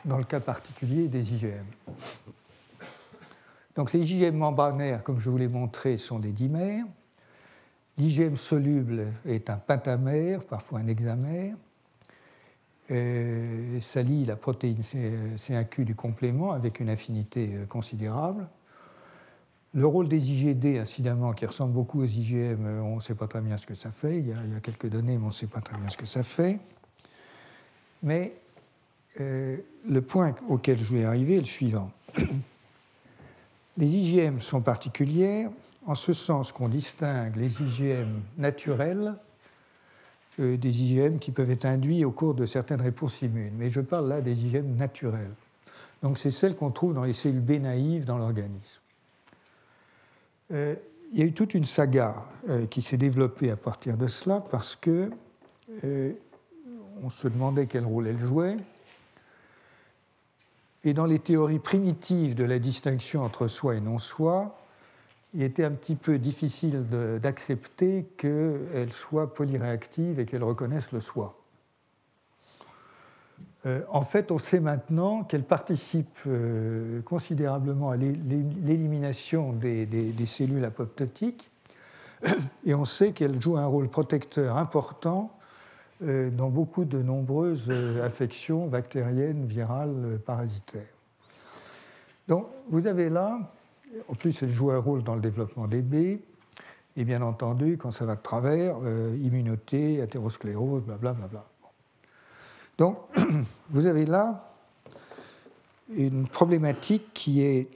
dans 0.05 0.19
le 0.19 0.25
cas 0.25 0.41
particulier 0.41 1.09
des 1.09 1.33
IgM. 1.33 1.65
Donc 3.75 3.93
les 3.93 4.13
IgM 4.13 4.37
membranaires, 4.37 5.03
comme 5.03 5.19
je 5.19 5.31
vous 5.31 5.39
l'ai 5.39 5.49
montré, 5.49 5.97
sont 5.97 6.19
des 6.19 6.33
dimères. 6.33 6.85
L'IgM 7.97 8.37
soluble 8.37 9.07
est 9.25 9.51
un 9.51 9.57
pentamère, 9.57 10.45
parfois 10.45 10.81
un 10.81 10.87
hexamère. 10.87 11.57
Euh, 12.91 13.81
ça 13.83 14.03
lie 14.03 14.25
la 14.25 14.37
protéine 14.37 14.81
C1Q 14.81 15.85
du 15.85 15.95
complément 15.95 16.53
avec 16.53 16.81
une 16.81 16.89
affinité 16.89 17.51
euh, 17.53 17.67
considérable. 17.67 18.49
Le 19.75 19.87
rôle 19.87 20.09
des 20.09 20.31
IgD, 20.33 20.79
incidemment, 20.79 21.35
qui 21.35 21.45
ressemble 21.45 21.75
beaucoup 21.75 22.01
aux 22.01 22.07
IgM, 22.07 22.65
euh, 22.65 22.81
on 22.81 22.97
ne 22.97 23.01
sait 23.01 23.15
pas 23.15 23.27
très 23.27 23.43
bien 23.43 23.59
ce 23.59 23.67
que 23.67 23.75
ça 23.75 23.91
fait. 23.91 24.19
Il 24.21 24.29
y 24.29 24.33
a, 24.33 24.61
quelques 24.61 24.89
données, 24.89 25.19
mais 25.19 25.25
on 25.25 25.29
ne 25.29 25.33
sait 25.33 25.47
pas 25.47 25.61
très 25.61 25.77
bien 25.77 25.91
ce 25.91 25.99
que 25.99 26.07
ça 26.07 26.23
fait. 26.23 26.59
Mais 28.03 28.35
le 29.21 29.99
point 30.01 30.33
auquel 30.49 30.79
je 30.79 30.85
voulais 30.85 31.05
arriver 31.05 31.35
est 31.35 31.41
le 31.41 31.45
suivant. 31.45 31.91
Les 33.77 33.97
IgM 33.97 34.39
sont 34.41 34.61
particulières 34.61 35.51
en 35.87 35.97
ce 35.97 36.13
sens 36.13 36.53
qu'on 36.53 36.69
distingue 36.69 37.35
les 37.35 37.61
IgM 37.61 38.21
naturels 38.37 39.15
euh, 40.41 40.57
des 40.57 40.83
IgM 40.83 41.19
qui 41.19 41.31
peuvent 41.31 41.51
être 41.51 41.65
induits 41.65 42.05
au 42.05 42.11
cours 42.11 42.35
de 42.35 42.47
certaines 42.47 42.81
réponses 42.81 43.23
immunes. 43.23 43.55
Mais 43.59 43.71
je 43.71 43.81
parle 43.81 44.09
là 44.09 44.21
des 44.21 44.45
IgM 44.45 44.77
naturelles. 44.77 45.33
Donc 46.03 46.19
c'est 46.19 46.31
celles 46.31 46.57
qu'on 46.57 46.71
trouve 46.71 46.95
dans 46.95 47.05
les 47.05 47.13
cellules 47.13 47.41
B 47.41 47.61
naïves 47.61 48.05
dans 48.05 48.19
l'organisme. 48.19 48.81
Euh, 50.53 50.75
il 51.13 51.19
y 51.19 51.23
a 51.23 51.25
eu 51.25 51.33
toute 51.33 51.55
une 51.55 51.65
saga 51.65 52.17
euh, 52.49 52.67
qui 52.67 52.83
s'est 52.83 52.97
développée 52.97 53.51
à 53.51 53.57
partir 53.57 53.97
de 53.97 54.07
cela 54.07 54.41
parce 54.51 54.77
que 54.77 55.11
on 57.03 57.11
se 57.11 57.29
demandait 57.29 57.67
quel 57.67 57.85
rôle 57.85 58.07
elle 58.07 58.19
jouait. 58.19 58.57
Et 60.83 60.95
dans 60.95 61.05
les 61.05 61.19
théories 61.19 61.59
primitives 61.59 62.35
de 62.35 62.45
la 62.45 62.59
distinction 62.59 63.23
entre 63.23 63.49
soi 63.49 63.75
et 63.75 63.81
non-soi, 63.81 64.59
il 65.39 65.45
était 65.45 65.65
un 65.65 65.71
petit 65.71 65.95
peu 65.95 66.19
difficile 66.19 66.83
d'accepter 67.23 68.07
qu'elle 68.17 68.93
soit 68.93 69.33
polyréactive 69.35 70.19
et 70.19 70.27
qu'elle 70.27 70.43
reconnaisse 70.43 70.91
le 70.91 71.01
soi. 71.01 71.37
en 73.65 74.03
fait, 74.03 74.33
on 74.33 74.39
sait 74.39 74.59
maintenant 74.59 75.23
qu'elle 75.23 75.45
participe 75.45 76.19
considérablement 77.05 77.91
à 77.91 77.97
l'élimination 77.97 79.53
des, 79.53 80.27
cellules 80.27 80.65
apoptotiques 80.65 81.49
et 82.67 82.75
on 82.75 82.85
sait 82.85 83.13
qu'elle 83.13 83.41
joue 83.41 83.57
un 83.57 83.67
rôle 83.67 83.89
protecteur 83.89 84.57
important 84.57 85.31
dans 86.01 86.49
beaucoup 86.49 86.85
de 86.85 87.01
nombreuses 87.01 87.71
affections 88.03 88.67
bactériennes, 88.67 89.47
virales, 89.47 90.19
parasitaires. 90.27 90.83
Donc, 92.27 92.49
vous 92.69 92.89
avez 92.89 93.09
là, 93.09 93.39
en 94.09 94.15
plus, 94.15 94.43
elle 94.43 94.51
joue 94.51 94.71
un 94.71 94.79
rôle 94.79 95.03
dans 95.03 95.15
le 95.15 95.21
développement 95.21 95.67
des 95.67 95.83
baies, 95.83 96.21
et 96.97 97.05
bien 97.05 97.23
entendu, 97.23 97.79
quand 97.79 97.91
ça 97.91 98.05
va 98.05 98.17
de 98.17 98.23
travers, 98.23 98.77
euh, 98.83 99.17
immunité, 99.23 100.03
athérosclérose, 100.03 100.83
blablabla. 100.83 101.29
Bla, 101.29 101.47
Donc, 102.79 102.99
vous 103.71 103.87
avez 103.87 104.05
là 104.05 104.53
une 105.97 106.27
problématique 106.27 107.15
qui 107.15 107.43
est 107.43 107.69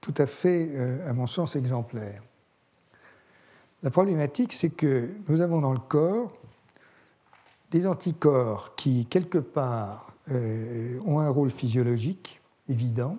tout 0.00 0.14
à 0.18 0.26
fait, 0.26 0.68
euh, 0.74 1.08
à 1.08 1.12
mon 1.12 1.26
sens, 1.26 1.56
exemplaire. 1.56 2.22
La 3.82 3.90
problématique, 3.90 4.52
c'est 4.52 4.70
que 4.70 5.10
nous 5.28 5.40
avons 5.40 5.60
dans 5.60 5.72
le 5.72 5.78
corps 5.78 6.32
des 7.70 7.86
anticorps 7.86 8.74
qui, 8.74 9.06
quelque 9.06 9.38
part, 9.38 10.12
euh, 10.30 10.98
ont 11.06 11.20
un 11.20 11.28
rôle 11.28 11.50
physiologique 11.50 12.40
évident, 12.68 13.16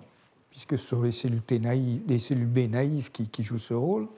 puisque 0.58 0.76
ce 0.76 0.88
sont 0.88 1.02
les 1.02 1.12
cellules, 1.12 1.40
naïves, 1.60 2.18
cellules 2.18 2.48
B 2.48 2.68
naïves 2.68 3.12
qui, 3.12 3.44
jouent 3.44 3.60
ce 3.60 3.74
rôle. 3.74 4.08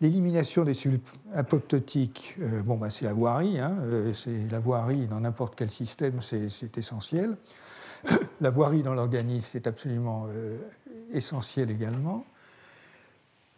L'élimination 0.00 0.62
des 0.62 0.74
cellules 0.74 1.00
apoptotiques, 1.32 2.36
euh, 2.40 2.62
bon, 2.62 2.76
bah, 2.76 2.88
c'est 2.88 3.04
la 3.04 3.14
voirie. 3.14 3.58
Hein, 3.58 3.76
euh, 3.82 4.14
c'est 4.14 4.48
la 4.48 4.60
voirie 4.60 5.08
dans 5.08 5.18
n'importe 5.18 5.56
quel 5.56 5.72
système, 5.72 6.20
c'est 6.22 6.78
essentiel. 6.78 7.36
la 8.40 8.50
voirie 8.50 8.84
dans 8.84 8.94
l'organisme, 8.94 9.48
c'est 9.50 9.66
absolument 9.66 10.26
euh, 10.28 10.56
essentiel 11.12 11.70
également. 11.72 12.24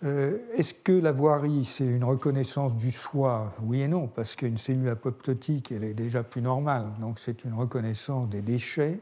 Est-ce 0.02 0.72
que 0.72 0.92
la 0.92 1.10
voirie, 1.10 1.64
c'est 1.64 1.84
une 1.84 2.04
reconnaissance 2.04 2.74
du 2.76 2.92
soi? 2.92 3.54
Oui 3.62 3.80
et 3.80 3.88
non, 3.88 4.06
parce 4.06 4.36
qu'une 4.36 4.58
cellule 4.58 4.88
apoptotique, 4.88 5.72
elle 5.72 5.82
est 5.84 5.94
déjà 5.94 6.22
plus 6.22 6.42
normale, 6.42 6.86
donc 7.00 7.18
c'est 7.18 7.44
une 7.44 7.54
reconnaissance 7.54 8.28
des 8.28 8.40
déchets. 8.40 9.00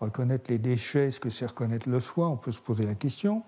Reconnaître 0.00 0.50
les 0.50 0.58
déchets, 0.58 1.08
est-ce 1.08 1.20
que 1.20 1.30
c'est 1.30 1.46
reconnaître 1.46 1.88
le 1.88 2.00
soi 2.00 2.28
On 2.28 2.36
peut 2.36 2.52
se 2.52 2.60
poser 2.60 2.86
la 2.86 2.94
question. 2.94 3.42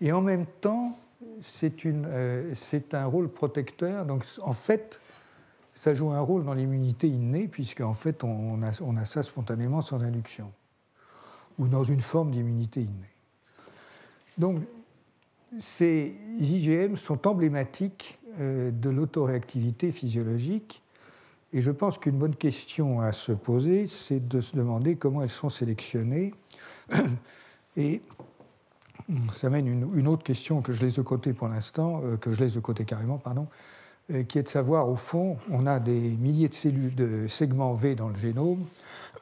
Et 0.00 0.12
en 0.12 0.22
même 0.22 0.46
temps, 0.60 0.98
c'est 1.42 1.84
euh, 1.86 2.54
un 2.92 3.06
rôle 3.06 3.28
protecteur. 3.28 4.06
Donc 4.06 4.24
en 4.42 4.52
fait, 4.52 5.00
ça 5.74 5.94
joue 5.94 6.10
un 6.10 6.20
rôle 6.20 6.44
dans 6.44 6.54
l'immunité 6.54 7.08
innée, 7.08 7.48
puisque 7.48 7.80
en 7.80 7.94
fait, 7.94 8.24
on 8.24 8.62
a, 8.62 8.72
on 8.80 8.96
a, 8.96 9.04
ça 9.04 9.22
spontanément 9.22 9.82
sans 9.82 10.02
induction, 10.02 10.50
ou 11.58 11.68
dans 11.68 11.84
une 11.84 12.00
forme 12.00 12.32
d'immunité 12.32 12.80
innée. 12.80 13.14
Donc, 14.38 14.60
ces 15.60 16.14
IgM 16.38 16.96
sont 16.96 17.26
emblématiques 17.26 18.18
euh, 18.40 18.70
de 18.70 18.90
l'autoréactivité 18.90 19.90
physiologique 19.90 20.82
et 21.52 21.62
je 21.62 21.70
pense 21.70 21.98
qu'une 21.98 22.18
bonne 22.18 22.36
question 22.36 23.00
à 23.00 23.12
se 23.12 23.32
poser, 23.32 23.86
c'est 23.86 24.26
de 24.26 24.40
se 24.40 24.54
demander 24.54 24.96
comment 24.96 25.22
elles 25.22 25.28
sont 25.28 25.50
sélectionnées. 25.50 26.34
Et 27.76 28.02
ça 29.34 29.48
mène 29.48 29.66
une, 29.66 29.88
une, 29.96 30.08
autre 30.08 30.24
question 30.24 30.60
que 30.60 30.72
je 30.72 30.84
laisse 30.84 30.96
de 30.96 31.02
côté 31.02 31.32
pour 31.32 31.48
l'instant, 31.48 32.02
euh, 32.02 32.16
que 32.16 32.32
je 32.32 32.40
laisse 32.40 32.52
de 32.52 32.60
côté 32.60 32.84
carrément, 32.84 33.18
pardon, 33.18 33.46
euh, 34.10 34.24
qui 34.24 34.38
est 34.38 34.42
de 34.42 34.48
savoir, 34.48 34.88
au 34.88 34.96
fond, 34.96 35.38
on 35.50 35.66
a 35.66 35.80
des 35.80 36.00
milliers 36.16 36.48
de 36.48 36.54
cellules 36.54 36.94
de 36.94 37.28
segments 37.28 37.72
V 37.72 37.94
dans 37.94 38.08
le 38.08 38.16
génome. 38.16 38.66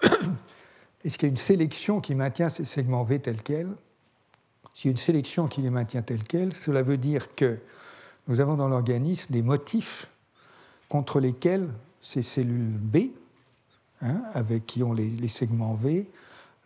Est-ce 1.04 1.18
qu'il 1.18 1.28
y 1.28 1.30
a 1.30 1.32
une 1.32 1.36
sélection 1.36 2.00
qui 2.00 2.14
maintient 2.14 2.48
ces 2.48 2.64
segments 2.64 3.04
V 3.04 3.20
tels 3.20 3.42
quels? 3.42 3.70
S'il 4.74 4.88
y 4.88 4.90
a 4.90 4.92
une 4.92 4.96
sélection 4.96 5.46
qui 5.46 5.60
les 5.60 5.70
maintient 5.70 6.02
tels 6.02 6.24
quels, 6.24 6.52
cela 6.52 6.82
veut 6.82 6.96
dire 6.96 7.34
que 7.36 7.58
nous 8.26 8.40
avons 8.40 8.54
dans 8.54 8.68
l'organisme 8.68 9.32
des 9.32 9.42
motifs 9.42 10.08
contre 10.88 11.20
lesquels 11.20 11.68
ces 12.06 12.22
cellules 12.22 12.78
B, 12.78 13.08
hein, 14.00 14.22
avec 14.32 14.64
qui 14.64 14.84
ont 14.84 14.92
les, 14.92 15.28
segments 15.28 15.74
V, 15.74 16.08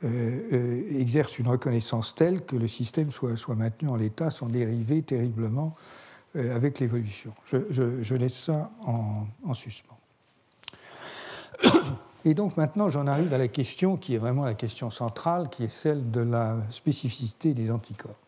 euh, 0.05 0.09
euh, 0.53 1.01
exercent 1.01 1.39
une 1.39 1.49
reconnaissance 1.49 2.15
telle 2.15 2.45
que 2.45 2.57
le 2.57 2.69
système 2.69 3.11
soit, 3.11 3.55
maintenu 3.57 3.89
en 3.89 3.97
l'état 3.97 4.31
sans 4.31 4.49
dériver 4.49 5.01
terriblement 5.01 5.75
euh, 6.37 6.55
avec 6.55 6.79
l'évolution. 6.79 7.33
Je, 7.47 8.15
laisse 8.15 8.39
ça 8.39 8.71
en, 8.85 9.27
en 9.47 9.55
suspens. 9.55 9.99
Et 12.27 12.35
donc 12.35 12.59
maintenant, 12.59 12.91
j'en 12.91 13.07
arrive 13.07 13.33
à 13.33 13.39
la 13.39 13.49
question 13.49 13.97
qui 13.97 14.15
est 14.15 14.19
vraiment 14.19 14.45
la 14.45 14.53
question 14.53 14.91
centrale, 14.91 15.49
qui 15.49 15.65
est 15.65 15.73
celle 15.73 16.11
de 16.11 16.21
la 16.21 16.61
spécificité 16.71 17.55
des 17.55 17.71
anticorps. 17.71 18.19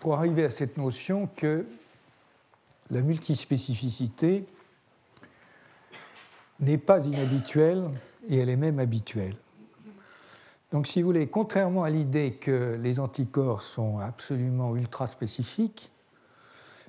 Pour 0.00 0.14
arriver 0.14 0.44
à 0.44 0.50
cette 0.50 0.78
notion 0.78 1.28
que 1.36 1.66
la 2.90 3.02
multispécificité 3.02 4.46
n'est 6.60 6.78
pas 6.78 7.04
inhabituelle 7.06 7.88
et 8.28 8.38
elle 8.38 8.48
est 8.48 8.56
même 8.56 8.78
habituelle. 8.78 9.36
Donc, 10.72 10.86
si 10.86 11.02
vous 11.02 11.08
voulez, 11.08 11.28
contrairement 11.28 11.82
à 11.82 11.90
l'idée 11.90 12.32
que 12.32 12.78
les 12.80 13.00
anticorps 13.00 13.62
sont 13.62 13.98
absolument 13.98 14.76
ultra 14.76 15.06
spécifiques, 15.06 15.90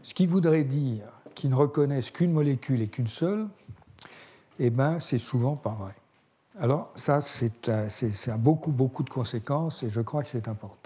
ce 0.04 0.14
qui 0.14 0.28
voudrait 0.28 0.64
dire 0.64 1.06
qu'ils 1.34 1.50
ne 1.50 1.56
reconnaissent 1.56 2.12
qu'une 2.12 2.32
molécule 2.32 2.82
et 2.82 2.88
qu'une 2.88 3.08
seule, 3.08 3.48
eh 4.60 4.70
ben, 4.70 5.00
c'est 5.00 5.18
souvent 5.18 5.56
pas 5.56 5.74
vrai. 5.74 5.96
Alors, 6.60 6.92
ça, 6.96 7.22
c'est 7.22 7.68
a 7.68 8.38
beaucoup, 8.38 8.72
beaucoup 8.72 9.04
de 9.04 9.10
conséquences 9.10 9.84
et 9.84 9.90
je 9.90 10.02
crois 10.02 10.22
que 10.22 10.30
c'est 10.30 10.48
important. 10.48 10.81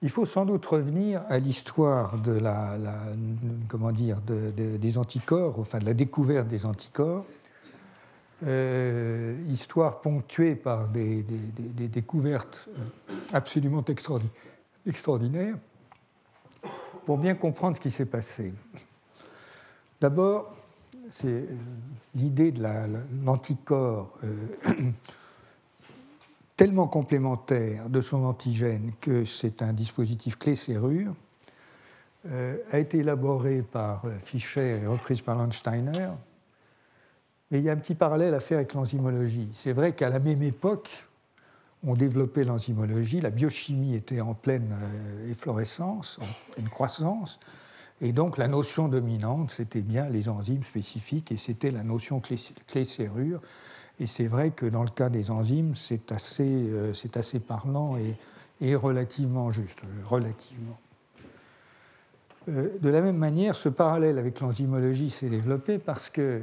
Il 0.00 0.10
faut 0.10 0.26
sans 0.26 0.44
doute 0.44 0.64
revenir 0.64 1.22
à 1.28 1.40
l'histoire 1.40 2.18
des 2.18 2.42
anticorps, 4.98 5.58
enfin 5.58 5.80
de 5.80 5.86
la 5.86 5.94
découverte 5.94 6.46
des 6.46 6.64
anticorps, 6.64 7.24
euh, 8.46 9.36
histoire 9.48 10.00
ponctuée 10.00 10.54
par 10.54 10.88
des, 10.88 11.24
découvertes 11.88 12.68
absolument 13.32 13.84
extraordinaires, 14.86 15.56
pour 17.04 17.18
bien 17.18 17.34
comprendre 17.34 17.76
ce 17.76 17.80
qui 17.80 17.90
s'est 17.90 18.06
passé. 18.06 18.52
D'abord, 20.00 20.54
c'est 21.10 21.48
l'idée 22.14 22.52
de 22.52 22.62
l'anticorps 23.24 24.12
euh, 24.22 24.36
tellement 26.58 26.88
complémentaire 26.88 27.88
de 27.88 28.00
son 28.00 28.24
antigène 28.24 28.90
que 29.00 29.24
c'est 29.24 29.62
un 29.62 29.72
dispositif 29.72 30.36
clé-serrure, 30.36 31.14
euh, 32.26 32.56
a 32.72 32.80
été 32.80 32.98
élaboré 32.98 33.62
par 33.62 34.02
Fischer 34.24 34.80
et 34.82 34.86
reprise 34.88 35.22
par 35.22 35.36
Landsteiner. 35.36 36.08
Mais 37.50 37.60
il 37.60 37.64
y 37.64 37.70
a 37.70 37.72
un 37.72 37.76
petit 37.76 37.94
parallèle 37.94 38.34
à 38.34 38.40
faire 38.40 38.58
avec 38.58 38.74
l'enzymologie. 38.74 39.48
C'est 39.54 39.72
vrai 39.72 39.92
qu'à 39.92 40.08
la 40.08 40.18
même 40.18 40.42
époque, 40.42 41.06
on 41.84 41.94
développait 41.94 42.42
l'enzymologie, 42.42 43.20
la 43.20 43.30
biochimie 43.30 43.94
était 43.94 44.20
en 44.20 44.34
pleine 44.34 44.74
euh, 44.82 45.30
efflorescence, 45.30 46.18
en 46.20 46.52
pleine 46.54 46.68
croissance, 46.68 47.38
et 48.00 48.10
donc 48.10 48.36
la 48.36 48.48
notion 48.48 48.88
dominante, 48.88 49.52
c'était 49.52 49.82
bien 49.82 50.08
les 50.08 50.28
enzymes 50.28 50.64
spécifiques, 50.64 51.30
et 51.30 51.36
c'était 51.36 51.70
la 51.70 51.84
notion 51.84 52.20
clé-serrure, 52.20 53.40
et 54.00 54.06
c'est 54.06 54.28
vrai 54.28 54.50
que 54.50 54.66
dans 54.66 54.82
le 54.82 54.90
cas 54.90 55.08
des 55.08 55.30
enzymes, 55.30 55.74
c'est 55.74 56.12
assez, 56.12 56.68
euh, 56.70 56.92
assez 57.14 57.40
parlant 57.40 57.96
et, 58.60 58.74
relativement 58.74 59.50
juste. 59.50 59.80
Relativement. 60.04 60.78
Euh, 62.48 62.78
de 62.80 62.88
la 62.88 63.00
même 63.00 63.16
manière, 63.16 63.56
ce 63.56 63.68
parallèle 63.68 64.18
avec 64.18 64.40
l'enzymologie 64.40 65.10
s'est 65.10 65.28
développé 65.28 65.78
parce 65.78 66.10
que 66.10 66.42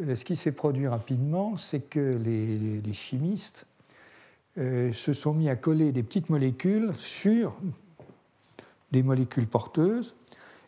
euh, 0.00 0.16
ce 0.16 0.24
qui 0.24 0.36
s'est 0.36 0.52
produit 0.52 0.88
rapidement, 0.88 1.56
c'est 1.56 1.80
que 1.80 2.18
les, 2.24 2.92
chimistes 2.92 3.66
se 4.56 5.12
sont 5.14 5.32
mis 5.32 5.48
à 5.48 5.56
coller 5.56 5.92
des 5.92 6.02
petites 6.02 6.28
molécules 6.28 6.92
sur 6.94 7.54
des 8.90 9.02
molécules 9.02 9.46
porteuses 9.46 10.14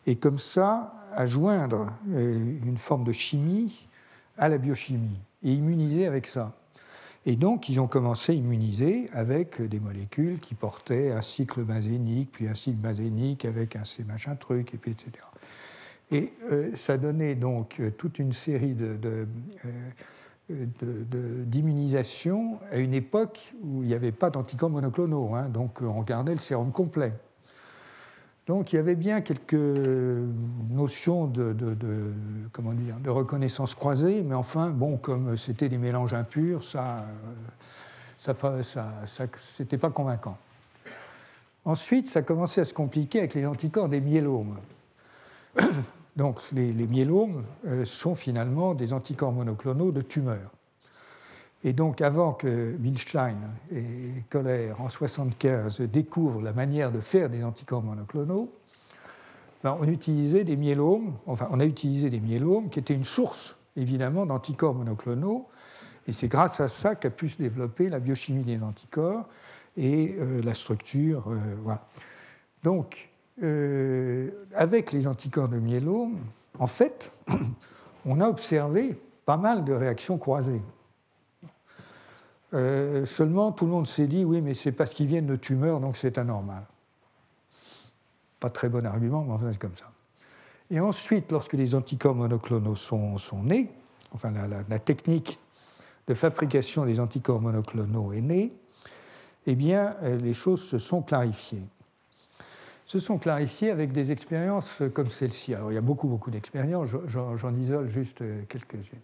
et 0.07 0.15
comme 0.15 0.39
ça 0.39 0.95
à 1.11 1.27
joindre 1.27 1.93
une 2.07 2.79
forme 2.79 3.03
de 3.03 3.11
chimie 3.11 3.87
à 4.39 4.49
la 4.49 4.57
biochimie 4.57 5.19
et 5.45 5.53
immuniser 5.53 6.05
avec 6.05 6.27
ça. 6.27 6.53
Et 7.27 7.37
donc, 7.37 7.69
ils 7.69 7.79
ont 7.79 7.87
commencé 7.87 8.33
à 8.33 8.35
immuniser 8.35 9.09
avec 9.13 9.61
des 9.61 9.79
molécules 9.79 10.39
qui 10.39 10.53
portaient 10.53 11.11
un 11.11 11.21
cycle 11.21 11.63
benzénique, 11.63 12.31
puis 12.31 12.47
un 12.47 12.55
cycle 12.55 12.77
benzénique 12.77 13.45
avec 13.45 13.75
un 13.75 13.85
C 13.85 14.03
machin 14.03 14.35
truc, 14.35 14.73
et 14.73 14.89
etc. 14.89 15.11
Et 16.11 16.33
euh, 16.51 16.75
ça 16.75 16.97
donnait 16.97 17.33
donc 17.33 17.79
euh, 17.79 17.89
toute 17.89 18.19
une 18.19 18.33
série 18.33 18.75
de, 18.75 19.27
d'immunisation 20.49 22.59
à 22.71 22.77
une 22.77 22.93
époque 22.93 23.55
où 23.63 23.81
il 23.81 23.87
n'y 23.87 23.95
avait 23.95 24.11
pas 24.11 24.29
d'anticorps 24.29 24.69
monoclonaux, 24.69 25.33
hein, 25.33 25.49
donc 25.49 25.81
on 25.81 26.03
gardait 26.03 26.35
le 26.35 26.39
sérum 26.39 26.71
complet. 26.71 27.13
Donc 28.47 28.73
il 28.73 28.75
y 28.75 28.79
avait 28.79 28.95
bien 28.95 29.21
quelques 29.21 29.53
notions 29.53 31.25
de, 31.25 31.55
reconnaissance 33.07 33.73
croisée, 33.73 34.23
mais 34.23 34.35
enfin, 34.35 34.69
bon, 34.69 34.97
comme 34.97 35.35
c'était 35.37 35.67
des 35.67 35.79
mélanges 35.79 36.13
impurs, 36.13 36.63
ça, 36.63 37.07
ça, 38.17 38.35
ça, 38.63 39.25
c'était 39.57 39.79
pas 39.79 39.89
convaincant. 39.89 40.37
Ensuite, 41.65 42.07
ça 42.07 42.21
commençait 42.21 42.61
à 42.61 42.65
se 42.65 42.75
compliquer 42.75 43.19
avec 43.19 43.33
les 43.33 43.47
anticorps 43.47 43.89
des 43.89 44.01
myélomes. 44.01 44.59
Donc 46.15 46.39
les, 46.51 46.71
les 46.71 46.87
myélomes 46.87 47.43
euh, 47.65 47.83
sont 47.83 48.15
finalement 48.15 48.75
des 48.75 48.93
anticorps 48.93 49.33
monoclonaux 49.33 49.91
de 49.91 50.01
tumeurs. 50.01 50.54
Et 51.65 51.73
donc, 51.73 51.99
avant 51.99 52.33
que 52.33 52.77
Milstein 52.77 53.37
et 53.73 53.83
Kohler, 54.29 54.71
en 54.73 54.85
1975, 54.85 55.81
découvrent 55.81 56.43
la 56.43 56.53
manière 56.53 56.91
de 56.91 57.01
faire 57.01 57.27
des 57.27 57.43
anticorps 57.43 57.81
monoclonaux, 57.81 58.53
ben, 59.63 59.75
on 59.81 59.87
utilisait 59.87 60.43
des 60.43 60.59
enfin, 61.25 61.47
on 61.49 61.59
a 61.59 61.65
utilisé 61.65 62.11
des 62.11 62.19
myélomes 62.19 62.69
qui 62.69 62.77
étaient 62.77 62.93
une 62.93 63.03
source, 63.03 63.57
évidemment, 63.75 64.27
d'anticorps 64.27 64.75
monoclonaux. 64.75 65.47
Et 66.07 66.13
c'est 66.13 66.27
grâce 66.27 66.59
à 66.59 66.69
ça 66.69 66.93
qu'a 66.93 67.09
pu 67.09 67.29
se 67.29 67.39
développer 67.39 67.89
la 67.89 67.99
biochimie 67.99 68.43
des 68.43 68.61
anticorps 68.61 69.27
et 69.75 70.17
euh, 70.19 70.43
la 70.43 70.53
structure. 70.53 71.29
Euh, 71.29 71.55
voilà. 71.63 71.87
Donc, 72.61 73.09
euh, 73.41 74.29
avec 74.53 74.91
les 74.91 75.07
anticorps 75.07 75.49
de 75.49 75.57
myélome, 75.57 76.19
en 76.59 76.67
fait, 76.67 77.11
on 78.05 78.21
a 78.21 78.29
observé 78.29 78.95
pas 79.25 79.37
mal 79.37 79.65
de 79.65 79.73
réactions 79.73 80.19
croisées. 80.19 80.61
Euh, 82.55 83.05
seulement, 83.05 83.51
tout 83.51 83.65
le 83.65 83.71
monde 83.71 83.87
s'est 83.87 84.07
dit 84.07 84.23
oui, 84.23 84.41
mais 84.41 84.53
c'est 84.53 84.71
parce 84.71 84.93
qu'ils 84.93 85.07
viennent 85.07 85.27
de 85.27 85.35
tumeurs, 85.35 85.79
donc 85.79 85.97
c'est 85.97 86.17
anormal. 86.17 86.63
Pas 88.39 88.49
très 88.49 88.69
bon 88.69 88.85
argument, 88.85 89.23
mais 89.23 89.33
enfin, 89.33 89.51
c'est 89.51 89.59
comme 89.59 89.75
ça. 89.75 89.91
Et 90.71 90.79
ensuite, 90.79 91.31
lorsque 91.31 91.53
les 91.53 91.75
anticorps 91.75 92.15
monoclonaux 92.15 92.75
sont, 92.75 93.17
nés, 93.43 93.71
enfin, 94.13 94.31
la, 94.31 94.79
technique 94.79 95.37
de 96.07 96.13
fabrication 96.13 96.85
des 96.85 96.99
anticorps 96.99 97.41
monoclonaux 97.41 98.13
est 98.13 98.21
née, 98.21 98.53
eh 99.47 99.55
bien, 99.55 99.95
euh, 100.03 100.17
les 100.17 100.33
choses 100.33 100.63
se 100.63 100.77
sont 100.77 101.01
clarifiées. 101.01 101.63
Se 102.85 102.99
sont 102.99 103.17
clarifiées 103.17 103.71
avec 103.71 103.91
des 103.91 104.11
expériences 104.11 104.81
comme 104.93 105.09
celle-ci. 105.09 105.53
Alors, 105.53 105.71
il 105.71 105.75
y 105.75 105.77
a 105.77 105.81
beaucoup, 105.81 106.07
beaucoup 106.07 106.31
d'expériences, 106.31 106.89
j'en 107.07 107.55
isole 107.55 107.87
juste 107.87 108.23
quelques-unes. 108.47 108.99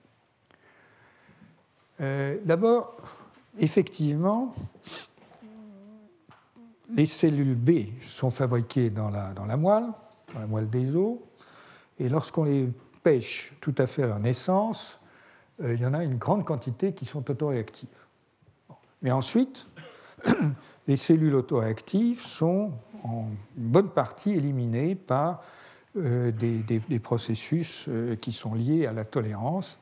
Euh, 1.99 2.37
d'abord, 2.45 2.95
effectivement, 3.57 4.55
les 6.93 7.05
cellules 7.05 7.55
B 7.55 8.01
sont 8.01 8.29
fabriquées 8.29 8.89
dans 8.89 9.09
la, 9.09 9.33
moelle, 9.57 9.85
dans 10.33 10.39
la 10.39 10.47
moelle 10.47 10.69
des 10.69 10.95
os, 10.95 11.17
et 11.99 12.09
lorsqu'on 12.09 12.43
les 12.43 12.69
pêche 13.03 13.53
tout 13.61 13.75
à 13.77 13.87
fait 13.87 14.03
à 14.03 14.07
leur 14.07 14.19
naissance, 14.19 14.99
euh, 15.61 15.73
il 15.73 15.81
y 15.81 15.85
en 15.85 15.93
a 15.93 16.03
une 16.03 16.17
grande 16.17 16.45
quantité 16.45 16.93
qui 16.93 17.05
sont 17.05 17.29
autoréactives. 17.29 17.89
Mais 19.01 19.11
ensuite, 19.11 19.67
les 20.87 20.97
cellules 20.97 21.35
autoréactives 21.35 22.19
sont 22.19 22.71
en 23.03 23.27
bonne 23.55 23.89
partie 23.89 24.31
éliminées 24.31 24.95
par 24.95 25.43
euh, 25.97 26.31
des, 26.31 26.99
processus 26.99 27.85
euh, 27.87 28.15
qui 28.15 28.31
sont 28.31 28.53
liés 28.53 28.85
à 28.85 28.93
la 28.93 29.03
tolérance 29.03 29.79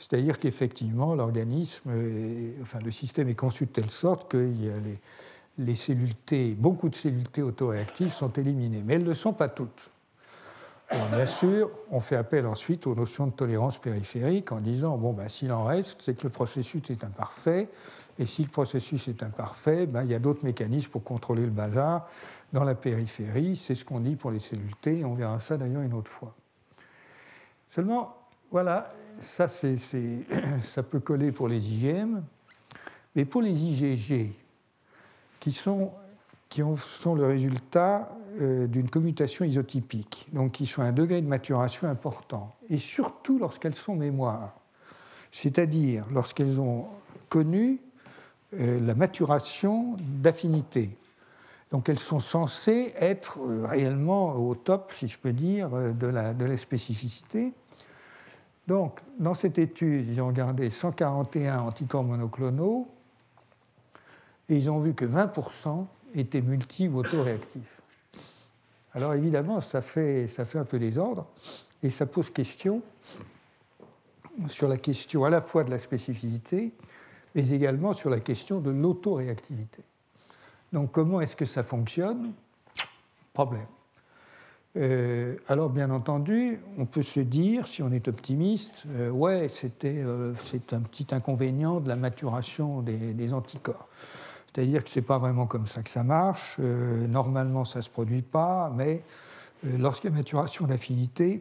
c'est-à-dire 0.00 0.38
qu'effectivement, 0.38 1.14
l'organisme, 1.14 1.90
enfin 2.62 2.78
le 2.82 2.90
système 2.90 3.28
est 3.28 3.34
conçu 3.34 3.66
de 3.66 3.70
telle 3.70 3.90
sorte 3.90 4.30
que 4.30 4.38
les, 4.38 4.98
les 5.58 5.76
cellules 5.76 6.14
T, 6.14 6.54
beaucoup 6.54 6.88
de 6.88 6.94
cellules 6.94 7.28
T 7.28 7.42
autoréactives 7.42 8.12
sont 8.12 8.30
éliminées, 8.30 8.82
mais 8.84 8.94
elles 8.94 9.04
ne 9.04 9.14
sont 9.14 9.34
pas 9.34 9.48
toutes. 9.48 9.90
bien 10.90 11.26
sûr, 11.26 11.70
on 11.90 12.00
fait 12.00 12.16
appel 12.16 12.46
ensuite 12.46 12.86
aux 12.86 12.94
notions 12.94 13.26
de 13.26 13.32
tolérance 13.32 13.78
périphérique 13.78 14.52
en 14.52 14.60
disant 14.60 14.96
bon, 14.96 15.12
ben, 15.12 15.28
s'il 15.28 15.52
en 15.52 15.64
reste, 15.64 16.00
c'est 16.00 16.14
que 16.14 16.24
le 16.24 16.30
processus 16.30 16.82
est 16.90 17.04
imparfait, 17.04 17.68
et 18.18 18.24
si 18.24 18.42
le 18.42 18.48
processus 18.48 19.06
est 19.08 19.22
imparfait, 19.22 19.86
ben, 19.86 20.02
il 20.04 20.10
y 20.10 20.14
a 20.14 20.18
d'autres 20.18 20.44
mécanismes 20.44 20.90
pour 20.90 21.04
contrôler 21.04 21.42
le 21.42 21.50
bazar 21.50 22.08
dans 22.54 22.64
la 22.64 22.74
périphérie. 22.74 23.54
C'est 23.54 23.74
ce 23.74 23.84
qu'on 23.84 24.00
dit 24.00 24.16
pour 24.16 24.30
les 24.30 24.40
cellules 24.40 24.74
T, 24.80 25.04
on 25.04 25.14
verra 25.14 25.40
ça 25.40 25.58
d'ailleurs 25.58 25.82
une 25.82 25.94
autre 25.94 26.10
fois. 26.10 26.34
Seulement, 27.70 28.16
voilà, 28.50 28.92
ça, 29.20 29.48
ça 30.64 30.82
peut 30.82 31.00
coller 31.00 31.32
pour 31.32 31.48
les 31.48 31.74
IgM, 31.74 32.22
mais 33.14 33.24
pour 33.24 33.42
les 33.42 33.52
IgG, 33.52 34.30
qui 35.38 35.52
sont, 35.52 35.92
le 36.56 37.24
résultat 37.24 38.10
euh, 38.40 38.66
d'une 38.66 38.88
commutation 38.88 39.44
isotypique, 39.44 40.26
donc 40.32 40.52
qui 40.52 40.66
sont 40.66 40.82
à 40.82 40.86
un 40.86 40.92
degré 40.92 41.20
de 41.20 41.26
maturation 41.26 41.88
important, 41.88 42.54
et 42.68 42.78
surtout 42.78 43.38
lorsqu'elles 43.38 43.74
sont 43.74 43.96
mémoires, 43.96 44.54
c'est-à-dire 45.30 46.06
lorsqu'elles 46.12 46.60
ont 46.60 46.86
connu 47.28 47.80
euh, 48.54 48.80
la 48.80 48.94
maturation 48.94 49.96
d'affinité. 49.98 50.96
Donc 51.70 51.88
elles 51.88 52.00
sont 52.00 52.20
censées 52.20 52.92
être 52.98 53.38
euh, 53.38 53.64
réellement 53.64 54.34
au 54.34 54.54
top, 54.56 54.92
si 54.94 55.06
je 55.08 55.18
peux 55.18 55.32
dire, 55.32 55.70
de 55.70 56.06
la 56.06 56.56
spécificité. 56.56 57.54
Donc, 58.66 59.00
dans 59.18 59.34
cette 59.34 59.58
étude, 59.58 60.08
ils 60.08 60.20
ont 60.20 60.28
regardé 60.28 60.70
141 60.70 61.60
anticorps 61.60 62.04
monoclonaux 62.04 62.88
et 64.48 64.56
ils 64.56 64.70
ont 64.70 64.78
vu 64.78 64.94
que 64.94 65.04
20% 65.04 65.86
étaient 66.14 66.40
multi 66.40 66.88
ou 66.88 66.98
autoréactifs. 66.98 67.80
Alors 68.94 69.14
évidemment, 69.14 69.60
ça 69.60 69.82
fait, 69.82 70.28
ça 70.28 70.44
fait 70.44 70.58
un 70.58 70.64
peu 70.64 70.78
désordre 70.78 71.26
et 71.82 71.90
ça 71.90 72.06
pose 72.06 72.30
question 72.30 72.82
sur 74.48 74.68
la 74.68 74.76
question 74.76 75.24
à 75.24 75.30
la 75.30 75.40
fois 75.40 75.64
de 75.64 75.70
la 75.70 75.78
spécificité, 75.78 76.72
mais 77.34 77.48
également 77.50 77.94
sur 77.94 78.10
la 78.10 78.20
question 78.20 78.60
de 78.60 78.70
l'autoréactivité. 78.70 79.82
Donc 80.72 80.92
comment 80.92 81.20
est-ce 81.20 81.36
que 81.36 81.44
ça 81.44 81.62
fonctionne? 81.62 82.32
Problème. 83.32 83.66
Euh, 84.76 85.36
alors, 85.48 85.68
bien 85.68 85.90
entendu, 85.90 86.60
on 86.78 86.86
peut 86.86 87.02
se 87.02 87.20
dire, 87.20 87.66
si 87.66 87.82
on 87.82 87.90
est 87.90 88.06
optimiste, 88.06 88.84
euh, 88.90 89.10
ouais, 89.10 89.48
euh, 89.84 90.34
c'est 90.44 90.72
un 90.72 90.80
petit 90.80 91.08
inconvénient 91.10 91.80
de 91.80 91.88
la 91.88 91.96
maturation 91.96 92.82
des, 92.82 93.34
anticorps. 93.34 93.88
C'est-à-dire 94.46 94.84
que 94.84 94.90
ce 94.90 95.00
n'est 95.00 95.04
pas 95.04 95.18
vraiment 95.18 95.46
comme 95.46 95.66
ça 95.66 95.82
que 95.82 95.90
ça 95.90 96.04
marche. 96.04 96.58
normalement, 96.58 97.64
ça 97.64 97.80
ne 97.80 97.84
se 97.84 97.90
produit 97.90 98.22
pas, 98.22 98.72
mais 98.74 99.04
lorsqu'il 99.78 100.10
y 100.10 100.12
a 100.12 100.16
maturation 100.16 100.66
d'affinité, 100.66 101.40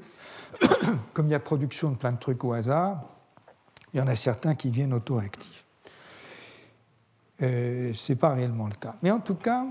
comme 1.14 1.28
il 1.28 1.32
y 1.32 1.36
a 1.36 1.40
production 1.40 1.90
de 1.90 1.96
plein 1.96 2.12
de 2.12 2.20
trucs 2.20 2.44
au 2.44 2.54
hasard, 2.54 3.04
il 3.94 4.00
y 4.00 4.02
en 4.02 4.08
a 4.08 4.16
certains 4.16 4.54
qui 4.54 4.70
viennent 4.70 4.94
autoréactifs. 4.94 5.66
ce 7.40 8.12
n'est 8.12 8.16
pas 8.16 8.36
réellement 8.36 8.68
le 8.68 8.76
cas. 8.76 8.96
Mais 9.02 9.10
en 9.10 9.20
tout 9.20 9.36
cas, 9.36 9.66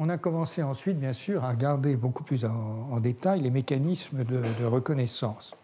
on 0.00 0.08
a 0.08 0.16
commencé 0.16 0.62
ensuite, 0.62 0.98
bien 0.98 1.12
sûr, 1.12 1.44
à 1.44 1.50
regarder 1.50 1.94
beaucoup 1.94 2.24
plus 2.24 2.46
en, 2.46 2.98
détail 3.00 3.42
les 3.42 3.50
mécanismes 3.50 4.24
de, 4.24 4.64
reconnaissance. 4.64 5.54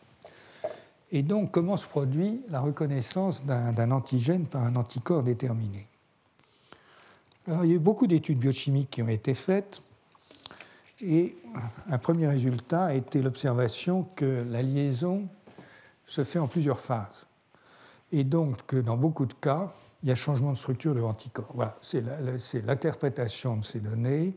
Et 1.10 1.22
donc, 1.22 1.52
comment 1.52 1.78
se 1.78 1.86
produit 1.86 2.42
la 2.50 2.60
reconnaissance 2.60 3.42
d'un 3.44 3.90
antigène 3.90 4.44
par 4.44 4.62
un 4.64 4.76
anticorps 4.76 5.22
déterminé? 5.22 5.88
Il 7.48 7.70
y 7.70 7.72
a 7.72 7.76
eu 7.76 7.78
beaucoup 7.78 8.06
d'études 8.06 8.38
biochimiques 8.38 8.90
qui 8.90 9.02
ont 9.02 9.08
été 9.08 9.32
faites, 9.32 9.80
et 11.00 11.34
un 11.88 11.96
premier 11.96 12.26
résultat 12.26 12.84
a 12.84 12.94
été 12.94 13.22
l'observation 13.22 14.06
que 14.16 14.44
la 14.50 14.60
liaison 14.60 15.28
se 16.04 16.24
fait 16.24 16.38
en 16.38 16.46
plusieurs 16.46 16.80
phases. 16.80 17.24
Et 18.12 18.22
donc, 18.22 18.66
que 18.66 18.76
dans 18.76 18.98
beaucoup 18.98 19.24
de 19.24 19.34
cas, 19.34 19.72
il 20.06 20.10
y 20.10 20.12
a 20.12 20.14
changement 20.14 20.52
de 20.52 20.56
structure 20.56 20.94
de 20.94 21.00
l'anticorps. 21.00 21.50
Voilà, 21.52 21.76
c'est 21.82 22.64
l'interprétation 22.64 23.56
de 23.56 23.64
ces 23.64 23.80
données. 23.80 24.36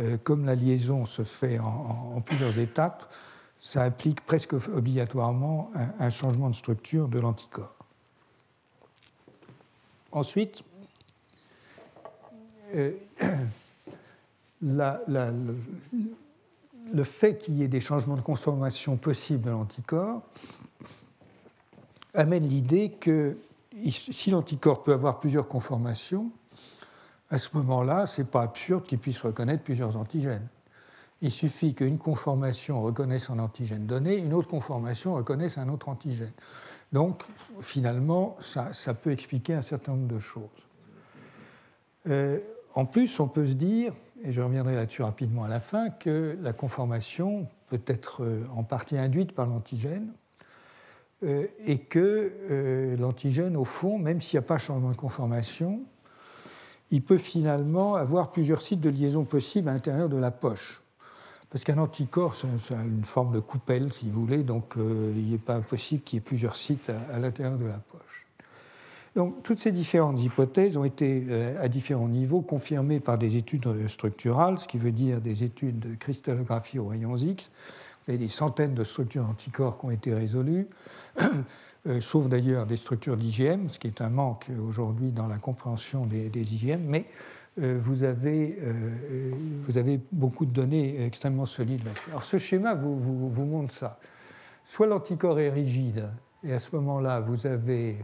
Euh, 0.00 0.16
comme 0.16 0.44
la 0.44 0.56
liaison 0.56 1.06
se 1.06 1.22
fait 1.22 1.60
en, 1.60 2.20
plusieurs 2.20 2.58
étapes, 2.58 3.14
ça 3.60 3.84
implique 3.84 4.22
presque 4.22 4.54
obligatoirement 4.54 5.70
un, 6.00 6.10
changement 6.10 6.50
de 6.50 6.54
structure 6.56 7.06
de 7.06 7.20
l'anticorps. 7.20 7.76
Ensuite, 10.10 10.64
euh, 12.74 12.90
le 14.60 15.54
fait 17.04 17.38
qu'il 17.38 17.54
y 17.54 17.62
ait 17.62 17.68
des 17.68 17.80
changements 17.80 18.16
de 18.16 18.20
conformation 18.20 18.96
possibles 18.96 19.42
de 19.42 19.50
l'anticorps 19.50 20.22
amène 22.14 22.48
l'idée 22.48 22.90
que 22.90 23.36
si 23.90 24.30
l'anticorps 24.30 24.82
peut 24.82 24.92
avoir 24.92 25.20
plusieurs 25.20 25.48
conformations, 25.48 26.30
à 27.30 27.38
ce 27.38 27.50
moment-là, 27.54 28.06
ce 28.06 28.20
n'est 28.20 28.26
pas 28.26 28.42
absurde 28.42 28.84
qu'il 28.84 28.98
puisse 28.98 29.20
reconnaître 29.22 29.62
plusieurs 29.62 29.96
antigènes. 29.96 30.46
Il 31.22 31.30
suffit 31.30 31.74
qu'une 31.74 31.98
conformation 31.98 32.82
reconnaisse 32.82 33.30
un 33.30 33.38
antigène 33.38 33.86
donné, 33.86 34.16
une 34.18 34.34
autre 34.34 34.48
conformation 34.48 35.14
reconnaisse 35.14 35.58
un 35.58 35.68
autre 35.68 35.88
antigène. 35.88 36.32
Donc, 36.92 37.22
finalement, 37.60 38.36
ça, 38.40 38.94
peut 38.94 39.10
expliquer 39.10 39.54
un 39.54 39.62
certain 39.62 39.92
nombre 39.92 40.06
de 40.06 40.20
choses. 40.20 40.42
Euh, 42.08 42.38
en 42.74 42.84
plus, 42.84 43.18
on 43.18 43.28
peut 43.28 43.46
se 43.46 43.54
dire 43.54 43.92
et 44.24 44.32
je 44.32 44.40
reviendrai 44.40 44.74
là-dessus 44.74 45.02
rapidement 45.02 45.44
à 45.44 45.48
la 45.48 45.60
fin, 45.60 45.90
que 45.90 46.36
la 46.40 46.52
conformation 46.52 47.46
peut 47.68 47.82
être 47.86 48.24
euh, 48.24 48.46
en 48.56 48.64
partie 48.64 48.96
induite 48.96 49.32
par 49.32 49.46
l'antigène, 49.46 50.12
euh, 51.24 51.46
et 51.66 51.78
que 51.78 52.32
euh, 52.50 52.96
l'antigène, 52.96 53.56
au 53.56 53.64
fond, 53.64 53.98
même 53.98 54.20
s'il 54.20 54.38
n'y 54.38 54.44
a 54.44 54.46
pas 54.46 54.58
changement 54.58 54.90
de 54.90 54.96
conformation, 54.96 55.82
il 56.90 57.02
peut 57.02 57.18
finalement 57.18 57.94
avoir 57.94 58.30
plusieurs 58.30 58.62
sites 58.62 58.80
de 58.80 58.90
liaison 58.90 59.24
possibles 59.24 59.68
à 59.68 59.72
l'intérieur 59.72 60.08
de 60.08 60.18
la 60.18 60.30
poche. 60.30 60.82
Parce 61.50 61.64
qu'un 61.64 61.78
anticorps, 61.78 62.34
a 62.44 62.82
une 62.84 63.04
forme 63.04 63.32
de 63.32 63.40
coupelle, 63.40 63.92
si 63.92 64.08
vous 64.08 64.20
voulez, 64.20 64.42
donc 64.42 64.74
il 64.76 65.30
n'est 65.30 65.38
pas 65.38 65.60
possible 65.60 66.02
qu'il 66.02 66.16
y 66.16 66.18
ait 66.18 66.20
plusieurs 66.20 66.56
sites 66.56 66.90
à 66.90 67.18
l'intérieur 67.18 67.58
de 67.58 67.66
la 67.66 67.78
poche. 67.78 68.24
Donc, 69.14 69.44
toutes 69.44 69.60
ces 69.60 69.70
différentes 69.70 70.20
hypothèses 70.20 70.76
ont 70.76 70.84
été, 70.84 71.24
euh, 71.28 71.62
à 71.62 71.68
différents 71.68 72.08
niveaux, 72.08 72.40
confirmées 72.40 72.98
par 72.98 73.16
des 73.16 73.36
études 73.36 73.66
structurales, 73.86 74.58
ce 74.58 74.66
qui 74.66 74.78
veut 74.78 74.90
dire 74.90 75.20
des 75.20 75.44
études 75.44 75.78
de 75.78 75.94
cristallographie 75.94 76.80
aux 76.80 76.88
rayons 76.88 77.16
X. 77.16 77.50
Vous 78.06 78.12
avez 78.12 78.18
des 78.18 78.28
centaines 78.28 78.74
de 78.74 78.84
structures 78.84 79.26
anticorps 79.28 79.78
qui 79.78 79.86
ont 79.86 79.90
été 79.90 80.14
résolues, 80.14 80.68
euh, 81.86 82.00
sauf 82.00 82.28
d'ailleurs 82.28 82.66
des 82.66 82.76
structures 82.76 83.16
d'IgM, 83.16 83.68
ce 83.68 83.78
qui 83.78 83.86
est 83.86 84.00
un 84.00 84.10
manque 84.10 84.46
aujourd'hui 84.68 85.10
dans 85.10 85.26
la 85.26 85.38
compréhension 85.38 86.06
des, 86.06 86.28
IgM, 86.28 86.82
mais 86.86 87.06
euh, 87.60 87.78
vous, 87.82 88.02
avez, 88.02 88.58
vous 89.66 89.78
avez 89.78 90.00
beaucoup 90.12 90.44
de 90.44 90.52
données 90.52 91.04
extrêmement 91.04 91.46
solides 91.46 91.84
là-dessus. 91.84 92.10
Alors, 92.10 92.24
ce 92.24 92.38
schéma 92.38 92.74
vous, 92.74 92.98
vous, 93.30 93.44
montre 93.44 93.72
ça. 93.72 93.98
Soit 94.64 94.86
l'anticorps 94.86 95.38
est 95.38 95.50
rigide, 95.50 96.10
et 96.42 96.52
à 96.52 96.58
ce 96.58 96.74
moment-là, 96.76 97.20
vous 97.20 97.46
avez 97.46 97.96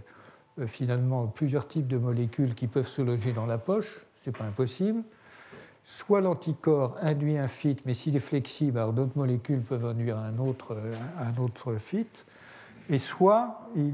euh, 0.59 0.67
finalement 0.67 1.27
plusieurs 1.27 1.69
types 1.69 1.87
de 1.87 1.99
molécules 1.99 2.55
qui 2.55 2.67
peuvent 2.67 2.89
se 2.89 3.03
loger 3.03 3.33
dans 3.33 3.47
la 3.47 3.59
poche, 3.59 4.07
ce 4.23 4.31
n'est 4.31 4.37
pas 4.37 4.45
impossible. 4.45 5.03
Soit 5.93 6.21
l'anticorps 6.21 6.97
induit 7.03 7.37
un 7.37 7.49
fit, 7.49 7.77
mais 7.85 7.95
s'il 7.95 8.15
est 8.15 8.21
flexible, 8.21 8.79
alors 8.79 8.93
d'autres 8.93 9.17
molécules 9.19 9.61
peuvent 9.61 9.85
induire 9.85 10.19
un 10.19 10.39
autre, 10.39 10.77
autre 11.41 11.75
fit. 11.79 12.07
Et 12.89 13.01
soit 13.01 13.69
il, 13.75 13.91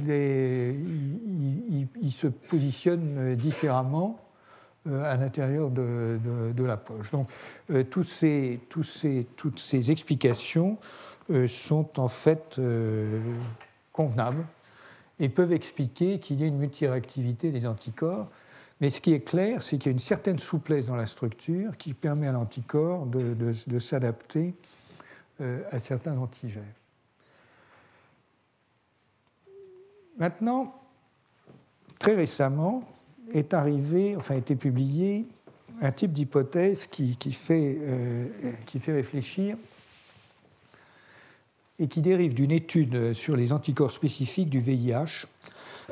se 2.11 2.27
positionne 2.27 3.35
différemment 3.37 4.21
euh, 4.87 5.11
à 5.11 5.17
l'intérieur 5.17 5.71
de, 5.71 6.19
la 6.59 6.77
poche. 6.77 7.11
Donc, 7.13 7.29
euh, 7.71 7.83
toutes 7.83 8.09
ces 8.09 9.91
explications 9.91 10.77
sont 11.49 11.99
en 11.99 12.09
fait 12.09 12.61
convenables 13.93 14.45
et 15.19 15.31
peuvent 15.31 15.53
expliquer 15.53 16.21
qu'il 16.21 16.41
y 16.41 16.45
ait 16.45 16.49
une 16.49 16.59
multiréactivité 16.59 17.53
des 17.53 17.67
anticorps. 17.67 18.29
Mais 18.81 18.91
ce 18.91 19.01
qui 19.01 19.13
est 19.15 19.21
clair, 19.21 19.63
c'est 19.63 19.79
qu'il 19.79 19.87
y 19.87 19.89
a 19.89 19.93
une 19.93 19.99
certaine 19.99 20.39
souplesse 20.39 20.87
dans 20.87 20.97
la 20.97 21.07
structure 21.07 21.77
qui 21.79 21.95
permet 21.95 22.27
à 22.27 22.33
l'anticorps 22.33 23.07
de, 23.07 23.79
s'adapter 23.79 24.55
euh, 25.41 25.63
à 25.71 25.79
certains 25.79 26.17
antigènes. 26.19 26.65
Maintenant, 30.19 30.75
très 31.99 32.15
récemment, 32.15 32.85
est 33.33 33.55
arrivé, 33.55 34.17
enfin 34.17 34.35
a 34.35 34.39
été 34.39 34.57
publié, 34.57 35.27
un 35.81 35.93
type 35.93 36.13
d'hypothèse 36.13 36.87
qui, 36.87 37.19
euh, 37.51 38.53
qui 38.67 38.79
fait 38.79 38.93
réfléchir 38.93 39.57
et 41.79 41.89
qui 41.89 42.01
dérive 42.01 42.35
d'une 42.35 42.53
étude 42.53 43.13
sur 43.13 43.37
les 43.37 43.53
anticorps 43.53 43.93
spécifiques 43.93 44.49
du 44.49 44.61
VIH, 44.61 45.27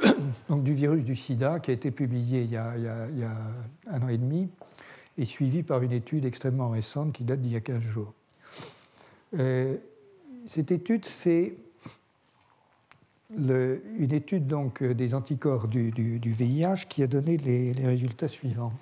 donc 0.49 0.65
du 0.65 0.75
virus 0.75 1.05
du 1.05 1.16
sida, 1.16 1.61
qui 1.61 1.71
a 1.71 1.75
été 1.75 1.91
publiée 1.91 2.43
il 2.43 2.51
y 2.51 2.57
a, 2.57 2.73
un 3.87 4.03
an 4.03 4.09
et 4.09 4.19
demi 4.19 4.49
et 5.16 5.25
suivie 5.25 5.62
par 5.62 5.83
une 5.83 5.93
étude 5.93 6.25
extrêmement 6.25 6.71
récente 6.71 7.12
qui 7.12 7.25
date 7.25 7.41
d'il 7.41 7.53
y 7.53 7.57
a 7.57 7.61
15 7.61 7.81
jours. 7.81 8.12
Euh, 9.39 9.77
cette 10.49 10.73
étude, 10.73 11.05
c'est 11.05 11.55
une 13.37 14.12
étude 14.12 14.47
donc 14.47 14.83
des 14.83 15.15
anticorps 15.15 15.69
du, 15.69 15.91
VIH 16.25 16.87
qui 16.89 17.03
a 17.03 17.07
donné 17.07 17.37
les, 17.37 17.73
résultats 17.73 18.29
suivants. 18.29 18.73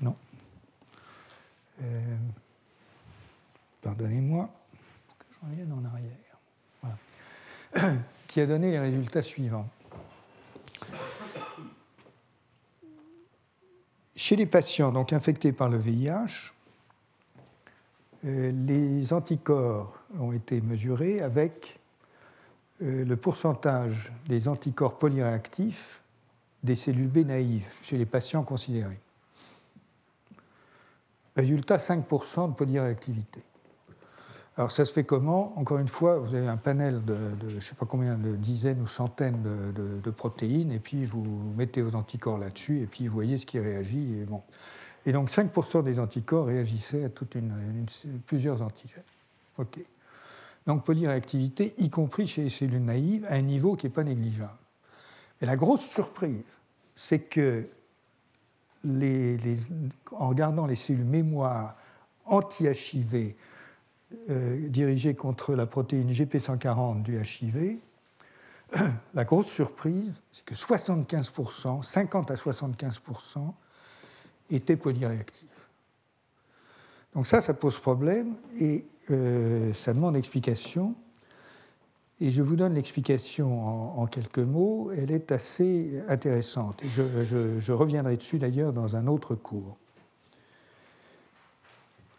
Non. 0.00 0.16
Euh, 1.82 2.16
pardonnez-moi 3.82 4.50
en 5.42 5.84
arrière. 5.84 6.18
qui 8.28 8.40
a 8.40 8.46
donné 8.46 8.70
les 8.70 8.78
résultats 8.78 9.22
suivants. 9.22 9.68
Chez 14.14 14.36
les 14.36 14.46
patients 14.46 14.92
donc 14.92 15.12
infectés 15.12 15.52
par 15.52 15.68
le 15.68 15.78
VIH, 15.78 16.52
euh, 18.24 18.50
les 18.52 19.12
anticorps 19.12 19.94
ont 20.18 20.32
été 20.32 20.60
mesurés 20.60 21.20
avec 21.20 21.78
euh, 22.82 23.04
le 23.04 23.16
pourcentage 23.16 24.12
des 24.26 24.48
anticorps 24.48 24.98
polyréactifs 24.98 26.00
des 26.62 26.76
cellules 26.76 27.08
B 27.08 27.18
naïves 27.18 27.66
chez 27.82 27.96
les 27.96 28.06
patients 28.06 28.42
considérés. 28.42 28.98
Résultat 31.36 31.76
5% 31.76 32.50
de 32.50 32.54
polyréactivité. 32.54 33.40
Alors 34.58 34.72
ça 34.72 34.84
se 34.84 34.92
fait 34.92 35.04
comment 35.04 35.56
Encore 35.56 35.78
une 35.78 35.86
fois, 35.86 36.18
vous 36.18 36.34
avez 36.34 36.48
un 36.48 36.56
panel 36.56 37.04
de, 37.04 37.16
je 37.48 37.54
ne 37.54 37.60
sais 37.60 37.76
pas 37.76 37.86
combien 37.86 38.18
de 38.18 38.34
dizaines 38.34 38.82
ou 38.82 38.88
centaines 38.88 39.40
de, 39.40 40.10
protéines, 40.10 40.72
et 40.72 40.80
puis 40.80 41.04
vous 41.04 41.24
mettez 41.56 41.80
vos 41.80 41.96
anticorps 41.96 42.38
là-dessus, 42.38 42.82
et 42.82 42.86
puis 42.86 43.06
vous 43.06 43.14
voyez 43.14 43.38
ce 43.38 43.46
qui 43.46 43.60
réagit. 43.60 44.18
Et, 44.18 44.24
bon. 44.24 44.42
et 45.06 45.12
donc 45.12 45.30
5% 45.30 45.84
des 45.84 46.00
anticorps 46.00 46.46
réagissaient 46.46 47.04
à 47.04 47.08
plusieurs 48.26 48.60
antigènes. 48.60 49.04
OK. 49.58 49.78
Donc 50.66 50.84
polyréactivité, 50.84 51.74
y 51.78 51.88
compris 51.88 52.26
chez 52.26 52.42
les 52.42 52.50
cellules 52.50 52.84
naïves, 52.84 53.24
à 53.26 53.34
un 53.34 53.42
niveau 53.42 53.76
qui 53.76 53.86
n'est 53.86 53.92
pas 53.92 54.02
négligeable. 54.02 54.58
Et 55.40 55.46
la 55.46 55.54
grosse 55.54 55.86
surprise, 55.86 56.42
c'est 56.96 57.20
que 57.20 57.70
en 60.12 60.28
regardant 60.28 60.66
les 60.66 60.76
cellules 60.76 61.04
mémoire 61.04 61.76
anti-HIV, 62.26 63.34
euh, 64.30 64.68
dirigé 64.68 65.14
contre 65.14 65.54
la 65.54 65.66
protéine 65.66 66.10
GP140 66.10 67.02
du 67.02 67.20
HIV, 67.20 67.76
la 69.14 69.24
grosse 69.24 69.48
surprise, 69.48 70.12
c'est 70.32 70.44
que 70.44 70.54
75%, 70.54 71.82
50 71.82 72.30
à 72.30 72.34
75% 72.34 73.52
étaient 74.50 74.76
polyréactifs. 74.76 75.46
Donc 77.14 77.26
ça, 77.26 77.42
ça 77.42 77.52
pose 77.52 77.78
problème 77.78 78.34
et 78.58 78.86
euh, 79.10 79.74
ça 79.74 79.92
demande 79.92 80.16
explication. 80.16 80.94
Et 82.20 82.30
je 82.30 82.42
vous 82.42 82.56
donne 82.56 82.74
l'explication 82.74 84.00
en, 84.00 84.06
quelques 84.06 84.38
mots. 84.38 84.90
Elle 84.96 85.10
est 85.10 85.30
assez 85.32 86.02
intéressante. 86.08 86.82
je 86.84 87.72
reviendrai 87.72 88.16
dessus 88.16 88.38
d'ailleurs 88.38 88.72
dans 88.72 88.96
un 88.96 89.06
autre 89.06 89.34
cours. 89.34 89.76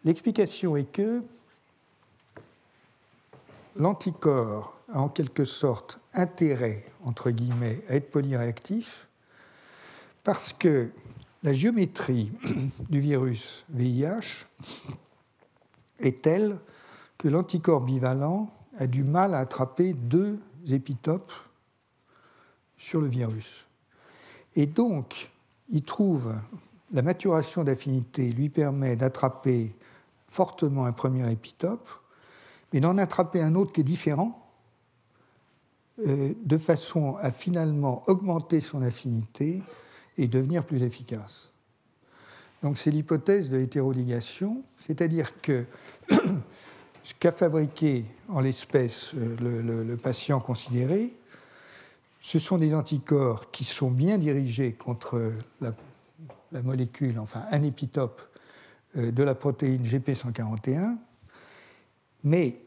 L'explication 0.06 0.78
est 0.78 0.90
que 0.90 1.24
l'anticorps 3.80 4.78
a 4.92 5.00
en 5.02 5.10
quelque 5.10 5.46
sorte 5.46 6.00
intérêt, 6.14 6.86
entre 7.04 7.32
guillemets, 7.32 7.82
à 7.88 7.96
être 7.96 8.12
polyréactif 8.12 9.08
parce 10.24 10.54
que 10.54 10.92
la 11.44 11.54
géométrie 11.54 12.32
du 12.90 13.00
virus 13.00 13.66
VIH 13.70 14.46
est 16.00 16.22
telle 16.22 16.60
que 17.18 17.28
l'anticorps 17.28 17.82
bivalent 17.82 18.54
a 18.78 18.86
du 18.86 19.04
mal 19.04 19.34
à 19.34 19.40
attraper 19.40 19.94
deux 19.94 20.40
épitopes 20.68 21.34
sur 22.78 23.02
le 23.02 23.08
virus. 23.08 23.66
Et 24.56 24.66
donc, 24.66 25.32
il 25.70 25.84
trouve 25.84 26.34
la 26.92 27.02
maturation 27.02 27.64
d'affinité 27.64 28.32
lui 28.32 28.50
permet 28.50 28.96
d'attraper 28.96 29.76
fortement 30.28 30.86
un 30.86 30.92
premier 30.92 31.32
épitope 31.32 31.88
mais 32.74 32.80
d'en 32.80 32.98
attraper 32.98 33.42
un 33.42 33.56
autre 33.56 33.72
qui 33.72 33.82
est 33.82 33.86
différent, 33.86 34.50
euh, 36.08 36.34
de 36.44 36.58
façon 36.58 37.18
à 37.18 37.32
finalement 37.32 38.04
augmenter 38.08 38.62
son 38.62 38.82
affinité 38.82 39.62
et 40.18 40.28
devenir 40.28 40.66
plus 40.66 40.84
efficace. 40.84 41.52
Donc 42.64 42.78
c'est 42.78 42.92
l'hypothèse 42.92 43.50
de 43.50 43.58
l'hétéroligation, 43.58 44.64
c'est-à-dire 44.78 45.42
que 45.42 45.66
ce 47.04 47.14
qu'a 47.20 47.32
fabriqué 47.32 48.06
en 48.30 48.40
l'espèce 48.40 49.12
euh, 49.16 49.84
le, 49.84 49.98
patient 49.98 50.40
considéré, 50.40 51.12
ce 52.22 52.40
sont 52.40 52.58
des 52.58 52.74
anticorps 52.74 53.52
qui 53.52 53.64
sont 53.64 53.92
bien 53.92 54.18
dirigés 54.18 54.74
contre 54.74 55.34
la, 55.62 55.74
la 56.52 56.62
molécule, 56.62 57.20
enfin 57.20 57.44
un 57.52 57.64
épitope 57.64 58.22
euh, 58.98 59.12
de 59.12 59.24
la 59.24 59.36
protéine 59.36 59.84
GP141, 59.84 60.98
mais 62.24 62.62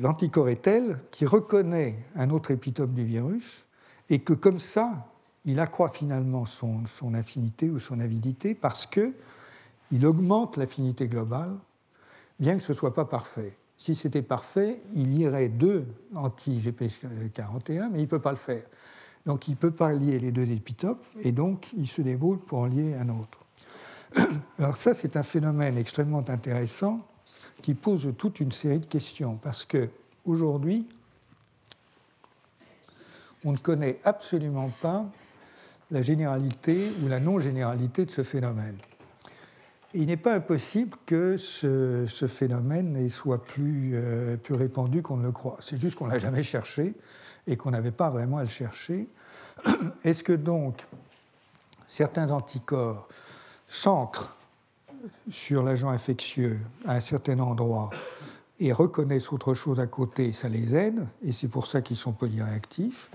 l'anticorps 0.00 0.48
est 0.48 0.62
tel 0.62 0.98
qu'il 1.10 1.28
reconnaît 1.28 1.98
un 2.14 2.30
autre 2.30 2.50
épitope 2.50 2.92
du 2.92 3.04
virus 3.04 3.64
et 4.08 4.20
que 4.20 4.32
comme 4.32 4.58
ça, 4.58 5.06
il 5.44 5.60
accroît 5.60 5.88
finalement 5.88 6.46
son, 6.46 6.86
son 6.86 7.14
affinité 7.14 7.70
ou 7.70 7.78
son 7.78 8.00
avidité 8.00 8.54
parce 8.54 8.86
qu'il 8.86 10.06
augmente 10.06 10.56
l'affinité 10.56 11.08
globale, 11.08 11.54
bien 12.40 12.56
que 12.56 12.62
ce 12.62 12.72
ne 12.72 12.76
soit 12.76 12.94
pas 12.94 13.04
parfait. 13.04 13.52
Si 13.76 13.94
c'était 13.94 14.22
parfait, 14.22 14.80
il 14.94 15.18
irait 15.18 15.48
deux 15.48 15.86
anti-GP41, 16.14 17.90
mais 17.90 17.98
il 17.98 18.02
ne 18.02 18.06
peut 18.06 18.20
pas 18.20 18.30
le 18.30 18.36
faire. 18.36 18.62
Donc 19.26 19.48
il 19.48 19.52
ne 19.52 19.56
peut 19.56 19.70
pas 19.70 19.92
lier 19.92 20.18
les 20.18 20.32
deux 20.32 20.50
épitopes, 20.50 21.04
et 21.20 21.32
donc 21.32 21.68
il 21.76 21.86
se 21.86 22.00
débrouille 22.00 22.38
pour 22.38 22.60
en 22.60 22.66
lier 22.66 22.94
un 22.94 23.08
autre. 23.10 23.44
Alors 24.58 24.76
ça, 24.76 24.94
c'est 24.94 25.16
un 25.16 25.22
phénomène 25.22 25.76
extrêmement 25.76 26.24
intéressant 26.28 27.06
qui 27.62 27.74
pose 27.74 28.12
toute 28.16 28.40
une 28.40 28.52
série 28.52 28.78
de 28.78 28.86
questions, 28.86 29.36
parce 29.36 29.64
que 29.64 29.88
aujourd'hui, 30.24 30.86
on 33.44 33.52
ne 33.52 33.56
connaît 33.56 34.00
absolument 34.04 34.70
pas 34.82 35.06
la 35.90 36.02
généralité 36.02 36.90
ou 37.02 37.08
la 37.08 37.20
non-généralité 37.20 38.04
de 38.04 38.10
ce 38.10 38.22
phénomène. 38.22 38.76
il 39.94 40.06
n'est 40.06 40.16
pas 40.16 40.34
impossible 40.34 40.96
que 41.06 41.36
ce, 41.36 42.06
phénomène 42.28 43.08
soit 43.08 43.42
plus, 43.42 43.92
euh, 43.94 44.36
plus 44.36 44.54
répandu 44.54 45.00
qu'on 45.00 45.16
ne 45.16 45.22
le 45.22 45.32
croit. 45.32 45.56
C'est 45.60 45.80
juste 45.80 45.96
qu'on 45.96 46.06
ne 46.06 46.12
l'a 46.12 46.18
jamais 46.18 46.42
cherché 46.42 46.94
et 47.46 47.56
qu'on 47.56 47.70
n'avait 47.70 47.92
pas 47.92 48.10
vraiment 48.10 48.38
à 48.38 48.42
le 48.42 48.48
chercher. 48.48 49.08
Est-ce 50.04 50.22
que 50.22 50.32
donc 50.32 50.84
certains 51.88 52.30
anticorps 52.30 53.08
s'ancrent 53.68 54.35
sur 55.30 55.62
l'agent 55.62 55.88
infectieux 55.88 56.58
à 56.86 56.96
un 56.96 57.00
certain 57.00 57.38
endroit 57.38 57.90
et 58.58 58.72
reconnaissent 58.72 59.32
autre 59.32 59.54
chose 59.54 59.80
à 59.80 59.86
côté, 59.86 60.32
ça 60.32 60.48
les 60.48 60.74
aide, 60.74 61.06
et 61.22 61.32
c'est 61.32 61.48
pour 61.48 61.66
ça 61.66 61.82
qu'ils 61.82 61.96
sont 61.96 62.12
polyréactifs. 62.12 63.10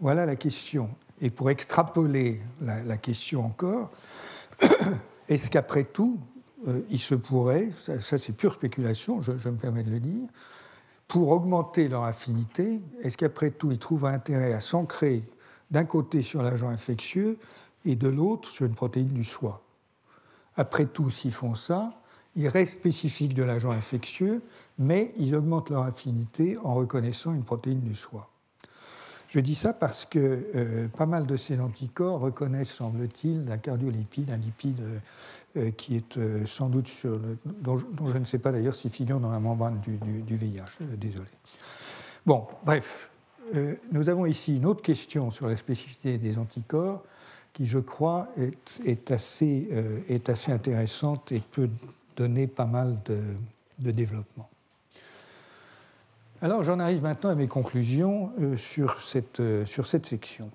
Voilà 0.00 0.26
la 0.26 0.36
question. 0.36 0.90
Et 1.20 1.30
pour 1.30 1.50
extrapoler 1.50 2.40
la, 2.60 2.96
question 2.96 3.44
encore, 3.44 3.90
est-ce 5.28 5.50
qu'après 5.50 5.84
tout, 5.84 6.18
euh, 6.66 6.80
il 6.90 6.98
se 6.98 7.14
pourrait, 7.14 7.70
ça, 8.00 8.18
c'est 8.18 8.32
pure 8.32 8.54
spéculation, 8.54 9.20
je, 9.20 9.32
me 9.32 9.56
permets 9.56 9.84
de 9.84 9.90
le 9.90 10.00
dire, 10.00 10.28
pour 11.06 11.28
augmenter 11.28 11.88
leur 11.88 12.04
affinité, 12.04 12.80
est-ce 13.02 13.16
qu'après 13.16 13.50
tout, 13.50 13.70
ils 13.70 13.78
trouvent 13.78 14.06
intérêt 14.06 14.54
à 14.54 14.60
s'ancrer 14.60 15.22
d'un 15.70 15.84
côté 15.84 16.22
sur 16.22 16.42
l'agent 16.42 16.68
infectieux 16.68 17.38
et 17.84 17.96
de 17.96 18.08
l'autre 18.08 18.48
sur 18.48 18.66
une 18.66 18.74
protéine 18.74 19.08
du 19.08 19.24
soi 19.24 19.62
après 20.56 20.86
tout, 20.86 21.10
s'ils 21.10 21.32
font 21.32 21.54
ça, 21.54 21.92
ils 22.36 22.48
restent 22.48 22.74
spécifiques 22.74 23.34
de 23.34 23.42
l'agent 23.42 23.70
infectieux, 23.70 24.42
mais 24.78 25.12
ils 25.18 25.34
augmentent 25.34 25.70
leur 25.70 25.82
affinité 25.82 26.56
en 26.62 26.74
reconnaissant 26.74 27.34
une 27.34 27.44
protéine 27.44 27.80
du 27.80 27.94
soi. 27.94 28.28
Je 29.28 29.40
dis 29.40 29.54
ça 29.54 29.72
parce 29.72 30.04
que 30.04 30.46
euh, 30.54 30.88
pas 30.88 31.06
mal 31.06 31.26
de 31.26 31.38
ces 31.38 31.58
anticorps 31.58 32.20
reconnaissent, 32.20 32.72
semble-t-il, 32.72 33.50
un 33.50 33.56
cardiolipide, 33.56 34.30
un 34.30 34.36
lipide 34.36 34.82
euh, 35.56 35.70
qui 35.70 35.96
est 35.96 36.18
euh, 36.18 36.44
sans 36.44 36.68
doute 36.68 36.90
dont, 37.62 37.78
je 37.78 38.18
ne 38.18 38.26
sais 38.26 38.38
pas 38.38 38.52
d'ailleurs 38.52 38.74
s'il 38.74 38.90
figure 38.90 39.20
dans 39.20 39.30
la 39.30 39.40
membrane 39.40 39.80
du 39.80 40.36
VIH. 40.36 40.84
désolé. 40.98 41.30
Bon, 42.26 42.46
bref, 42.64 43.10
nous 43.90 44.08
avons 44.08 44.26
ici 44.26 44.56
une 44.56 44.66
autre 44.66 44.82
question 44.82 45.30
sur 45.30 45.46
la 45.46 45.56
spécificité 45.56 46.18
des 46.18 46.38
anticorps 46.38 47.02
qui, 47.52 47.66
je 47.66 47.78
crois, 47.78 48.28
est, 48.84 49.10
assez, 49.10 49.68
euh, 49.72 50.00
est 50.08 50.28
assez, 50.28 50.52
intéressante 50.52 51.32
et 51.32 51.40
peut 51.40 51.68
donner 52.16 52.46
pas 52.46 52.66
mal 52.66 52.98
de, 53.04 53.90
développement. 53.90 54.48
Alors 56.40 56.62
j'en 56.62 56.78
arrive 56.78 57.02
maintenant 57.02 57.30
à 57.30 57.34
mes 57.34 57.48
conclusions 57.48 58.32
euh, 58.40 58.56
sur, 58.56 59.00
cette, 59.00 59.40
euh, 59.40 59.66
sur 59.66 59.86
cette 59.86 60.06
section. 60.06 60.50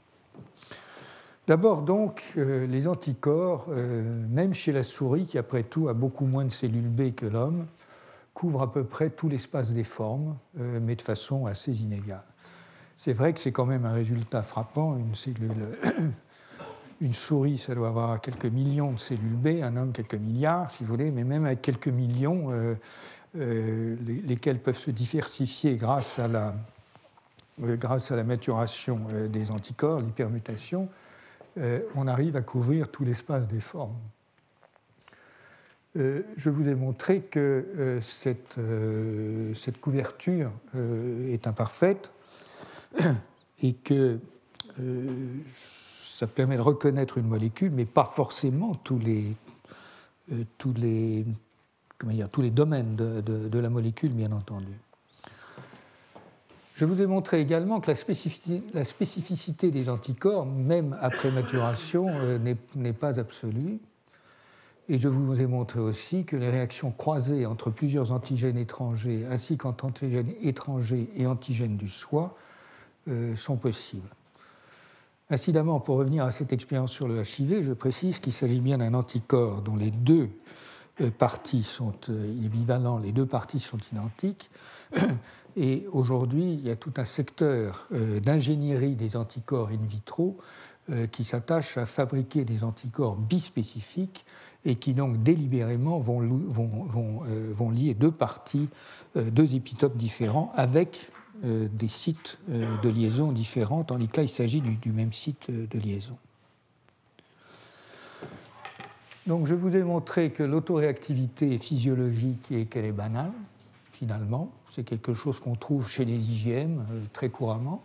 D'abord 1.45 1.82
donc, 1.82 2.24
les 2.36 2.90
anticorps, 2.90 3.69
même 3.69 4.53
chez 4.53 4.74
la 4.74 4.84
souris, 4.84 5.26
qui 5.26 5.38
après 5.38 5.64
tout 5.64 5.88
a 5.88 5.94
beaucoup 5.94 6.26
moins 6.26 6.44
de 6.44 6.52
cellules 6.52 6.90
B 6.90 7.15
que 7.15 7.26
l'homme, 7.26 7.68
couvrent 8.34 8.64
à 8.64 8.74
peu 8.74 8.84
près 8.84 9.10
tout 9.10 9.30
l'espace 9.30 9.72
des 9.72 9.86
formes, 9.86 10.36
mais 10.56 10.98
de 10.98 11.02
façon 11.02 11.45
assez 11.45 11.72
inégale. 11.72 12.26
C'est 12.98 13.14
vrai 13.14 13.32
que 13.32 13.40
c'est 13.40 13.53
quand 13.53 13.65
même 13.65 13.86
un 13.86 13.94
résultat 13.94 14.44
frappant, 14.44 14.98
une 14.98 15.15
cellule 15.15 15.53
une 17.02 17.14
souris, 17.14 17.57
ça 17.57 17.76
doit 17.76 17.90
avoir 17.90 18.19
quelques 18.22 18.45
millions 18.45 18.94
de 18.94 18.99
cellules 18.99 19.36
B, 19.36 19.61
un 19.61 19.78
homme 19.78 19.91
quelques 19.91 20.15
milliards, 20.15 20.72
si 20.72 20.84
vous 20.84 20.90
voulez, 20.90 21.11
mais 21.11 21.24
même 21.24 21.45
avec 21.45 21.61
quelques 21.61 21.88
millions, 21.88 22.52
euh, 22.52 22.76
euh, 23.38 23.95
lesquels 24.26 24.60
peuvent 24.60 24.78
se 24.78 24.91
diversifier 24.91 25.76
grâce 25.76 26.18
à 26.18 26.28
la, 26.28 26.56
euh, 27.64 28.24
maturation 28.24 29.02
des 29.30 29.52
anticorps, 29.52 30.02
l'hypermutation, 30.02 30.90
on 31.95 32.07
arrive 32.07 32.36
à 32.36 32.41
couvrir 32.41 32.88
tout 32.90 33.03
l'espace 33.03 33.48
des 33.48 33.60
formes. 33.60 33.98
je 35.95 36.49
vous 36.52 36.69
ai 36.69 36.76
montré 36.76 37.22
que 37.22 37.98
cette, 38.03 38.60
couverture 39.82 40.52
est 40.76 41.48
imparfaite 41.48 42.11
et 43.64 43.74
que 43.74 44.19
ça 46.18 46.26
permet 46.26 46.57
de 46.57 46.61
reconnaître 46.61 47.19
une 47.19 47.27
molécule, 47.27 47.69
mais 47.69 47.85
pas 47.85 48.06
forcément 48.06 48.73
tous 48.73 48.98
les, 48.98 49.35
euh, 50.31 50.45
tous 50.57 50.73
les, 50.73 51.27
comment 51.99 52.11
dire, 52.11 52.27
tous 52.27 52.41
les 52.41 52.49
domaines 52.49 52.95
de, 52.95 53.60
la 53.60 53.69
molécule, 53.69 54.14
bien 54.14 54.31
entendu. 54.31 54.73
Je 56.73 56.85
vous 56.85 56.99
ai 57.02 57.06
montré 57.06 57.39
également 57.39 57.80
que 57.80 57.91
la 57.91 57.95
spécificité, 57.95 58.64
la 58.73 58.84
spécificité 58.84 59.69
des 59.69 59.89
anticorps, 59.89 60.48
même 60.48 60.98
après 61.02 61.30
maturation, 61.30 62.07
euh, 62.10 62.39
n'est 62.73 62.94
pas 62.94 63.19
absolue. 63.19 63.77
Et 64.89 64.98
je 64.98 65.10
vous 65.10 65.39
ai 65.39 65.45
montré 65.45 65.80
aussi 65.80 66.26
que 66.26 66.35
les 66.35 66.49
réactions 66.49 66.89
croisées 66.89 67.45
entre 67.45 67.69
plusieurs 67.69 68.11
antigènes 68.11 68.57
étrangers, 68.57 69.27
ainsi 69.30 69.56
qu'entre 69.56 69.85
antigènes 69.85 70.34
étrangers 70.41 71.11
et 71.15 71.27
antigènes 71.27 71.77
du 71.77 71.88
soi, 71.88 72.35
euh, 73.07 73.35
sont 73.35 73.57
possibles. 73.57 74.10
Incidemment, 75.29 75.81
pour 75.81 75.97
revenir 75.97 76.23
à 76.23 76.31
cette 76.31 76.53
expérience 76.53 76.93
sur 76.93 77.07
le 77.07 77.21
HIV, 77.21 77.63
je 77.63 77.73
précise 77.73 78.19
qu'il 78.19 78.31
s'agit 78.31 78.61
bien 78.61 78.77
d'un 78.77 78.93
anticorps 78.93 79.61
dont 79.61 79.75
les 79.75 79.91
deux 79.91 80.29
euh, 81.01 81.11
parties 81.11 81.63
sont 81.63 81.93
euh, 82.09 82.99
les 83.03 83.11
deux 83.11 83.25
parties 83.25 83.59
sont 83.59 83.77
identiques. 83.91 84.49
Et 85.57 85.85
aujourd'hui, 85.91 86.53
il 86.53 86.61
y 86.61 86.69
a 86.69 86.77
tout 86.77 86.93
un 86.95 87.03
secteur 87.03 87.87
euh, 87.91 88.21
d'ingénierie 88.21 88.95
des 88.95 89.17
anticorps 89.17 89.69
in 89.69 89.85
vitro 89.85 90.37
qui 91.11 91.25
s'attache 91.25 91.77
à 91.77 91.85
fabriquer 91.85 92.45
des 92.45 92.63
anticorps 92.63 93.17
bispécifiques 93.17 94.25
et 94.63 94.77
qui 94.77 94.93
donc 94.93 95.21
délibérément 95.21 95.99
vont, 95.99 96.21
vont 96.21 97.69
lier 97.69 97.93
deux 97.93 98.09
parties, 98.09 98.69
deux 99.13 99.53
épitopes 99.53 99.97
différents 99.97 100.49
avec 100.55 101.11
euh, 101.43 101.68
des 101.72 101.88
sites 101.88 102.39
euh, 102.49 102.65
de 102.81 102.89
liaison 102.89 103.31
différents, 103.31 103.84
tandis 103.84 104.07
que 104.07 104.18
là, 104.18 104.23
il 104.23 104.30
s'agit 104.30 104.59
du, 104.59 104.91
même 104.91 105.14
site 105.14 105.47
euh, 105.51 105.68
de 105.68 105.77
liaison. 105.77 106.18
Donc, 109.27 109.45
je 109.45 109.53
vous 109.53 109.76
ai 109.76 109.84
montré 109.84 110.31
que 110.31 110.41
l'autoréactivité 110.41 111.53
est 111.53 111.59
physiologique 111.59 112.51
et 112.51 112.65
qu'elle 112.65 112.85
est 112.85 112.91
banale, 112.91 113.31
finalement. 113.91 114.51
C'est 114.72 114.84
quelque 114.84 115.14
chose 115.14 115.39
qu'on 115.39 115.53
trouve 115.53 115.88
chez 115.88 116.05
les 116.05 116.31
IgM 116.31 116.84
très 117.14 117.30
couramment. 117.30 117.84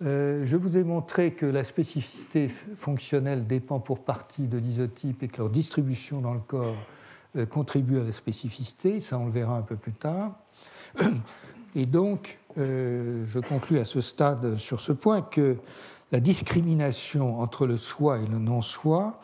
je 0.00 0.56
vous 0.56 0.76
ai 0.76 0.84
montré 0.84 1.32
que 1.32 1.46
la 1.46 1.64
spécificité 1.64 2.48
fonctionnelle 2.48 3.46
dépend 3.46 3.80
pour 3.80 4.00
partie 4.00 4.46
de 4.46 4.58
l'isotype 4.58 5.22
et 5.22 5.28
que 5.28 5.38
leur 5.38 5.50
distribution 5.50 6.20
dans 6.20 6.34
le 6.34 6.40
corps 6.40 6.76
contribue 7.48 7.98
à 7.98 8.04
la 8.04 8.12
spécificité. 8.12 9.00
Ça, 9.00 9.18
on 9.18 9.26
le 9.26 9.32
verra 9.32 9.56
un 9.56 9.62
peu 9.62 9.76
plus 9.76 9.92
tard. 9.92 10.34
Et 11.74 11.86
donc, 11.86 12.38
euh, 12.58 13.24
je 13.26 13.38
conclus 13.38 13.78
à 13.78 13.84
ce 13.84 14.00
stade 14.00 14.56
sur 14.58 14.80
ce 14.80 14.92
point 14.92 15.22
que 15.22 15.56
la 16.12 16.20
discrimination 16.20 17.40
entre 17.40 17.66
le 17.66 17.76
soi 17.76 18.18
et 18.18 18.26
le 18.26 18.38
non-soi 18.38 19.20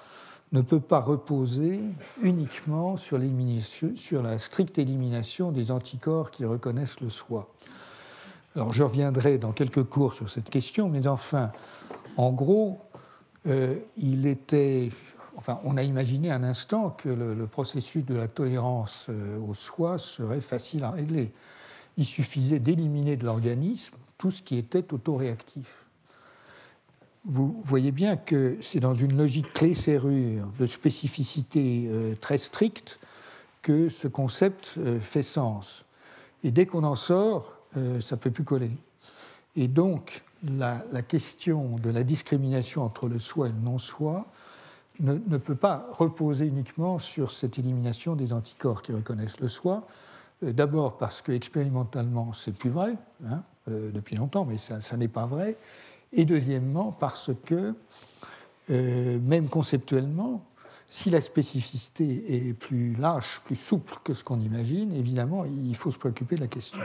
ne 0.52 0.60
peut 0.60 0.81
pas 0.81 1.01
reposer 1.01 1.81
uniquement 2.23 2.97
sur, 2.97 3.20
sur, 3.97 4.23
la 4.23 4.39
stricte 4.39 4.78
élimination 4.78 5.51
des 5.51 5.73
anticorps 5.73 6.31
qui 6.31 6.44
reconnaissent 6.44 7.01
le 7.01 7.10
soi. 7.10 7.52
Alors 8.55 8.73
je 8.73 8.85
reviendrai 8.85 9.39
dans 9.39 9.52
quelques 9.52 9.82
cours 9.82 10.14
sur 10.14 10.31
cette 10.31 10.48
question, 10.48 10.89
mais 10.89 11.09
enfin, 11.09 11.51
en 12.16 12.32
gros, 12.32 12.78
euh, 13.48 13.74
il 13.97 14.27
était, 14.27 14.90
enfin, 15.35 15.60
on 15.64 15.77
a 15.77 15.82
imaginé 15.82 16.31
un 16.31 16.44
instant 16.44 16.90
que 16.90 17.09
le, 17.09 17.47
processus 17.47 18.05
de 18.05 18.14
la 18.14 18.28
tolérance 18.28 19.06
euh, 19.09 19.39
au 19.40 19.52
soi 19.52 19.98
serait 19.98 20.40
facile 20.40 20.85
à 20.85 20.93
régler 20.93 21.32
il 21.97 22.05
suffisait 22.05 22.59
d'éliminer 22.59 23.16
de 23.16 23.24
l'organisme 23.24 23.94
tout 24.18 24.31
ce 24.31 24.43
qui 24.43 24.56
était 24.56 24.93
autoréactif. 24.93 25.85
Vous 27.24 27.60
voyez 27.64 27.90
bien 27.90 28.16
que 28.16 28.56
c'est 28.62 28.78
dans 28.78 28.94
une 28.94 29.16
logique 29.16 29.52
clé-serrure 29.52 30.47
de 30.59 30.66
spécificité 30.66 31.89
euh, 31.89 32.14
très 32.14 32.39
stricte 32.39 33.01
que 33.62 33.89
ce 33.89 34.06
concept 34.06 34.74
euh, 34.78 35.01
fait 35.01 35.24
sens. 35.24 35.85
Et 36.44 36.52
dès 36.52 36.66
qu'on 36.66 36.85
en 36.85 36.94
sort, 36.94 37.52
euh, 37.77 38.01
ça 38.01 38.14
ne 38.14 38.20
peut 38.20 38.31
plus 38.31 38.44
coller. 38.44 38.70
Et 39.56 39.66
donc, 39.66 40.23
la, 40.44 40.81
question 41.02 41.78
de 41.78 41.90
la 41.90 42.05
discrimination 42.05 42.85
entre 42.85 43.09
le 43.09 43.18
soi 43.18 43.48
et 43.48 43.52
le 43.52 43.59
non-soi 43.59 44.27
ne, 45.01 45.36
peut 45.39 45.56
pas 45.56 45.89
reposer 45.93 46.47
uniquement 46.47 47.01
sur 47.01 47.32
cette 47.32 47.59
élimination 47.59 48.14
des 48.14 48.32
anticorps 48.32 48.82
qui 48.82 48.93
reconnaissent 48.93 49.40
le 49.40 49.48
soi. 49.48 49.86
Euh, 50.42 50.52
d'abord 50.52 50.98
parce 50.98 51.22
que 51.22 51.32
expérimentalement, 51.32 52.32
c'est 52.32 52.52
plus 52.52 52.70
vrai, 52.70 52.94
hein, 53.26 53.42
euh, 53.68 53.90
depuis 53.90 54.16
longtemps, 54.16 54.44
mais 54.44 54.58
ça, 54.58 54.96
n'est 54.96 55.08
pas 55.08 55.26
vrai. 55.26 55.56
Et 56.12 56.24
deuxièmement, 56.24 56.92
parce 56.92 57.30
que, 57.44 57.74
euh, 58.70 59.18
même 59.20 59.48
conceptuellement, 59.48 60.44
si 60.88 61.10
la 61.10 61.20
spécificité 61.20 62.48
est 62.48 62.54
plus 62.54 62.94
lâche, 62.94 63.40
plus 63.44 63.56
souple 63.56 63.94
que 64.04 64.14
ce 64.14 64.22
qu'on 64.22 64.40
imagine, 64.40 64.92
évidemment, 64.92 65.44
il 65.44 65.74
faut 65.74 65.90
se 65.90 65.98
préoccuper 65.98 66.36
de 66.36 66.42
la 66.42 66.46
question. 66.46 66.80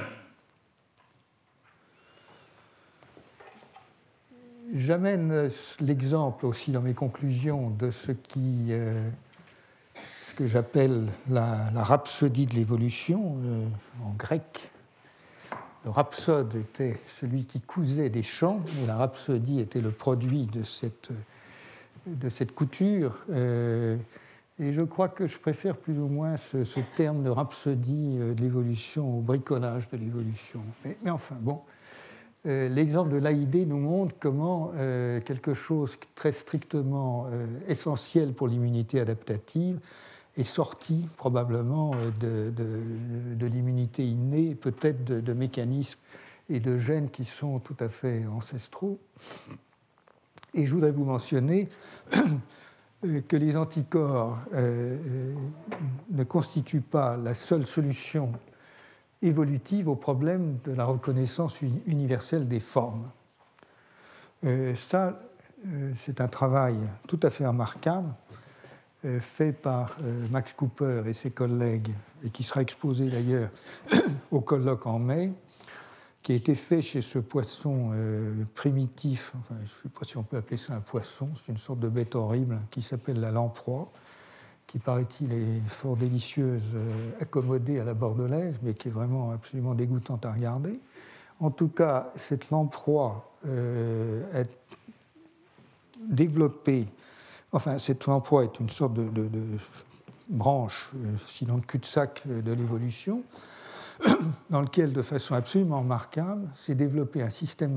J'amène 4.73 5.52
l'exemple 5.82 6.45
aussi 6.45 6.72
dans 6.72 6.82
mes 6.82 6.94
conclusions 6.94 7.69
de 7.72 7.91
ce 7.91 8.14
qui, 8.14 8.72
ce 10.32 10.36
que 10.36 10.48
j'appelle 10.48 11.08
la, 11.30 11.70
rhapsodie 11.76 12.45
de 12.45 12.53
l'évolution 12.53 13.36
euh, 13.44 13.66
en 14.02 14.14
grec. 14.18 14.72
Le 15.84 15.91
rhapsode 15.91 16.56
était 16.56 16.98
celui 17.20 17.44
qui 17.44 17.60
cousait 17.60 18.10
des 18.10 18.24
chants, 18.24 18.62
et 18.82 18.86
la 18.86 18.95
rhapsodie 18.95 19.60
était 19.60 19.82
le 19.82 19.91
produit 19.91 20.45
de 20.45 20.64
cette, 20.64 21.10
de 22.06 22.30
cette 22.30 22.53
couture. 22.53 23.18
Euh, 23.30 23.98
et 24.58 24.72
je 24.72 24.82
crois 24.84 25.10
que 25.10 25.28
je 25.28 25.38
préfère 25.38 25.76
plus 25.76 25.99
ou 25.99 26.08
moins 26.08 26.38
ce, 26.38 26.80
terme 26.95 27.24
de 27.24 27.30
rhapsodie 27.30 28.18
de 28.18 28.41
l'évolution 28.41 29.18
au 29.18 29.22
bricolage 29.22 29.90
de 29.90 29.98
l'évolution. 29.98 30.62
mais, 30.86 30.95
enfin, 31.10 31.36
bon, 31.41 31.60
euh, 32.48 32.70
l'exemple 32.70 33.12
de 33.12 33.18
l'AID 33.18 33.68
nous 33.68 33.78
montre 33.78 34.16
comment 34.20 34.72
euh, 34.76 35.22
quelque 35.22 35.53
chose 35.53 35.98
très 36.16 36.32
strictement 36.32 37.28
euh, 37.32 37.45
essentiel 37.68 38.34
pour 38.34 38.48
l'immunité 38.48 38.99
adaptative 38.99 39.80
est 40.38 40.44
sorti 40.44 41.08
probablement 41.18 41.91
de, 42.20 43.45
l'immunité 43.45 44.08
innée, 44.08 44.56
peut-être 44.56 45.03
de, 45.03 45.34
mécanismes 45.34 45.99
et 46.49 46.60
de 46.60 46.78
gènes 46.78 47.10
qui 47.10 47.26
sont 47.26 47.60
tout 47.60 47.76
à 47.80 47.90
fait 47.90 48.26
ancestraux. 48.26 48.99
Et 50.53 50.66
je 50.66 50.74
voudrais 50.74 50.91
vous 50.91 51.06
mentionner 51.06 51.70
que 53.02 53.36
les 53.36 53.58
anticorps 53.58 54.40
ne 54.52 56.24
constituent 56.24 56.82
pas 56.82 57.18
la 57.18 57.34
seule 57.34 57.66
solution 57.66 58.32
évolutive 59.22 59.88
au 59.88 59.95
problème 59.95 60.58
de 60.64 60.72
la 60.72 60.86
reconnaissance 60.86 61.62
universelle 61.86 62.48
des 62.48 62.60
formes. 62.60 63.10
Euh, 64.44 64.76
ça, 64.76 65.20
euh, 65.68 65.91
c'est 65.95 66.22
un 66.22 66.28
travail 66.28 66.76
tout 67.08 67.20
à 67.22 67.30
fait 67.30 67.45
remarquable, 67.45 68.10
euh, 68.31 68.31
fait 69.19 69.52
par 69.52 69.98
Max 70.30 70.53
Cooper 70.53 71.03
et 71.07 71.14
ses 71.14 71.32
collègues, 71.32 71.90
et 72.23 72.30
qui 72.30 72.44
sera 72.44 72.61
exposé 72.61 73.10
d'ailleurs 73.10 73.49
au 74.32 74.41
colloque 74.41 74.86
en 74.86 74.99
mai, 74.99 75.34
qui 76.22 76.34
a 76.34 76.36
été 76.36 76.53
fait 76.53 76.82
chez 76.82 77.02
ce 77.02 77.19
poisson 77.19 77.91
primitif, 78.53 79.34
enfin, 79.40 79.56
je 79.60 79.64
ne 79.64 79.84
sais 79.84 79.90
pas 79.90 80.06
si 80.06 80.18
on 80.18 80.23
peut 80.23 80.38
appeler 80.38 80.57
ça 80.57 80.76
un 80.76 80.82
poisson, 80.82 81.30
c'est 81.36 81.52
une 81.52 81.57
sorte 81.57 81.80
de 81.80 81.90
bête 81.90 82.15
horrible 82.15 82.60
qui 82.69 82.82
s'appelle 82.82 83.19
la 83.19 83.32
lamproie 83.32 83.91
qui 84.72 84.80
paraît-il 84.80 85.34
est 85.34 85.60
fort 85.68 85.98
délicieuse, 85.98 86.64
euh, 86.73 87.11
accommodée 87.19 87.82
à 87.82 87.84
la 87.84 87.94
bordelaise, 87.94 88.57
mais 88.64 88.73
qui 88.73 88.88
est 88.88 88.91
vraiment 88.91 89.32
absolument 89.32 89.73
dégoûtante 89.73 90.26
à 90.26 90.32
regarder. 90.32 90.80
En 91.41 91.52
tout 91.52 91.68
cas, 91.68 92.14
cette 92.15 92.49
lamproie 92.52 93.34
euh, 93.45 94.23
est 94.34 94.49
développée, 95.99 96.88
enfin, 97.52 97.80
cette 97.80 98.06
lamproie 98.06 98.44
est 98.44 98.60
une 98.60 98.69
sorte 98.69 98.94
de, 98.94 99.30
branche, 100.30 100.91
euh, 100.95 101.15
sinon 101.28 101.57
de 101.57 101.65
cul-de-sac 101.65 102.23
de 102.26 102.52
l'évolution, 102.53 103.23
dans 104.49 104.61
lequel, 104.61 104.94
de 104.94 105.02
façon 105.02 105.36
absolument 105.36 105.80
remarquable, 105.80 106.48
s'est 106.56 106.76
développé 106.76 107.22
un 107.22 107.30
système 107.30 107.76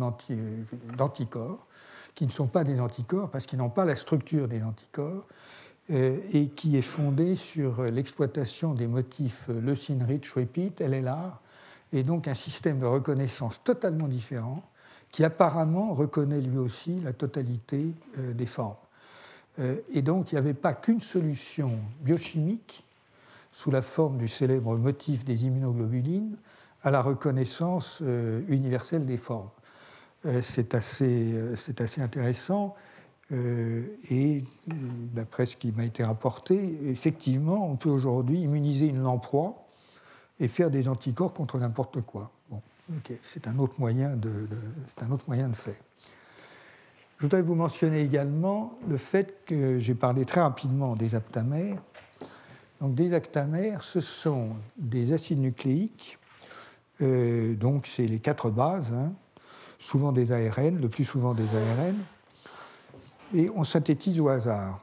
d'anticorps, 0.96 1.66
qui 2.14 2.26
ne 2.26 2.30
sont 2.30 2.46
pas 2.46 2.62
des 2.62 2.80
anticorps 2.80 3.28
parce 3.28 3.46
qu'ils 3.46 3.58
n'ont 3.58 3.70
pas 3.70 3.84
la 3.84 3.96
structure 3.96 4.46
des 4.46 4.62
anticorps, 4.62 5.24
euh, 5.90 6.18
et 6.32 6.48
qui 6.48 6.76
est 6.76 6.82
fondée 6.82 7.36
sur 7.36 7.82
l'exploitation 7.82 8.72
des 8.72 8.86
motifs 8.86 9.48
leucine 9.48 10.02
rich 10.02 10.32
repeat, 10.32 10.80
LLR, 10.80 11.40
et 11.92 12.02
donc 12.02 12.28
un 12.28 12.34
système 12.34 12.80
de 12.80 12.86
reconnaissance 12.86 13.62
totalement 13.62 14.08
différent 14.08 14.62
qui 15.10 15.24
apparemment 15.24 15.94
reconnaît 15.94 16.40
lui 16.40 16.58
aussi 16.58 16.98
la 17.00 17.12
totalité 17.12 17.86
euh, 18.18 18.32
des 18.32 18.46
formes. 18.46 18.74
Euh, 19.58 19.76
et 19.92 20.02
donc 20.02 20.32
il 20.32 20.34
n'y 20.34 20.38
avait 20.38 20.54
pas 20.54 20.74
qu'une 20.74 21.00
solution 21.00 21.78
biochimique 22.00 22.84
sous 23.52 23.70
la 23.70 23.82
forme 23.82 24.18
du 24.18 24.28
célèbre 24.28 24.76
motif 24.76 25.24
des 25.24 25.46
immunoglobulines 25.46 26.36
à 26.82 26.90
la 26.90 27.00
reconnaissance 27.00 28.02
universelle 28.48 29.06
des 29.06 29.16
formes. 29.16 29.48
C'est 30.42 30.74
assez, 30.74 31.34
assez, 31.78 32.00
intéressant. 32.02 32.74
Euh, 33.32 33.86
et 34.10 34.44
d'après 34.66 35.46
ce 35.46 35.56
qui 35.56 35.72
m'a 35.72 35.84
été 35.84 36.04
rapporté, 36.04 36.90
effectivement, 36.90 37.68
on 37.68 37.76
peut 37.76 37.88
aujourd'hui 37.88 38.40
immuniser 38.40 38.86
une 38.86 39.02
lamproie 39.02 39.66
et 40.40 40.48
faire 40.48 40.70
des 40.70 40.88
anticorps 40.88 41.32
contre 41.32 41.58
n'importe 41.58 42.02
quoi. 42.02 42.30
Bon, 42.50 42.60
c'est 43.22 43.46
un 43.46 43.58
autre 43.58 43.74
moyen 43.78 44.16
de, 44.16 44.48
c'est 44.88 45.04
un 45.04 45.10
autre 45.10 45.24
moyen 45.26 45.48
de 45.48 45.56
faire. 45.56 45.76
Je 47.18 47.22
voudrais 47.22 47.42
vous 47.42 47.54
mentionner 47.54 48.00
également 48.00 48.78
le 48.88 48.96
fait 48.96 49.44
que 49.46 49.78
j'ai 49.78 49.94
parlé 49.94 50.24
très 50.24 50.40
rapidement 50.40 50.96
des 50.96 51.14
aptamères. 51.14 51.80
Donc, 52.80 52.94
des 52.94 53.14
aptamères, 53.14 53.82
ce 53.82 54.00
sont 54.00 54.50
des 54.76 55.12
acides 55.12 55.38
nucléiques. 55.38 56.18
Euh, 57.00 57.54
donc, 57.54 57.86
c'est 57.86 58.06
les 58.06 58.18
quatre 58.18 58.50
bases, 58.50 58.92
hein, 58.92 59.12
souvent 59.78 60.12
des 60.12 60.32
ARN, 60.32 60.80
le 60.80 60.88
plus 60.88 61.04
souvent 61.04 61.34
des 61.34 61.44
ARN 61.44 61.96
et 63.34 63.50
on 63.54 63.64
synthétise 63.64 64.20
au 64.20 64.28
hasard. 64.28 64.80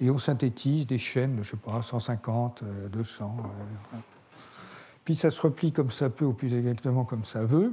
Et 0.00 0.10
on 0.10 0.18
synthétise 0.18 0.86
des 0.86 0.98
chaînes, 0.98 1.34
je 1.34 1.38
ne 1.40 1.44
sais 1.44 1.56
pas, 1.56 1.80
150, 1.80 2.64
200. 2.90 3.36
Euh, 3.38 3.96
euh, 3.96 4.00
puis 5.04 5.14
ça 5.14 5.30
se 5.30 5.40
replie 5.40 5.70
comme 5.70 5.92
ça 5.92 6.10
peut, 6.10 6.24
ou 6.24 6.32
plus 6.32 6.52
exactement 6.54 7.04
comme 7.04 7.24
ça 7.24 7.44
veut. 7.44 7.72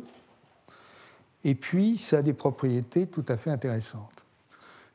Et 1.43 1.55
puis 1.55 1.97
ça 1.97 2.19
a 2.19 2.21
des 2.21 2.33
propriétés 2.33 3.07
tout 3.07 3.25
à 3.27 3.37
fait 3.37 3.49
intéressantes. 3.49 4.23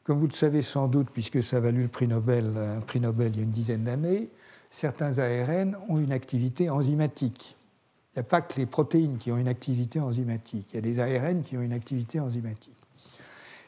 Comme 0.05 0.19
vous 0.19 0.27
le 0.27 0.33
savez 0.33 0.61
sans 0.61 0.87
doute, 0.87 1.09
puisque 1.11 1.43
ça 1.43 1.57
a 1.57 1.61
valu 1.61 1.83
le 1.83 1.89
prix 1.89 2.07
Nobel, 2.07 2.57
un 2.57 2.81
prix 2.81 3.01
Nobel 3.01 3.33
il 3.35 3.37
y 3.39 3.41
a 3.41 3.45
une 3.45 3.51
dizaine 3.51 3.85
d'années, 3.85 4.29
certains 4.71 5.19
ARN 5.19 5.77
ont 5.89 5.99
une 5.99 6.13
activité 6.13 6.69
enzymatique. 6.69 7.57
Il 8.13 8.19
n'y 8.19 8.21
a 8.21 8.25
pas 8.25 8.43
que 8.43 8.59
les 8.59 8.67
protéines 8.67 9.17
qui 9.17 9.33
ont 9.33 9.39
une 9.39 9.49
activité 9.49 10.01
enzymatique, 10.01 10.67
il 10.73 10.75
y 10.75 10.79
a 10.79 10.83
des 10.83 11.01
ARN 11.01 11.43
qui 11.43 11.57
ont 11.57 11.63
une 11.63 11.73
activité 11.73 12.21
enzymatique. 12.21 12.75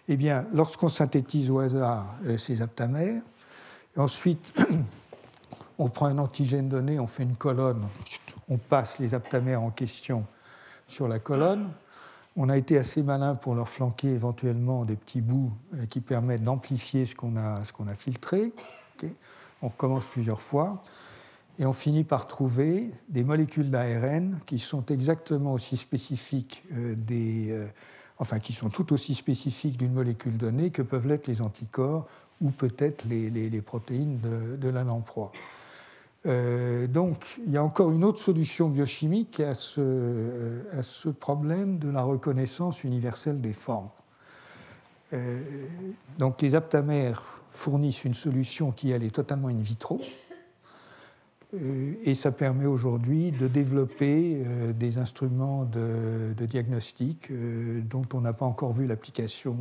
Eh 0.08 0.16
bien, 0.16 0.46
lorsqu'on 0.52 0.88
synthétise 0.88 1.50
au 1.50 1.58
hasard 1.58 2.14
euh, 2.26 2.38
ces 2.38 2.62
aptamères, 2.62 3.22
ensuite 3.96 4.52
on 5.78 5.88
prend 5.88 6.06
un 6.06 6.18
antigène 6.18 6.68
donné, 6.68 7.00
on 7.00 7.06
fait 7.06 7.24
une 7.24 7.36
colonne, 7.36 7.82
on 8.48 8.58
passe 8.58 8.98
les 9.00 9.14
aptamères 9.14 9.62
en 9.62 9.70
question 9.70 10.24
sur 10.86 11.08
la 11.08 11.18
colonne. 11.18 11.70
On 12.36 12.48
a 12.48 12.56
été 12.56 12.76
assez 12.76 13.02
malin 13.02 13.34
pour 13.34 13.54
leur 13.54 13.68
flanquer 13.68 14.08
éventuellement 14.08 14.84
des 14.84 14.96
petits 14.96 15.20
bouts 15.20 15.52
euh, 15.74 15.86
qui 15.86 16.00
permettent 16.00 16.44
d'amplifier 16.44 17.06
ce 17.06 17.14
qu'on 17.14 17.36
a, 17.36 17.62
a, 17.62 17.94
filtré. 17.94 18.52
on 19.62 19.70
commence 19.70 20.06
plusieurs 20.06 20.40
fois 20.40 20.82
et 21.58 21.64
on 21.64 21.72
finit 21.72 22.04
par 22.04 22.26
trouver 22.26 22.90
des 23.08 23.24
molécules 23.24 23.70
d'ARN 23.70 24.38
qui 24.44 24.58
sont 24.58 24.84
exactement 24.86 25.54
aussi 25.54 25.76
spécifiques 25.76 26.62
euh, 26.72 26.94
des 26.94 27.66
enfin 28.18 28.38
qui 28.38 28.52
sont 28.52 28.70
tout 28.70 28.92
aussi 28.92 29.14
spécifiques 29.14 29.76
d'une 29.76 29.92
molécule 29.92 30.36
donnée 30.36 30.70
que 30.70 30.82
peuvent 30.82 31.06
l'être 31.06 31.26
les 31.26 31.42
anticorps 31.42 32.06
ou 32.40 32.50
peut-être 32.50 33.04
les, 33.08 33.60
protéines 33.62 34.18
de, 34.20 34.68
la 34.68 34.84
lamproie. 34.84 35.32
Euh, 36.26 36.86
donc 36.86 37.24
il 37.46 37.52
y 37.52 37.56
a 37.56 37.62
encore 37.62 37.92
une 37.92 38.04
autre 38.04 38.18
solution 38.18 38.68
biochimique 38.68 39.40
à 39.40 39.54
ce, 39.54 40.62
ce 40.82 41.08
problème 41.08 41.78
de 41.78 41.88
la 41.88 42.02
reconnaissance 42.02 42.84
universelle 42.84 43.40
des 43.40 43.52
formes. 43.52 43.90
Euh, 45.12 45.40
donc 46.18 46.42
les 46.42 46.54
aptamères 46.54 47.22
fournissent 47.48 48.04
une 48.04 48.14
solution 48.14 48.72
qui 48.72 48.90
elle 48.90 49.04
est 49.04 49.14
totalement 49.14 49.48
in 49.48 49.60
vitro, 49.60 50.00
euh, 51.54 51.94
et 52.04 52.14
ça 52.14 52.32
permet 52.32 52.66
aujourd'hui 52.66 53.30
de 53.30 53.46
développer 53.46 54.42
euh, 54.44 54.72
des 54.72 54.98
instruments 54.98 55.64
de, 55.64 56.34
diagnostic 56.40 57.30
euh, 57.30 57.80
dont 57.82 58.04
on 58.12 58.20
n'a 58.20 58.32
pas 58.32 58.46
encore 58.46 58.72
vu 58.72 58.86
l'application, 58.86 59.56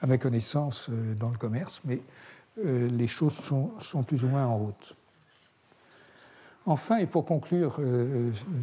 à 0.00 0.06
ma 0.06 0.18
connaissance, 0.18 0.90
dans 1.18 1.30
le 1.30 1.38
commerce, 1.38 1.80
mais 1.84 2.00
les 2.64 3.06
choses 3.06 3.34
sont, 3.34 4.02
plus 4.02 4.24
ou 4.24 4.28
moins 4.28 4.46
en 4.46 4.58
route. 4.58 4.96
Enfin, 6.64 6.98
et 6.98 7.06
pour 7.06 7.24
conclure 7.24 7.80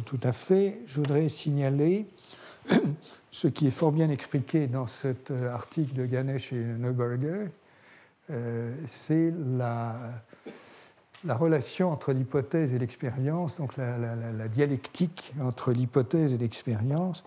tout 0.06 0.20
à 0.22 0.32
fait, 0.32 0.78
je 0.86 0.96
voudrais 0.96 1.28
signaler 1.28 2.06
ce 3.30 3.46
qui 3.46 3.66
est 3.66 3.70
fort 3.70 3.92
bien 3.92 4.08
expliqué 4.08 4.66
dans 4.66 4.86
cet 4.86 5.30
article 5.30 5.94
de 5.94 6.06
Ganesh 6.06 6.52
et 6.52 6.56
Neuberger, 6.56 7.48
c'est 8.86 9.32
la, 9.58 9.96
la 11.24 11.34
relation 11.34 11.90
entre 11.90 12.12
l'hypothèse 12.12 12.72
et 12.72 12.78
l'expérience, 12.78 13.56
donc 13.56 13.76
la, 13.76 14.48
dialectique 14.48 15.32
entre 15.40 15.72
l'hypothèse 15.72 16.32
et 16.32 16.38
l'expérience, 16.38 17.24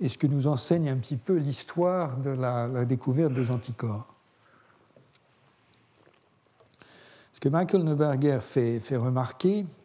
et 0.00 0.08
ce 0.08 0.18
que 0.18 0.26
nous 0.26 0.46
enseigne 0.46 0.88
un 0.88 0.96
petit 0.96 1.16
peu 1.16 1.36
l'histoire 1.36 2.16
de 2.16 2.30
la, 2.30 2.84
découverte 2.84 3.32
des 3.32 3.50
anticorps. 3.50 4.06
Ce 7.32 7.40
que 7.40 7.48
Michael 7.48 7.84
Neuberger 7.84 8.38
fait, 8.40 8.80
remarquer, 8.96 9.60
euh, 9.60 9.81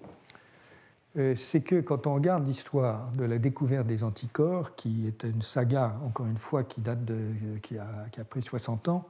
c'est 1.36 1.62
que 1.62 1.82
quand 1.82 2.06
on 2.06 2.14
regarde 2.14 2.46
l'histoire 2.46 3.10
de 3.14 3.26
la 3.26 3.40
découverte 3.40 3.88
des 3.88 4.04
anticorps, 4.04 4.76
qui 4.76 5.08
est 5.08 5.24
une 5.24 5.42
saga, 5.42 5.96
encore 6.06 6.28
une 6.28 6.38
fois, 6.38 6.64
qui, 6.64 6.80
date 6.80 7.04
de, 7.06 7.18
qui, 7.64 7.78
a, 7.78 7.88
qui 8.12 8.20
a 8.20 8.24
pris 8.24 8.44
60 8.44 8.88
ans, 8.90 9.08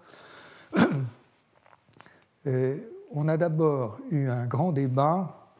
euh, 2.48 2.78
on 3.12 3.28
a 3.28 3.36
d'abord 3.38 4.00
eu 4.12 4.30
un 4.30 4.46
grand 4.46 4.72
débat 4.72 5.54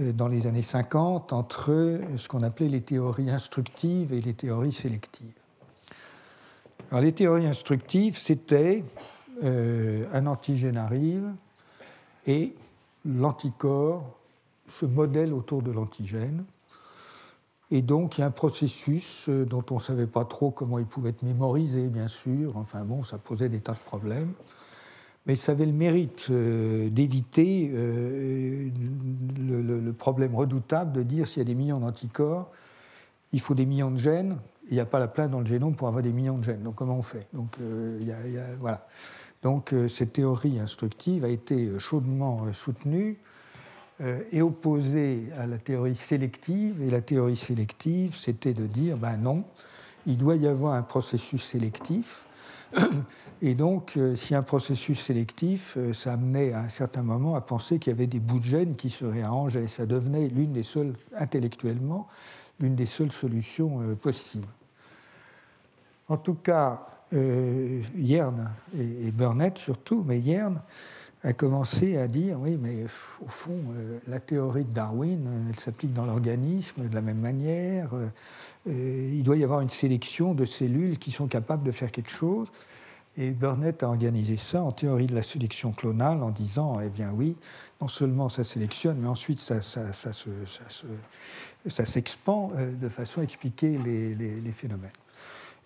euh, 0.00 0.12
dans 0.12 0.28
les 0.28 0.46
années 0.46 0.62
50 0.62 1.32
entre 1.32 2.00
ce 2.16 2.28
qu'on 2.28 2.42
appelait 2.42 2.68
les 2.68 2.82
théories 2.82 3.30
instructives 3.30 4.12
et 4.12 4.20
les 4.20 4.34
théories 4.34 4.72
sélectives. 4.72 5.32
Alors, 6.90 7.02
les 7.02 7.12
théories 7.12 7.46
instructives, 7.46 8.18
c'était 8.18 8.84
euh, 9.42 10.06
un 10.12 10.26
antigène 10.26 10.76
arrive 10.76 11.32
et 12.26 12.54
l'anticorps 13.04 14.18
se 14.66 14.86
modèle 14.86 15.32
autour 15.32 15.62
de 15.62 15.70
l'antigène. 15.70 16.44
Et 17.70 17.82
donc, 17.82 18.18
il 18.18 18.20
y 18.20 18.24
a 18.24 18.26
un 18.26 18.30
processus 18.30 19.28
euh, 19.28 19.44
dont 19.44 19.64
on 19.70 19.76
ne 19.76 19.80
savait 19.80 20.06
pas 20.06 20.24
trop 20.24 20.50
comment 20.50 20.78
il 20.78 20.86
pouvait 20.86 21.10
être 21.10 21.22
mémorisé, 21.22 21.88
bien 21.88 22.08
sûr. 22.08 22.56
Enfin 22.56 22.84
bon, 22.84 23.04
ça 23.04 23.18
posait 23.18 23.48
des 23.48 23.60
tas 23.60 23.72
de 23.72 23.78
problèmes 23.78 24.32
mais 25.26 25.36
ça 25.36 25.52
avait 25.52 25.66
le 25.66 25.72
mérite 25.72 26.26
euh, 26.30 26.90
d'éviter 26.90 27.70
euh, 27.72 28.68
le, 29.38 29.92
problème 29.92 30.34
redoutable 30.34 30.92
de 30.92 31.02
dire 31.02 31.26
s'il 31.26 31.38
y 31.38 31.40
a 31.40 31.44
des 31.46 31.54
millions 31.54 31.80
d'anticorps, 31.80 32.50
il 33.32 33.40
faut 33.40 33.54
des 33.54 33.64
millions 33.64 33.90
de 33.90 33.96
gènes, 33.96 34.36
il 34.68 34.74
n'y 34.74 34.80
a 34.80 34.86
pas 34.86 34.98
la 34.98 35.08
place 35.08 35.30
dans 35.30 35.40
le 35.40 35.46
génome 35.46 35.76
pour 35.76 35.88
avoir 35.88 36.02
des 36.02 36.12
millions 36.12 36.38
de 36.38 36.44
gènes. 36.44 36.62
Donc 36.62 36.74
comment 36.74 36.98
on 36.98 37.02
fait? 37.02 37.26
Donc, 37.32 37.56
voilà. 38.60 38.86
Donc 39.42 39.74
cette 39.88 40.12
théorie 40.12 40.58
instructive 40.58 41.24
a 41.24 41.28
été 41.28 41.78
chaudement 41.78 42.52
soutenue 42.52 43.18
et 44.32 44.42
opposée 44.42 45.28
à 45.38 45.46
la 45.46 45.58
théorie 45.58 45.94
sélective. 45.94 46.82
Et 46.82 46.90
la 46.90 47.00
théorie 47.00 47.36
sélective, 47.36 48.16
c'était 48.16 48.54
de 48.54 48.66
dire, 48.66 48.96
ben 48.96 49.16
non, 49.16 49.44
il 50.06 50.16
doit 50.16 50.36
y 50.36 50.48
avoir 50.48 50.74
un 50.74 50.82
processus 50.82 51.44
sélectif 51.44 52.24
et 53.42 53.54
donc, 53.54 53.96
euh, 53.96 54.16
si 54.16 54.34
un 54.34 54.42
processus 54.42 55.00
sélectif, 55.00 55.74
euh, 55.76 55.92
ça 55.92 56.14
amenait 56.14 56.52
à 56.52 56.60
un 56.60 56.68
certain 56.68 57.02
moment 57.02 57.34
à 57.34 57.40
penser 57.40 57.78
qu'il 57.78 57.92
y 57.92 57.94
avait 57.94 58.06
des 58.06 58.20
bouts 58.20 58.38
de 58.38 58.44
gènes 58.44 58.76
qui 58.76 58.90
se 58.90 59.04
réarrangeaient. 59.04 59.68
Ça 59.68 59.86
devenait 59.86 60.28
l'une 60.28 60.52
des 60.52 60.62
seules, 60.62 60.94
intellectuellement, 61.16 62.06
l'une 62.60 62.74
des 62.74 62.86
seules 62.86 63.12
solutions 63.12 63.80
euh, 63.82 63.94
possibles. 63.94 64.48
En 66.08 66.18
tout 66.18 66.34
cas, 66.34 66.82
Yern 67.96 68.50
et, 68.76 69.10
Burnett 69.10 69.56
surtout, 69.56 70.04
mais 70.06 70.18
Yern 70.18 70.60
a 71.24 71.32
commencé 71.32 71.96
à 71.96 72.06
dire 72.06 72.38
oui, 72.38 72.58
mais 72.60 72.84
au 73.24 73.28
fond, 73.28 73.58
la 74.06 74.20
théorie 74.20 74.64
de 74.64 74.72
Darwin, 74.74 75.26
elle 75.48 75.58
s'applique 75.58 75.92
dans 75.92 76.04
l'organisme 76.04 76.86
de 76.86 76.94
la 76.94 77.00
même 77.00 77.18
manière. 77.18 77.90
il 78.66 79.22
doit 79.22 79.36
y 79.36 79.42
avoir 79.42 79.60
une 79.62 79.70
sélection 79.70 80.34
de 80.34 80.44
cellules 80.44 80.98
qui 80.98 81.10
sont 81.10 81.26
capables 81.26 81.64
de 81.64 81.72
faire 81.72 81.90
quelque 81.90 82.10
chose. 82.10 82.48
Et 83.16 83.30
Burnett 83.30 83.82
a 83.82 83.88
organisé 83.88 84.36
ça 84.36 84.62
en 84.62 84.72
théorie 84.72 85.06
de 85.06 85.14
la 85.14 85.22
sélection 85.22 85.72
clonale 85.72 86.22
en 86.22 86.30
disant, 86.30 86.80
eh 86.80 86.88
bien 86.88 87.12
oui, 87.12 87.36
non 87.80 87.86
seulement 87.86 88.28
ça 88.28 88.42
sélectionne, 88.42 88.98
mais 88.98 89.06
ensuite 89.06 89.38
ça, 89.38 89.62
ça, 89.62 89.92
ça, 89.92 90.12
s'expand 91.84 92.52
euh, 92.56 92.72
de 92.72 92.88
façon 92.88 93.20
à 93.20 93.24
expliquer 93.24 93.78
les, 93.78 94.52
phénomènes. 94.52 94.90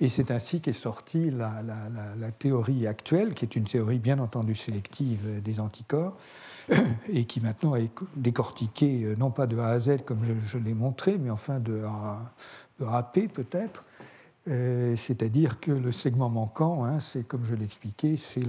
Et 0.00 0.08
c'est 0.08 0.30
ainsi 0.30 0.60
qu'est 0.60 0.72
sortie 0.72 1.30
la, 1.30 2.30
théorie 2.38 2.86
actuelle, 2.86 3.34
qui 3.34 3.44
est 3.44 3.56
une 3.56 3.64
théorie 3.64 3.98
bien 3.98 4.18
entendu 4.20 4.54
sélective 4.54 5.42
des 5.42 5.60
anticorps, 5.60 6.16
et 7.12 7.24
qui 7.24 7.40
maintenant 7.40 7.74
est 7.74 7.90
décortiquée 8.16 9.04
euh, 9.04 9.16
non 9.16 9.30
pas 9.30 9.46
de 9.46 9.56
A 9.58 9.68
à 9.68 9.80
Z 9.80 10.02
comme 10.04 10.20
je, 10.46 10.58
l'ai 10.58 10.74
montré, 10.74 11.16
mais 11.18 11.30
enfin 11.30 11.60
de 11.60 11.82
A, 11.82 12.30
à 12.86 13.02
P 13.02 13.26
peut-être, 13.26 13.84
euh, 14.48 14.96
c'est-à-dire 14.96 15.60
que 15.60 15.72
le 15.72 15.92
segment 15.92 16.28
manquant, 16.28 16.84
hein, 16.84 17.00
c'est 17.00 17.26
comme 17.26 17.44
je 17.44 17.54
l'expliquais, 17.54 18.16
c'est 18.16 18.44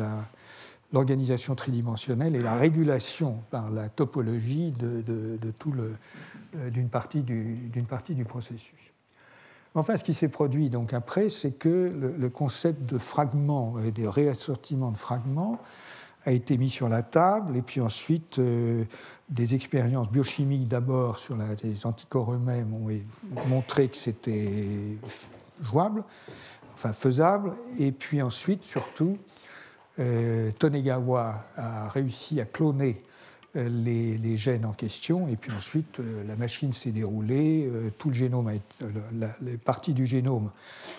l'organisation 0.91 1.55
tridimensionnelle 1.55 2.35
et 2.35 2.41
la 2.41 2.55
régulation 2.55 3.41
par 3.49 3.69
la 3.69 3.89
topologie 3.89 4.71
de, 4.71 5.37
tout 5.57 5.73
euh, 5.77 6.69
d'une 6.69 6.89
partie, 6.89 7.21
du 7.23 8.25
processus. 8.25 8.93
Enfin, 9.75 9.97
ce 9.97 10.03
qui 10.03 10.13
s'est 10.13 10.29
produit 10.29 10.69
donc 10.69 10.93
après, 10.93 11.29
c'est 11.29 11.51
que 11.51 12.15
le, 12.17 12.29
concept 12.29 12.83
de 12.83 12.97
fragments 12.97 13.79
et 13.79 13.91
de 13.91 14.07
réassortiment 14.07 14.91
de 14.91 14.97
fragments 14.97 15.59
a 16.25 16.31
été 16.31 16.57
mis 16.57 16.69
sur 16.69 16.89
la 16.89 17.01
table, 17.01 17.55
et 17.55 17.61
puis 17.61 17.79
ensuite 17.79 18.39
euh, 18.39 18.83
des 19.29 19.53
expériences 19.53 20.11
biochimiques 20.11 20.67
d'abord 20.67 21.19
sur 21.19 21.37
les 21.63 21.85
anticorps 21.85 22.33
eux-mêmes 22.33 22.73
ont 22.73 23.47
montré 23.47 23.87
que 23.87 23.97
c'était 23.97 24.97
jouable, 25.61 26.03
enfin 26.73 26.91
faisable. 26.91 27.53
Et 27.77 27.91
puis 27.91 28.21
ensuite, 28.21 28.63
surtout, 28.63 29.17
euh, 29.99 30.51
Tonegawa 30.57 31.45
a 31.55 31.89
réussi 31.89 32.41
à 32.41 32.45
cloner 32.45 33.01
euh, 33.55 33.67
les, 33.67 34.37
gènes 34.37 34.63
en 34.63 34.73
question, 34.73 35.27
et 35.27 35.35
puis 35.35 35.51
ensuite 35.51 35.99
euh, 35.99 36.23
la 36.27 36.35
machine 36.35 36.71
s'est 36.71 36.91
déroulée, 36.91 37.67
euh, 37.67 37.89
tout 37.97 38.09
le 38.09 38.13
génome 38.13 38.51
les 39.41 39.57
parties 39.57 39.93
du 39.93 40.05
génome 40.05 40.51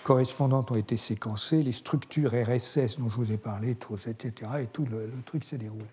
correspondantes 0.02 0.72
ont 0.72 0.76
été 0.76 0.96
séquencées, 0.96 1.62
les 1.62 1.70
structures 1.70 2.32
RSS 2.32 2.98
dont 2.98 3.08
je 3.08 3.16
vous 3.16 3.30
ai 3.30 3.36
parlé, 3.36 3.70
etc., 3.70 4.50
et 4.62 4.66
tout 4.66 4.84
le, 4.90 5.06
le 5.06 5.22
truc 5.24 5.44
s'est 5.44 5.58
déroulé. 5.58 5.84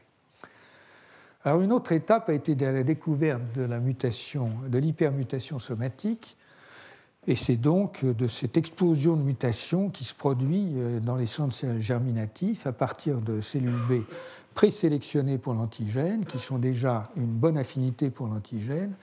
Alors 1.43 1.61
une 1.61 1.71
autre 1.71 1.91
étape 1.91 2.27
a 2.29 2.33
été 2.33 2.55
la 2.55 2.83
découverte 2.83 3.43
de 3.55 3.61
la 3.61 3.79
mutation, 3.79 4.51
de 4.67 4.79
l'hypermutation 4.79 5.59
somatique, 5.59 6.37
et 7.27 7.35
c'est 7.35 7.57
donc 7.57 8.03
de 8.03 8.27
cette 8.27 8.57
explosion 8.57 9.15
de 9.15 9.21
mutation 9.21 9.89
qui 9.89 10.05
se 10.05 10.15
produit 10.15 10.73
dans 11.03 11.17
les 11.17 11.25
centres 11.25 11.55
germinatifs 11.81 12.65
à 12.65 12.71
partir 12.71 13.19
de 13.19 13.41
cellules 13.41 13.79
B 13.89 14.05
présélectionnées 14.57 15.37
pour 15.37 15.53
l'antigène, 15.53 16.25
qui 16.25 16.39
sont 16.39 16.57
déjà 16.57 17.11
une 17.15 17.27
bonne 17.27 17.59
affinité 17.59 18.09
pour 18.09 18.25
l'antigène 18.25 18.95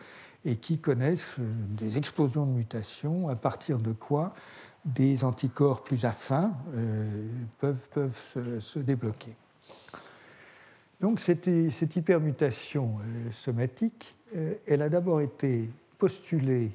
et 0.45 0.57
qui 0.57 0.79
connaissent 0.79 1.37
euh, 1.39 1.45
des 1.69 1.97
explosions 1.97 2.45
de 2.45 2.51
mutation, 2.51 3.29
à 3.29 3.37
partir 3.37 3.79
de 3.79 3.93
quoi 3.93 4.35
des 4.85 5.23
anticorps 5.23 5.85
plus 5.85 6.05
affins 6.07 6.53
euh, 6.75 7.29
peuvent, 7.61 7.89
peuvent 7.93 8.59
se, 8.59 8.79
débloquer. 8.81 9.37
Donc 11.01 11.21
cette, 11.21 11.49
cette 11.71 11.95
hypermutation 11.95 12.97
somatique, 13.31 14.17
elle 14.67 14.83
a 14.83 14.89
d'abord 14.89 15.21
été 15.21 15.71
postulée 15.99 16.73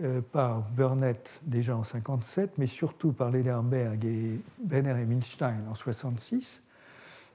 euh, 0.00 0.20
par 0.20 0.60
Burnett 0.60 1.40
déjà 1.42 1.76
en 1.76 1.82
57, 1.82 2.52
mais 2.56 2.68
surtout 2.68 3.10
par 3.10 3.32
Lederberg 3.32 4.04
et 4.04 4.40
Benner 4.62 4.94
et 5.02 5.06
Milstein 5.06 5.64
en 5.68 5.74
66. 5.74 6.62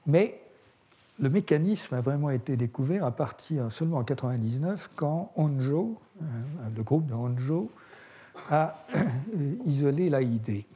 Mais 0.06 0.45
le 1.18 1.30
mécanisme 1.30 1.94
a 1.94 2.00
vraiment 2.00 2.30
été 2.30 2.56
découvert 2.56 3.04
à 3.04 3.10
partir 3.10 3.72
seulement 3.72 3.98
en 3.98 4.04
99 4.04 4.90
quand 4.94 5.32
Honjo, 5.36 5.96
hein, 6.22 6.70
le 6.74 6.82
groupe 6.82 7.06
de 7.06 7.14
Honjo, 7.14 7.70
a 8.50 8.86
isolé 9.64 10.10
l'AID 10.10 10.66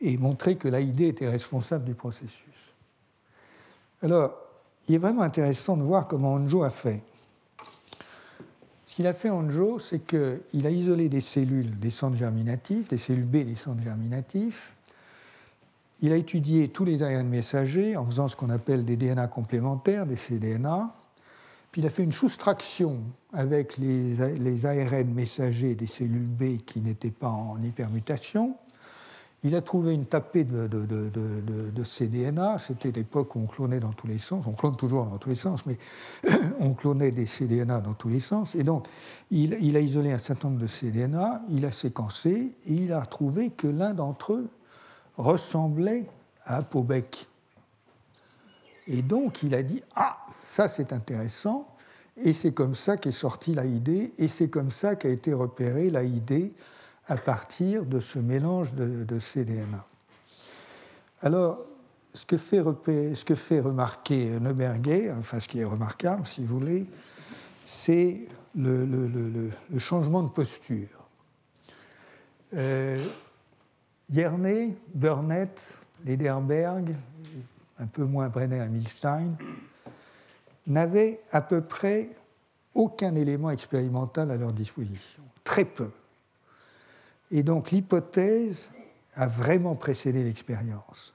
et 0.00 0.18
montré 0.18 0.56
que 0.56 0.68
l'AID 0.68 1.00
était 1.00 1.28
responsable 1.28 1.84
du 1.84 1.94
processus. 1.94 2.42
Alors, 4.02 4.34
il 4.88 4.96
est 4.96 4.98
vraiment 4.98 5.22
intéressant 5.22 5.76
de 5.76 5.82
voir 5.82 6.08
comment 6.08 6.34
Honjo 6.34 6.62
a 6.62 6.70
fait. 6.70 7.02
Ce 8.84 8.96
qu'il 8.96 9.06
a 9.06 9.14
fait 9.14 9.30
Anjo, 9.30 9.78
c'est 9.78 10.00
qu'il 10.00 10.66
a 10.66 10.70
isolé 10.70 11.08
des 11.08 11.20
cellules 11.20 11.78
des 11.78 11.90
centres 11.90 12.16
germinatifs, 12.16 12.88
des 12.88 12.98
cellules 12.98 13.24
B 13.24 13.38
des 13.38 13.56
centres 13.56 13.82
germinatifs. 13.82 14.74
Il 16.02 16.12
a 16.12 16.16
étudié 16.16 16.68
tous 16.68 16.84
les 16.84 17.02
ARN 17.02 17.26
messagers 17.28 17.96
en 17.96 18.04
faisant 18.04 18.28
ce 18.28 18.36
qu'on 18.36 18.50
appelle 18.50 18.84
des 18.84 18.96
DNA 18.96 19.26
complémentaires, 19.28 20.06
des 20.06 20.16
cDNA. 20.16 20.94
Puis 21.72 21.82
il 21.82 21.86
a 21.86 21.90
fait 21.90 22.04
une 22.04 22.12
soustraction 22.12 23.02
avec 23.32 23.78
les, 23.78 24.66
ARN 24.66 25.12
messagers 25.12 25.74
des 25.74 25.86
cellules 25.86 26.26
B 26.26 26.58
qui 26.64 26.80
n'étaient 26.80 27.10
pas 27.10 27.30
en 27.30 27.60
hypermutation. 27.62 28.56
Il 29.42 29.54
a 29.54 29.60
trouvé 29.60 29.92
une 29.92 30.06
tapée 30.06 30.44
de, 30.44 30.66
de, 30.66 31.84
cDNA. 31.84 32.58
C'était 32.58 32.92
l'époque 32.92 33.36
où 33.36 33.40
on 33.40 33.46
clonait 33.46 33.80
dans 33.80 33.92
tous 33.92 34.06
les 34.06 34.18
sens. 34.18 34.46
On 34.46 34.52
clone 34.52 34.76
toujours 34.76 35.04
dans 35.04 35.18
tous 35.18 35.28
les 35.28 35.34
sens, 35.34 35.66
mais 35.66 35.76
on 36.60 36.72
clonait 36.72 37.10
des 37.10 37.26
cDNA 37.26 37.80
dans 37.80 37.92
tous 37.92 38.08
les 38.08 38.20
sens. 38.20 38.54
Et 38.54 38.62
donc, 38.62 38.86
il, 39.30 39.56
il, 39.60 39.76
a 39.76 39.80
isolé 39.80 40.12
un 40.12 40.18
certain 40.18 40.48
nombre 40.48 40.62
de 40.62 40.66
cDNA, 40.66 41.42
il 41.50 41.66
a 41.66 41.72
séquencé, 41.72 42.52
et 42.66 42.72
il 42.72 42.92
a 42.94 43.04
trouvé 43.04 43.50
que 43.50 43.66
l'un 43.66 43.92
d'entre 43.92 44.32
eux 44.32 44.48
ressemblait 45.16 46.06
à 46.44 46.62
Paubec. 46.62 47.28
Et 48.86 49.02
donc, 49.02 49.42
il 49.42 49.54
a 49.54 49.62
dit 49.62 49.82
Ah, 49.94 50.18
ça 50.42 50.68
c'est 50.68 50.92
intéressant. 50.92 51.68
Et 52.16 52.32
c'est 52.32 52.52
comme 52.52 52.74
ça 52.74 52.96
qu'est 52.96 53.10
sortie 53.10 53.54
l'AID, 53.54 54.12
et 54.18 54.28
c'est 54.28 54.48
comme 54.48 54.70
ça 54.70 54.94
qu'a 54.94 55.08
été 55.08 55.32
repérée 55.32 55.90
l'AID 55.90 56.52
à 57.08 57.16
partir 57.16 57.84
de 57.84 58.00
ce 58.00 58.18
mélange 58.18 58.74
de, 58.74 59.04
de 59.04 59.18
cDNA. 59.18 59.84
Alors, 61.22 61.58
ce 62.14 62.24
que, 62.24 62.36
fait, 62.36 63.60
remarquer 63.60 64.38
Neuberger, 64.38 65.12
enfin 65.18 65.40
ce 65.40 65.48
qui 65.48 65.58
est 65.58 65.64
remarquable, 65.64 66.24
si 66.26 66.44
vous 66.44 66.58
voulez, 66.60 66.86
c'est 67.66 68.26
le, 68.54 68.84
le, 68.86 69.78
changement 69.78 70.22
de 70.22 70.28
posture. 70.28 71.08
Euh, 72.54 73.04
Yerney, 74.12 74.76
Burnett, 74.94 75.60
Lederberg, 76.04 76.94
un 77.78 77.86
peu 77.86 78.04
moins 78.04 78.28
Brenner 78.28 78.64
et 78.64 78.68
Milstein, 78.68 79.32
n'avaient 80.66 81.20
à 81.32 81.40
peu 81.40 81.60
près 81.60 82.10
aucun 82.74 83.14
élément 83.14 83.50
expérimental 83.50 84.30
à 84.30 84.36
leur 84.36 84.52
disposition, 84.52 85.22
très 85.42 85.64
peu. 85.64 85.90
Et 87.30 87.42
donc 87.42 87.70
l'hypothèse 87.70 88.70
a 89.14 89.28
vraiment 89.28 89.74
précédé 89.74 90.24
l'expérience. 90.24 91.14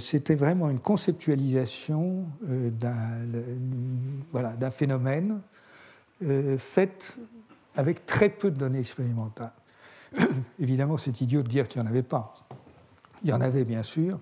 C'était 0.00 0.34
vraiment 0.34 0.68
une 0.68 0.78
conceptualisation 0.78 2.26
euh, 2.50 2.70
d'un 2.70 4.70
phénomène 4.70 5.40
euh, 6.22 6.58
fait 6.58 7.16
avec 7.74 8.04
très 8.04 8.28
peu 8.28 8.50
de 8.50 8.58
données 8.58 8.80
expérimentales. 8.80 9.54
Évidemment, 10.58 10.98
c'est 10.98 11.20
idiot 11.20 11.42
de 11.42 11.48
dire 11.48 11.68
qu'il 11.68 11.80
n'y 11.82 11.88
en 11.88 11.90
avait 11.90 12.02
pas. 12.02 12.34
Il 13.22 13.30
y 13.30 13.32
en 13.32 13.40
avait 13.40 13.64
bien 13.64 13.82
sûr, 13.82 14.20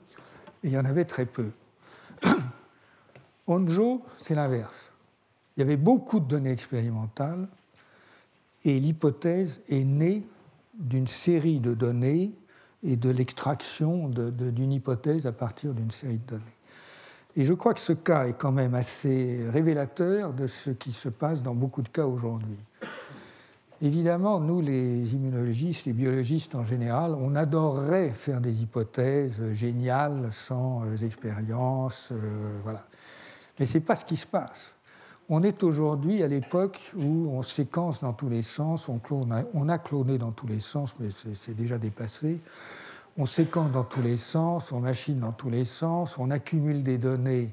mais 0.62 0.70
il 0.70 0.72
y 0.72 0.78
en 0.78 0.84
avait 0.84 1.04
très 1.04 1.26
peu. 1.26 1.50
Onjo, 3.46 4.02
c'est 4.18 4.34
l'inverse. 4.34 4.92
Il 5.56 5.60
y 5.60 5.62
avait 5.62 5.76
beaucoup 5.76 6.20
de 6.20 6.26
données 6.26 6.52
expérimentales 6.52 7.48
et 8.64 8.78
l'hypothèse 8.78 9.60
est 9.68 9.84
née 9.84 10.26
d'une 10.74 11.06
série 11.06 11.60
de 11.60 11.74
données 11.74 12.32
et 12.82 12.96
de 12.96 13.10
l'extraction 13.10 14.08
d'une 14.08 14.72
hypothèse 14.72 15.26
à 15.26 15.32
partir 15.32 15.74
d'une 15.74 15.90
série 15.90 16.18
de 16.18 16.26
données. 16.26 16.56
Et 17.36 17.44
je 17.44 17.54
crois 17.54 17.74
que 17.74 17.80
ce 17.80 17.92
cas 17.92 18.26
est 18.26 18.38
quand 18.38 18.52
même 18.52 18.74
assez 18.74 19.46
révélateur 19.48 20.32
de 20.32 20.46
ce 20.46 20.70
qui 20.70 20.92
se 20.92 21.08
passe 21.08 21.42
dans 21.42 21.54
beaucoup 21.54 21.82
de 21.82 21.88
cas 21.88 22.06
aujourd'hui. 22.06 22.58
Évidemment, 23.84 24.38
nous, 24.38 24.60
les 24.60 25.12
immunologistes, 25.12 25.86
les 25.86 25.92
biologistes 25.92 26.54
en 26.54 26.64
général, 26.64 27.16
on 27.20 27.34
adorerait 27.34 28.10
faire 28.10 28.40
des 28.40 28.62
hypothèses 28.62 29.54
géniales 29.54 30.30
sans 30.30 30.84
euh, 30.84 30.96
expérience, 31.04 32.10
euh, 32.12 32.60
voilà. 32.62 32.86
Mais 33.58 33.66
ce 33.66 33.74
n'est 33.74 33.84
pas 33.84 33.96
ce 33.96 34.04
qui 34.04 34.16
se 34.16 34.26
passe. 34.26 34.72
On 35.28 35.42
est 35.42 35.64
aujourd'hui 35.64 36.22
à 36.22 36.28
l'époque 36.28 36.92
où 36.96 37.28
on 37.32 37.42
séquence 37.42 38.00
dans 38.02 38.12
tous 38.12 38.28
les 38.28 38.44
sens, 38.44 38.88
on, 38.88 39.00
on, 39.52 39.68
a, 39.68 39.78
cloné 39.78 40.16
dans 40.16 40.30
tous 40.30 40.46
les 40.46 40.60
sens, 40.60 40.94
mais 41.00 41.08
c'est 41.42 41.56
déjà 41.56 41.76
dépassé. 41.76 42.38
On 43.18 43.26
séquence 43.26 43.72
dans 43.72 43.84
tous 43.84 44.02
les 44.02 44.16
sens, 44.16 44.70
on 44.70 44.78
machine 44.78 45.18
dans 45.18 45.32
tous 45.32 45.50
les 45.50 45.64
sens, 45.64 46.18
on 46.18 46.30
accumule 46.30 46.84
des 46.84 46.98
données 46.98 47.52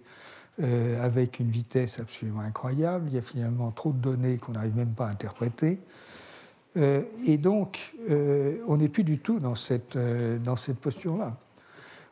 euh, 0.61 1.03
avec 1.03 1.39
une 1.39 1.49
vitesse 1.49 1.99
absolument 1.99 2.41
incroyable. 2.41 3.07
Il 3.10 3.15
y 3.15 3.18
a 3.18 3.23
finalement 3.23 3.72
trop 3.72 3.91
de 3.93 3.97
données 3.97 4.38
qu'on 4.38 4.51
n'arrive 4.51 4.76
même 4.76 4.93
pas 4.93 5.07
à 5.07 5.11
interpréter. 5.11 5.80
Euh, 6.77 7.03
et 7.25 7.37
donc, 7.37 7.93
euh, 8.09 8.57
on 8.67 8.77
n'est 8.77 8.89
plus 8.89 9.03
du 9.03 9.19
tout 9.19 9.39
dans 9.39 9.55
cette, 9.55 9.97
dans 9.97 10.55
cette 10.55 10.77
posture-là. 10.77 11.37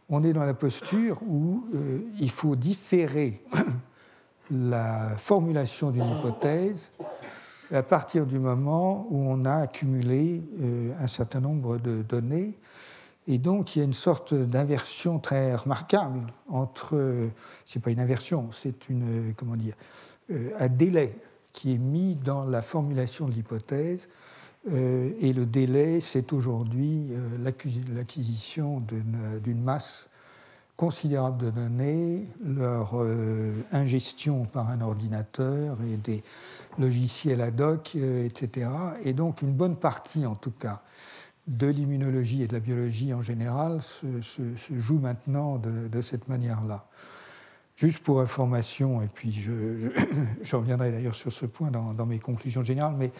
On 0.09 0.23
est 0.23 0.33
dans 0.33 0.45
la 0.45 0.53
posture 0.53 1.21
où 1.27 1.65
il 2.17 2.31
faut 2.31 2.55
différer 2.55 3.41
la 4.51 5.09
formulation 5.17 5.91
d'une 5.91 6.09
hypothèse 6.09 6.91
à 7.71 7.83
partir 7.83 8.25
du 8.25 8.39
moment 8.39 9.05
où 9.09 9.29
on 9.29 9.45
a 9.45 9.55
accumulé 9.55 10.41
euh, 10.61 10.93
un 10.99 11.07
certain 11.07 11.39
nombre 11.39 11.77
de 11.77 12.01
données. 12.01 12.57
Et 13.27 13.37
donc, 13.37 13.75
il 13.75 13.79
y 13.79 13.81
a 13.81 13.85
une 13.85 13.93
sorte 13.93 14.33
d'inversion 14.33 15.19
très 15.19 15.53
remarquable 15.55 16.21
entre. 16.47 17.29
C'est 17.65 17.81
pas 17.81 17.91
une 17.91 17.99
inversion, 17.99 18.49
c'est 18.53 18.87
une. 18.89 19.33
Comment 19.35 19.57
dire 19.57 19.75
euh, 20.31 20.51
Un 20.59 20.69
délai 20.69 21.13
qui 21.51 21.73
est 21.73 21.77
mis 21.77 22.15
dans 22.15 22.45
la 22.45 22.61
formulation 22.61 23.27
de 23.27 23.33
l'hypothèse. 23.33 24.07
Euh, 24.71 25.11
et 25.21 25.33
le 25.33 25.45
délai, 25.45 26.01
c'est 26.01 26.33
aujourd'hui 26.33 27.07
l'acquisition 27.39 28.81
d'une 28.81 29.61
masse 29.61 30.09
considérable 30.77 31.43
de 31.43 31.49
données, 31.49 32.27
leur 32.45 32.91
euh, 32.93 33.51
ingestion 33.71 34.45
par 34.45 34.69
un 34.69 34.79
ordinateur 34.81 35.79
et 35.81 35.97
des 35.97 36.23
logiciels 36.77 37.41
ad 37.41 37.59
hoc, 37.59 37.93
euh, 37.95 38.25
etc. 38.25 38.69
Et 39.03 39.13
donc 39.13 39.41
une 39.41 39.53
bonne 39.53 39.75
partie, 39.75 40.27
en 40.27 40.35
tout 40.35 40.51
cas, 40.51 40.83
de 41.47 41.65
l'immunologie 41.65 42.43
et 42.43 42.47
de 42.47 42.53
la 42.53 42.59
biologie 42.59 43.13
en 43.13 43.23
général 43.23 43.81
se, 43.81 44.05
joue 44.77 44.99
maintenant 44.99 45.57
de, 45.57 46.01
cette 46.01 46.27
manière-là. 46.27 46.85
Juste 47.75 47.99
pour 47.99 48.21
information, 48.21 49.01
et 49.01 49.07
puis 49.07 49.31
je, 49.31 49.89
je, 50.43 50.55
reviendrai 50.55 50.91
d'ailleurs 50.91 51.15
sur 51.15 51.31
ce 51.31 51.45
point 51.45 51.71
dans, 51.71 51.93
dans, 51.93 52.05
mes 52.05 52.19
conclusions 52.19 52.63
générales, 52.63 52.95
mais 52.97 53.11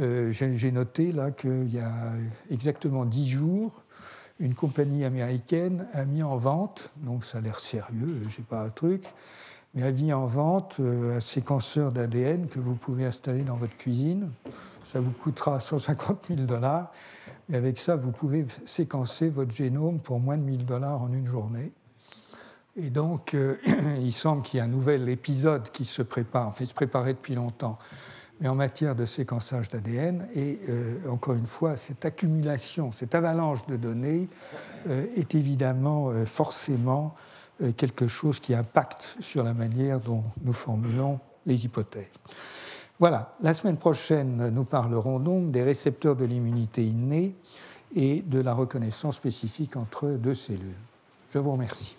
euh, 0.00 0.32
j'ai 0.32 0.72
noté 0.72 1.12
là 1.12 1.30
qu'il 1.30 1.72
y 1.72 1.78
a 1.78 2.12
exactement 2.50 3.04
dix 3.04 3.28
jours, 3.28 3.82
une 4.38 4.54
compagnie 4.54 5.04
américaine 5.04 5.86
a 5.92 6.04
mis 6.04 6.22
en 6.22 6.36
vente, 6.36 6.90
donc 6.96 7.24
ça 7.24 7.38
a 7.38 7.40
l'air 7.40 7.60
sérieux, 7.60 8.22
je 8.28 8.36
sais 8.36 8.42
pas 8.42 8.64
un 8.64 8.70
truc, 8.70 9.04
mais 9.74 9.82
a 9.82 9.92
mis 9.92 10.12
en 10.12 10.26
vente 10.26 10.76
euh, 10.80 11.18
un 11.18 11.20
séquenceur 11.20 11.92
d'ADN 11.92 12.48
que 12.48 12.58
vous 12.58 12.74
pouvez 12.74 13.04
installer 13.04 13.42
dans 13.42 13.56
votre 13.56 13.76
cuisine. 13.76 14.30
Ça 14.84 15.00
vous 15.00 15.12
coûtera 15.12 15.60
150 15.60 16.24
000 16.28 16.40
dollars. 16.42 16.90
Et 17.52 17.56
avec 17.56 17.78
ça, 17.78 17.96
vous 17.96 18.10
pouvez 18.10 18.46
séquencer 18.64 19.28
votre 19.28 19.54
génome 19.54 20.00
pour 20.00 20.18
moins 20.18 20.36
de 20.36 20.42
1000 20.42 20.64
dollars 20.64 21.02
en 21.02 21.12
une 21.12 21.26
journée. 21.26 21.72
Et 22.76 22.90
donc, 22.90 23.34
euh, 23.34 23.56
il 24.00 24.12
semble 24.12 24.42
qu'il 24.42 24.58
y 24.58 24.60
ait 24.60 24.64
un 24.64 24.68
nouvel 24.68 25.08
épisode 25.08 25.70
qui 25.70 25.84
se 25.84 26.02
prépare, 26.02 26.48
en 26.48 26.52
fait, 26.52 26.66
se 26.66 26.74
préparait 26.74 27.12
depuis 27.12 27.34
longtemps, 27.34 27.78
mais 28.40 28.48
en 28.48 28.54
matière 28.54 28.94
de 28.94 29.06
séquençage 29.06 29.68
d'ADN. 29.68 30.26
Et 30.34 30.58
euh, 30.68 31.10
encore 31.10 31.34
une 31.34 31.46
fois, 31.46 31.76
cette 31.76 32.04
accumulation, 32.04 32.90
cette 32.90 33.14
avalanche 33.14 33.64
de 33.66 33.76
données 33.76 34.28
euh, 34.88 35.06
est 35.16 35.34
évidemment 35.34 36.10
euh, 36.10 36.24
forcément 36.24 37.14
quelque 37.76 38.08
chose 38.08 38.40
qui 38.40 38.54
impacte 38.54 39.18
sur 39.20 39.44
la 39.44 39.52
manière 39.52 40.00
dont 40.00 40.24
nous 40.42 40.54
formulons 40.54 41.20
les 41.44 41.66
hypothèses. 41.66 42.08
Voilà, 42.98 43.34
la 43.42 43.52
semaine 43.52 43.76
prochaine, 43.76 44.48
nous 44.48 44.64
parlerons 44.64 45.18
donc 45.18 45.50
des 45.50 45.62
récepteurs 45.62 46.16
de 46.16 46.24
l'immunité 46.24 46.82
innée 46.82 47.34
et 47.94 48.22
de 48.22 48.40
la 48.40 48.54
reconnaissance 48.54 49.16
spécifique 49.16 49.76
entre 49.76 50.08
deux 50.08 50.34
cellules. 50.34 50.72
Je 51.34 51.38
vous 51.38 51.52
remercie. 51.52 51.98